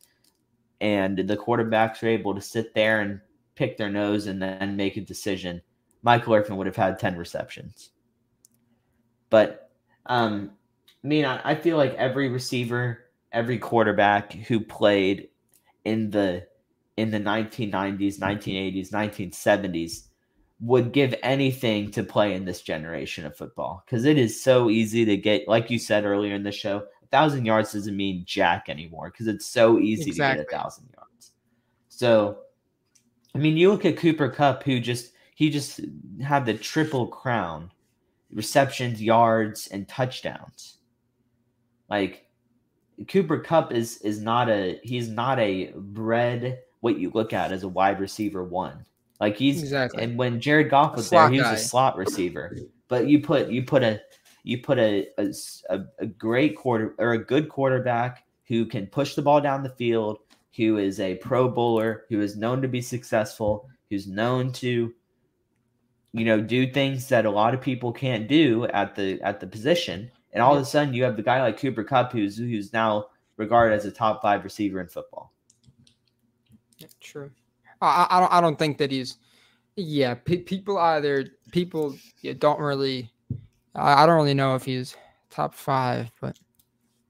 and 0.81 1.19
the 1.19 1.37
quarterbacks 1.37 2.03
are 2.03 2.09
able 2.09 2.35
to 2.35 2.41
sit 2.41 2.75
there 2.75 3.01
and 3.01 3.21
pick 3.55 3.77
their 3.77 3.91
nose 3.91 4.27
and 4.27 4.41
then 4.41 4.77
make 4.77 4.97
a 4.97 5.01
decision, 5.01 5.61
Michael 6.03 6.35
Irvin 6.35 6.57
would 6.57 6.67
have 6.67 6.77
had 6.77 6.99
ten 6.99 7.17
receptions. 7.17 7.91
But 9.29 9.71
um, 10.07 10.53
I 11.05 11.07
mean, 11.07 11.25
I, 11.25 11.41
I 11.45 11.55
feel 11.55 11.77
like 11.77 11.95
every 11.95 12.29
receiver, 12.29 13.07
every 13.33 13.59
quarterback 13.59 14.33
who 14.33 14.61
played 14.61 15.29
in 15.85 16.11
the 16.11 16.47
in 16.97 17.11
the 17.11 17.21
1990s, 17.21 18.19
1980s, 18.19 18.91
1970s 18.91 20.09
would 20.61 20.93
give 20.93 21.15
anything 21.23 21.91
to 21.91 22.03
play 22.03 22.35
in 22.35 22.45
this 22.45 22.61
generation 22.61 23.25
of 23.25 23.37
football 23.37 23.83
because 23.87 24.05
it 24.05 24.19
is 24.19 24.43
so 24.43 24.69
easy 24.69 25.07
to 25.07 25.17
get, 25.17 25.49
like 25.49 25.71
you 25.71 25.79
said 25.79 26.05
earlier 26.05 26.35
in 26.35 26.43
the 26.43 26.53
show, 26.53 26.85
thousand 27.11 27.45
yards 27.45 27.73
doesn't 27.73 27.97
mean 27.97 28.23
jack 28.27 28.69
anymore 28.69 29.11
because 29.11 29.27
it's 29.27 29.47
so 29.47 29.79
easy 29.79 30.11
Exactly. 30.11 30.45
to 30.45 30.51
get 30.51 30.55
a 30.55 30.63
thousand 30.63 30.89
yards. 30.97 31.33
So, 31.89 32.39
I 33.35 33.39
mean, 33.39 33.57
you 33.57 33.71
look 33.71 33.85
at 33.85 33.97
Cooper 33.97 34.29
Kupp, 34.29 34.63
who 34.63 34.81
just 34.81 35.13
he 35.35 35.51
just 35.51 35.81
had 36.23 36.47
the 36.47 36.55
triple 36.55 37.07
crown 37.07 37.71
receptions, 38.33 39.03
yards, 39.03 39.69
and 39.69 39.89
touchdowns. 39.89 40.77
Like 41.89 42.27
Cooper 43.09 43.39
Kupp 43.39 43.73
is 43.73 43.99
is 44.03 44.21
not 44.21 44.49
a 44.49 44.79
he's 44.83 45.09
not 45.09 45.39
a 45.39 45.73
bred 45.75 46.61
what 46.81 46.99
you 46.99 47.11
look 47.15 47.33
at 47.33 47.53
as 47.53 47.63
a 47.63 47.69
wide 47.69 48.01
receiver 48.01 48.45
one. 48.45 48.85
Like 49.21 49.37
he's 49.37 49.63
exactly 49.63 50.03
and 50.03 50.17
when 50.19 50.41
Jared 50.41 50.71
Goff 50.71 50.97
was 50.97 51.11
there, 51.11 51.29
he 51.29 51.39
was 51.39 51.47
guy. 51.47 51.55
a 51.55 51.59
slot 51.59 51.97
receiver. 51.97 52.57
But 52.89 53.07
you 53.07 53.21
put 53.21 53.49
you 53.49 53.63
put 53.63 53.83
a 53.83 54.01
you 54.43 54.63
put 54.63 54.79
a, 54.79 55.09
a, 55.19 55.81
a 55.99 56.07
great 56.07 56.57
quarter 56.57 56.95
or 56.99 57.13
a 57.13 57.25
good 57.25 57.49
quarterback 57.49 58.25
who 58.47 58.67
can 58.67 58.87
push 58.87 59.15
the 59.15 59.23
ball 59.23 59.41
down 59.41 59.63
the 59.63 59.71
field, 59.71 60.19
who 60.57 60.79
is 60.79 61.01
a 61.01 61.17
pro 61.17 61.49
bowler, 61.49 62.05
who 62.09 62.21
is 62.21 62.37
known 62.37 62.63
to 62.63 62.69
be 62.69 62.83
successful, 62.83 63.69
who's 63.89 64.07
known 64.07 64.53
to 64.53 64.93
you 66.13 66.25
know 66.25 66.41
do 66.41 66.71
things 66.71 67.09
that 67.09 67.27
a 67.27 67.31
lot 67.31 67.55
of 67.55 67.61
people 67.61 67.93
can't 67.93 68.29
do 68.29 68.67
at 68.67 68.95
the 68.95 69.21
at 69.23 69.41
the 69.41 69.47
position. 69.47 70.11
And 70.33 70.43
all 70.43 70.57
of 70.57 70.63
a 70.63 70.65
sudden 70.65 70.95
you 70.95 71.05
have 71.05 71.17
the 71.17 71.23
guy 71.23 71.41
like 71.43 71.59
Cooper 71.59 71.85
Kupp 71.85 72.13
who's 72.13 72.37
who's 72.37 72.73
now 72.73 73.07
regarded 73.37 73.75
as 73.75 73.85
a 73.87 73.91
top 73.91 74.21
5 74.23 74.45
receiver 74.45 74.81
in 74.81 74.87
football. 74.87 75.33
True. 77.01 77.31
I, 77.81 78.07
I 78.11 78.21
don't 78.21 78.33
I 78.33 78.41
don't 78.41 78.59
think 78.59 78.79
that 78.79 78.91
he's. 78.91 79.17
Yeah, 79.77 80.15
pe- 80.15 80.39
people 80.39 80.79
either 80.79 81.27
people 81.53 81.97
don't 82.39 82.61
really. 82.61 83.11
I, 83.75 84.03
I 84.03 84.07
don't 84.07 84.17
really 84.17 84.35
know 84.35 84.55
if 84.55 84.65
he's 84.65 84.97
top 85.31 85.55
five, 85.55 86.11
but 86.21 86.39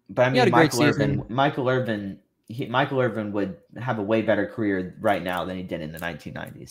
But 0.09 0.23
I 0.27 0.31
He 0.31 0.39
had 0.39 0.45
mean, 0.47 0.55
a 0.55 0.57
great 0.57 0.73
Michael 0.73 0.82
Irvin. 0.85 1.11
season. 1.20 1.27
Michael 1.35 1.69
Irvin. 1.69 2.19
He, 2.49 2.66
Michael 2.66 3.01
Irvin 3.01 3.31
would 3.32 3.57
have 3.81 3.99
a 3.99 4.03
way 4.03 4.23
better 4.23 4.47
career 4.47 4.97
right 5.01 5.23
now 5.23 5.45
than 5.45 5.57
he 5.57 5.62
did 5.62 5.81
in 5.81 5.93
the 5.93 5.99
1990s. 6.01 6.70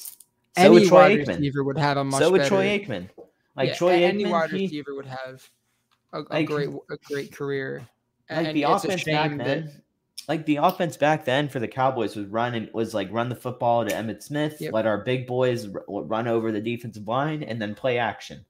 So 0.57 0.63
any 0.63 0.69
would 0.71 0.87
Troy 0.87 0.97
wide 0.97 1.19
Aikman. 1.19 1.27
receiver 1.27 1.63
would 1.63 1.77
have 1.77 1.97
a 1.97 2.03
much 2.03 2.21
So 2.21 2.31
would 2.31 2.39
better. 2.39 2.49
Troy 2.49 2.65
Aikman. 2.79 3.09
Like 3.55 3.69
yeah, 3.69 3.75
Troy 3.75 3.93
any 4.03 4.25
Aikman, 4.25 4.29
wide 4.31 4.49
he- 4.51 4.63
receiver 4.63 4.95
would 4.95 5.05
have 5.05 5.49
a, 6.13 6.19
a 6.19 6.23
Like- 6.29 6.47
great 6.47 6.69
a 6.69 6.97
great 7.05 7.31
career. 7.31 7.87
like 8.29 8.53
the 8.53 8.63
offense 8.63 9.03
back 9.05 9.29
shame 9.29 9.37
that- 9.37 9.45
then. 9.47 9.81
Like 10.27 10.45
the 10.45 10.57
offense 10.57 10.95
back 10.97 11.25
then 11.25 11.49
for 11.49 11.59
the 11.59 11.67
Cowboys 11.67 12.15
was 12.15 12.27
run 12.27 12.53
and 12.53 12.69
was 12.73 12.93
like 12.93 13.11
run 13.11 13.29
the 13.29 13.35
football 13.35 13.83
to 13.85 13.91
Emmitt 13.95 14.21
Smith, 14.21 14.57
Yep. 14.59 14.73
let 14.73 14.85
our 14.85 14.99
big 15.03 15.25
boys 15.25 15.65
r- 15.73 15.83
run 15.87 16.27
over 16.27 16.51
the 16.51 16.61
defensive 16.61 17.07
line, 17.07 17.41
and 17.41 17.59
then 17.59 17.73
play 17.73 17.97
action. 17.97 18.45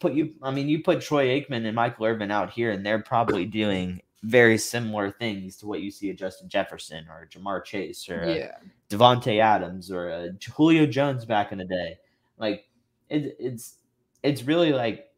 Put 0.00 0.14
you. 0.14 0.34
I 0.42 0.50
mean, 0.50 0.68
you 0.68 0.82
put 0.82 1.00
Troy 1.00 1.26
Aikman 1.26 1.66
and 1.66 1.74
Michael 1.74 2.06
Irvin 2.06 2.30
out 2.30 2.50
here, 2.50 2.70
and 2.70 2.84
they're 2.86 3.02
probably 3.02 3.44
doing 3.44 4.00
very 4.22 4.58
similar 4.58 5.10
things 5.10 5.56
to 5.56 5.66
what 5.66 5.80
you 5.80 5.90
see 5.90 6.10
at 6.10 6.16
Justin 6.16 6.48
Jefferson 6.48 7.06
or 7.08 7.28
Ja'Marr 7.30 7.64
Chase 7.64 8.08
or 8.08 8.24
Yeah. 8.28 8.56
Davante 8.90 9.40
Adams 9.40 9.90
or 9.90 10.36
Julio 10.54 10.86
Jones 10.86 11.24
back 11.24 11.52
in 11.52 11.58
the 11.58 11.64
day. 11.64 11.98
Like 12.38 12.68
it, 13.08 13.36
it's 13.38 13.76
it's 14.22 14.42
really 14.42 14.72
like 14.72 15.10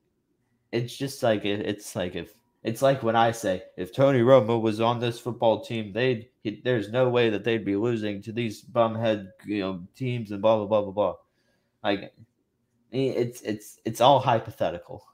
it's 0.73 0.97
just 0.97 1.23
like 1.23 1.45
it, 1.45 1.61
it's 1.61 1.97
like 1.97 2.15
if 2.15 2.35
it's 2.63 2.83
like 2.83 3.03
when 3.03 3.17
I 3.17 3.31
say 3.33 3.63
if 3.77 3.95
Tony 3.95 4.21
Romo 4.21 4.61
was 4.61 4.81
on 4.81 5.01
this 5.01 5.19
football 5.19 5.61
team, 5.65 5.93
they'd 5.93 6.29
he, 6.43 6.61
there's 6.63 6.91
no 6.91 7.09
way 7.09 7.31
that 7.31 7.45
they'd 7.45 7.65
be 7.65 7.77
losing 7.77 8.21
to 8.23 8.33
these 8.33 8.63
bumhead 8.63 9.29
you 9.47 9.61
know 9.61 9.83
teams 9.97 10.31
and 10.31 10.43
blah 10.43 10.57
blah 10.57 10.67
blah 10.67 10.83
blah 10.83 10.93
blah. 10.93 11.15
Like 11.83 12.13
Eh, 12.93 13.13
it's 13.17 13.41
it's 13.43 13.79
it's 13.85 14.01
all 14.01 14.19
hypothetical. 14.21 15.05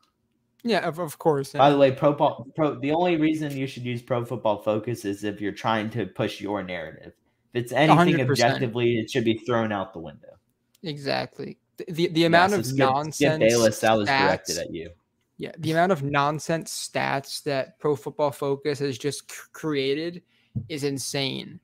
Yeah, 0.63 0.87
of, 0.89 0.99
of 0.99 1.19
course. 1.19 1.53
By 1.53 1.71
the 1.71 1.79
way, 1.79 1.93
pro, 1.93 2.13
pro 2.15 2.75
the 2.81 2.91
only 2.93 3.17
reason 3.17 3.57
you 3.57 3.67
should 3.69 3.85
use 3.85 4.03
Pro 4.03 4.25
Football 4.25 4.63
Focus 4.63 5.05
is 5.05 5.23
if 5.23 5.41
you're 5.41 5.53
trying 5.53 5.91
to 5.91 6.07
push 6.07 6.41
your 6.41 6.63
narrative. 6.65 7.13
If 7.55 7.63
it's 7.65 7.73
anything 7.73 8.17
100%. 8.17 8.31
objectively, 8.31 8.99
it 8.99 9.09
should 9.11 9.25
be 9.25 9.39
thrown 9.47 9.71
out 9.73 9.93
the 9.93 10.01
window. 10.01 10.37
exactly. 10.83 11.59
The, 11.77 11.85
the, 11.93 12.09
the 12.09 12.25
amount 12.25 12.53
Yes, 12.53 12.59
of 12.61 12.67
Skip- 12.67 12.79
nonsense. 12.79 13.15
Skip 13.17 13.39
Bayless, 13.41 13.81
that 13.81 13.93
was 13.99 14.09
stats- 14.09 14.21
directed 14.27 14.59
at 14.59 14.73
you. 14.75 14.91
Yeah, 15.39 15.53
the 15.59 15.73
amount 15.73 15.93
of 15.93 16.03
nonsense 16.03 16.91
stats 16.93 17.43
that 17.43 17.79
Pro 17.79 17.95
Football 17.95 18.31
Focus 18.33 18.79
has 18.79 18.97
just 18.97 19.31
c- 19.31 19.37
created 19.53 20.23
is 20.71 20.83
insane. 20.85 21.61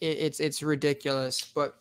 It, 0.00 0.16
it's 0.18 0.40
it's 0.40 0.62
ridiculous, 0.62 1.44
but 1.54 1.76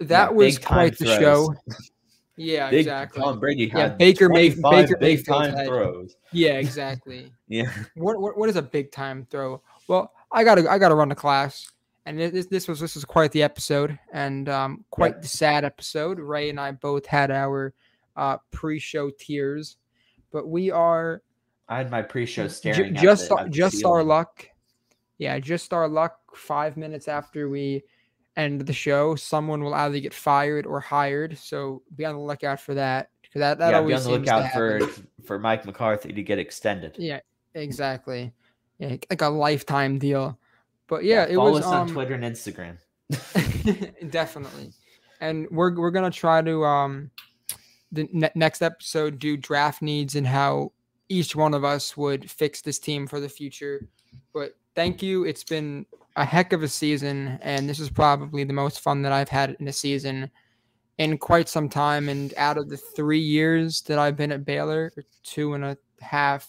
that 0.00 0.30
Yeah, 0.30 0.36
was 0.36 0.58
quite 0.58 0.98
the 0.98 1.06
throws. 1.06 1.18
show. 1.18 1.54
Yeah, 2.36 2.68
Big 2.70 2.80
exactly. 2.80 3.22
Tom 3.22 3.38
Brady 3.38 3.70
Yeah, 3.74 3.88
Baker 3.90 4.28
May- 4.28 4.50
25 4.50 4.72
Baker 4.88 4.96
big 4.98 5.24
time 5.26 5.54
had- 5.54 5.66
throws. 5.68 6.16
Yeah, 6.32 6.52
exactly. 6.58 7.32
Yeah, 7.48 7.70
what, 7.94 8.20
what 8.20 8.36
what 8.36 8.48
is 8.48 8.56
a 8.56 8.62
big 8.62 8.90
time 8.90 9.26
throw? 9.30 9.62
Well, 9.88 10.12
I 10.32 10.42
gotta 10.44 10.68
I 10.68 10.78
gotta 10.78 10.94
run 10.96 11.10
the 11.10 11.14
class, 11.14 11.70
and 12.06 12.18
this 12.18 12.46
this 12.46 12.66
was 12.66 12.80
this 12.80 12.94
was 12.96 13.04
quite 13.04 13.30
the 13.32 13.42
episode, 13.42 13.98
and 14.12 14.48
um 14.48 14.84
quite 14.90 15.12
Yep. 15.14 15.22
the 15.22 15.28
sad 15.28 15.64
episode. 15.64 16.18
Ray 16.18 16.50
and 16.50 16.58
I 16.58 16.72
both 16.72 17.06
had 17.06 17.30
our 17.30 17.72
uh 18.16 18.38
pre-show 18.50 19.10
tears, 19.18 19.76
but 20.32 20.48
we 20.48 20.70
are 20.72 21.22
I 21.68 21.78
had 21.78 21.90
my 21.90 22.02
pre-show 22.02 22.48
staring. 22.48 22.96
at 22.96 23.02
just 23.02 23.28
the- 23.28 23.34
our- 23.36 23.40
at 23.42 23.46
the 23.46 23.50
just 23.52 23.84
our 23.84 24.02
luck. 24.02 24.48
Yeah, 25.18 25.38
just 25.38 25.72
our 25.72 25.86
luck. 25.88 26.18
Five 26.34 26.76
minutes 26.76 27.06
after 27.06 27.48
we 27.48 27.84
end 28.36 28.60
the 28.62 28.72
show, 28.72 29.14
someone 29.14 29.62
will 29.62 29.74
either 29.74 29.98
get 30.00 30.14
fired 30.14 30.66
or 30.66 30.80
hired. 30.80 31.38
So 31.38 31.82
be 31.96 32.04
on 32.04 32.14
the 32.14 32.20
lookout 32.20 32.60
for 32.60 32.74
that 32.74 33.10
because 33.22 33.40
that 33.40 33.58
that 33.58 33.70
yeah, 33.70 33.78
always 33.78 34.06
be 34.06 34.12
on 34.12 34.12
the 34.12 34.18
lookout 34.18 34.52
for 34.52 34.80
for 35.24 35.38
Mike 35.38 35.64
McCarthy 35.64 36.12
to 36.12 36.22
get 36.22 36.38
extended. 36.38 36.96
Yeah, 36.98 37.20
exactly. 37.54 38.32
Yeah, 38.78 38.96
like 39.10 39.22
a 39.22 39.28
lifetime 39.28 39.98
deal. 39.98 40.38
But 40.86 41.04
yeah, 41.04 41.24
it 41.24 41.36
follow 41.36 41.52
was 41.52 41.60
us 41.60 41.66
on 41.66 41.82
um, 41.82 41.88
Twitter 41.88 42.14
and 42.14 42.24
Instagram. 42.24 42.78
definitely, 44.10 44.72
and 45.20 45.48
we're 45.50 45.74
we're 45.74 45.90
gonna 45.90 46.10
try 46.10 46.42
to 46.42 46.64
um 46.64 47.10
the 47.92 48.08
ne- 48.12 48.30
next 48.34 48.62
episode 48.62 49.18
do 49.18 49.36
draft 49.36 49.82
needs 49.82 50.16
and 50.16 50.26
how 50.26 50.72
each 51.08 51.36
one 51.36 51.54
of 51.54 51.64
us 51.64 51.96
would 51.96 52.30
fix 52.30 52.60
this 52.60 52.78
team 52.78 53.06
for 53.06 53.20
the 53.20 53.28
future. 53.28 53.86
But 54.32 54.56
thank 54.74 55.02
you. 55.02 55.24
It's 55.24 55.44
been 55.44 55.86
a 56.16 56.24
heck 56.24 56.52
of 56.52 56.62
a 56.62 56.68
season, 56.68 57.38
and 57.42 57.68
this 57.68 57.80
is 57.80 57.90
probably 57.90 58.44
the 58.44 58.52
most 58.52 58.80
fun 58.80 59.02
that 59.02 59.12
I've 59.12 59.28
had 59.28 59.56
in 59.58 59.68
a 59.68 59.72
season 59.72 60.30
in 60.98 61.18
quite 61.18 61.48
some 61.48 61.68
time. 61.68 62.08
And 62.08 62.32
out 62.36 62.56
of 62.56 62.68
the 62.68 62.76
three 62.76 63.20
years 63.20 63.82
that 63.82 63.98
I've 63.98 64.16
been 64.16 64.32
at 64.32 64.44
Baylor, 64.44 64.92
two 65.22 65.54
and 65.54 65.64
a 65.64 65.76
half, 66.00 66.48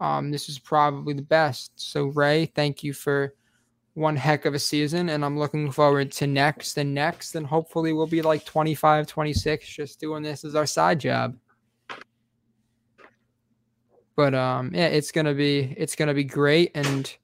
um, 0.00 0.30
this 0.30 0.48
is 0.48 0.58
probably 0.58 1.14
the 1.14 1.22
best. 1.22 1.72
So 1.76 2.06
Ray, 2.06 2.46
thank 2.46 2.82
you 2.82 2.92
for 2.92 3.34
one 3.98 4.16
heck 4.16 4.44
of 4.44 4.54
a 4.54 4.58
season 4.58 5.08
and 5.08 5.24
I'm 5.24 5.38
looking 5.38 5.72
forward 5.72 6.12
to 6.12 6.26
next 6.28 6.78
and 6.78 6.94
next 6.94 7.34
and 7.34 7.44
hopefully 7.44 7.92
we'll 7.92 8.06
be 8.06 8.22
like 8.22 8.44
25 8.44 9.08
26 9.08 9.68
just 9.68 9.98
doing 9.98 10.22
this 10.22 10.44
as 10.44 10.54
our 10.54 10.66
side 10.66 11.00
job 11.00 11.36
but 14.14 14.34
um 14.34 14.70
yeah 14.72 14.86
it's 14.86 15.10
gonna 15.10 15.34
be 15.34 15.74
it's 15.76 15.96
gonna 15.96 16.14
be 16.14 16.22
great 16.22 16.70
and 16.76 17.16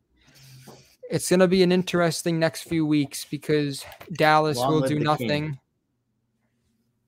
it's 1.11 1.29
gonna 1.29 1.49
be 1.49 1.63
an 1.63 1.73
interesting 1.73 2.39
next 2.39 2.63
few 2.63 2.87
weeks 2.87 3.25
because 3.25 3.85
dallas 4.13 4.59
Long 4.59 4.73
will 4.73 4.81
do 4.83 4.89
the 4.89 4.95
king. 4.95 5.05
nothing 5.05 5.59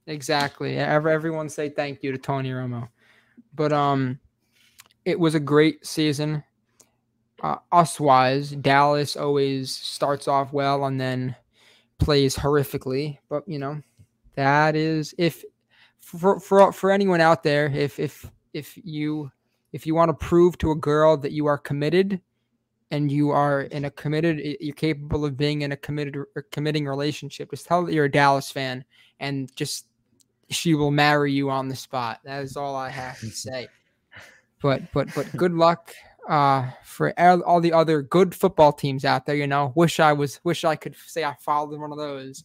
exactly 0.06 0.77
Ever, 0.77 1.09
everyone 1.09 1.48
say 1.48 1.68
thank 1.68 2.02
you 2.02 2.12
to 2.12 2.18
tony 2.18 2.51
romo 2.51 2.89
but 3.55 3.73
um 3.73 4.18
it 5.05 5.18
was 5.18 5.35
a 5.35 5.40
great 5.40 5.86
season 5.86 6.43
uh, 7.43 7.56
us 7.73 8.01
wise, 8.01 8.51
Dallas 8.51 9.16
always 9.16 9.70
starts 9.70 10.28
off 10.28 10.52
well 10.52 10.85
and 10.85 11.01
then 11.01 11.36
plays 11.98 12.36
horrifically. 12.36 13.18
But 13.28 13.47
you 13.47 13.59
know, 13.59 13.82
that 14.35 14.77
is 14.77 15.14
if 15.18 15.44
for 16.01 16.40
for 16.40 16.73
for 16.73 16.90
anyone 16.90 17.20
out 17.20 17.43
there, 17.43 17.66
if 17.66 17.98
if 17.98 18.31
if 18.52 18.78
you 18.82 19.31
if 19.73 19.86
you 19.86 19.94
want 19.94 20.09
to 20.09 20.27
prove 20.27 20.56
to 20.59 20.70
a 20.70 20.77
girl 20.77 21.16
that 21.18 21.32
you 21.32 21.47
are 21.47 21.59
committed 21.59 22.20
and 22.91 23.11
you 23.11 23.31
are 23.31 23.63
in 23.63 23.87
a 23.87 23.91
committed, 23.91 24.41
you're 24.61 24.75
capable 24.75 25.25
of 25.25 25.37
being 25.37 25.63
in 25.63 25.73
a 25.73 25.77
committed 25.77 26.17
or 26.17 26.47
committing 26.53 26.87
relationship, 26.87 27.51
just 27.51 27.67
tell 27.67 27.81
her 27.81 27.87
that 27.87 27.95
you're 27.95 28.05
a 28.05 28.11
Dallas 28.11 28.51
fan 28.51 28.85
and 29.21 29.55
just 29.57 29.87
she 30.51 30.75
will 30.75 30.91
marry 30.91 31.33
you 31.33 31.51
on 31.51 31.69
the 31.69 31.77
spot. 31.77 32.21
That 32.25 32.43
is 32.43 32.57
all 32.57 32.77
I 32.77 32.89
have 32.89 33.19
to 33.21 33.31
say. 33.31 33.69
But 34.63 34.83
but 34.93 35.09
but 35.15 35.31
good 35.37 35.53
luck 35.53 35.93
uh 36.29 36.69
for 36.83 37.19
all, 37.19 37.43
all 37.43 37.61
the 37.61 37.73
other 37.73 38.03
good 38.03 38.35
football 38.35 38.73
teams 38.73 39.05
out 39.05 39.27
there 39.27 39.37
you 39.37 39.47
know 39.47 39.73
wish 39.77 40.01
i 40.01 40.13
was 40.13 40.41
wish 40.45 40.65
i 40.65 40.75
could 40.75 40.97
say 41.07 41.25
i 41.25 41.35
followed 41.41 41.79
one 41.79 41.93
of 41.93 41.99
those 41.99 42.45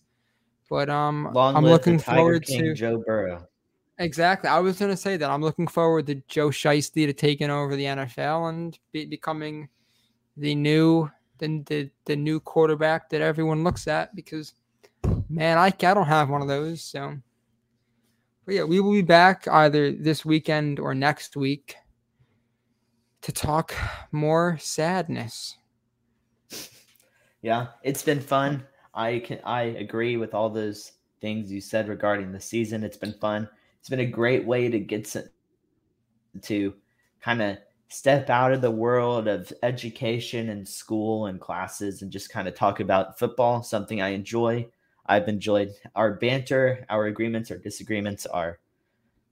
but 0.69 0.89
um 0.89 1.29
Long 1.33 1.55
i'm 1.55 1.65
looking 1.65 1.97
forward 1.97 2.45
King, 2.45 2.61
to 2.61 2.73
Joe 2.75 3.03
Burrow. 3.05 3.47
exactly 3.97 4.49
i 4.49 4.59
was 4.59 4.77
going 4.77 4.91
to 4.91 4.97
say 4.97 5.17
that 5.17 5.29
i'm 5.29 5.41
looking 5.41 5.67
forward 5.67 6.05
to 6.07 6.21
joe 6.27 6.49
Shiesty 6.49 7.07
to 7.07 7.13
taking 7.13 7.49
over 7.49 7.75
the 7.75 7.85
nfl 7.85 8.49
and 8.49 8.77
be, 8.91 9.05
becoming 9.05 9.67
the 10.37 10.55
new 10.55 11.09
the, 11.39 11.63
the 11.65 11.89
the 12.05 12.15
new 12.15 12.39
quarterback 12.39 13.09
that 13.09 13.21
everyone 13.21 13.63
looks 13.63 13.87
at 13.87 14.15
because 14.15 14.53
man 15.29 15.57
i, 15.57 15.65
I 15.67 15.93
don't 15.93 16.05
have 16.05 16.29
one 16.29 16.41
of 16.41 16.47
those 16.47 16.83
so 16.83 17.17
but 18.45 18.55
yeah 18.55 18.63
we 18.63 18.79
will 18.79 18.91
be 18.91 19.01
back 19.01 19.47
either 19.47 19.91
this 19.91 20.23
weekend 20.23 20.79
or 20.79 20.93
next 20.93 21.35
week 21.35 21.75
to 23.21 23.31
talk 23.31 23.73
more 24.11 24.57
sadness. 24.59 25.57
Yeah, 27.41 27.67
it's 27.83 28.03
been 28.03 28.19
fun. 28.19 28.65
I 28.93 29.19
can 29.19 29.39
I 29.43 29.61
agree 29.63 30.17
with 30.17 30.33
all 30.33 30.49
those 30.49 30.93
things 31.21 31.51
you 31.51 31.61
said 31.61 31.87
regarding 31.87 32.31
the 32.31 32.39
season. 32.39 32.83
It's 32.83 32.97
been 32.97 33.13
fun. 33.13 33.47
It's 33.79 33.89
been 33.89 34.01
a 34.01 34.05
great 34.05 34.45
way 34.45 34.69
to 34.69 34.79
get 34.79 35.05
to, 35.05 35.25
to 36.43 36.73
kind 37.21 37.41
of 37.41 37.57
step 37.91 38.29
out 38.29 38.53
of 38.53 38.61
the 38.61 38.71
world 38.71 39.27
of 39.27 39.53
education 39.63 40.49
and 40.49 40.67
school 40.67 41.27
and 41.27 41.39
classes 41.41 42.01
and 42.01 42.11
just 42.11 42.29
kind 42.31 42.47
of 42.47 42.55
talk 42.55 42.79
about 42.79 43.19
football, 43.19 43.63
something 43.63 44.01
I 44.01 44.09
enjoy. 44.09 44.69
I've 45.07 45.27
enjoyed 45.29 45.71
our 45.95 46.15
banter, 46.15 46.85
our 46.89 47.07
agreements, 47.07 47.51
our 47.51 47.57
disagreements 47.57 48.25
are 48.27 48.59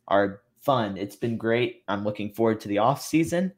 are 0.09 0.41
fun. 0.61 0.97
It's 0.97 1.15
been 1.15 1.37
great. 1.37 1.83
I'm 1.89 2.03
looking 2.03 2.33
forward 2.33 2.61
to 2.61 2.69
the 2.69 2.79
off 2.79 3.01
season 3.01 3.53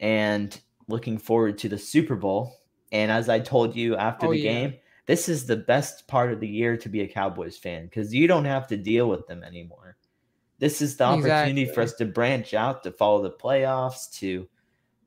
and 0.00 0.60
looking 0.88 1.18
forward 1.18 1.58
to 1.60 1.70
the 1.70 1.78
Super 1.78 2.16
Bowl. 2.16 2.60
And 2.92 3.12
as 3.12 3.28
I 3.28 3.40
told 3.40 3.76
you 3.76 3.96
after 3.96 4.26
Oh, 4.26 4.30
the 4.30 4.38
yeah. 4.38 4.40
game, 4.40 4.76
this 5.06 5.28
is 5.28 5.46
the 5.46 5.56
best 5.56 6.08
part 6.08 6.32
of 6.32 6.40
the 6.40 6.48
year 6.48 6.76
to 6.78 6.90
be 6.90 7.02
a 7.02 7.08
Cowboys 7.08 7.58
fan 7.58 7.86
because 7.86 8.14
you 8.14 8.28
don't 8.28 8.46
have 8.46 8.66
to 8.68 8.78
deal 8.78 9.08
with 9.10 9.26
them 9.28 9.44
anymore. 9.44 9.97
This 10.58 10.82
is 10.82 10.96
the 10.96 11.04
opportunity 11.04 11.66
for 11.66 11.82
us 11.82 11.94
to 11.94 12.04
branch 12.04 12.52
out, 12.54 12.82
to 12.82 12.90
follow 12.90 13.22
the 13.22 13.30
playoffs, 13.30 14.10
to 14.18 14.48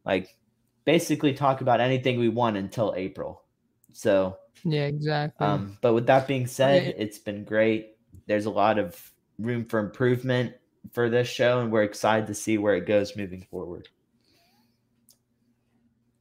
like 0.05 0.37
basically 0.85 1.33
talk 1.33 1.61
about 1.61 1.81
anything 1.81 2.19
we 2.19 2.29
want 2.29 2.57
until 2.57 2.93
April. 2.95 3.43
So, 3.91 4.37
Yeah, 4.63 4.85
exactly. 4.85 5.45
um, 5.45 5.77
but 5.81 5.93
with 5.93 6.07
that 6.07 6.27
being 6.27 6.47
said, 6.47 6.83
Yeah. 6.83 6.93
it's 7.03 7.19
been 7.19 7.43
great. 7.43 7.97
There's 8.27 8.45
a 8.45 8.49
lot 8.49 8.79
of 8.79 9.11
room 9.37 9.65
for 9.65 9.79
improvement 9.79 10.53
for 10.93 11.09
this 11.09 11.27
show, 11.27 11.59
and 11.59 11.71
we're 11.71 11.83
excited 11.83 12.27
to 12.27 12.33
see 12.33 12.57
where 12.57 12.75
it 12.75 12.85
goes 12.85 13.15
moving 13.17 13.45
forward. 13.51 13.89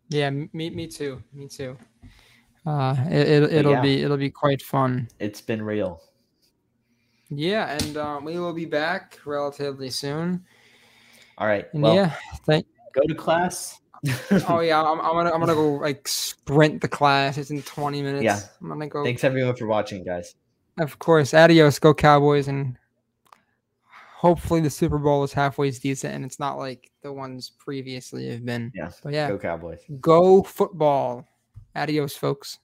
yeah, 0.09 0.29
me 0.31 0.49
me 0.53 0.87
too. 0.89 1.23
Me 1.33 1.47
too. 1.47 1.77
Uh, 2.67 2.95
it, 3.09 3.29
it 3.29 3.53
it'll 3.55 3.73
yeah. 3.73 3.81
be 3.81 4.03
it'll 4.03 4.17
be 4.17 4.31
quite 4.31 4.61
fun. 4.61 5.09
It's 5.19 5.41
been 5.41 5.63
real. 5.63 6.03
Yeah, 7.31 7.71
and 7.81 7.97
um, 7.97 8.25
we 8.25 8.39
will 8.39 8.53
be 8.53 8.65
back 8.67 9.19
relatively 9.25 9.91
soon. 9.91 10.45
All 11.39 11.47
right. 11.47 11.67
Well, 11.73 11.95
yeah, 11.95 12.15
thank. 12.45 12.67
go 12.95 13.03
to 13.07 13.15
class. 13.15 13.81
Oh 14.49 14.61
yeah, 14.61 14.83
I'm, 14.83 14.99
I'm 15.01 15.13
gonna 15.13 15.31
I'm 15.31 15.41
gonna 15.41 15.55
go 15.55 15.75
like 15.75 16.09
sprint 16.09 16.81
the 16.81 16.89
class. 16.89 17.37
It's 17.37 17.51
in 17.51 17.61
20 17.63 18.01
minutes. 18.03 18.25
Yeah. 18.25 18.41
I'm 18.63 18.69
gonna 18.69 18.89
go. 18.89 19.05
Thanks 19.05 19.25
everyone 19.25 19.55
for 19.57 19.67
watching, 19.67 20.05
guys. 20.05 20.35
Of 20.79 20.99
course, 20.99 21.35
adios, 21.35 21.79
go 21.79 21.93
Cowboys, 21.93 22.49
and 22.49 22.79
hopefully 24.17 24.61
the 24.61 24.71
Super 24.71 24.99
Bowl 24.99 25.23
is 25.25 25.33
halfway 25.35 25.69
as 25.69 25.79
decent 25.79 26.15
and 26.15 26.25
it's 26.25 26.39
not 26.39 26.59
like 26.59 26.91
the 27.03 27.13
ones 27.13 27.53
previously 27.59 28.29
have 28.31 28.45
been. 28.45 28.73
Yeah. 28.75 28.91
But 29.03 29.13
yeah, 29.13 29.29
Go 29.29 29.39
Cowboys. 29.39 29.81
go 30.01 30.43
football. 30.43 31.27
Adios, 31.77 32.17
folks. 32.17 32.59